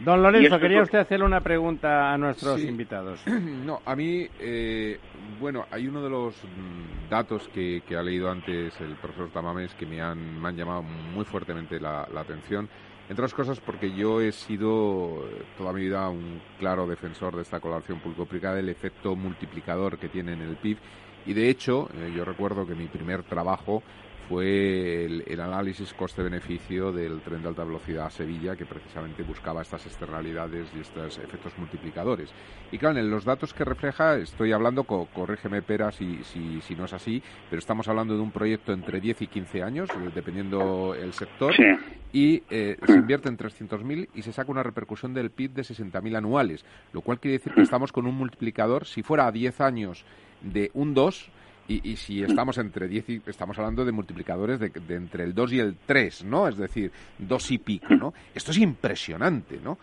¿Eh? 0.00 0.04
Don 0.04 0.22
Lorenzo, 0.22 0.58
quería 0.58 0.82
usted 0.82 0.98
hacerle 0.98 1.26
una 1.26 1.40
pregunta 1.40 2.12
a 2.12 2.18
nuestros 2.18 2.62
invitados. 2.62 3.20
No, 3.30 3.80
a 3.84 3.94
mí, 3.94 4.26
eh, 4.40 4.98
bueno, 5.38 5.66
hay 5.70 5.86
uno 5.86 6.02
de 6.02 6.10
los 6.10 6.34
mm, 6.42 7.08
datos 7.10 7.48
que, 7.48 7.82
ha 7.96 8.02
leído 8.02 8.30
antes 8.30 8.80
el 8.80 8.94
profesor 8.96 9.30
Tamames 9.30 9.74
que 9.74 9.86
me 9.86 10.00
han, 10.00 10.40
me 10.40 10.48
han 10.48 10.56
llamado 10.56 10.82
muy 10.82 11.24
fuertemente 11.24 11.78
la, 11.78 12.08
la 12.12 12.22
atención 12.22 12.68
entre 13.10 13.24
otras 13.24 13.34
cosas 13.34 13.58
porque 13.58 13.92
yo 13.92 14.20
he 14.20 14.30
sido 14.30 15.24
toda 15.58 15.72
mi 15.72 15.80
vida 15.80 16.08
un 16.08 16.40
claro 16.60 16.86
defensor 16.86 17.34
de 17.34 17.42
esta 17.42 17.58
colaboración 17.58 17.98
público-privada, 17.98 18.54
del 18.54 18.68
efecto 18.68 19.16
multiplicador 19.16 19.98
que 19.98 20.08
tiene 20.08 20.34
en 20.34 20.42
el 20.42 20.54
PIB. 20.54 20.78
Y 21.26 21.34
de 21.34 21.50
hecho, 21.50 21.88
eh, 21.92 22.12
yo 22.14 22.24
recuerdo 22.24 22.64
que 22.64 22.76
mi 22.76 22.86
primer 22.86 23.24
trabajo 23.24 23.82
fue 24.30 25.06
el, 25.06 25.40
análisis 25.40 25.92
coste-beneficio 25.92 26.92
del 26.92 27.20
tren 27.20 27.42
de 27.42 27.48
alta 27.48 27.64
velocidad 27.64 28.06
a 28.06 28.10
Sevilla, 28.10 28.54
que 28.54 28.64
precisamente 28.64 29.24
buscaba 29.24 29.60
estas 29.60 29.84
externalidades 29.86 30.68
y 30.76 30.78
estos 30.78 31.18
efectos 31.18 31.52
multiplicadores. 31.58 32.30
Y 32.70 32.78
claro, 32.78 33.00
en 33.00 33.10
los 33.10 33.24
datos 33.24 33.52
que 33.52 33.64
refleja, 33.64 34.18
estoy 34.18 34.52
hablando, 34.52 34.84
corrígeme 34.84 35.62
Pera 35.62 35.90
si, 35.90 36.20
si, 36.22 36.76
no 36.76 36.84
es 36.84 36.92
así, 36.92 37.20
pero 37.48 37.58
estamos 37.58 37.88
hablando 37.88 38.14
de 38.14 38.20
un 38.20 38.30
proyecto 38.30 38.72
entre 38.72 39.00
10 39.00 39.22
y 39.22 39.26
15 39.26 39.62
años, 39.64 39.90
eh, 39.90 40.10
dependiendo 40.14 40.94
el 40.94 41.12
sector, 41.12 41.52
y 42.12 42.44
eh, 42.50 42.76
se 42.86 42.92
invierte 42.92 43.28
en 43.28 43.36
300.000 43.36 44.10
y 44.14 44.22
se 44.22 44.32
saca 44.32 44.52
una 44.52 44.62
repercusión 44.62 45.12
del 45.12 45.30
PIB 45.30 45.54
de 45.54 45.62
60.000 45.62 46.16
anuales, 46.16 46.64
lo 46.92 47.00
cual 47.00 47.18
quiere 47.18 47.38
decir 47.38 47.52
que 47.52 47.62
estamos 47.62 47.90
con 47.90 48.06
un 48.06 48.14
multiplicador, 48.14 48.86
si 48.86 49.02
fuera 49.02 49.26
a 49.26 49.32
10 49.32 49.60
años, 49.60 50.04
de 50.40 50.70
un 50.72 50.94
2, 50.94 51.30
y, 51.70 51.96
si 51.96 52.22
estamos 52.22 52.58
entre 52.58 52.88
10 52.88 53.08
y, 53.08 53.22
estamos 53.26 53.58
hablando 53.58 53.84
de 53.84 53.92
multiplicadores 53.92 54.58
de, 54.58 54.72
entre 54.88 55.24
el 55.24 55.34
2 55.34 55.52
y 55.52 55.58
el 55.60 55.76
3, 55.86 56.24
¿no? 56.24 56.48
Es 56.48 56.56
decir, 56.56 56.90
2 57.18 57.50
y 57.52 57.58
pico, 57.58 57.94
¿no? 57.94 58.12
Esto 58.34 58.50
es 58.50 58.58
impresionante, 58.58 59.60
¿no? 59.62 59.78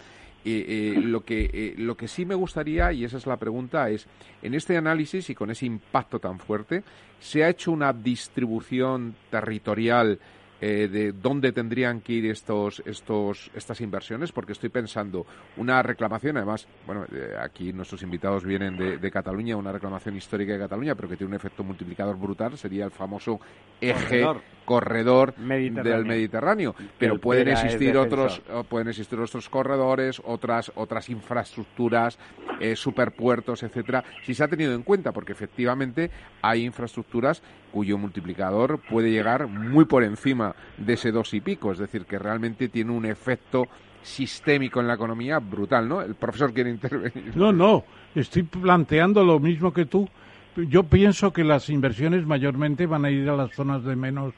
Eh, 0.49 0.95
lo, 1.03 1.25
que, 1.25 1.49
eh, 1.53 1.73
lo 1.77 1.97
que 1.97 2.07
sí 2.07 2.25
me 2.25 2.35
gustaría, 2.35 2.93
y 2.93 3.03
esa 3.03 3.17
es 3.17 3.25
la 3.25 3.37
pregunta, 3.37 3.89
es, 3.89 4.07
en 4.41 4.53
este 4.53 4.77
análisis 4.77 5.29
y 5.29 5.35
con 5.35 5.51
ese 5.51 5.65
impacto 5.65 6.19
tan 6.19 6.39
fuerte, 6.39 6.83
¿se 7.19 7.43
ha 7.43 7.49
hecho 7.49 7.71
una 7.71 7.91
distribución 7.91 9.15
territorial 9.29 10.19
eh, 10.59 10.87
de 10.87 11.11
dónde 11.11 11.51
tendrían 11.51 12.01
que 12.01 12.13
ir 12.13 12.25
estos, 12.25 12.81
estos, 12.85 13.51
estas 13.53 13.79
inversiones, 13.81 14.31
porque 14.31 14.53
estoy 14.53 14.69
pensando 14.69 15.25
una 15.57 15.83
reclamación, 15.83 16.37
además, 16.37 16.67
bueno, 16.85 17.05
eh, 17.13 17.35
aquí 17.39 17.71
nuestros 17.73 18.01
invitados 18.01 18.43
vienen 18.43 18.75
de, 18.77 19.11
Cataluña, 19.11 19.55
una 19.55 19.71
reclamación 19.71 20.15
histórica 20.15 20.53
de 20.53 20.59
Cataluña, 20.59 20.95
pero 20.95 21.07
que 21.09 21.15
tiene 21.15 21.29
un 21.29 21.35
efecto 21.35 21.63
multiplicador 21.63 22.17
brutal, 22.17 22.57
sería 22.57 22.85
el 22.85 22.91
famoso 22.91 23.39
eje 23.79 24.25
corredor, 24.65 25.33
del 25.35 26.05
Mediterráneo. 26.05 26.75
Pero 26.97 27.19
pueden 27.19 27.47
existir 27.47 27.95
otros, 27.95 28.41
pueden 28.67 28.89
existir 28.89 29.19
otros 29.19 29.47
corredores, 29.49 30.21
otras, 30.25 30.71
otras 30.75 31.09
infraestructuras, 31.09 32.19
eh, 32.59 32.75
superpuertos, 32.75 33.63
etcétera, 33.63 34.03
si 34.23 34.33
se 34.33 34.43
ha 34.43 34.47
tenido 34.47 34.73
en 34.73 34.83
cuenta, 34.83 35.11
porque 35.11 35.33
efectivamente 35.33 36.09
hay 36.49 36.65
infraestructuras 36.65 37.41
cuyo 37.71 37.97
multiplicador 37.97 38.79
puede 38.79 39.11
llegar 39.11 39.47
muy 39.47 39.85
por 39.85 40.03
encima 40.03 40.55
de 40.77 40.93
ese 40.93 41.11
dos 41.11 41.33
y 41.33 41.41
pico, 41.41 41.71
es 41.71 41.77
decir, 41.77 42.05
que 42.05 42.17
realmente 42.17 42.69
tiene 42.69 42.91
un 42.91 43.05
efecto 43.05 43.67
sistémico 44.01 44.79
en 44.79 44.87
la 44.87 44.93
economía 44.93 45.39
brutal, 45.39 45.87
¿no? 45.87 46.01
El 46.01 46.15
profesor 46.15 46.53
quiere 46.53 46.69
intervenir. 46.69 47.35
No, 47.35 47.51
no, 47.51 47.83
estoy 48.15 48.43
planteando 48.43 49.23
lo 49.23 49.39
mismo 49.39 49.73
que 49.73 49.85
tú. 49.85 50.07
Yo 50.55 50.83
pienso 50.83 51.33
que 51.33 51.43
las 51.43 51.69
inversiones 51.69 52.25
mayormente 52.25 52.85
van 52.85 53.05
a 53.05 53.11
ir 53.11 53.29
a 53.29 53.35
las 53.35 53.53
zonas 53.53 53.83
de 53.83 53.95
menos, 53.95 54.33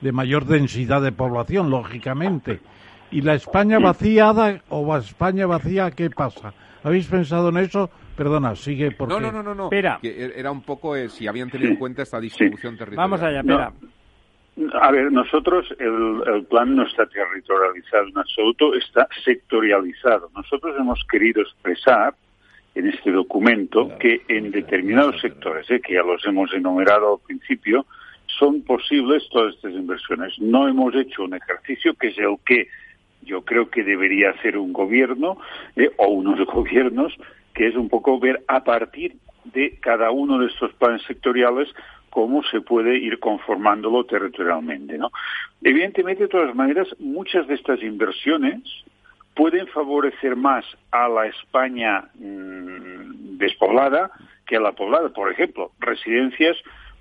de 0.00 0.12
mayor 0.12 0.44
densidad 0.44 1.02
de 1.02 1.10
población, 1.10 1.70
lógicamente. 1.70 2.60
Y 3.10 3.22
la 3.22 3.34
España 3.34 3.78
vaciada 3.78 4.62
o 4.68 4.96
España 4.96 5.46
vacía, 5.46 5.90
¿qué 5.90 6.10
pasa? 6.10 6.52
¿Habéis 6.82 7.06
pensado 7.06 7.48
en 7.48 7.56
eso? 7.56 7.90
Perdona, 8.16 8.54
sigue 8.54 8.92
porque... 8.92 9.14
No, 9.14 9.20
no, 9.20 9.42
no, 9.42 9.54
no. 9.54 9.64
Espera. 9.64 9.98
Que 10.00 10.32
era 10.36 10.50
un 10.50 10.62
poco 10.62 10.94
eh, 10.96 11.08
si 11.08 11.26
habían 11.26 11.50
tenido 11.50 11.70
en 11.70 11.76
cuenta 11.76 12.02
esta 12.02 12.20
distribución 12.20 12.76
territorial. 12.76 13.08
Vamos 13.08 13.22
allá, 13.22 13.40
espera. 13.40 13.72
A 14.80 14.92
ver, 14.92 15.10
nosotros 15.10 15.66
el, 15.80 16.44
plan 16.44 16.76
no 16.76 16.84
está 16.84 17.06
territorializado 17.06 18.06
en 18.06 18.18
absoluto, 18.18 18.74
está 18.74 19.08
sectorializado. 19.24 20.30
Nosotros 20.36 20.76
hemos 20.78 21.04
querido 21.10 21.42
expresar 21.42 22.14
en 22.76 22.88
este 22.88 23.10
documento 23.10 23.90
que 23.98 24.22
en 24.28 24.52
determinados 24.52 25.20
sectores, 25.20 25.68
eh, 25.70 25.80
que 25.80 25.94
ya 25.94 26.02
los 26.02 26.24
hemos 26.24 26.52
enumerado 26.54 27.14
al 27.14 27.26
principio, 27.26 27.84
son 28.26 28.62
posibles 28.62 29.28
todas 29.30 29.56
estas 29.56 29.72
inversiones. 29.72 30.38
No 30.38 30.68
hemos 30.68 30.94
hecho 30.94 31.24
un 31.24 31.34
ejercicio 31.34 31.94
que 31.94 32.08
es 32.08 32.18
el 32.18 32.36
que 32.44 32.68
yo 33.22 33.42
creo 33.42 33.70
que 33.70 33.82
debería 33.82 34.30
hacer 34.30 34.56
un 34.56 34.72
gobierno 34.72 35.36
eh, 35.74 35.90
o 35.96 36.08
unos 36.08 36.38
gobiernos 36.54 37.12
que 37.54 37.68
es 37.68 37.76
un 37.76 37.88
poco 37.88 38.18
ver 38.18 38.44
a 38.48 38.64
partir 38.64 39.16
de 39.44 39.78
cada 39.80 40.10
uno 40.10 40.38
de 40.38 40.46
estos 40.46 40.72
planes 40.74 41.02
sectoriales 41.02 41.68
cómo 42.10 42.42
se 42.44 42.60
puede 42.60 42.96
ir 42.96 43.18
conformándolo 43.18 44.04
territorialmente. 44.04 44.96
¿no? 44.98 45.10
Evidentemente, 45.62 46.24
de 46.24 46.28
todas 46.28 46.54
maneras, 46.54 46.88
muchas 46.98 47.46
de 47.48 47.54
estas 47.54 47.82
inversiones 47.82 48.62
pueden 49.34 49.66
favorecer 49.66 50.36
más 50.36 50.64
a 50.92 51.08
la 51.08 51.26
España 51.26 52.04
mm, 52.14 53.36
despoblada 53.38 54.10
que 54.46 54.56
a 54.56 54.60
la 54.60 54.72
poblada. 54.72 55.08
Por 55.08 55.30
ejemplo, 55.30 55.72
residencias 55.80 56.56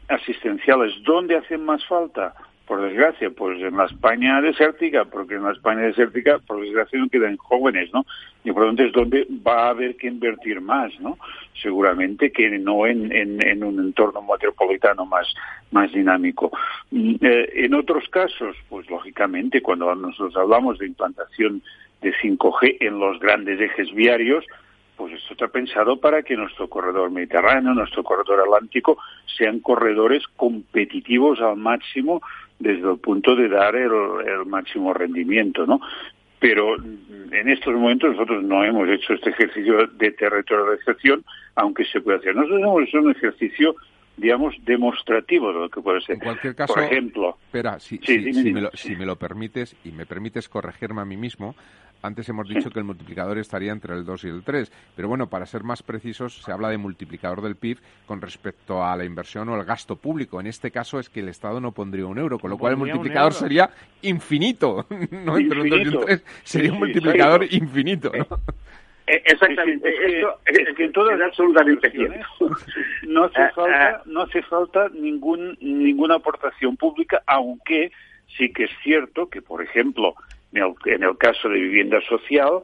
asistenciales, 0.08 0.92
¿dónde 1.04 1.38
hacen 1.38 1.64
más 1.64 1.86
falta? 1.86 2.34
Por 2.68 2.82
desgracia, 2.82 3.30
pues 3.30 3.62
en 3.62 3.76
la 3.76 3.86
España 3.86 4.42
desértica, 4.42 5.06
porque 5.06 5.36
en 5.36 5.44
la 5.44 5.52
España 5.52 5.82
desértica, 5.82 6.40
por 6.40 6.62
desgracia, 6.62 6.98
no 6.98 7.10
quedan 7.10 7.36
jóvenes, 7.38 7.94
¿no? 7.94 8.06
Y 8.44 8.52
por 8.52 8.62
lo 8.64 8.68
tanto 8.70 8.84
es 8.84 8.94
donde 8.94 9.28
va 9.46 9.66
a 9.66 9.70
haber 9.70 9.98
que 9.98 10.08
invertir 10.08 10.62
más, 10.62 10.98
¿no? 11.00 11.18
Seguramente 11.62 12.32
que 12.32 12.50
no 12.58 12.88
en, 12.88 13.12
en, 13.12 13.64
un 13.64 13.80
entorno 13.80 14.22
metropolitano 14.22 15.06
más, 15.06 15.28
más 15.72 15.92
dinámico. 15.92 16.52
Mm, 16.92 17.16
eh, 17.22 17.50
en 17.66 17.74
otros 17.74 18.08
casos, 18.10 18.56
pues 18.70 18.90
lógicamente, 18.90 19.62
cuando 19.62 19.94
nosotros 19.96 20.36
hablamos 20.38 20.80
de 20.80 20.88
implantación 20.88 21.62
de 22.02 22.14
5G 22.14 22.78
en 22.80 23.00
los 23.00 23.20
grandes 23.20 23.60
ejes 23.60 23.94
viarios, 23.94 24.46
pues 24.96 25.14
esto 25.14 25.34
está 25.34 25.48
pensado 25.48 25.98
para 25.98 26.22
que 26.22 26.36
nuestro 26.38 26.70
corredor 26.70 27.10
mediterráneo, 27.10 27.74
nuestro 27.74 28.04
corredor 28.04 28.42
atlántico, 28.42 28.98
sean 29.38 29.60
corredores 29.60 30.24
competitivos 30.36 31.42
al 31.42 31.58
máximo 31.58 32.22
desde 32.64 32.90
el 32.90 32.98
punto 32.98 33.36
de 33.36 33.50
dar 33.50 33.76
el, 33.76 33.92
máximo 34.46 34.94
rendimiento, 34.94 35.66
¿no? 35.66 35.82
Pero 36.40 36.76
en 36.78 37.50
estos 37.50 37.74
momentos 37.74 38.12
nosotros 38.12 38.44
no 38.44 38.64
hemos 38.64 38.88
hecho 38.90 39.14
este 39.14 39.30
ejercicio 39.30 39.88
de 39.88 40.12
territorialización, 40.12 41.24
aunque 41.56 41.86
se 41.86 42.02
puede 42.02 42.18
hacer. 42.18 42.36
Nosotros 42.36 42.62
hemos 42.62 42.84
hecho 42.84 43.00
un 43.00 43.12
ejercicio 43.12 43.76
digamos, 44.16 44.54
demostrativo 44.64 45.48
de 45.52 45.60
lo 45.60 45.70
que 45.70 45.82
puede 45.82 46.00
ser. 46.02 46.16
En 46.16 46.22
cualquier 46.22 46.56
caso, 46.56 46.76
por 46.76 46.84
ejemplo, 46.84 47.38
espera, 47.46 47.80
si, 47.80 47.98
si, 47.98 48.20
me 48.54 48.62
lo, 48.62 48.70
si, 48.74 48.96
me 48.96 49.08
lo, 49.08 49.16
permites 49.16 49.76
y 49.84 49.92
me 49.92 50.06
permites 50.06 50.48
corregirme 50.48 51.02
a 51.02 51.06
mí 51.06 51.18
mismo, 51.18 51.56
antes 52.04 52.28
hemos 52.30 52.48
dicho 52.48 52.70
que 52.70 52.80
el 52.80 52.86
multiplicador 52.86 53.38
estaría 53.40 53.72
entre 53.72 53.96
el 53.96 54.06
2 54.06 54.26
y 54.26 54.28
el 54.28 54.44
3, 54.44 54.72
pero 54.96 55.08
bueno, 55.08 55.30
para 55.30 55.46
ser 55.46 55.64
más 55.64 55.82
precisos, 55.82 56.44
se 56.44 56.52
habla 56.52 56.70
de 56.70 56.78
multiplicador 56.78 57.42
del 57.42 57.56
PIB 57.56 57.80
con 58.06 58.22
respecto 58.22 58.84
a 58.84 58.96
la 58.96 59.06
inversión 59.06 59.50
o 59.50 59.56
el 59.56 59.66
gasto 59.66 59.96
público. 59.96 60.40
En 60.40 60.48
este 60.48 60.70
caso 60.70 61.00
es 61.00 61.10
que 61.10 61.22
el 61.22 61.30
Estado 61.30 61.60
no 61.60 61.72
pondría 61.72 62.06
un 62.06 62.20
euro, 62.20 62.38
con 62.38 62.52
lo 62.52 62.58
cual 62.58 62.74
el 62.74 62.78
multiplicador 62.78 63.34
sería 63.34 63.70
infinito, 64.02 64.86
no 65.12 65.38
entre 65.38 65.62
el 65.62 65.70
2 65.70 65.80
y 65.80 65.82
el 65.82 66.00
3, 66.06 66.26
sería 66.44 66.72
un 66.74 66.80
multiplicador 66.80 67.46
infinito. 67.52 68.12
¿no? 68.14 68.40
Eh, 69.08 69.22
exactamente, 69.26 69.90
es, 69.90 70.76
que, 70.76 70.86
en 70.86 70.92
todas 70.94 71.20
absolutamente 71.20 71.92
No 73.08 73.26
hace 73.26 73.50
falta, 73.50 74.02
no 74.06 74.22
hace 74.22 74.42
falta 74.44 74.88
ningún, 74.90 75.58
ninguna 75.60 76.16
aportación 76.16 76.78
pública, 76.78 77.22
aunque 77.28 77.92
sí 78.38 78.52
que 78.54 78.66
es 78.66 78.72
cierto 78.82 79.30
que, 79.30 79.42
por 79.42 79.62
ejemplo, 79.62 80.16
en 80.54 81.04
el, 81.04 81.18
caso 81.18 81.50
de 81.50 81.60
vivienda 81.60 82.00
social, 82.02 82.60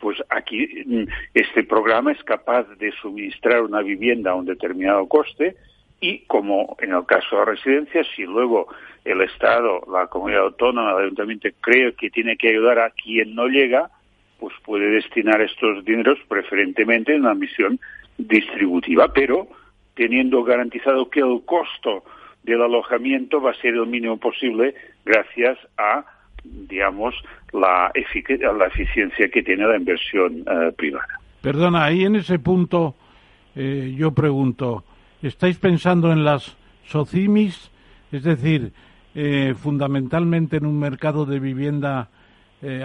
pues 0.00 0.22
aquí 0.30 0.84
mm, 0.86 1.04
este 1.34 1.64
programa 1.64 2.12
es 2.12 2.22
capaz 2.24 2.64
de 2.78 2.92
suministrar 2.92 3.62
una 3.62 3.80
vivienda 3.82 4.32
a 4.32 4.34
un 4.34 4.46
determinado 4.46 5.06
coste 5.06 5.56
y 6.00 6.20
como 6.26 6.76
en 6.80 6.92
el 6.92 7.06
caso 7.06 7.38
de 7.38 7.44
residencias, 7.46 8.06
si 8.14 8.24
luego 8.24 8.68
el 9.04 9.20
Estado, 9.22 9.80
la 9.90 10.06
comunidad 10.06 10.42
autónoma, 10.42 10.92
el 10.92 11.04
ayuntamiento 11.04 11.48
cree 11.60 11.94
que 11.94 12.10
tiene 12.10 12.36
que 12.36 12.48
ayudar 12.48 12.78
a 12.78 12.90
quien 12.90 13.34
no 13.34 13.46
llega, 13.46 13.90
pues 14.38 14.54
puede 14.64 14.90
destinar 14.90 15.40
estos 15.40 15.84
dineros 15.84 16.18
preferentemente 16.28 17.14
en 17.14 17.22
una 17.22 17.34
misión 17.34 17.80
distributiva, 18.18 19.12
pero 19.12 19.48
teniendo 19.94 20.42
garantizado 20.44 21.08
que 21.08 21.20
el 21.20 21.42
costo 21.44 22.04
del 22.42 22.62
alojamiento 22.62 23.40
va 23.40 23.52
a 23.52 23.60
ser 23.60 23.74
el 23.74 23.86
mínimo 23.86 24.18
posible 24.18 24.74
gracias 25.04 25.58
a, 25.78 26.04
digamos, 26.44 27.14
la, 27.52 27.90
la 27.92 28.66
eficiencia 28.66 29.28
que 29.28 29.42
tiene 29.42 29.66
la 29.66 29.76
inversión 29.76 30.44
eh, 30.46 30.72
privada. 30.76 31.20
Perdona, 31.40 31.84
ahí 31.84 32.04
en 32.04 32.16
ese 32.16 32.38
punto 32.38 32.94
eh, 33.56 33.94
yo 33.96 34.12
pregunto, 34.12 34.84
¿estáis 35.22 35.58
pensando 35.58 36.12
en 36.12 36.24
las 36.24 36.56
SOCIMIS? 36.86 37.70
Es 38.12 38.22
decir, 38.22 38.72
eh, 39.14 39.54
fundamentalmente 39.56 40.56
en 40.56 40.66
un 40.66 40.78
mercado 40.78 41.26
de 41.26 41.38
vivienda 41.40 42.08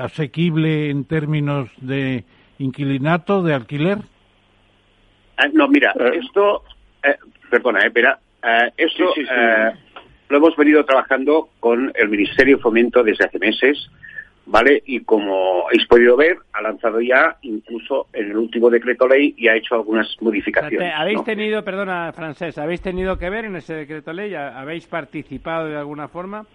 asequible 0.02 0.90
en 0.90 1.06
términos 1.06 1.70
de 1.78 2.26
inquilinato, 2.58 3.42
de 3.42 3.54
alquiler? 3.54 4.00
Ah, 5.38 5.48
no, 5.54 5.70
mira, 5.70 5.94
esto, 6.14 6.66
perdona, 7.50 7.80
espera, 7.80 8.20
eh, 8.42 8.72
eso 8.78 9.14
eh, 9.18 9.72
lo 10.30 10.38
hemos 10.38 10.56
venido 10.56 10.86
trabajando 10.86 11.50
con 11.60 11.92
el 11.96 12.10
Ministerio 12.10 12.58
de 12.58 12.62
Fomento 12.64 13.04
desde 13.04 13.26
hace 13.26 13.40
meses, 13.40 13.90
¿vale? 14.46 14.82
Y 14.86 15.02
como 15.02 15.68
habéis 15.68 15.86
podido 15.88 16.16
ver, 16.16 16.38
ha 16.54 16.62
lanzado 16.62 17.02
ya, 17.02 17.38
incluso 17.42 18.08
en 18.14 18.32
el 18.32 18.38
último 18.38 18.70
decreto 18.70 19.08
ley, 19.08 19.34
y 19.38 19.48
ha 19.48 19.56
hecho 19.56 19.76
algunas 19.76 20.08
modificaciones. 20.22 20.94
¿Habéis 20.96 21.24
tenido, 21.24 21.64
perdona, 21.64 22.14
Francés, 22.14 22.58
habéis 22.58 22.82
tenido 22.82 23.18
que 23.18 23.30
ver 23.30 23.46
en 23.46 23.56
ese 23.56 23.74
decreto 23.74 24.14
ley? 24.14 24.36
¿Habéis 24.36 24.86
participado 24.86 25.68
de 25.68 25.78
alguna 25.78 26.08
forma? 26.08 26.46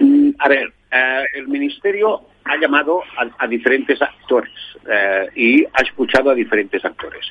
Mm, 0.00 0.30
a 0.38 0.48
ver, 0.48 0.72
eh, 0.90 1.24
el 1.34 1.48
Ministerio 1.48 2.22
ha 2.44 2.56
llamado 2.56 3.02
a, 3.38 3.46
diferentes 3.46 4.00
actores 4.00 4.52
eh, 4.90 5.28
y 5.34 5.64
ha 5.64 5.82
escuchado 5.82 6.30
a 6.30 6.34
diferentes 6.34 6.82
actores. 6.82 7.26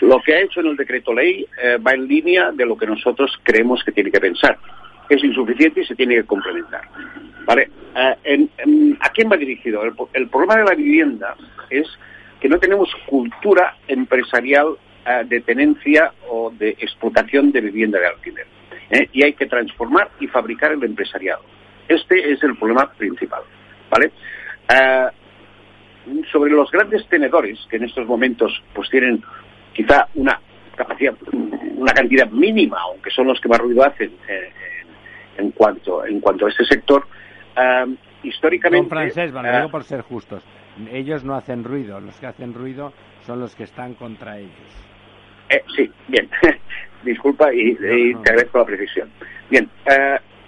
Lo 0.00 0.20
que 0.22 0.34
ha 0.34 0.40
hecho 0.40 0.60
en 0.60 0.68
el 0.68 0.76
decreto 0.76 1.12
ley 1.12 1.46
eh, 1.62 1.76
va 1.76 1.92
en 1.92 2.08
línea 2.08 2.50
de 2.52 2.64
lo 2.64 2.76
que 2.76 2.86
nosotros 2.86 3.30
creemos 3.42 3.84
que 3.84 3.92
tiene 3.92 4.10
que 4.10 4.20
pensar. 4.20 4.58
Es 5.12 5.22
insuficiente 5.22 5.82
y 5.82 5.84
se 5.84 5.94
tiene 5.94 6.14
que 6.14 6.24
complementar. 6.24 6.88
¿Vale? 7.44 7.68
¿A 7.94 9.08
quién 9.10 9.30
va 9.30 9.36
dirigido? 9.36 9.82
El, 10.14 10.28
problema 10.28 10.56
de 10.56 10.64
la 10.64 10.74
vivienda 10.74 11.36
es 11.68 11.86
que 12.40 12.48
no 12.48 12.58
tenemos 12.58 12.88
cultura 13.06 13.76
empresarial 13.88 14.76
de 15.26 15.40
tenencia 15.42 16.12
o 16.30 16.50
de 16.50 16.70
explotación 16.70 17.52
de 17.52 17.60
vivienda 17.60 17.98
de 17.98 18.06
alquiler. 18.06 18.46
Y 19.12 19.22
hay 19.22 19.34
que 19.34 19.44
transformar 19.46 20.10
y 20.18 20.28
fabricar 20.28 20.72
el 20.72 20.82
empresariado. 20.82 21.42
Este 21.88 22.32
es 22.32 22.42
el 22.42 22.56
problema 22.56 22.90
principal. 22.92 23.42
¿Vale? 23.90 24.12
Eh, 24.70 25.06
sobre 26.32 26.52
los 26.52 26.70
grandes 26.70 27.06
tenedores, 27.08 27.58
que 27.68 27.76
en 27.76 27.84
estos 27.84 28.06
momentos 28.06 28.62
pues 28.72 28.88
tienen 28.88 29.22
quizá 29.74 30.08
una 30.14 30.40
capacidad, 30.74 31.14
una 31.76 31.92
cantidad 31.92 32.30
mínima, 32.30 32.78
aunque 32.80 33.10
son 33.10 33.26
los 33.26 33.38
que 33.40 33.48
más 33.48 33.58
ruido 33.58 33.84
hacen 33.84 34.10
eh, 34.26 34.52
en, 35.36 35.50
cuanto, 35.52 36.04
en 36.04 36.20
cuanto 36.20 36.46
a 36.46 36.50
este 36.50 36.64
sector, 36.64 37.06
eh, 37.56 37.94
históricamente... 38.22 38.88
francés, 38.88 39.32
lo 39.32 39.42
digo 39.42 39.70
por 39.70 39.84
ser 39.84 40.02
justos. 40.02 40.42
Ellos 40.90 41.24
no 41.24 41.34
hacen 41.34 41.64
ruido, 41.64 42.00
los 42.00 42.18
que 42.18 42.26
hacen 42.26 42.54
ruido 42.54 42.92
son 43.26 43.40
los 43.40 43.54
que 43.54 43.64
están 43.64 43.94
contra 43.94 44.38
ellos. 44.38 44.52
sí, 45.76 45.90
bien. 46.08 46.28
Disculpa 47.02 47.52
y, 47.52 47.74
te 47.74 48.30
agradezco 48.30 48.58
la 48.58 48.64
precisión. 48.64 49.10
Bien, 49.50 49.68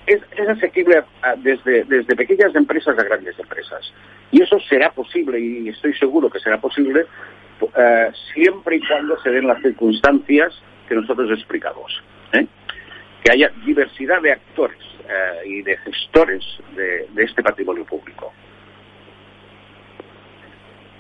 es, 0.07 0.21
es 0.37 0.49
asequible 0.49 1.03
desde, 1.39 1.83
desde 1.85 2.15
pequeñas 2.15 2.55
empresas 2.55 2.97
a 2.97 3.03
grandes 3.03 3.37
empresas. 3.39 3.93
Y 4.31 4.43
eso 4.43 4.59
será 4.69 4.91
posible, 4.91 5.39
y 5.41 5.69
estoy 5.69 5.95
seguro 5.95 6.31
que 6.31 6.39
será 6.39 6.61
posible, 6.61 7.07
eh, 7.77 8.11
siempre 8.35 8.77
y 8.77 8.81
cuando 8.81 9.17
se 9.23 9.31
den 9.31 9.47
las 9.47 9.63
circunstancias 9.63 10.53
que 10.89 10.95
nosotros 10.95 11.31
explicamos. 11.31 12.03
¿eh? 12.33 12.47
Que 13.25 13.33
haya 13.33 13.51
diversidad 13.65 14.21
de 14.23 14.33
actores 14.33 14.79
eh, 15.09 15.49
y 15.49 15.63
de 15.63 15.77
gestores 15.79 16.45
de, 16.77 17.09
este 17.25 17.43
patrimonio 17.43 17.85
público. 17.85 18.33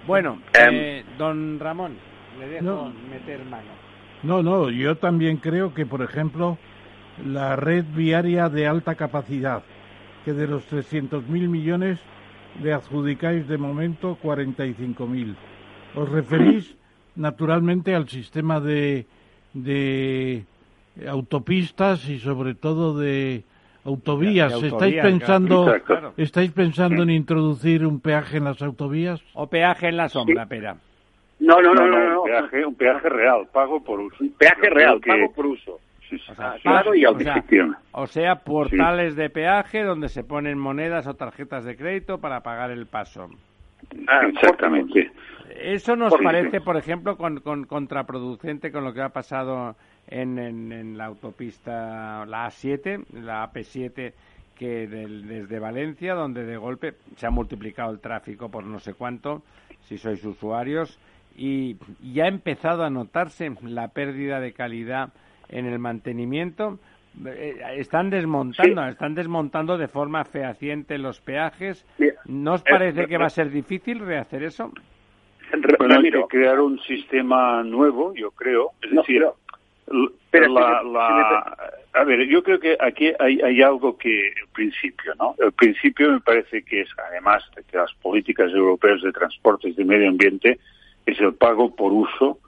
Bueno, 0.07 0.41
em, 0.55 1.05
don 1.19 1.61
Ramón, 1.61 1.97
le 2.39 2.49
dejo 2.49 2.93
meter 3.11 3.45
mano. 3.45 3.71
No, 4.23 4.43
no, 4.43 4.71
yo 4.71 4.97
también 4.97 5.37
creo 5.37 5.75
que, 5.75 5.85
por 5.85 6.03
ejemplo, 6.03 6.59
la 7.25 7.57
red 7.57 7.85
viaria 7.95 8.49
de 8.49 8.67
alta 8.67 8.95
capacidad, 8.95 9.63
que 10.25 10.33
de 10.33 10.47
los 10.47 10.67
300.000 10.71 11.23
millones 11.29 11.99
le 12.63 12.73
adjudicáis 12.73 13.47
de 13.49 13.59
momento 13.59 14.19
45.000. 14.23 15.35
Os 15.95 16.09
referís 16.09 16.75
naturalmente 17.17 17.95
al 17.95 18.09
sistema 18.09 18.61
de, 18.61 19.07
de 19.53 20.45
autopistas 21.09 22.09
y 22.09 22.19
sobre 22.19 22.55
todo 22.55 22.99
de 22.99 23.45
autovías. 23.85 24.63
¿Estáis 24.63 25.01
pensando 25.03 25.75
estáis 26.17 26.53
pensando 26.53 27.03
en 27.03 27.11
introducir 27.11 27.87
un 27.87 28.01
peaje 28.01 28.39
en 28.39 28.45
las 28.45 28.63
autovías? 28.63 29.23
O 29.35 29.47
peaje 29.47 29.89
en 29.89 29.97
la 29.97 30.09
sombra, 30.09 30.47
pera. 30.47 30.77
No, 31.41 31.61
no, 31.61 31.75
no, 31.75 31.87
no, 31.87 32.23
Un, 32.23 32.29
peaje, 32.29 32.65
un 32.65 32.75
peaje 32.75 33.09
real, 33.09 33.49
pago 33.53 33.83
por 33.83 34.01
uso. 34.01 34.17
Un 34.21 34.33
peaje 34.33 34.71
real, 34.71 35.01
pago 35.01 35.33
por 35.33 35.47
uso 35.47 35.81
o 36.13 36.35
sea, 36.35 36.57
claro 36.63 36.95
y 36.95 37.05
O 37.93 38.07
sea, 38.07 38.37
portales 38.37 39.17
de 39.17 39.31
peaje 39.31 39.83
donde 39.83 40.09
se 40.09 40.25
ponen 40.25 40.59
monedas 40.59 41.07
o 41.07 41.15
tarjetas 41.15 41.65
de 41.65 41.77
crédito 41.77 42.19
para 42.19 42.41
pagar 42.41 42.71
el 42.71 42.87
paso. 42.87 43.29
Ah, 44.09 44.27
exactamente. 44.27 45.11
Eso 45.61 45.95
nos 45.97 46.15
parece, 46.23 46.61
por 46.61 46.77
ejemplo, 46.77 47.17
con, 47.17 47.41
contraproducente 47.67 48.73
con 48.73 48.85
lo 48.85 48.93
que 48.93 49.03
ha 49.03 49.11
pasado 49.11 49.77
en, 50.09 50.39
en, 50.39 50.99
la 50.99 51.07
autopista, 51.07 52.25
la 52.27 52.47
A7, 52.47 53.05
la 53.13 53.51
AP7, 53.51 54.13
que 54.57 54.87
desde 54.87 55.59
Valencia, 55.59 56.15
donde 56.15 56.45
de 56.45 56.57
golpe 56.57 56.95
se 57.17 57.27
ha 57.27 57.31
multiplicado 57.31 57.93
el 57.93 58.01
tráfico 58.01 58.51
por 58.51 58.65
no 58.65 58.79
sé 58.79 58.95
cuánto, 58.95 59.43
si 59.83 59.99
sois 59.99 60.25
usuarios, 60.25 60.99
y 61.37 61.77
ya 62.01 62.25
ha 62.25 62.29
empezado 62.29 62.85
a 62.85 62.91
notarse 62.91 63.51
la 63.63 63.89
pérdida 63.89 64.41
de 64.41 64.53
calidad 64.53 65.13
en 65.49 65.67
el 65.67 65.79
mantenimiento. 65.79 66.79
Eh, 67.27 67.61
están 67.77 68.11
desmontando, 68.11 68.87
están 68.87 69.15
desmontando 69.15 69.79
de 69.79 69.89
forma 69.89 70.25
fehaciente 70.25 70.99
los 70.99 71.21
peajes. 71.21 71.87
¿No 72.27 72.55
os 72.55 72.63
parece 72.63 73.07
que 73.07 73.19
va 73.19 73.27
a 73.27 73.31
ser 73.31 73.51
difícil 73.51 74.01
rehacer 74.01 74.43
eso? 74.45 74.73
Bueno, 75.79 75.97
hay 75.97 76.11
que 76.11 76.23
crear 76.29 76.61
un 76.61 76.81
sistema 76.81 77.63
nuevo, 77.63 78.15
yo 78.15 78.31
creo. 78.33 78.73
Es 78.83 78.91
decir, 78.91 79.25
a 81.93 82.05
ver, 82.05 82.27
yo 82.27 82.43
creo 82.43 82.59
que 82.59 82.77
aquí 82.81 83.13
hay, 83.19 83.41
hay 83.41 83.63
algo 83.63 83.97
que, 83.97 84.29
el 84.29 84.49
principio, 84.53 85.15
¿no? 85.19 85.35
El 85.39 85.53
principio 85.53 86.13
me 86.13 86.21
parece 86.21 86.63
que 86.63 86.81
es, 86.83 86.89
además 87.09 87.45
de 87.55 87.63
que 87.63 87.77
las 87.77 87.93
políticas 87.95 88.51
europeas 88.53 89.01
de 89.03 89.13
transportes 89.13 89.77
de 89.77 89.85
medio 89.85 90.09
ambiente, 90.09 90.59
es 91.07 91.21
el 91.21 91.35
pago 91.35 91.75
por 91.75 91.93
uso 91.93 92.39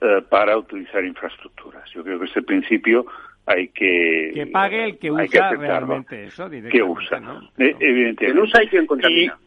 eh, 0.00 0.22
para 0.28 0.56
utilizar 0.56 1.04
infraestructuras. 1.04 1.90
Yo 1.90 2.04
creo 2.04 2.18
que 2.18 2.26
ese 2.26 2.42
principio 2.42 3.06
hay 3.46 3.68
que 3.68 4.32
que 4.34 4.46
pague 4.48 4.84
el 4.84 4.98
que 4.98 5.10
usa 5.10 5.50
realmente 5.50 6.24
eso 6.24 6.50
que 6.50 6.82
usa 6.82 7.20
¿no? 7.20 7.40
Eh, 7.58 7.76
evidentemente 7.78 8.26
que 8.26 8.40
usa 8.40 8.64
y 8.64 8.66
quien 8.66 8.86
contamina 8.86 9.38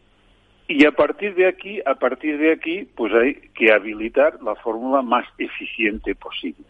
y, 0.69 0.85
a 0.85 0.91
partir 0.91 1.35
de 1.35 1.47
aquí 1.47 1.81
a 1.85 1.95
partir 1.95 2.37
de 2.37 2.53
aquí 2.53 2.87
pues 2.95 3.13
hay 3.13 3.35
que 3.53 3.73
habilitar 3.73 4.41
la 4.41 4.55
fórmula 4.55 5.01
más 5.01 5.25
eficiente 5.37 6.15
posible 6.15 6.63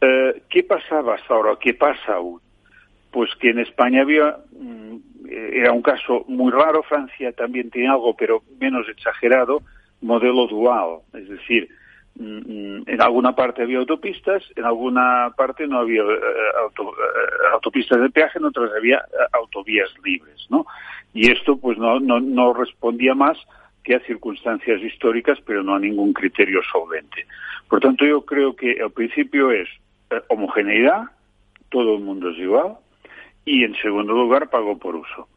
eh, 0.00 0.42
qué 0.48 0.62
pasaba 0.62 1.14
hasta 1.14 1.34
ahora 1.34 1.56
qué 1.60 1.74
pasa 1.74 2.14
aún 2.14 2.40
pues 3.10 3.34
que 3.36 3.50
en 3.50 3.58
España 3.58 4.02
había, 4.02 4.36
mm, 4.52 4.96
era 5.30 5.72
un 5.72 5.82
caso 5.82 6.24
muy 6.28 6.52
raro, 6.52 6.82
Francia 6.82 7.32
también 7.32 7.70
tiene 7.70 7.88
algo, 7.88 8.14
pero 8.14 8.42
menos 8.60 8.88
exagerado, 8.88 9.62
modelo 10.00 10.46
dual, 10.46 11.00
es 11.14 11.28
decir, 11.28 11.68
mm, 12.16 12.82
en 12.86 13.00
alguna 13.00 13.34
parte 13.34 13.62
había 13.62 13.78
autopistas, 13.78 14.42
en 14.56 14.64
alguna 14.64 15.32
parte 15.36 15.66
no 15.66 15.78
había 15.78 16.02
eh, 16.02 16.04
eh, 16.04 16.82
autopistas 17.52 18.00
de 18.00 18.10
peaje, 18.10 18.38
en 18.38 18.44
otras 18.44 18.70
había 18.76 19.02
autovías 19.32 19.90
libres, 20.04 20.46
¿no? 20.50 20.66
Y 21.14 21.30
esto 21.30 21.56
pues 21.56 21.78
no, 21.78 21.98
no, 22.00 22.20
no 22.20 22.52
respondía 22.52 23.14
más 23.14 23.38
que 23.82 23.94
a 23.94 24.00
circunstancias 24.00 24.82
históricas, 24.82 25.38
pero 25.46 25.62
no 25.62 25.74
a 25.74 25.78
ningún 25.78 26.12
criterio 26.12 26.60
solvente. 26.70 27.26
Por 27.68 27.80
tanto, 27.80 28.04
yo 28.04 28.22
creo 28.24 28.54
que 28.54 28.72
el 28.72 28.90
principio 28.90 29.50
es 29.50 29.68
homogeneidad, 30.28 31.04
todo 31.70 31.96
el 31.96 32.02
mundo 32.02 32.30
es 32.30 32.38
igual, 32.38 32.76
y 33.44 33.64
en 33.64 33.74
segundo 33.76 34.12
lugar 34.12 34.50
pago 34.50 34.78
por 34.78 34.96
uso. 34.96 35.28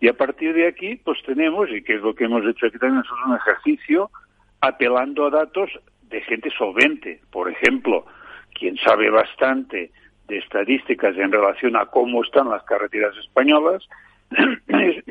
Y 0.00 0.08
a 0.08 0.14
partir 0.16 0.54
de 0.54 0.66
aquí, 0.66 0.96
pues 0.96 1.18
tenemos, 1.24 1.68
y 1.70 1.82
que 1.82 1.96
es 1.96 2.02
lo 2.02 2.14
que 2.14 2.24
hemos 2.24 2.44
hecho 2.46 2.66
aquí 2.66 2.78
también, 2.78 3.02
es 3.04 3.26
un 3.26 3.36
ejercicio 3.36 4.10
apelando 4.60 5.26
a 5.26 5.30
datos 5.30 5.70
de 6.02 6.20
gente 6.22 6.50
solvente. 6.56 7.20
Por 7.30 7.50
ejemplo, 7.50 8.06
quien 8.54 8.76
sabe 8.76 9.10
bastante 9.10 9.90
de 10.28 10.38
estadísticas 10.38 11.16
en 11.16 11.32
relación 11.32 11.76
a 11.76 11.86
cómo 11.86 12.22
están 12.22 12.50
las 12.50 12.62
carreteras 12.64 13.16
españolas 13.16 13.88
es, 14.68 15.04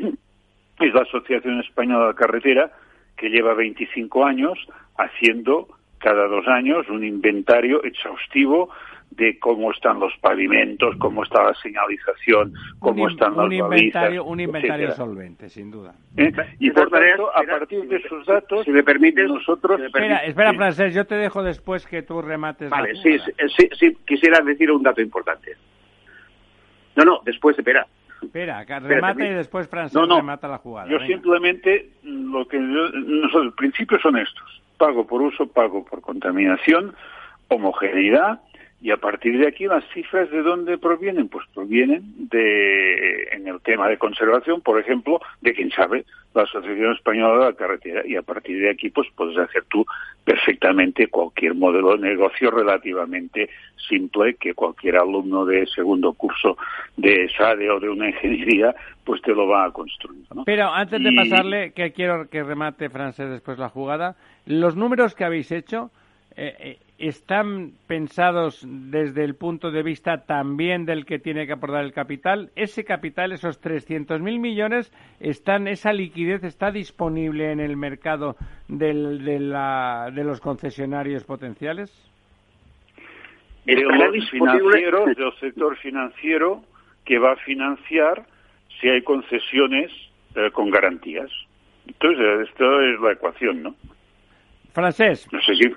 es 0.80 0.94
la 0.94 1.02
Asociación 1.02 1.60
Española 1.62 2.10
de 2.10 2.16
Carretera, 2.16 2.72
que 3.16 3.30
lleva 3.30 3.54
25 3.56 4.26
años 4.26 4.60
haciendo 4.98 5.68
cada 5.98 6.28
dos 6.28 6.48
años 6.48 6.88
un 6.90 7.04
inventario 7.04 7.84
exhaustivo 7.84 8.70
de 9.12 9.40
cómo 9.40 9.72
están 9.72 10.00
los 10.00 10.14
pavimentos, 10.22 10.96
cómo 10.98 11.24
está 11.24 11.44
la 11.44 11.54
señalización, 11.56 12.54
cómo 12.80 13.08
están 13.10 13.36
las 13.36 13.46
un 13.46 13.54
inventario, 13.54 14.24
Un 14.24 14.40
inventario 14.40 14.92
solvente, 14.92 15.50
sin 15.50 15.72
duda. 15.72 15.96
¿Eh? 16.16 16.32
Y 16.60 16.70
por 16.72 16.90
tanto, 16.90 17.36
a 17.36 17.42
partir 17.44 17.88
de 17.88 17.98
esos 17.98 18.26
datos, 18.26 18.66
si 18.66 18.72
me 18.72 18.84
permite, 18.84 19.24
nosotros... 19.24 19.82
espera, 19.82 20.18
espera, 20.18 20.54
Francés, 20.54 20.94
yo 20.94 21.06
te 21.06 21.16
dejo 21.16 21.42
después 21.42 21.86
que 21.88 22.04
tú 22.04 22.22
remates 22.22 22.70
Vale, 22.70 22.96
sí, 23.02 23.18
sí, 23.58 23.70
sí, 23.80 23.98
quisiera 24.06 24.40
decir 24.44 24.72
un 24.72 24.84
dato 24.84 25.02
importante. 25.02 25.56
No, 26.96 27.04
no, 27.04 27.22
después, 27.26 27.58
espera. 27.58 27.88
Espera, 28.22 28.64
remate 28.80 29.30
y 29.30 29.34
después 29.34 29.68
Francés 29.68 30.02
remata 30.08 30.48
la 30.48 30.58
jugada. 30.58 30.90
Yo 30.90 31.00
simplemente, 31.06 31.92
lo 32.04 32.48
que 32.48 32.60
nosotros, 32.60 33.54
principios 33.56 34.02
son 34.02 34.18
estos. 34.18 34.62
Pago 34.78 35.06
por 35.08 35.22
uso, 35.22 35.48
pago 35.48 35.86
por 35.86 36.02
contaminación, 36.02 36.96
homogeneidad, 37.48 38.42
y 38.80 38.92
a 38.92 38.98
partir 38.98 39.40
de 39.40 39.48
aquí 39.48 39.66
las 39.66 39.84
cifras 39.92 40.30
de 40.30 40.44
dónde 40.44 40.78
provienen, 40.78 41.30
pues 41.30 41.46
provienen 41.54 42.04
de, 42.30 43.24
en 43.32 43.48
el 43.48 43.60
tema 43.62 43.90
de 43.90 43.98
conservación, 43.98 44.62
por 44.62 44.80
ejemplo, 44.80 45.20
de 45.42 45.54
quién 45.54 45.72
sabe, 45.72 46.06
la 46.36 46.44
Asociación 46.44 46.94
Española 46.94 47.40
de 47.40 47.52
la 47.52 47.58
Carretera. 47.58 48.04
Y 48.06 48.16
a 48.16 48.22
partir 48.22 48.62
de 48.62 48.70
aquí, 48.70 48.92
pues 48.92 49.08
puedes 49.16 49.36
hacer 49.38 49.64
tú 49.68 49.84
perfectamente 50.24 51.08
cualquier 51.08 51.56
modelo 51.56 51.98
de 51.98 52.10
negocio 52.10 52.52
relativamente 52.52 53.50
simple 53.90 54.36
que 54.36 54.54
cualquier 54.54 54.98
alumno 54.98 55.44
de 55.46 55.66
segundo 55.66 56.14
curso 56.14 56.58
de 56.98 57.30
SADE 57.36 57.72
o 57.72 57.80
de 57.80 57.90
una 57.90 58.10
ingeniería, 58.10 58.76
pues 59.04 59.22
te 59.24 59.34
lo 59.34 59.48
va 59.48 59.66
a 59.66 59.72
construir. 59.72 60.24
Pero 60.46 60.72
antes 60.72 61.02
de 61.02 61.14
pasarle, 61.14 61.72
que 61.72 61.94
quiero 61.94 62.30
que 62.30 62.44
remate 62.44 62.90
Francés 62.90 63.30
después 63.32 63.58
la 63.58 63.70
jugada, 63.70 64.16
los 64.46 64.76
números 64.76 65.16
que 65.16 65.24
habéis 65.24 65.52
hecho, 65.52 65.90
eh, 66.40 66.56
eh, 66.60 66.80
están 67.00 67.72
pensados 67.88 68.64
desde 68.64 69.24
el 69.24 69.34
punto 69.34 69.72
de 69.72 69.82
vista 69.82 70.26
también 70.26 70.86
del 70.86 71.04
que 71.04 71.18
tiene 71.18 71.48
que 71.48 71.54
aportar 71.54 71.84
el 71.84 71.94
capital. 71.94 72.52
Ese 72.56 72.84
capital, 72.84 73.32
esos 73.32 73.60
300.000 73.60 74.40
millones, 74.40 74.94
están, 75.20 75.68
esa 75.68 75.94
liquidez 75.94 76.44
está 76.44 76.70
disponible 76.70 77.52
en 77.52 77.60
el 77.60 77.76
mercado 77.76 78.36
del, 78.68 79.26
de, 79.26 79.40
la, 79.40 80.12
de 80.14 80.24
los 80.24 80.40
concesionarios 80.40 81.24
potenciales. 81.24 81.92
De 83.66 83.82
los 83.82 84.30
financieros, 84.30 85.06
del 85.16 85.34
sector 85.40 85.76
financiero 85.78 86.62
que 87.04 87.18
va 87.18 87.32
a 87.32 87.36
financiar 87.38 88.28
si 88.80 88.90
hay 88.90 89.02
concesiones 89.02 89.92
eh, 90.36 90.52
con 90.52 90.70
garantías. 90.70 91.32
Entonces, 91.88 92.48
esto 92.48 92.82
es 92.82 93.00
la 93.00 93.14
ecuación, 93.14 93.64
¿no? 93.64 93.76
Francés. 94.74 95.28
No 95.32 95.42
sé 95.42 95.56
si 95.56 95.72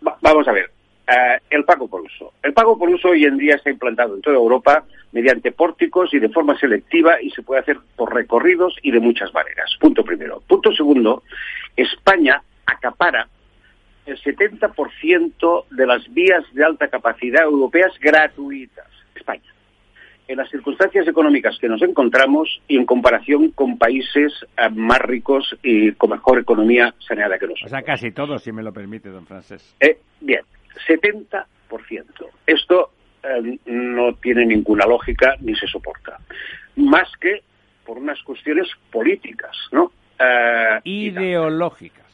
vamos 0.00 0.48
a 0.48 0.52
ver. 0.52 0.70
Eh, 1.08 1.38
el 1.50 1.64
pago 1.64 1.88
por 1.88 2.02
uso. 2.02 2.34
El 2.42 2.52
pago 2.52 2.78
por 2.78 2.90
uso 2.90 3.08
hoy 3.08 3.24
en 3.24 3.38
día 3.38 3.54
está 3.54 3.70
implantado 3.70 4.14
en 4.14 4.20
toda 4.20 4.36
Europa 4.36 4.84
mediante 5.12 5.52
pórticos 5.52 6.12
y 6.12 6.18
de 6.18 6.28
forma 6.28 6.58
selectiva 6.58 7.22
y 7.22 7.30
se 7.30 7.42
puede 7.42 7.62
hacer 7.62 7.78
por 7.96 8.14
recorridos 8.14 8.76
y 8.82 8.90
de 8.90 9.00
muchas 9.00 9.32
maneras. 9.32 9.74
Punto 9.80 10.04
primero. 10.04 10.42
Punto 10.46 10.70
segundo, 10.72 11.22
España 11.74 12.42
acapara 12.66 13.26
el 14.04 14.20
70% 14.20 15.64
de 15.70 15.86
las 15.86 16.12
vías 16.12 16.44
de 16.52 16.64
alta 16.64 16.88
capacidad 16.88 17.44
europeas 17.44 17.92
gratuitas. 18.00 18.86
España. 19.14 19.54
En 20.28 20.36
las 20.36 20.50
circunstancias 20.50 21.08
económicas 21.08 21.58
que 21.58 21.68
nos 21.68 21.82
encontramos 21.82 22.60
y 22.68 22.76
en 22.76 22.84
comparación 22.84 23.50
con 23.52 23.78
países 23.78 24.32
eh, 24.56 24.68
más 24.74 24.98
ricos 25.00 25.56
y 25.62 25.92
con 25.92 26.10
mejor 26.10 26.38
economía 26.38 26.94
saneada 26.98 27.38
que 27.38 27.46
nosotros. 27.46 27.66
O 27.66 27.74
sea, 27.74 27.82
casi 27.82 28.12
todos, 28.12 28.42
si 28.42 28.52
me 28.52 28.62
lo 28.62 28.72
permite, 28.72 29.08
don 29.08 29.26
Francés. 29.26 29.74
Eh, 29.80 29.98
bien, 30.20 30.42
70%. 30.86 31.44
Esto 32.46 32.90
eh, 33.22 33.58
no 33.66 34.14
tiene 34.14 34.46
ninguna 34.46 34.86
lógica 34.86 35.34
ni 35.40 35.54
se 35.56 35.66
soporta. 35.66 36.18
Más 36.76 37.08
que 37.20 37.42
por 37.84 37.98
unas 37.98 38.22
cuestiones 38.22 38.68
políticas, 38.92 39.56
¿no? 39.72 39.90
Eh, 40.18 40.80
Ideológicas. 40.84 42.06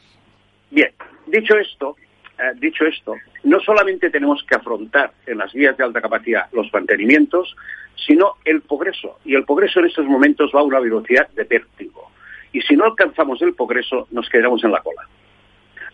Bien, 0.71 0.91
dicho 1.27 1.57
esto, 1.57 1.95
eh, 2.37 2.53
dicho 2.55 2.85
esto, 2.85 3.15
no 3.43 3.59
solamente 3.59 4.09
tenemos 4.09 4.43
que 4.43 4.55
afrontar 4.55 5.11
en 5.25 5.37
las 5.37 5.53
vías 5.53 5.77
de 5.77 5.83
alta 5.83 6.01
capacidad 6.01 6.47
los 6.51 6.71
mantenimientos, 6.73 7.55
sino 7.95 8.33
el 8.43 8.61
progreso. 8.61 9.19
Y 9.23 9.35
el 9.35 9.45
progreso 9.45 9.79
en 9.79 9.87
estos 9.87 10.05
momentos 10.05 10.51
va 10.55 10.59
a 10.59 10.63
una 10.63 10.79
velocidad 10.79 11.27
de 11.29 11.43
vértigo. 11.43 12.11
Y 12.51 12.61
si 12.61 12.75
no 12.75 12.85
alcanzamos 12.85 13.41
el 13.41 13.53
progreso, 13.53 14.07
nos 14.11 14.29
quedaremos 14.29 14.63
en 14.63 14.71
la 14.71 14.81
cola. 14.81 15.01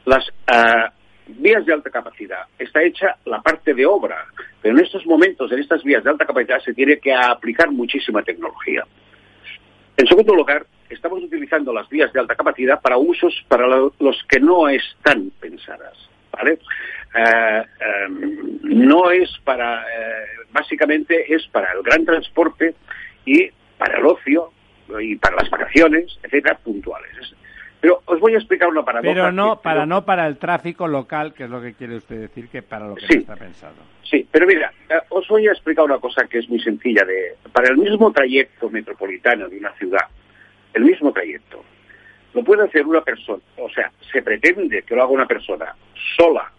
Las 0.05 0.25
vías 1.27 1.65
de 1.65 1.73
alta 1.73 1.89
capacidad. 1.89 2.45
Está 2.57 2.83
hecha 2.83 3.17
la 3.25 3.41
parte 3.41 3.73
de 3.73 3.85
obra, 3.85 4.25
pero 4.61 4.77
en 4.77 4.83
estos 4.83 5.05
momentos, 5.05 5.51
en 5.51 5.59
estas 5.59 5.83
vías 5.83 6.03
de 6.03 6.09
alta 6.09 6.25
capacidad, 6.25 6.59
se 6.59 6.73
tiene 6.73 6.97
que 6.97 7.13
aplicar 7.13 7.71
muchísima 7.71 8.23
tecnología. 8.23 8.85
En 9.97 10.07
segundo 10.07 10.33
lugar, 10.33 10.65
estamos 10.89 11.23
utilizando 11.23 11.73
las 11.73 11.87
vías 11.89 12.11
de 12.11 12.19
alta 12.19 12.35
capacidad 12.35 12.81
para 12.81 12.97
usos 12.97 13.33
para 13.47 13.67
los 13.67 14.23
que 14.27 14.39
no 14.39 14.67
están 14.67 15.31
pensadas. 15.39 16.10
¿Vale? 16.31 16.59
Eh, 17.13 17.63
em, 17.79 18.59
no 18.63 19.11
es 19.11 19.29
para, 19.43 19.81
eh, 19.81 20.25
básicamente 20.51 21.33
es 21.33 21.45
para 21.47 21.71
el 21.73 21.83
gran 21.83 22.05
transporte 22.05 22.75
y 23.25 23.49
para 23.77 23.97
el 23.97 24.05
ocio 24.05 24.51
y 24.99 25.15
para 25.15 25.37
las 25.37 25.49
vacaciones, 25.49 26.17
etcétera, 26.23 26.57
puntuales. 26.63 27.35
Pero 27.81 28.01
os 28.05 28.19
voy 28.19 28.35
a 28.35 28.37
explicar 28.37 28.69
una 28.69 28.83
paradoja. 28.83 29.13
Pero 29.13 29.31
no, 29.31 29.59
para, 29.59 29.87
no 29.87 30.05
para 30.05 30.27
el 30.27 30.37
tráfico 30.37 30.87
local, 30.87 31.33
que 31.33 31.45
es 31.45 31.49
lo 31.49 31.61
que 31.61 31.73
quiere 31.73 31.95
usted 31.95 32.19
decir, 32.19 32.47
que 32.47 32.61
para 32.61 32.87
lo 32.87 32.95
que 32.95 33.05
está 33.05 33.35
pensado. 33.35 33.73
Sí, 34.03 34.27
pero 34.29 34.45
mira, 34.45 34.71
eh, 34.87 34.99
os 35.09 35.27
voy 35.27 35.47
a 35.47 35.51
explicar 35.51 35.85
una 35.85 35.97
cosa 35.97 36.27
que 36.27 36.37
es 36.37 36.47
muy 36.47 36.59
sencilla. 36.61 37.03
De, 37.03 37.37
para 37.51 37.69
el 37.69 37.77
mismo 37.77 38.11
trayecto 38.11 38.69
metropolitano 38.69 39.49
de 39.49 39.57
una 39.57 39.71
ciudad, 39.73 40.05
el 40.75 40.83
mismo 40.83 41.11
trayecto, 41.11 41.63
lo 42.33 42.43
puede 42.43 42.63
hacer 42.63 42.85
una 42.85 43.01
persona, 43.01 43.41
o 43.57 43.69
sea, 43.69 43.91
se 44.11 44.21
pretende 44.21 44.83
que 44.83 44.95
lo 44.95 45.03
haga 45.03 45.11
una 45.11 45.27
persona 45.27 45.75
sola, 46.17 46.51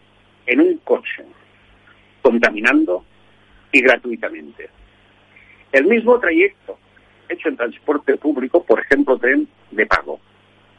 en 0.47 0.61
un 0.61 0.79
coche, 0.79 1.25
contaminando 2.21 3.05
y 3.71 3.81
gratuitamente. 3.81 4.69
El 5.71 5.87
mismo 5.87 6.19
trayecto 6.19 6.79
hecho 7.29 7.49
en 7.49 7.57
transporte 7.57 8.17
público, 8.17 8.63
por 8.65 8.81
ejemplo, 8.81 9.19
tren 9.19 9.49
de 9.71 9.87
pago 9.87 10.21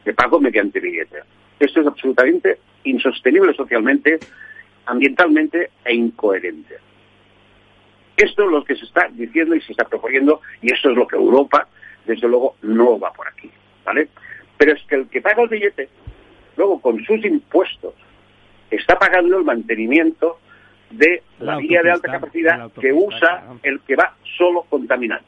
de 0.04 0.12
pago 0.12 0.40
mediante 0.40 0.80
billete. 0.80 1.22
Esto 1.58 1.80
es 1.80 1.86
absolutamente 1.86 2.58
insostenible 2.84 3.54
socialmente, 3.54 4.18
ambientalmente 4.86 5.70
e 5.84 5.94
incoherente. 5.94 6.76
Esto 8.16 8.44
es 8.44 8.50
lo 8.50 8.64
que 8.64 8.76
se 8.76 8.84
está 8.84 9.08
diciendo 9.10 9.54
y 9.54 9.60
se 9.62 9.72
está 9.72 9.84
proponiendo 9.84 10.40
y 10.62 10.72
esto 10.72 10.90
es 10.90 10.96
lo 10.96 11.06
que 11.06 11.16
Europa, 11.16 11.66
desde 12.04 12.28
luego, 12.28 12.56
no 12.62 12.98
va 12.98 13.12
por 13.12 13.26
aquí. 13.26 13.50
¿vale? 13.84 14.08
Pero 14.56 14.72
es 14.72 14.82
que 14.84 14.94
el 14.96 15.08
que 15.08 15.20
paga 15.20 15.42
el 15.42 15.48
billete, 15.48 15.88
luego 16.56 16.80
con 16.80 17.04
sus 17.04 17.24
impuestos, 17.24 17.94
está 18.70 18.98
pagando 18.98 19.38
el 19.38 19.44
mantenimiento 19.44 20.38
de 20.90 21.22
la, 21.40 21.56
vía 21.56 21.82
de 21.82 21.90
alta 21.90 22.12
capacidad 22.12 22.70
que 22.72 22.92
usa 22.92 23.44
el 23.62 23.80
que 23.80 23.96
va 23.96 24.14
solo 24.36 24.62
contaminando. 24.68 25.26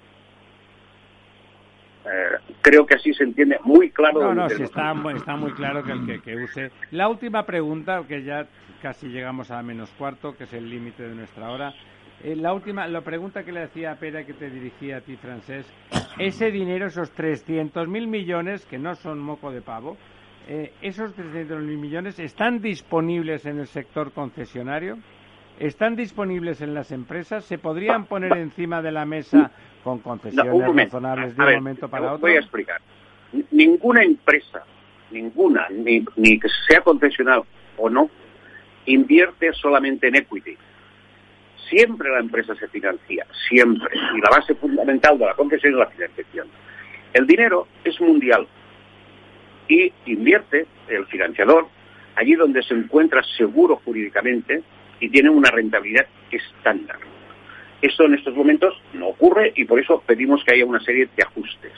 Eh, 2.07 2.55
creo 2.63 2.87
que 2.87 2.95
así 2.95 3.13
se 3.15 3.25
entiende 3.25 3.59
muy 3.65 3.91
claro. 3.91 4.21
No, 4.21 4.35
no, 4.35 4.49
sí, 4.49 4.63
está, 4.63 4.95
está, 5.17 5.37
muy 5.37 5.53
claro 5.53 5.83
que 5.83 5.93
el 5.93 6.23
que, 6.23 6.37
use. 6.37 6.71
La 6.93 7.09
última 7.09 7.45
pregunta, 7.45 8.05
que 8.07 8.23
ya 8.23 8.47
casi 8.81 9.09
llegamos 9.09 9.51
a 9.51 9.61
menos 9.63 9.91
cuarto, 9.91 10.37
que 10.37 10.45
es 10.45 10.53
el 10.53 10.71
límite 10.71 11.03
de 11.03 11.15
nuestra 11.17 11.51
hora. 11.51 11.75
Eh, 12.23 12.35
la 12.35 12.55
última, 12.55 12.87
la 12.89 13.03
pregunta 13.03 13.45
que 13.45 13.53
le 13.53 13.63
hacía 13.63 13.93
a 13.93 13.97
Pera 13.97 14.25
que 14.25 14.33
te 14.33 14.49
dirigía 14.49 14.99
a 14.99 15.01
ti, 15.01 15.17
Francés, 15.17 15.67
ese 16.19 16.51
dinero, 16.51 16.87
esos 16.87 17.15
300.000 17.15 18.07
millones, 18.07 18.65
que 18.67 18.79
no 18.79 18.95
son 18.95 19.19
moco 19.19 19.51
de 19.51 19.61
pavo, 19.61 19.97
eh, 20.49 20.73
¿esos 20.81 21.15
300.000 21.17 21.59
millones 21.79 22.19
están 22.19 22.61
disponibles 22.61 23.45
en 23.47 23.59
el 23.59 23.67
sector 23.67 24.13
concesionario? 24.13 24.99
¿Están 25.59 25.97
disponibles 25.97 26.61
en 26.61 26.75
las 26.75 26.93
empresas? 26.93 27.45
¿Se 27.45 27.59
podrían 27.59 28.05
poner 28.05 28.37
encima 28.37 28.83
de 28.83 28.93
la 28.93 29.05
mesa 29.05 29.51
con 29.83 30.01
concesiones 30.01 30.75
razonables 30.75 31.37
de 31.37 31.43
un 31.43 31.55
momento 31.55 31.89
para 31.89 32.13
otro? 32.13 32.19
Voy 32.19 32.37
a 32.37 32.41
explicar. 32.41 32.81
Ninguna 33.51 34.03
empresa, 34.03 34.63
ninguna, 35.11 35.67
ni, 35.71 36.05
ni 36.17 36.39
que 36.39 36.49
sea 36.69 36.81
concesional 36.83 37.43
o 37.79 37.91
no, 37.91 38.11
invierte 38.85 39.53
solamente 39.55 40.09
en 40.09 40.17
equity. 40.17 40.57
Siempre 41.69 42.11
la 42.11 42.21
empresa 42.21 42.55
se 42.55 42.69
financia, 42.69 43.27
siempre. 43.49 43.97
Y 44.15 44.21
la 44.21 44.31
base 44.31 44.55
fundamental 44.55 45.19
de 45.19 45.27
la 45.27 45.35
concesión 45.35 45.73
es 45.73 45.79
la 45.79 45.87
financiación. 45.87 46.49
El 47.13 47.27
dinero 47.27 47.67
es 47.85 48.01
mundial 48.01 48.47
y 49.69 49.93
invierte 50.07 50.67
el 50.89 51.07
financiador 51.07 51.69
allí 52.15 52.35
donde 52.35 52.63
se 52.63 52.75
encuentra 52.75 53.23
seguro 53.37 53.81
jurídicamente 53.85 54.63
y 55.01 55.09
tiene 55.11 55.31
una 55.31 55.51
rentabilidad 55.51 56.07
estándar. 56.31 56.99
Esto 57.83 58.05
en 58.05 58.15
estos 58.15 58.35
momentos 58.35 58.81
no 58.95 59.09
ocurre 59.09 59.53
y 59.55 59.65
por 59.65 59.79
eso 59.79 60.03
pedimos 60.07 60.43
que 60.45 60.55
haya 60.55 60.65
una 60.65 60.81
serie 60.81 61.09
de 61.15 61.23
ajustes, 61.23 61.73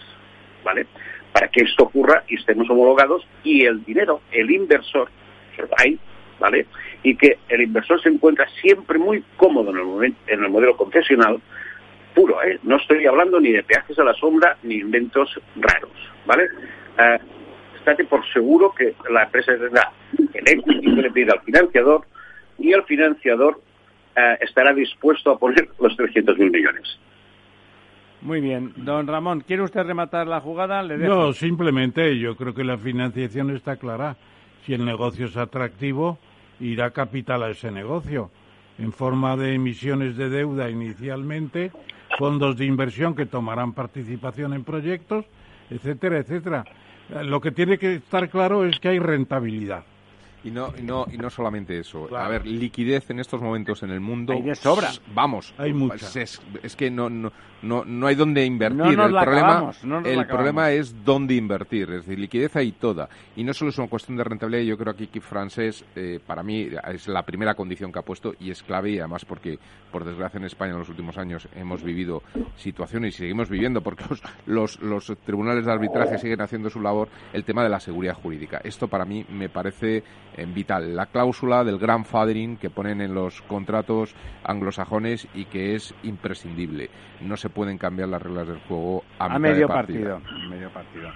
¿vale? 0.65 0.87
Para 1.33 1.49
que 1.49 1.63
esto 1.63 1.85
ocurra 1.85 2.25
y 2.29 2.37
estemos 2.37 2.71
homologados 2.71 3.27
y 3.43 3.65
el 3.65 3.85
dinero, 3.85 4.21
el 4.31 4.51
inversor, 4.51 5.11
va 5.59 5.77
¿vale? 6.39 6.67
Y 7.03 7.17
que 7.17 7.39
el 7.49 7.63
inversor 7.63 8.01
se 8.03 8.09
encuentra 8.09 8.47
siempre 8.61 8.99
muy 8.99 9.23
cómodo 9.37 9.71
en 9.71 9.77
el, 9.77 10.15
en 10.27 10.45
el 10.45 10.51
modelo 10.51 10.77
concesional 10.77 11.41
puro, 12.15 12.43
¿eh? 12.43 12.59
No 12.63 12.77
estoy 12.77 13.07
hablando 13.07 13.39
ni 13.41 13.53
de 13.53 13.63
peajes 13.63 13.99
a 13.99 14.05
la 14.05 14.15
sombra 14.15 14.57
ni 14.63 14.77
inventos 14.77 15.41
raros, 15.57 15.93
¿vale? 16.27 16.49
Eh, 16.99 17.19
estate 17.77 18.05
por 18.05 18.27
seguro 18.33 18.73
que 18.77 18.95
la 19.11 19.25
empresa 19.25 19.53
tendrá 19.57 19.93
el 20.35 20.49
equity 20.49 20.95
que 20.95 21.03
le 21.03 21.11
pide 21.11 21.33
al 21.33 21.41
financiador 21.41 22.07
y 22.59 22.73
el 22.73 22.83
financiador 22.85 23.61
eh, 24.17 24.39
estará 24.41 24.75
dispuesto 24.75 25.31
a 25.31 25.39
poner 25.39 25.69
los 25.79 25.97
300.000 25.97 26.51
millones. 26.51 26.99
Muy 28.21 28.41
bien. 28.41 28.73
Don 28.77 29.07
Ramón, 29.07 29.43
¿quiere 29.47 29.63
usted 29.63 29.85
rematar 29.85 30.27
la 30.27 30.41
jugada? 30.41 30.83
¿Le 30.83 30.99
No, 30.99 31.33
simplemente 31.33 32.19
yo 32.19 32.37
creo 32.37 32.53
que 32.53 32.65
la 32.65 32.77
financiación 32.77 33.51
está 33.51 33.77
clara. 33.77 34.17
Si 34.67 34.75
el 34.75 34.85
negocio 34.85 35.27
es 35.27 35.37
atractivo, 35.37 36.19
irá 36.61 36.91
capital 36.91 37.43
a 37.43 37.51
ese 37.51 37.71
negocio 37.71 38.31
en 38.79 38.93
forma 38.93 39.37
de 39.37 39.55
emisiones 39.55 40.17
de 40.17 40.29
deuda 40.29 40.71
inicialmente, 40.71 41.73
fondos 42.19 42.57
de 42.57 42.65
inversión 42.65 43.15
que 43.15 43.27
tomarán 43.27 43.73
participación 43.73 44.55
en 44.55 44.65
proyectos, 44.65 45.25
etcétera, 45.69 46.19
etcétera. 46.19 46.65
Lo 47.25 47.41
que 47.41 47.51
tiene 47.51 47.79
que 47.79 47.95
estar 47.97 48.29
claro 48.31 48.65
es 48.65 48.79
que 48.79 48.89
hay 48.89 48.99
rentabilidad. 48.99 49.85
Y 50.45 50.51
no, 50.51 50.73
y 50.79 50.83
no, 50.83 51.07
y 51.13 51.17
no 51.17 51.31
solamente 51.31 51.79
eso. 51.79 52.17
A 52.17 52.29
ver, 52.29 52.47
liquidez 52.47 53.11
en 53.11 53.19
estos 53.19 53.41
momentos 53.41 53.83
en 53.83 53.91
el 53.91 54.01
mundo. 54.01 54.33
Hay 54.33 54.43
de 54.43 54.55
sobra. 54.55 54.91
Vamos. 55.13 55.53
Hay 55.59 55.73
mucha. 55.73 56.07
Es, 56.21 56.41
es, 56.63 56.77
que 56.77 56.91
no, 56.91 57.11
no, 57.11 57.33
no, 57.63 57.85
no 57.85 58.07
hay 58.07 58.15
dónde 58.15 58.45
invertir. 58.45 58.99
el 59.01 59.15
problema, 59.15 59.73
el 60.05 60.27
problema 60.27 60.71
es 60.71 61.05
dónde 61.05 61.35
invertir. 61.35 61.91
Es 61.91 62.07
decir, 62.07 62.19
liquidez 62.19 62.55
hay 62.57 62.73
toda. 62.73 63.09
Y 63.35 63.43
no 63.43 63.53
solo 63.53 63.71
es 63.71 63.79
una 63.79 63.89
cuestión 63.89 64.17
de 64.17 64.25
rentabilidad. 64.25 64.63
Yo 64.63 64.79
creo 64.79 64.95
que 64.95 65.05
aquí 65.05 65.21
francés, 65.21 65.85
eh, 65.97 66.21
para 66.25 66.43
mí, 66.43 66.69
es 66.93 67.09
la 67.09 67.23
primera 67.23 67.55
condición 67.55 67.91
que 67.91 67.99
ha 67.99 68.03
puesto 68.03 68.35
y 68.39 68.51
es 68.51 68.63
clave. 68.63 68.91
Y 68.91 68.99
además, 69.01 69.25
porque, 69.25 69.59
por 69.91 70.05
desgracia, 70.05 70.39
en 70.39 70.45
España 70.45 70.73
en 70.73 70.79
los 70.79 70.89
últimos 70.89 71.19
años 71.19 71.49
hemos 71.57 71.83
vivido 71.83 72.23
situaciones 72.57 73.15
y 73.15 73.19
seguimos 73.19 73.49
viviendo 73.49 73.81
porque 73.81 74.05
los, 74.47 74.81
los, 74.81 75.13
tribunales 75.25 75.67
de 75.67 75.73
arbitraje 75.73 76.19
siguen 76.19 76.41
haciendo 76.41 76.71
su 76.71 76.81
labor. 76.81 77.09
El 77.33 77.45
tema 77.45 77.65
de 77.65 77.71
la 77.71 77.81
seguridad 77.81 78.15
jurídica. 78.15 78.61
Esto 78.63 78.87
para 78.87 79.05
mí 79.05 79.27
me 79.31 79.49
parece 79.49 80.05
eh, 80.39 80.47
vital. 80.47 80.95
La 80.95 81.07
cláusula 81.07 81.65
del 81.65 81.79
grandfathering 81.79 82.57
que 82.57 82.71
ponen 82.71 83.01
en 83.01 83.15
los 83.15 83.43
contratos 83.43 84.15
anglosajones 84.45 85.27
y 85.35 85.47
que 85.47 85.75
es 85.75 85.95
imprescindible. 86.05 86.91
No 87.21 87.37
se 87.37 87.49
pueden 87.49 87.77
cambiar 87.77 88.09
las 88.09 88.23
reglas 88.23 88.47
del 88.47 88.61
juego 88.61 89.03
a, 89.19 89.39
medio 89.39 89.67
partido. 89.67 90.21
Medio 90.49 90.71
partido. 90.71 91.11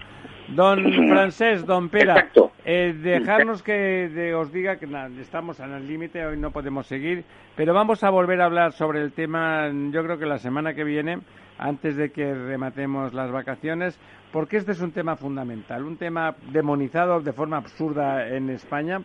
Don 0.49 0.83
Francés, 1.09 1.65
don 1.65 1.89
Pera, 1.89 2.29
eh, 2.65 2.95
dejarnos 3.01 3.63
que 3.63 4.35
os 4.35 4.53
diga 4.53 4.77
que 4.77 4.89
estamos 5.21 5.61
en 5.61 5.73
el 5.73 5.87
límite, 5.87 6.27
hoy 6.27 6.37
no 6.37 6.51
podemos 6.51 6.87
seguir, 6.87 7.25
pero 7.57 7.73
vamos 7.73 8.03
a 8.03 8.11
volver 8.11 8.41
a 8.41 8.47
hablar 8.47 8.73
sobre 8.73 9.01
el 9.01 9.13
tema, 9.13 9.71
yo 9.91 10.03
creo 10.03 10.19
que 10.19 10.27
la 10.27 10.39
semana 10.39 10.75
que 10.75 10.85
viene, 10.85 11.21
antes 11.59 11.97
de 11.97 12.11
que 12.11 12.35
rematemos 12.35 13.15
las 13.15 13.31
vacaciones, 13.31 13.99
porque 14.33 14.57
este 14.57 14.73
es 14.73 14.81
un 14.81 14.93
tema 14.93 15.17
fundamental, 15.17 15.85
un 15.85 15.97
tema 15.97 16.35
demonizado 16.51 17.21
de 17.21 17.33
forma 17.33 17.59
absurda 17.59 18.29
en 18.29 18.51
España. 18.51 19.03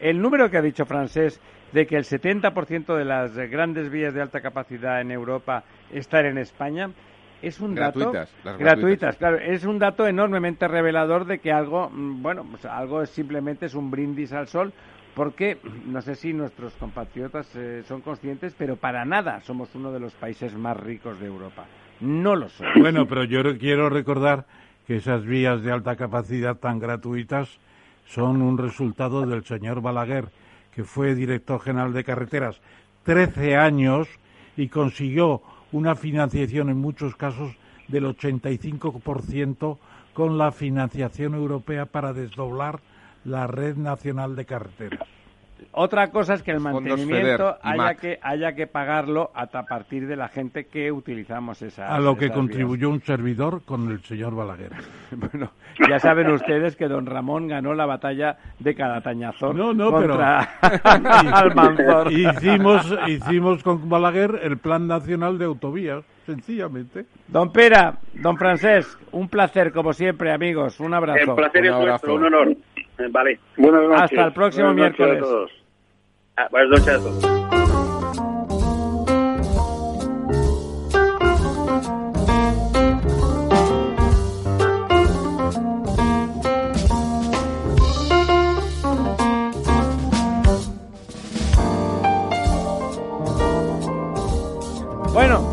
El 0.00 0.20
número 0.20 0.50
que 0.50 0.58
ha 0.58 0.62
dicho 0.62 0.84
Francés 0.84 1.40
de 1.72 1.86
que 1.86 1.96
el 1.96 2.04
70% 2.04 2.96
de 2.96 3.04
las 3.04 3.36
grandes 3.36 3.90
vías 3.90 4.14
de 4.14 4.22
alta 4.22 4.40
capacidad 4.40 5.00
en 5.00 5.10
Europa 5.10 5.64
están 5.92 6.26
en 6.26 6.38
España 6.38 6.90
es 7.42 7.60
un 7.60 7.74
dato 7.74 8.12
gratuitas, 8.58 9.16
claro, 9.16 9.38
es 9.38 9.64
un 9.64 9.78
dato 9.78 10.06
enormemente 10.06 10.66
revelador 10.68 11.26
de 11.26 11.38
que 11.38 11.52
algo, 11.52 11.90
mm, 11.90 12.22
bueno, 12.22 12.44
pues 12.50 12.64
algo 12.64 13.04
simplemente 13.06 13.66
es 13.66 13.74
un 13.74 13.90
brindis 13.90 14.32
al 14.32 14.48
sol, 14.48 14.72
porque 15.16 15.58
no 15.86 16.00
sé 16.02 16.14
si 16.14 16.32
nuestros 16.32 16.74
compatriotas 16.74 17.48
eh, 17.56 17.82
son 17.88 18.02
conscientes, 18.02 18.54
pero 18.56 18.76
para 18.76 19.04
nada 19.04 19.40
somos 19.40 19.74
uno 19.74 19.90
de 19.90 19.98
los 19.98 20.14
países 20.14 20.54
más 20.54 20.76
ricos 20.76 21.18
de 21.18 21.26
Europa. 21.26 21.64
No 22.00 22.36
lo 22.36 22.48
somos. 22.48 22.74
Bueno, 22.80 23.08
pero 23.08 23.24
yo 23.24 23.42
quiero 23.58 23.88
recordar 23.88 24.46
que 24.86 24.96
esas 24.96 25.24
vías 25.24 25.62
de 25.62 25.72
alta 25.72 25.96
capacidad 25.96 26.56
tan 26.56 26.78
gratuitas 26.78 27.48
son 28.04 28.42
un 28.42 28.56
resultado 28.56 29.26
del 29.26 29.44
señor 29.44 29.80
Balaguer, 29.80 30.28
que 30.72 30.84
fue 30.84 31.16
director 31.16 31.60
general 31.60 31.92
de 31.92 32.04
carreteras 32.04 32.60
13 33.02 33.56
años 33.56 34.06
y 34.56 34.68
consiguió 34.68 35.42
una 35.72 35.96
financiación 35.96 36.68
en 36.68 36.76
muchos 36.76 37.16
casos 37.16 37.56
del 37.88 38.04
85% 38.04 39.78
con 40.12 40.38
la 40.38 40.52
financiación 40.52 41.34
europea 41.34 41.86
para 41.86 42.12
desdoblar 42.12 42.80
la 43.26 43.46
red 43.46 43.76
nacional 43.76 44.36
de 44.36 44.44
carreteras. 44.44 45.08
Otra 45.72 46.10
cosa 46.10 46.34
es 46.34 46.42
que 46.42 46.52
el 46.52 46.60
mantenimiento 46.60 47.56
haya 47.62 47.94
que, 47.94 48.18
haya 48.22 48.54
que 48.54 48.66
pagarlo 48.66 49.30
a 49.34 49.46
partir 49.46 50.06
de 50.06 50.16
la 50.16 50.28
gente 50.28 50.66
que 50.66 50.92
utilizamos 50.92 51.60
esa. 51.62 51.94
A 51.94 51.98
lo 51.98 52.16
que 52.16 52.30
contribuyó 52.30 52.88
un 52.88 53.02
servidor 53.02 53.62
con 53.64 53.90
el 53.90 54.02
señor 54.02 54.34
Balaguer. 54.34 54.72
bueno, 55.10 55.50
ya 55.88 55.98
saben 55.98 56.30
ustedes 56.30 56.76
que 56.76 56.88
don 56.88 57.06
Ramón 57.06 57.48
ganó 57.48 57.74
la 57.74 57.86
batalla 57.86 58.38
de 58.58 58.74
Calatañazón 58.74 59.56
no, 59.56 59.72
no, 59.72 59.90
contra 59.90 60.40
Almanzor. 60.84 62.12
hicimos, 62.12 62.94
hicimos 63.06 63.62
con 63.62 63.88
Balaguer 63.88 64.40
el 64.42 64.58
Plan 64.58 64.86
Nacional 64.86 65.38
de 65.38 65.46
Autovías, 65.46 66.04
sencillamente. 66.24 67.06
Don 67.28 67.52
Pera, 67.52 67.98
don 68.14 68.36
Francés, 68.36 68.98
un 69.12 69.28
placer 69.28 69.72
como 69.72 69.92
siempre, 69.92 70.32
amigos. 70.32 70.80
Un 70.80 70.94
abrazo. 70.94 71.30
El 71.30 71.36
placer 71.36 71.62
un 71.62 71.68
es 71.68 71.86
nuestro, 71.86 72.14
un 72.14 72.24
honor. 72.24 72.56
Vale. 73.10 73.38
Buenas 73.56 73.82
noches. 73.82 74.02
Hasta 74.02 74.24
el 74.24 74.32
próximo 74.32 74.72
miércoles. 74.72 75.22
Ah, 76.36 76.48
buenas 76.50 76.70
noches 76.70 76.88
a 76.88 76.98
todos. 76.98 77.36
Bueno, 95.12 95.50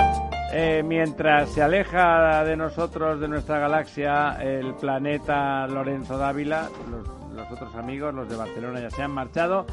eh, 0.51 0.83
mientras 0.85 1.49
se 1.53 1.61
aleja 1.61 2.43
de 2.43 2.57
nosotros, 2.57 3.21
de 3.21 3.29
nuestra 3.29 3.59
galaxia, 3.59 4.37
el 4.41 4.73
planeta 4.75 5.65
Lorenzo 5.67 6.17
Dávila, 6.17 6.67
los, 6.91 7.22
los 7.33 7.51
otros 7.51 7.75
amigos, 7.75 8.13
los 8.13 8.29
de 8.29 8.35
Barcelona, 8.35 8.79
ya 8.79 8.89
se 8.89 9.01
han 9.01 9.11
marchado. 9.11 9.65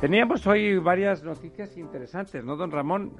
Teníamos 0.00 0.46
hoy 0.46 0.78
varias 0.78 1.22
noticias 1.22 1.76
interesantes, 1.76 2.44
¿no, 2.44 2.56
don 2.56 2.70
Ramón? 2.70 3.12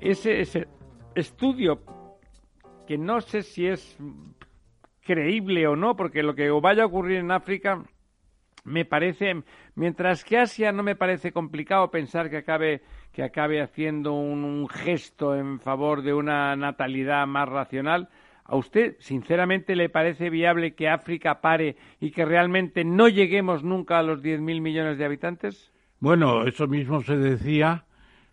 Ese, 0.00 0.40
ese 0.40 0.68
estudio 1.14 1.80
que 2.86 2.98
no 2.98 3.20
sé 3.20 3.42
si 3.42 3.66
es 3.66 3.96
creíble 5.02 5.66
o 5.66 5.76
no, 5.76 5.96
porque 5.96 6.22
lo 6.22 6.34
que 6.34 6.50
vaya 6.50 6.84
a 6.84 6.86
ocurrir 6.86 7.18
en 7.18 7.30
África 7.30 7.82
me 8.64 8.84
parece, 8.84 9.42
mientras 9.74 10.24
que 10.24 10.38
Asia 10.38 10.72
no 10.72 10.82
me 10.82 10.96
parece 10.96 11.32
complicado 11.32 11.90
pensar 11.90 12.30
que 12.30 12.38
acabe, 12.38 12.82
que 13.12 13.22
acabe 13.22 13.62
haciendo 13.62 14.12
un, 14.12 14.68
gesto 14.68 15.34
en 15.34 15.60
favor 15.60 16.02
de 16.02 16.14
una 16.14 16.54
natalidad 16.56 17.26
más 17.26 17.48
racional, 17.48 18.08
¿A 18.50 18.56
usted, 18.56 18.96
sinceramente, 18.98 19.76
le 19.76 19.88
parece 19.88 20.28
viable 20.28 20.74
que 20.74 20.88
África 20.88 21.40
pare 21.40 21.76
y 22.00 22.10
que 22.10 22.24
realmente 22.24 22.84
no 22.84 23.06
lleguemos 23.06 23.62
nunca 23.62 24.00
a 24.00 24.02
los 24.02 24.24
10.000 24.24 24.60
millones 24.60 24.98
de 24.98 25.04
habitantes? 25.04 25.70
Bueno, 26.00 26.44
eso 26.44 26.66
mismo 26.66 27.00
se 27.00 27.16
decía 27.16 27.84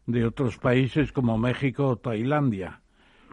de 0.07 0.25
otros 0.25 0.57
países 0.57 1.11
como 1.11 1.37
México 1.37 1.85
o 1.85 1.97
Tailandia. 1.97 2.81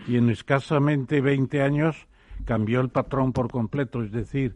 Y 0.06 0.18
en 0.18 0.28
escasamente 0.28 1.22
20 1.22 1.62
años 1.62 2.06
cambió 2.44 2.82
el 2.82 2.90
patrón 2.90 3.32
por 3.32 3.50
completo, 3.50 4.02
es 4.02 4.12
decir, 4.12 4.52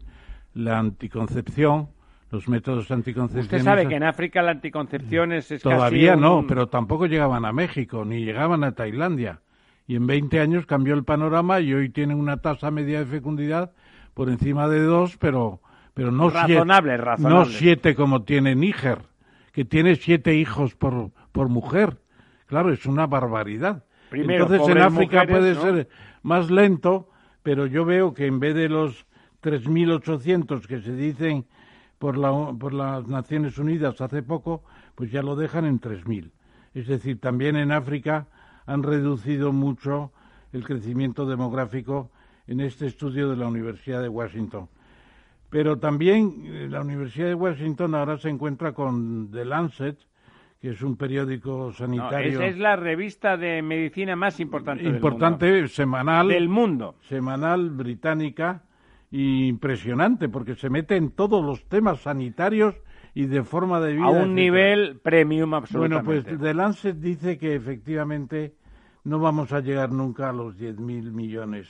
la 0.53 0.77
anticoncepción, 0.77 1.89
los 2.29 2.47
métodos 2.47 2.91
anticonceptivos. 2.91 3.45
Usted 3.45 3.63
sabe 3.63 3.87
que 3.87 3.95
en 3.95 4.03
África 4.03 4.43
la 4.43 4.51
anticoncepción 4.51 5.33
es, 5.33 5.47
Todavía 5.63 6.15
no, 6.15 6.45
pero 6.47 6.67
tampoco 6.67 7.07
llegaban 7.07 7.43
a 7.45 7.51
México, 7.51 8.05
ni 8.05 8.23
llegaban 8.23 8.63
a 8.63 8.73
Tailandia. 8.73 9.41
Y 9.89 9.95
en 9.95 10.05
20 10.05 10.39
años 10.39 10.67
cambió 10.67 10.93
el 10.93 11.03
panorama 11.03 11.61
y 11.61 11.73
hoy 11.73 11.89
tienen 11.89 12.19
una 12.19 12.37
tasa 12.37 12.69
media 12.69 12.99
de 12.99 13.07
fecundidad 13.07 13.71
por 14.13 14.29
encima 14.29 14.67
de 14.67 14.83
dos, 14.83 15.17
pero, 15.17 15.61
pero 15.95 16.11
no, 16.11 16.29
razonable, 16.29 16.91
siete, 16.91 17.03
razonable. 17.03 17.39
no 17.39 17.45
siete 17.45 17.95
como 17.95 18.21
tiene 18.21 18.53
Níger, 18.53 18.99
que 19.51 19.65
tiene 19.65 19.95
siete 19.95 20.35
hijos 20.35 20.75
por, 20.75 21.09
por 21.31 21.49
mujer. 21.49 21.97
Claro, 22.45 22.71
es 22.71 22.85
una 22.85 23.07
barbaridad. 23.07 23.83
Entonces 24.11 24.61
en 24.67 24.77
África 24.77 25.25
puede 25.25 25.55
ser 25.55 25.89
más 26.21 26.51
lento, 26.51 27.09
pero 27.41 27.65
yo 27.65 27.83
veo 27.83 28.13
que 28.13 28.27
en 28.27 28.39
vez 28.39 28.53
de 28.53 28.69
los 28.69 29.07
3.800 29.41 30.67
que 30.67 30.81
se 30.81 30.93
dicen 30.93 31.47
por, 31.97 32.15
la, 32.15 32.53
por 32.59 32.75
las 32.75 33.07
Naciones 33.07 33.57
Unidas 33.57 33.99
hace 34.01 34.21
poco, 34.21 34.63
pues 34.93 35.09
ya 35.11 35.23
lo 35.23 35.35
dejan 35.35 35.65
en 35.65 35.81
3.000. 35.81 36.29
Es 36.75 36.85
decir, 36.85 37.19
también 37.19 37.55
en 37.55 37.71
África 37.71 38.27
han 38.69 38.83
reducido 38.83 39.51
mucho 39.51 40.11
el 40.53 40.63
crecimiento 40.63 41.25
demográfico 41.25 42.11
en 42.45 42.61
este 42.61 42.85
estudio 42.85 43.29
de 43.29 43.35
la 43.35 43.47
Universidad 43.47 44.01
de 44.01 44.09
Washington. 44.09 44.69
Pero 45.49 45.79
también 45.79 46.43
eh, 46.45 46.67
la 46.69 46.81
Universidad 46.81 47.29
de 47.29 47.33
Washington 47.33 47.95
ahora 47.95 48.17
se 48.17 48.29
encuentra 48.29 48.73
con 48.73 49.31
The 49.31 49.43
Lancet, 49.43 49.97
que 50.61 50.69
es 50.69 50.83
un 50.83 50.97
periódico 50.97 51.71
sanitario. 51.71 52.33
esa 52.33 52.45
es 52.45 52.59
la 52.59 52.75
revista 52.75 53.37
de 53.37 53.63
medicina 53.63 54.15
más 54.15 54.39
importante, 54.39 54.83
importante 54.83 55.45
del 55.47 55.61
mundo. 55.61 55.69
semanal 55.69 56.27
del 56.27 56.49
mundo. 56.49 56.95
Semanal 57.01 57.71
británica 57.71 58.63
impresionante 59.11 60.29
porque 60.29 60.53
se 60.53 60.69
mete 60.69 60.95
en 60.95 61.09
todos 61.09 61.43
los 61.43 61.65
temas 61.65 62.01
sanitarios 62.01 62.75
y 63.15 63.25
de 63.25 63.43
forma 63.43 63.79
de 63.79 63.93
vida. 63.93 64.05
A 64.05 64.09
un 64.11 64.35
nivel 64.35 64.99
premium 64.99 65.55
absolutamente. 65.55 66.05
Bueno, 66.05 66.23
pues 66.23 66.39
The 66.39 66.53
Lancet 66.53 66.97
dice 66.97 67.39
que 67.39 67.55
efectivamente 67.55 68.53
no 69.03 69.19
vamos 69.19 69.51
a 69.53 69.61
llegar 69.61 69.91
nunca 69.91 70.29
a 70.29 70.33
los 70.33 70.57
10.000 70.57 71.11
millones, 71.11 71.67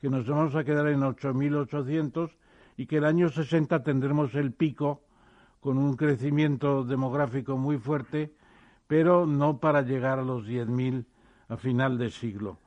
que 0.00 0.10
nos 0.10 0.26
vamos 0.26 0.54
a 0.54 0.64
quedar 0.64 0.88
en 0.88 1.00
8.800 1.00 2.30
y 2.76 2.86
que 2.86 2.98
el 2.98 3.04
año 3.04 3.28
60 3.28 3.82
tendremos 3.82 4.34
el 4.34 4.52
pico 4.52 5.02
con 5.60 5.78
un 5.78 5.96
crecimiento 5.96 6.84
demográfico 6.84 7.56
muy 7.56 7.78
fuerte, 7.78 8.32
pero 8.86 9.26
no 9.26 9.58
para 9.58 9.82
llegar 9.82 10.18
a 10.18 10.24
los 10.24 10.46
10.000 10.46 11.04
a 11.48 11.56
final 11.56 11.98
de 11.98 12.10
siglo. 12.10 12.58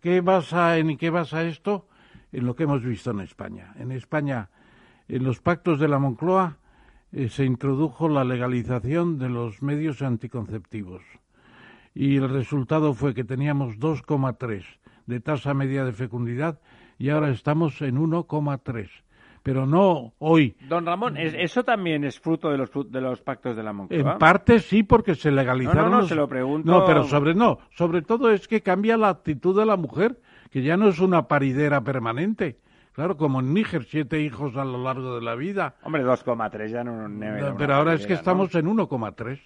¿Qué 0.00 0.20
basa, 0.20 0.78
¿En 0.78 0.96
qué 0.96 1.10
basa 1.10 1.44
esto? 1.44 1.86
en 2.32 2.44
lo 2.44 2.54
que 2.54 2.64
hemos 2.64 2.84
visto 2.84 3.10
en 3.10 3.20
España. 3.20 3.72
En 3.78 3.92
España, 3.92 4.50
en 5.08 5.24
los 5.24 5.40
pactos 5.40 5.78
de 5.78 5.88
la 5.88 5.98
Moncloa, 5.98 6.58
eh, 7.12 7.28
se 7.28 7.44
introdujo 7.44 8.08
la 8.08 8.24
legalización 8.24 9.18
de 9.18 9.28
los 9.28 9.62
medios 9.62 10.02
anticonceptivos. 10.02 11.02
Y 11.96 12.16
el 12.16 12.28
resultado 12.28 12.92
fue 12.92 13.14
que 13.14 13.24
teníamos 13.24 13.78
2,3 13.78 14.64
de 15.06 15.20
tasa 15.20 15.54
media 15.54 15.82
de 15.82 15.92
fecundidad 15.92 16.60
y 16.98 17.08
ahora 17.08 17.30
estamos 17.30 17.80
en 17.80 17.96
1,3 17.96 18.90
pero 19.42 19.64
no 19.64 20.12
hoy. 20.18 20.56
Don 20.68 20.84
Ramón, 20.84 21.16
¿eso 21.16 21.62
también 21.62 22.02
es 22.02 22.18
fruto 22.18 22.50
de 22.50 22.58
los, 22.58 22.68
de 22.90 23.00
los 23.00 23.22
pactos 23.22 23.56
de 23.56 23.62
la 23.62 23.72
Moncloa? 23.72 24.14
En 24.14 24.18
parte 24.18 24.58
sí, 24.58 24.82
porque 24.82 25.14
se 25.14 25.30
legalizaron. 25.30 25.88
No, 25.88 26.00
no, 26.00 26.02
se 26.08 26.16
lo 26.16 26.28
pregunto. 26.28 26.68
No, 26.68 26.84
pero 26.84 27.04
sobre 27.04 27.32
no, 27.32 27.60
sobre 27.70 28.02
todo 28.02 28.32
es 28.32 28.48
que 28.48 28.60
cambia 28.60 28.96
la 28.96 29.08
actitud 29.08 29.56
de 29.56 29.64
la 29.64 29.76
mujer 29.76 30.20
que 30.50 30.62
ya 30.62 30.76
no 30.76 30.88
es 30.88 30.98
una 30.98 31.28
paridera 31.28 31.80
permanente. 31.80 32.58
Claro, 32.92 33.16
como 33.16 33.38
en 33.38 33.54
Níger, 33.54 33.84
siete 33.84 34.20
hijos 34.20 34.56
a 34.56 34.64
lo 34.64 34.82
largo 34.82 35.14
de 35.14 35.22
la 35.22 35.36
vida. 35.36 35.76
Hombre, 35.84 36.04
2,3 36.04 36.66
ya 36.66 36.82
no... 36.82 37.08
no 37.08 37.56
pero 37.56 37.74
ahora 37.74 37.94
es 37.94 38.04
que 38.04 38.14
estamos 38.14 38.52
en 38.56 38.66
1,3. 38.66 39.38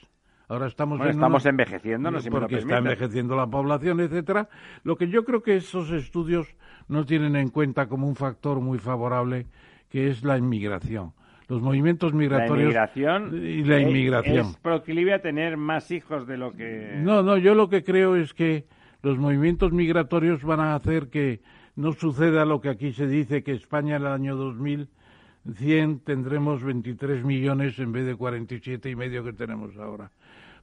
Ahora 0.50 0.66
estamos 0.66 1.00
en 1.00 1.10
estamos 1.10 1.46
envejeciendo, 1.46 2.10
no 2.10 2.18
porque 2.28 2.56
está 2.56 2.78
envejeciendo 2.78 3.36
la 3.36 3.46
población, 3.46 4.00
etcétera. 4.00 4.48
Lo 4.82 4.96
que 4.96 5.06
yo 5.06 5.24
creo 5.24 5.44
que 5.44 5.54
esos 5.54 5.92
estudios 5.92 6.56
no 6.88 7.06
tienen 7.06 7.36
en 7.36 7.50
cuenta 7.50 7.86
como 7.86 8.08
un 8.08 8.16
factor 8.16 8.58
muy 8.58 8.78
favorable, 8.78 9.46
que 9.88 10.10
es 10.10 10.24
la 10.24 10.36
inmigración. 10.36 11.12
Los 11.46 11.62
movimientos 11.62 12.14
migratorios 12.14 12.74
la 12.74 12.90
inmigración 12.90 13.46
y 13.46 13.62
la 13.62 13.78
inmigración. 13.78 14.46
Es 14.46 14.56
proclive 14.56 15.14
a 15.14 15.22
tener 15.22 15.56
más 15.56 15.92
hijos 15.92 16.26
de 16.26 16.36
lo 16.36 16.50
que. 16.50 16.94
No, 16.96 17.22
no. 17.22 17.38
Yo 17.38 17.54
lo 17.54 17.68
que 17.68 17.84
creo 17.84 18.16
es 18.16 18.34
que 18.34 18.64
los 19.02 19.18
movimientos 19.18 19.72
migratorios 19.72 20.42
van 20.42 20.58
a 20.58 20.74
hacer 20.74 21.10
que 21.10 21.42
no 21.76 21.92
suceda 21.92 22.44
lo 22.44 22.60
que 22.60 22.70
aquí 22.70 22.92
se 22.92 23.06
dice, 23.06 23.44
que 23.44 23.52
España 23.52 23.94
en 23.94 24.02
el 24.02 24.08
año 24.08 24.34
2100 24.34 26.00
tendremos 26.00 26.64
23 26.64 27.24
millones 27.24 27.78
en 27.78 27.92
vez 27.92 28.04
de 28.04 28.16
47 28.16 28.90
y 28.90 28.96
medio 28.96 29.22
que 29.22 29.32
tenemos 29.32 29.76
ahora. 29.76 30.10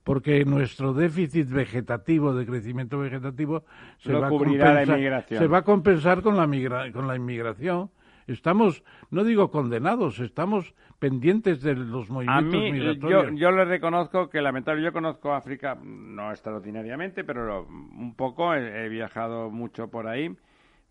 Porque 0.07 0.45
nuestro 0.45 0.93
déficit 0.93 1.49
vegetativo, 1.49 2.33
de 2.33 2.45
crecimiento 2.45 2.97
vegetativo, 2.97 3.65
se, 3.97 4.13
va 4.13 4.27
a, 4.27 4.29
compensar, 4.29 5.27
se 5.27 5.47
va 5.47 5.57
a 5.57 5.63
compensar 5.63 6.21
con 6.21 6.37
la, 6.37 6.91
con 6.93 7.07
la 7.07 7.15
inmigración 7.17 7.89
estamos, 8.27 8.83
no 9.09 9.23
digo 9.23 9.49
condenados, 9.49 10.19
estamos 10.19 10.73
pendientes 10.99 11.61
de 11.61 11.75
los 11.75 12.09
movimientos 12.09 12.61
migratorios. 12.61 13.31
Yo, 13.31 13.35
yo 13.35 13.51
le 13.51 13.65
reconozco 13.65 14.29
que 14.29 14.41
lamentablemente 14.41 14.89
yo 14.89 14.93
conozco 14.93 15.33
África, 15.33 15.77
no 15.81 16.31
extraordinariamente, 16.31 17.23
pero 17.23 17.65
un 17.65 18.13
poco, 18.15 18.53
he, 18.53 18.89
viajado 18.89 19.49
mucho 19.49 19.89
por 19.89 20.07
ahí. 20.07 20.35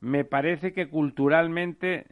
Me 0.01 0.25
parece 0.25 0.73
que 0.73 0.89
culturalmente, 0.89 2.07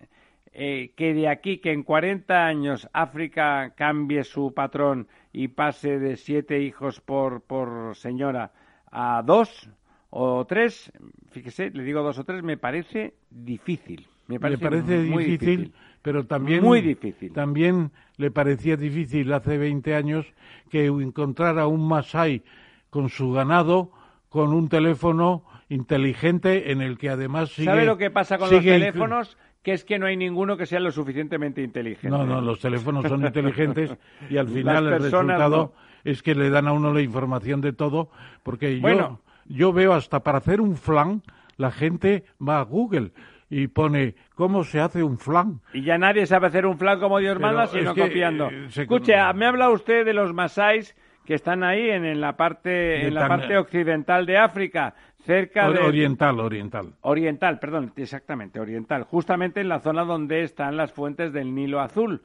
eh, 0.52 0.92
que 0.96 1.14
de 1.14 1.28
aquí, 1.28 1.58
que 1.58 1.72
en 1.72 1.82
40 1.82 2.46
años 2.46 2.88
África 2.92 3.74
cambie 3.76 4.24
su 4.24 4.52
patrón 4.54 5.08
y 5.34 5.48
pase 5.48 5.98
de 5.98 6.16
siete 6.16 6.60
hijos 6.60 7.00
por, 7.00 7.42
por 7.42 7.96
señora 7.96 8.52
a 8.90 9.20
dos 9.26 9.68
o 10.08 10.46
tres, 10.46 10.92
fíjese, 11.32 11.70
le 11.70 11.82
digo 11.82 12.02
dos 12.02 12.18
o 12.20 12.24
tres, 12.24 12.44
me 12.44 12.56
parece 12.56 13.14
difícil. 13.30 14.06
Me 14.28 14.38
parece, 14.38 15.02
difícil, 15.02 15.74
pero 16.00 16.24
también, 16.24 16.62
muy 16.62 16.80
difícil. 16.80 17.32
también 17.32 17.90
le 18.16 18.30
parecía 18.30 18.76
difícil 18.76 19.30
hace 19.32 19.58
20 19.58 19.94
años 19.94 20.32
que 20.70 20.86
encontrara 20.86 21.66
un 21.66 21.86
Masai 21.86 22.42
con 22.88 23.10
su 23.10 23.32
ganado 23.32 23.90
con 24.28 24.54
un 24.54 24.68
teléfono 24.68 25.44
inteligente 25.68 26.70
en 26.70 26.80
el 26.80 26.96
que 26.96 27.10
además 27.10 27.50
sigue... 27.50 27.66
¿Sabe 27.66 27.84
lo 27.84 27.98
que 27.98 28.10
pasa 28.10 28.38
con 28.38 28.50
los 28.50 28.62
teléfonos? 28.62 29.36
Que 29.64 29.72
es 29.72 29.84
que 29.84 29.98
no 29.98 30.06
hay 30.06 30.16
ninguno 30.16 30.56
que 30.56 30.66
sea 30.66 30.78
lo 30.78 30.92
suficientemente 30.92 31.62
inteligente. 31.62 32.10
No, 32.16 32.24
no, 32.24 32.40
los 32.40 32.60
teléfonos 32.60 33.04
son 33.08 33.24
inteligentes 33.24 33.96
y 34.30 34.36
al 34.36 34.46
final 34.46 34.86
el 34.86 35.02
resultado 35.02 35.72
es 36.04 36.22
que 36.22 36.34
le 36.34 36.50
dan 36.50 36.68
a 36.68 36.72
uno 36.72 36.92
la 36.92 37.00
información 37.00 37.62
de 37.62 37.72
todo, 37.72 38.10
porque 38.42 38.78
yo, 38.78 39.20
yo 39.46 39.72
veo 39.72 39.94
hasta 39.94 40.20
para 40.22 40.38
hacer 40.38 40.60
un 40.60 40.76
flan 40.76 41.22
la 41.56 41.70
gente 41.70 42.24
va 42.46 42.60
a 42.60 42.62
Google 42.62 43.12
y 43.48 43.68
pone 43.68 44.14
cómo 44.34 44.64
se 44.64 44.80
hace 44.80 45.02
un 45.02 45.18
flan. 45.18 45.60
Y 45.72 45.82
ya 45.82 45.96
nadie 45.96 46.26
sabe 46.26 46.48
hacer 46.48 46.66
un 46.66 46.76
flan 46.76 47.00
como 47.00 47.18
Dios 47.18 47.38
manda, 47.38 47.66
sino 47.66 47.94
copiando. 47.94 48.50
Eh, 48.50 48.66
Escuche, 48.74 49.14
me 49.34 49.46
habla 49.46 49.70
usted 49.70 50.04
de 50.04 50.12
los 50.12 50.32
masáis 50.32 50.94
que 51.24 51.34
están 51.34 51.64
ahí 51.64 51.90
en, 51.90 52.20
la 52.20 52.36
parte 52.36 53.06
en 53.06 53.14
la 53.14 53.28
parte 53.28 53.56
occidental 53.56 54.26
de 54.26 54.36
África, 54.36 54.94
cerca 55.24 55.70
de 55.70 55.80
oriental, 55.80 56.38
oriental. 56.40 56.94
Oriental, 57.00 57.58
perdón, 57.58 57.92
exactamente, 57.96 58.60
oriental, 58.60 59.04
justamente 59.04 59.60
en 59.60 59.68
la 59.68 59.80
zona 59.80 60.04
donde 60.04 60.42
están 60.42 60.76
las 60.76 60.92
fuentes 60.92 61.32
del 61.32 61.54
Nilo 61.54 61.80
Azul. 61.80 62.22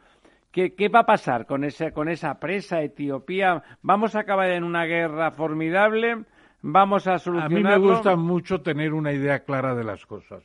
¿Qué, 0.51 0.73
qué 0.73 0.89
va 0.89 1.01
a 1.01 1.05
pasar 1.05 1.45
con 1.45 1.63
esa 1.63 1.91
con 1.91 2.09
esa 2.09 2.39
presa 2.39 2.81
Etiopía? 2.81 3.61
¿Vamos 3.81 4.15
a 4.15 4.21
acabar 4.21 4.49
en 4.49 4.63
una 4.63 4.85
guerra 4.85 5.31
formidable? 5.31 6.26
¿Vamos 6.61 7.07
a 7.07 7.19
solucionarlo? 7.19 7.69
A 7.69 7.77
mí 7.77 7.84
me 7.85 7.93
gusta 7.93 8.15
mucho 8.15 8.61
tener 8.61 8.93
una 8.93 9.13
idea 9.13 9.39
clara 9.39 9.76
de 9.76 9.84
las 9.84 10.05
cosas. 10.05 10.43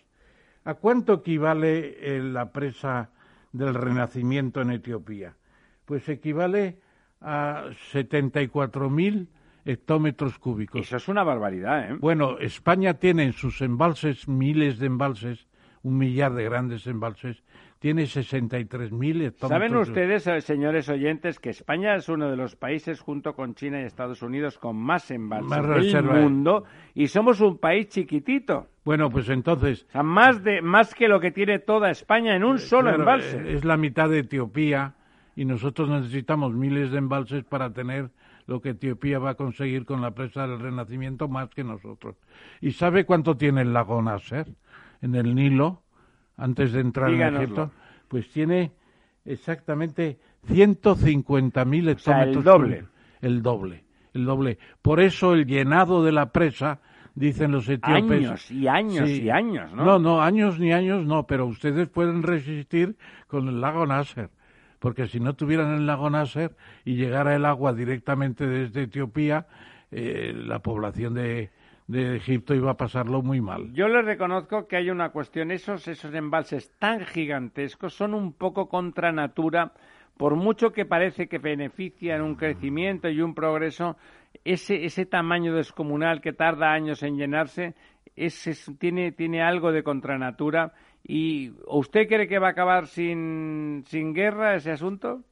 ¿A 0.65 0.75
cuánto 0.75 1.15
equivale 1.15 1.97
eh, 2.01 2.21
la 2.21 2.53
presa 2.53 3.11
del 3.53 3.75
Renacimiento 3.75 4.61
en 4.61 4.73
Etiopía? 4.73 5.35
Pues 5.85 6.09
equivale 6.09 6.79
a 7.25 7.71
74.000 7.93 9.27
hectómetros 9.65 10.39
cúbicos. 10.39 10.83
Eso 10.83 10.97
es 10.97 11.09
una 11.09 11.25
barbaridad, 11.25 11.91
¿eh? 11.91 11.97
Bueno, 11.99 12.39
España 12.39 12.95
tiene 12.95 13.25
en 13.25 13.33
sus 13.33 13.63
embalses 13.63 14.29
miles 14.29 14.79
de 14.79 14.87
embalses, 14.87 15.47
un 15.83 15.97
millar 15.97 16.35
de 16.35 16.45
grandes 16.45 16.87
embalses, 16.87 17.43
tiene 17.79 18.05
63.000 18.05 19.27
hectómetros. 19.27 19.49
¿Saben 19.49 19.77
ustedes, 19.77 20.27
eh, 20.27 20.41
señores 20.41 20.89
oyentes, 20.89 21.39
que 21.39 21.51
España 21.51 21.95
es 21.97 22.09
uno 22.09 22.31
de 22.31 22.37
los 22.37 22.57
países, 22.57 23.01
junto 23.01 23.35
con 23.35 23.55
China 23.55 23.81
y 23.81 23.85
Estados 23.85 24.23
Unidos, 24.23 24.59
con 24.59 24.77
más 24.77 25.11
embalses 25.11 25.93
del 25.93 26.05
mundo 26.05 26.65
y 26.95 27.09
somos 27.09 27.41
un 27.41 27.59
país 27.59 27.89
chiquitito? 27.89 28.69
Bueno, 28.85 29.11
pues 29.11 29.29
entonces... 29.29 29.85
O 29.89 29.93
sea, 29.93 30.03
más, 30.03 30.43
de, 30.45 30.63
más 30.63 30.95
que 30.95 31.09
lo 31.09 31.21
que 31.21 31.31
tiene 31.31 31.59
toda 31.59 31.91
España 31.91 32.35
en 32.37 32.45
un 32.45 32.59
solo 32.59 32.95
embalse. 32.95 33.53
Es 33.53 33.65
la 33.65 33.77
mitad 33.77 34.09
de 34.09 34.21
Etiopía 34.21 34.95
y 35.37 35.45
nosotros 35.45 35.89
necesitamos 35.89 36.55
miles 36.55 36.91
de 36.91 36.99
embalses 36.99 37.45
para 37.45 37.73
tener 37.73 38.11
lo 38.47 38.61
que 38.61 38.71
Etiopía 38.71 39.19
va 39.19 39.31
a 39.31 39.35
conseguir 39.35 39.85
con 39.85 40.01
la 40.01 40.13
presa 40.13 40.47
del 40.47 40.61
Renacimiento 40.61 41.29
más 41.29 41.49
que 41.51 41.65
nosotros. 41.65 42.17
¿Y 42.61 42.73
sabe 42.73 43.05
cuánto 43.05 43.37
tiene 43.37 43.63
el 43.63 43.73
lago 43.73 44.01
Nasser 44.03 44.47
en 45.01 45.15
el 45.15 45.35
Nilo 45.35 45.83
antes 46.37 46.73
de 46.73 46.81
entrar 46.81 47.11
en 47.11 47.37
Egipto? 47.37 47.71
Pues 48.09 48.29
tiene 48.31 48.73
exactamente 49.25 50.19
150.000 50.47 51.89
hectómetros. 51.89 51.99
O 51.99 52.03
sea, 52.03 52.23
el 52.25 52.43
doble. 52.43 52.85
El 53.21 53.43
doble, 53.43 53.85
el 54.13 54.25
doble. 54.27 54.59
Por 54.83 55.01
eso 55.01 55.33
el 55.33 55.47
llenado 55.47 56.05
de 56.05 56.13
la 56.13 56.31
presa 56.31 56.81
dicen 57.15 57.53
los 57.53 57.69
etíopes. 57.69 58.27
Años 58.27 58.51
y 58.51 58.67
años 58.69 59.09
y 59.09 59.31
años, 59.31 59.73
¿no? 59.73 59.85
No, 59.85 59.99
no, 59.99 60.23
años 60.23 60.59
ni 60.59 60.73
años 60.73 61.07
no, 61.07 61.27
pero 61.27 61.47
ustedes 61.47 61.89
pueden 61.89 62.23
resistir 62.23 62.97
con 63.27 63.49
el 63.49 63.61
lago 63.61 63.87
Nasser, 63.87 64.31
porque 64.85 65.07
si 65.07 65.19
no 65.19 65.33
tuvieran 65.33 65.73
el 65.73 65.87
lago 65.87 66.11
Nasser 66.11 66.55
y 66.85 66.97
llegara 66.97 67.35
el 67.35 67.47
agua 67.47 67.73
directamente 67.73 68.47
desde 68.47 68.83
Etiopía, 68.83 69.47
eh, 69.91 70.35
la 70.37 70.59
población 70.59 71.15
de, 71.15 71.49
de 71.87 72.17
Egipto 72.17 72.55
iba 72.55 72.73
a 72.73 72.77
pasarlo 72.77 73.23
muy 73.23 73.41
mal. 73.41 73.73
Yo 73.73 73.89
le 73.89 74.03
reconozco 74.03 74.69
que 74.69 74.77
hay 74.77 74.91
una 74.91 75.09
cuestión, 75.09 75.53
esos, 75.53 75.89
esos 75.89 76.13
embalses 76.13 76.71
tan 76.79 77.01
gigantescos 77.01 77.95
son 77.95 78.13
un 78.13 78.35
poco 78.35 78.69
contra 78.69 79.11
natura, 79.11 79.73
por 80.19 80.37
mucho 80.37 80.71
que 80.71 80.85
parece 80.85 81.29
que 81.29 81.39
benefician 81.39 82.21
un 82.21 82.35
crecimiento 82.35 83.09
y 83.09 83.23
un 83.23 83.35
progreso, 83.35 83.97
ese, 84.45 84.85
ese 84.85 85.07
tamaño 85.07 85.55
descomunal 85.55 86.21
que 86.21 86.35
tarda 86.35 86.75
años 86.75 87.03
en 87.03 87.17
llenarse 87.17 87.75
ese, 88.17 88.53
tiene, 88.75 89.13
tiene 89.13 89.43
algo 89.43 89.73
de 89.73 89.83
contranatura. 89.83 90.75
¿Y 91.07 91.53
usted 91.67 92.09
cree 92.09 92.27
que 92.27 92.39
va 92.39 92.49
a 92.49 92.51
acabar 92.51 92.87
sin, 92.87 93.85
sin 93.87 94.15
guerra 94.15 94.55
ese 94.55 94.71
asunto? 94.71 95.23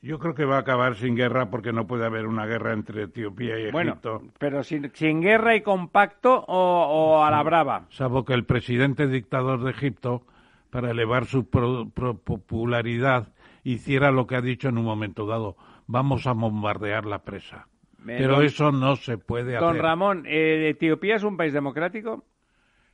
Yo 0.00 0.18
creo 0.18 0.34
que 0.34 0.44
va 0.44 0.56
a 0.56 0.60
acabar 0.60 0.96
sin 0.96 1.16
guerra 1.16 1.50
porque 1.50 1.72
no 1.72 1.86
puede 1.86 2.04
haber 2.04 2.26
una 2.26 2.46
guerra 2.46 2.72
entre 2.72 3.04
Etiopía 3.04 3.58
y 3.58 3.62
Egipto. 3.68 4.18
Bueno, 4.18 4.32
pero 4.38 4.62
sin, 4.62 4.90
sin 4.94 5.20
guerra 5.20 5.56
y 5.56 5.60
compacto 5.60 6.44
o, 6.46 7.22
a 7.22 7.30
la 7.30 7.42
brava. 7.42 7.86
Salvo 7.90 8.24
que 8.24 8.34
el 8.34 8.44
presidente 8.44 9.08
dictador 9.08 9.62
de 9.62 9.70
Egipto, 9.70 10.24
para 10.70 10.90
elevar 10.90 11.26
su 11.26 11.46
popularidad, 11.46 13.32
hiciera 13.64 14.12
lo 14.12 14.26
que 14.26 14.36
ha 14.36 14.40
dicho 14.40 14.68
en 14.68 14.78
un 14.78 14.84
momento 14.84 15.26
dado. 15.26 15.56
Vamos 15.86 16.26
a 16.26 16.32
bombardear 16.32 17.06
la 17.06 17.22
presa. 17.22 17.66
Pero 18.04 18.42
eso 18.42 18.70
no 18.70 18.94
se 18.96 19.18
puede 19.18 19.56
hacer. 19.56 19.68
Don 19.68 19.78
Ramón, 19.78 20.24
eh, 20.26 20.68
¿Etiopía 20.70 21.16
es 21.16 21.24
un 21.24 21.36
país 21.36 21.52
democrático? 21.52 22.24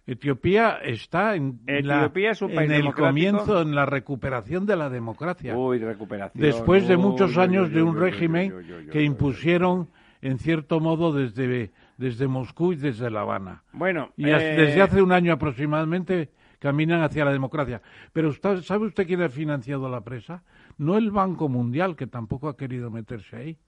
Etiopía 0.07 0.79
está 0.83 1.35
en, 1.35 1.61
en 1.67 1.91
el 1.91 2.93
comienzo, 2.93 3.63
en 3.63 3.75
la 3.75 3.87
recuperación 3.87 4.67
de 4.67 4.77
la 4.77 4.91
democracia. 4.91 5.57
Uy, 5.57 5.79
recuperación. 5.79 6.43
Después 6.43 6.87
de 6.87 6.97
muchos 6.97 7.39
años 7.39 7.73
de 7.73 7.83
un 7.83 7.99
régimen 7.99 8.53
que 8.93 9.03
impusieron, 9.03 9.89
en 10.21 10.39
cierto 10.39 10.81
modo, 10.81 11.13
desde, 11.13 11.73
desde 11.97 12.29
Moscú 12.29 12.73
y 12.73 12.77
desde 12.77 13.11
La 13.11 13.23
Habana. 13.23 13.63
Bueno, 13.73 14.13
y 14.17 14.25
desde 14.25 14.79
eh, 14.79 14.83
hace 14.83 15.01
un 15.01 15.13
año 15.13 15.33
aproximadamente 15.33 16.31
caminan 16.59 17.03
hacia 17.03 17.25
la 17.25 17.33
democracia. 17.33 17.81
Pero 18.13 18.33
¿sabe 18.33 18.87
usted 18.87 19.07
quién 19.07 19.23
ha 19.23 19.29
financiado 19.29 19.89
la 19.89 20.03
presa? 20.03 20.43
No 20.77 20.99
el 20.99 21.11
Banco 21.11 21.49
Mundial, 21.49 21.97
que 21.97 22.07
tampoco 22.07 22.49
ha 22.49 22.57
querido 22.57 22.91
meterse 22.91 23.37
ahí 23.37 23.59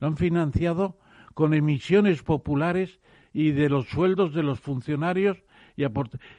lo 0.00 0.08
han 0.08 0.16
financiado 0.16 0.98
con 1.34 1.54
emisiones 1.54 2.22
populares 2.22 3.00
y 3.32 3.52
de 3.52 3.68
los 3.68 3.88
sueldos 3.88 4.34
de 4.34 4.42
los 4.42 4.60
funcionarios 4.60 5.42
y, 5.76 5.84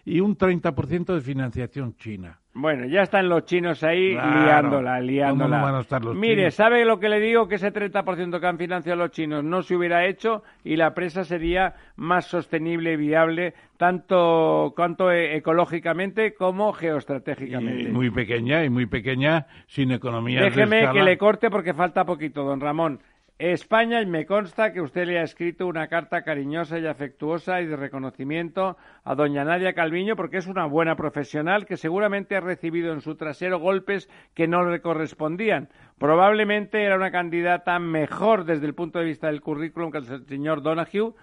y 0.05 0.19
un 0.19 0.37
30% 0.37 1.13
de 1.13 1.21
financiación 1.21 1.95
china. 1.95 2.39
Bueno, 2.59 2.87
ya 2.87 3.03
están 3.03 3.29
los 3.29 3.45
chinos 3.45 3.83
ahí 3.83 4.13
liándola, 4.13 4.99
liándola. 4.99 5.61
van 5.61 5.75
a 5.75 5.81
estar 5.81 6.03
los 6.03 6.15
Mire, 6.15 6.49
¿sabe 6.49 6.85
lo 6.85 6.99
que 6.99 7.07
le 7.07 7.19
digo? 7.19 7.47
Que 7.47 7.55
ese 7.55 7.71
30% 7.71 8.39
que 8.39 8.47
han 8.47 8.57
financiado 8.57 8.97
los 8.97 9.11
chinos 9.11 9.43
no 9.43 9.61
se 9.61 9.75
hubiera 9.75 10.07
hecho 10.07 10.41
y 10.63 10.75
la 10.75 10.95
presa 10.95 11.23
sería 11.23 11.75
más 11.97 12.25
sostenible 12.25 12.93
y 12.93 12.95
viable, 12.95 13.53
tanto 13.77 14.73
cuanto 14.75 15.11
e, 15.11 15.37
ecológicamente 15.37 16.33
como 16.33 16.73
geoestratégicamente. 16.73 17.83
Y 17.83 17.91
muy 17.91 18.09
pequeña, 18.09 18.65
y 18.65 18.71
muy 18.71 18.87
pequeña, 18.87 19.45
sin 19.67 19.91
economía 19.91 20.41
Déjeme 20.41 20.89
que 20.91 21.03
le 21.03 21.15
corte 21.19 21.51
porque 21.51 21.75
falta 21.75 22.05
poquito, 22.05 22.43
don 22.43 22.59
Ramón. 22.59 22.99
España, 23.39 24.01
y 24.01 24.07
me 24.07 24.25
consta 24.25 24.73
que 24.73 24.81
usted 24.81 25.05
le 25.05 25.19
ha 25.19 25.23
escrito 25.23 25.67
una 25.67 25.87
carta 25.87 26.23
cariñosa 26.23 26.79
y 26.79 26.87
afectuosa 26.87 27.61
y 27.61 27.67
de 27.67 27.75
reconocimiento 27.75 28.77
a 29.03 29.13
doña 29.13 29.45
Nadia 29.45 29.73
Calviño 29.73 30.15
porque 30.15 30.37
es 30.37 30.47
una 30.47 30.65
buena 30.65 30.95
profesional 30.95 31.67
que 31.67 31.77
seguramente 31.77 32.35
ha 32.35 32.39
recibido 32.39 32.93
en 32.93 33.01
su 33.01 33.15
trasero 33.15 33.59
golpes 33.59 34.09
que 34.33 34.47
no 34.47 34.67
le 34.67 34.81
correspondían. 34.81 35.69
Probablemente 35.99 36.83
era 36.83 36.95
una 36.95 37.11
candidata 37.11 37.77
mejor 37.77 38.43
desde 38.43 38.65
el 38.65 38.73
punto 38.73 38.97
de 38.97 39.05
vista 39.05 39.27
del 39.27 39.41
currículum 39.41 39.91
que 39.91 39.99
el 39.99 40.25
señor 40.25 40.63
Donahue, 40.63 41.13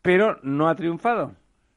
pero 0.00 0.38
no 0.44 0.68
ha 0.68 0.76
triunfado. 0.76 1.32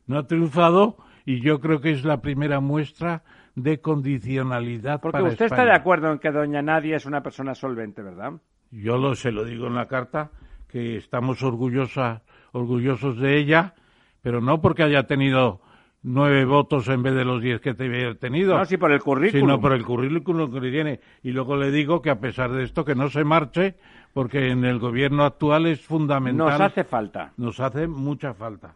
No 0.06 0.20
ha 0.20 0.28
triunfado 0.28 0.98
y 1.26 1.42
yo 1.42 1.60
creo 1.60 1.82
que 1.82 1.90
es 1.90 2.06
la 2.06 2.22
primera 2.22 2.60
muestra 2.60 3.24
de 3.56 3.82
condicionalidad. 3.82 5.02
Porque 5.02 5.24
usted 5.24 5.46
está 5.46 5.66
de 5.66 5.74
acuerdo 5.74 6.12
en 6.12 6.20
que 6.20 6.30
doña 6.30 6.62
Nadia 6.62 6.98
es 6.98 7.08
una 7.08 7.24
persona 7.24 7.56
solvente, 7.56 8.04
¿verdad? 8.04 8.34
Yo 8.72 8.98
lo, 8.98 9.16
se 9.16 9.32
lo 9.32 9.46
digo 9.46 9.68
en 9.68 9.76
la 9.76 9.88
carta, 9.88 10.32
que 10.68 10.98
estamos 10.98 11.42
orgullosa, 11.44 12.24
orgullosos 12.52 13.18
de 13.18 13.38
ella, 13.38 13.76
pero 14.22 14.42
no 14.42 14.62
porque 14.62 14.84
haya 14.84 15.04
tenido 15.08 15.62
nueve 16.04 16.46
votos 16.46 16.88
en 16.88 17.04
vez 17.04 17.14
de 17.16 17.26
los 17.26 17.42
diez 17.42 17.60
que 17.62 17.74
te 17.74 17.86
había 17.86 18.16
tenido. 18.16 18.58
No, 18.58 18.66
sí 18.66 18.78
por 18.78 18.92
el 18.92 19.02
currículum. 19.02 19.48
Sino 19.48 19.62
por 19.62 19.74
el 19.74 19.84
currículum 19.84 20.52
que 20.52 20.60
le 20.60 20.72
tiene. 20.72 21.00
Y 21.24 21.32
luego 21.32 21.56
le 21.56 21.72
digo 21.72 22.02
que 22.02 22.10
a 22.10 22.20
pesar 22.20 22.52
de 22.52 22.64
esto, 22.64 22.86
que 22.86 22.96
no 22.96 23.10
se 23.10 23.24
marche, 23.24 23.76
porque 24.14 24.50
en 24.50 24.64
el 24.66 24.80
gobierno 24.80 25.24
actual 25.24 25.66
es 25.68 25.82
fundamental. 25.82 26.48
Nos 26.48 26.62
hace 26.62 26.84
falta. 26.84 27.34
Nos 27.38 27.60
hace 27.60 27.88
mucha 27.88 28.34
falta. 28.34 28.76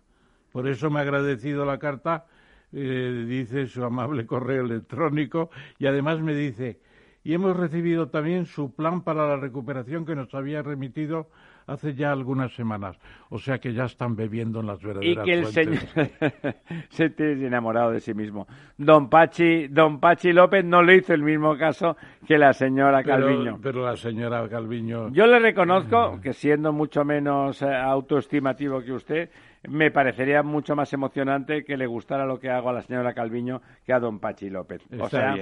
Por 0.52 0.68
eso 0.68 0.90
me 0.90 1.00
ha 1.00 1.04
agradecido 1.04 1.64
la 1.66 1.78
carta, 1.78 2.26
eh, 2.74 3.26
dice 3.28 3.68
su 3.68 3.84
amable 3.84 4.26
correo 4.26 4.66
electrónico, 4.66 5.50
y 5.80 5.88
además 5.88 6.20
me 6.20 6.36
dice, 6.36 6.82
y 7.24 7.34
hemos 7.34 7.56
recibido 7.56 8.08
también 8.10 8.46
su 8.46 8.74
plan 8.74 9.02
para 9.02 9.28
la 9.28 9.38
recuperación 9.38 10.06
que 10.06 10.16
nos 10.16 10.34
había 10.34 10.62
remitido 10.62 11.28
hace 11.68 11.94
ya 11.94 12.12
algunas 12.12 12.54
semanas. 12.54 12.98
O 13.30 13.38
sea 13.38 13.60
que 13.60 13.74
ya 13.74 13.86
están 13.86 14.16
bebiendo 14.16 14.60
en 14.60 14.68
las 14.68 14.82
verdaderas 14.82 15.24
Y 15.24 15.30
que 15.30 15.34
el 15.34 15.46
señor 15.48 15.80
se 16.90 17.10
tiene 17.12 17.48
enamorado 17.48 17.92
de 17.92 18.00
sí 18.00 18.14
mismo. 18.14 18.48
Don 18.78 19.10
Pachi, 19.10 19.68
don 19.68 20.00
Pachi 20.00 20.34
López 20.34 20.66
no 20.66 20.82
le 20.82 20.98
hizo 20.98 21.14
el 21.14 21.24
mismo 21.24 21.58
caso 21.58 21.96
que 22.28 22.38
la 22.38 22.54
señora 22.54 23.04
Calviño. 23.04 23.60
Pero 23.62 23.86
la 23.86 23.96
señora 23.96 24.48
Calviño... 24.50 25.10
Yo 25.12 25.28
le 25.28 25.40
reconozco 25.40 26.20
que 26.22 26.34
siendo 26.34 26.74
mucho 26.74 27.06
menos 27.06 27.62
eh, 27.62 27.74
autoestimativo 27.74 28.82
que 28.82 28.94
usted, 28.94 29.30
me 29.68 29.92
parecería 29.92 30.42
mucho 30.44 30.76
más 30.76 30.92
emocionante 30.94 31.64
que 31.64 31.78
le 31.78 31.86
gustara 31.86 32.26
lo 32.26 32.40
que 32.40 32.50
hago 32.50 32.70
a 32.70 32.74
la 32.74 32.82
señora 32.82 33.14
Calviño 33.14 33.62
que 33.86 33.94
a 33.94 34.00
don 34.00 34.20
Pachi 34.20 34.50
López. 34.50 34.82
o 35.00 35.08
sea, 35.08 35.36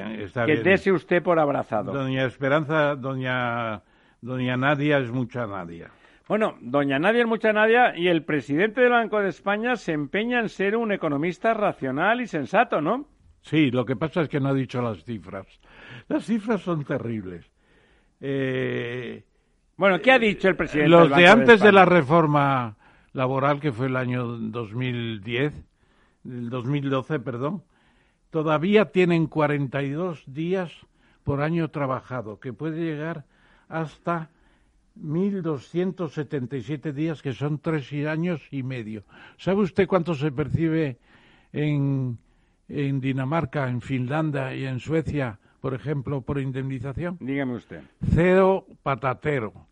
que 0.46 0.58
dese 0.58 0.91
usted 0.91 1.24
por 1.24 1.40
abrazado. 1.40 1.94
Doña 1.94 2.26
Esperanza, 2.26 2.96
doña, 2.96 3.82
doña 4.22 4.58
Nadia 4.58 4.98
es 4.98 5.12
mucha 5.12 5.48
Nadia. 5.48 5.91
Bueno, 6.28 6.58
doña 6.62 7.00
Nadia 7.00 7.22
es 7.22 7.28
mucha 7.28 7.54
Nadia 7.54 7.98
y 7.98 8.08
el 8.08 8.24
presidente 8.24 8.82
del 8.82 8.91
Banco 8.91 9.20
de 9.20 9.30
España 9.30 9.76
se 9.78 9.94
empeña 9.94 10.40
en 10.40 10.50
ser 10.50 10.76
un 10.76 10.91
economista 10.91 11.54
racional 11.54 12.22
y 12.22 12.28
sensato, 12.28 12.82
¿no? 12.82 13.08
Sí, 13.41 13.72
lo 13.72 13.86
que 13.86 13.96
pasa 13.96 14.22
es 14.22 14.30
que 14.30 14.40
no 14.40 14.50
ha 14.50 14.54
dicho 14.54 14.82
las 14.82 15.04
cifras. 15.06 15.48
Las 16.08 16.26
cifras 16.26 16.62
son 16.62 16.84
terribles. 16.84 17.50
Eh, 18.20 19.24
bueno, 19.78 20.00
¿qué 20.02 20.12
ha 20.12 20.20
dicho 20.20 20.50
el 20.50 20.58
presidente? 20.58 20.90
Los 20.90 21.10
de 21.10 21.26
antes 21.26 21.62
de 21.62 21.72
la 21.72 21.86
reforma 21.86 22.76
laboral, 23.14 23.60
que 23.60 23.72
fue 23.72 23.88
el 23.88 23.95
año 23.95 24.26
2010, 24.26 25.53
el 26.26 26.49
2012, 26.49 27.19
perdón, 27.19 27.64
todavía 28.30 28.91
tienen 28.91 29.27
42 29.27 30.23
días 30.27 30.72
por 31.23 31.41
año 31.41 31.69
trabajado, 31.69 32.40
que 32.40 32.53
puede 32.53 32.84
llegar 32.84 33.26
hasta 33.68 34.30
1.277 35.02 36.94
días, 36.94 37.22
que 37.22 37.34
son 37.34 37.60
tres 37.60 37.91
años 38.07 38.41
y 38.52 38.64
medio. 38.64 39.03
¿Sabe 39.38 39.61
usted 39.61 39.88
cuánto 39.88 40.15
se 40.15 40.31
percibe 40.31 40.98
en, 41.53 42.18
en 42.68 42.99
Dinamarca, 42.99 43.69
en 43.69 43.81
Finlandia 43.81 44.56
y 44.56 44.65
en 44.65 44.80
Suecia, 44.80 45.40
por 45.61 45.73
ejemplo, 45.73 46.22
por 46.22 46.40
indemnización? 46.40 47.18
Dígame 47.19 47.56
usted. 47.56 47.81
Cero 48.14 48.65
patatero. 48.84 49.69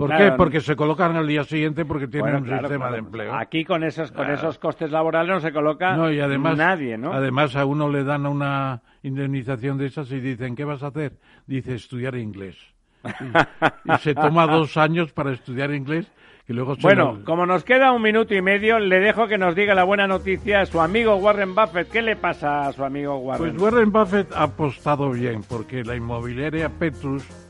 ¿Por 0.00 0.16
qué? 0.16 0.32
Porque 0.34 0.60
se 0.60 0.76
colocan 0.76 1.14
al 1.14 1.26
día 1.26 1.44
siguiente 1.44 1.84
porque 1.84 2.08
tienen 2.08 2.36
un 2.36 2.48
sistema 2.48 2.90
de 2.90 2.98
empleo. 2.98 3.34
Aquí 3.34 3.66
con 3.66 3.84
esos 3.84 4.10
con 4.12 4.30
esos 4.30 4.58
costes 4.58 4.90
laborales 4.90 5.28
no 5.34 5.40
se 5.40 5.52
coloca 5.52 5.94
nadie, 5.94 6.96
¿no? 6.96 7.12
Además 7.12 7.54
a 7.54 7.66
uno 7.66 7.90
le 7.90 8.02
dan 8.02 8.24
una 8.24 8.80
indemnización 9.02 9.76
de 9.76 9.86
esas 9.86 10.10
y 10.12 10.20
dicen, 10.20 10.56
¿qué 10.56 10.64
vas 10.64 10.82
a 10.82 10.86
hacer? 10.86 11.18
Dice, 11.46 11.74
estudiar 11.74 12.14
inglés. 12.14 12.56
Y, 13.04 13.96
se 13.98 14.14
toma 14.14 14.46
dos 14.46 14.76
años 14.78 15.12
para 15.12 15.32
estudiar 15.32 15.72
inglés 15.74 16.10
y 16.48 16.52
luego 16.54 16.76
Bueno, 16.80 17.20
como 17.24 17.44
nos 17.44 17.64
queda 17.64 17.92
un 17.92 18.02
minuto 18.02 18.34
y 18.34 18.42
medio, 18.42 18.78
le 18.78 19.00
dejo 19.00 19.26
que 19.26 19.36
nos 19.36 19.54
diga 19.54 19.74
la 19.74 19.84
buena 19.84 20.06
noticia 20.06 20.60
a 20.60 20.66
su 20.66 20.80
amigo 20.80 21.16
Warren 21.16 21.54
Buffett. 21.54 21.90
¿Qué 21.90 22.00
le 22.00 22.16
pasa 22.16 22.68
a 22.68 22.72
su 22.72 22.84
amigo 22.84 23.18
Warren? 23.18 23.52
Pues 23.52 23.62
Warren 23.62 23.92
Buffett 23.92 24.32
ha 24.32 24.44
apostado 24.44 25.10
bien 25.10 25.42
porque 25.46 25.84
la 25.84 25.94
inmobiliaria 25.94 26.70
Petrus 26.70 27.49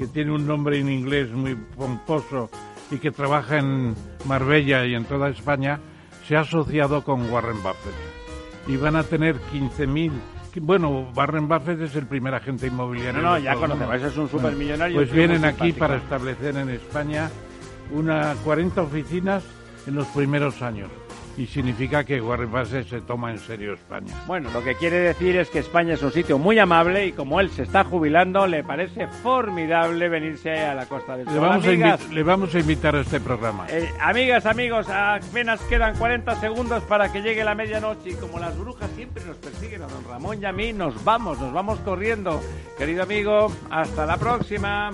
que 0.00 0.06
tiene 0.06 0.32
un 0.32 0.46
nombre 0.46 0.78
en 0.78 0.88
inglés 0.88 1.30
muy 1.30 1.54
pomposo 1.54 2.48
y 2.90 2.96
que 2.96 3.10
trabaja 3.10 3.58
en 3.58 3.94
Marbella 4.24 4.86
y 4.86 4.94
en 4.94 5.04
toda 5.04 5.28
España, 5.28 5.78
se 6.26 6.38
ha 6.38 6.40
asociado 6.40 7.04
con 7.04 7.30
Warren 7.30 7.62
Buffett. 7.62 7.92
Y 8.66 8.78
van 8.78 8.96
a 8.96 9.02
tener 9.02 9.36
15.000 9.52 10.10
bueno, 10.62 11.12
Warren 11.14 11.46
Buffett 11.46 11.82
es 11.82 11.94
el 11.96 12.06
primer 12.06 12.34
agente 12.34 12.66
inmobiliario. 12.66 13.20
No, 13.20 13.32
no, 13.32 13.38
ya 13.38 13.54
conocemos, 13.54 14.02
es 14.02 14.16
un 14.16 14.28
supermillonario. 14.30 14.96
Pues 14.96 15.12
vienen 15.12 15.44
aquí 15.44 15.72
para 15.74 15.96
establecer 15.96 16.56
en 16.56 16.70
España 16.70 17.30
una 17.92 18.34
40 18.42 18.80
oficinas 18.80 19.44
en 19.86 19.96
los 19.96 20.06
primeros 20.08 20.62
años 20.62 20.90
y 21.40 21.46
significa 21.46 22.04
que 22.04 22.20
Warren 22.20 22.50
Buffett 22.50 22.86
se 22.86 23.00
toma 23.00 23.30
en 23.30 23.38
serio 23.38 23.72
España. 23.72 24.14
Bueno, 24.26 24.50
lo 24.52 24.62
que 24.62 24.74
quiere 24.74 24.98
decir 24.98 25.36
es 25.36 25.48
que 25.48 25.60
España 25.60 25.94
es 25.94 26.02
un 26.02 26.12
sitio 26.12 26.38
muy 26.38 26.58
amable 26.58 27.06
y 27.06 27.12
como 27.12 27.40
él 27.40 27.50
se 27.50 27.62
está 27.62 27.82
jubilando, 27.82 28.46
le 28.46 28.62
parece 28.62 29.06
formidable 29.06 30.10
venirse 30.10 30.50
a 30.60 30.74
la 30.74 30.84
Costa 30.84 31.16
del 31.16 31.24
Sol. 31.24 31.34
Le 31.34 31.40
vamos, 31.40 31.64
a, 31.66 32.12
le 32.12 32.22
vamos 32.22 32.54
a 32.54 32.58
invitar 32.58 32.94
a 32.94 33.00
este 33.00 33.20
programa. 33.20 33.66
Eh, 33.70 33.90
amigas, 34.02 34.44
amigos, 34.44 34.86
apenas 34.90 35.62
quedan 35.62 35.96
40 35.96 36.38
segundos 36.40 36.82
para 36.82 37.10
que 37.10 37.22
llegue 37.22 37.42
la 37.42 37.54
medianoche 37.54 38.10
y 38.10 38.14
como 38.14 38.38
las 38.38 38.58
brujas 38.58 38.90
siempre 38.94 39.24
nos 39.24 39.38
persiguen 39.38 39.82
a 39.82 39.86
don 39.86 40.04
Ramón 40.04 40.42
y 40.42 40.44
a 40.44 40.52
mí, 40.52 40.74
nos 40.74 41.02
vamos, 41.04 41.40
nos 41.40 41.54
vamos 41.54 41.78
corriendo. 41.80 42.38
Querido 42.76 43.04
amigo, 43.04 43.50
hasta 43.70 44.04
la 44.04 44.18
próxima. 44.18 44.92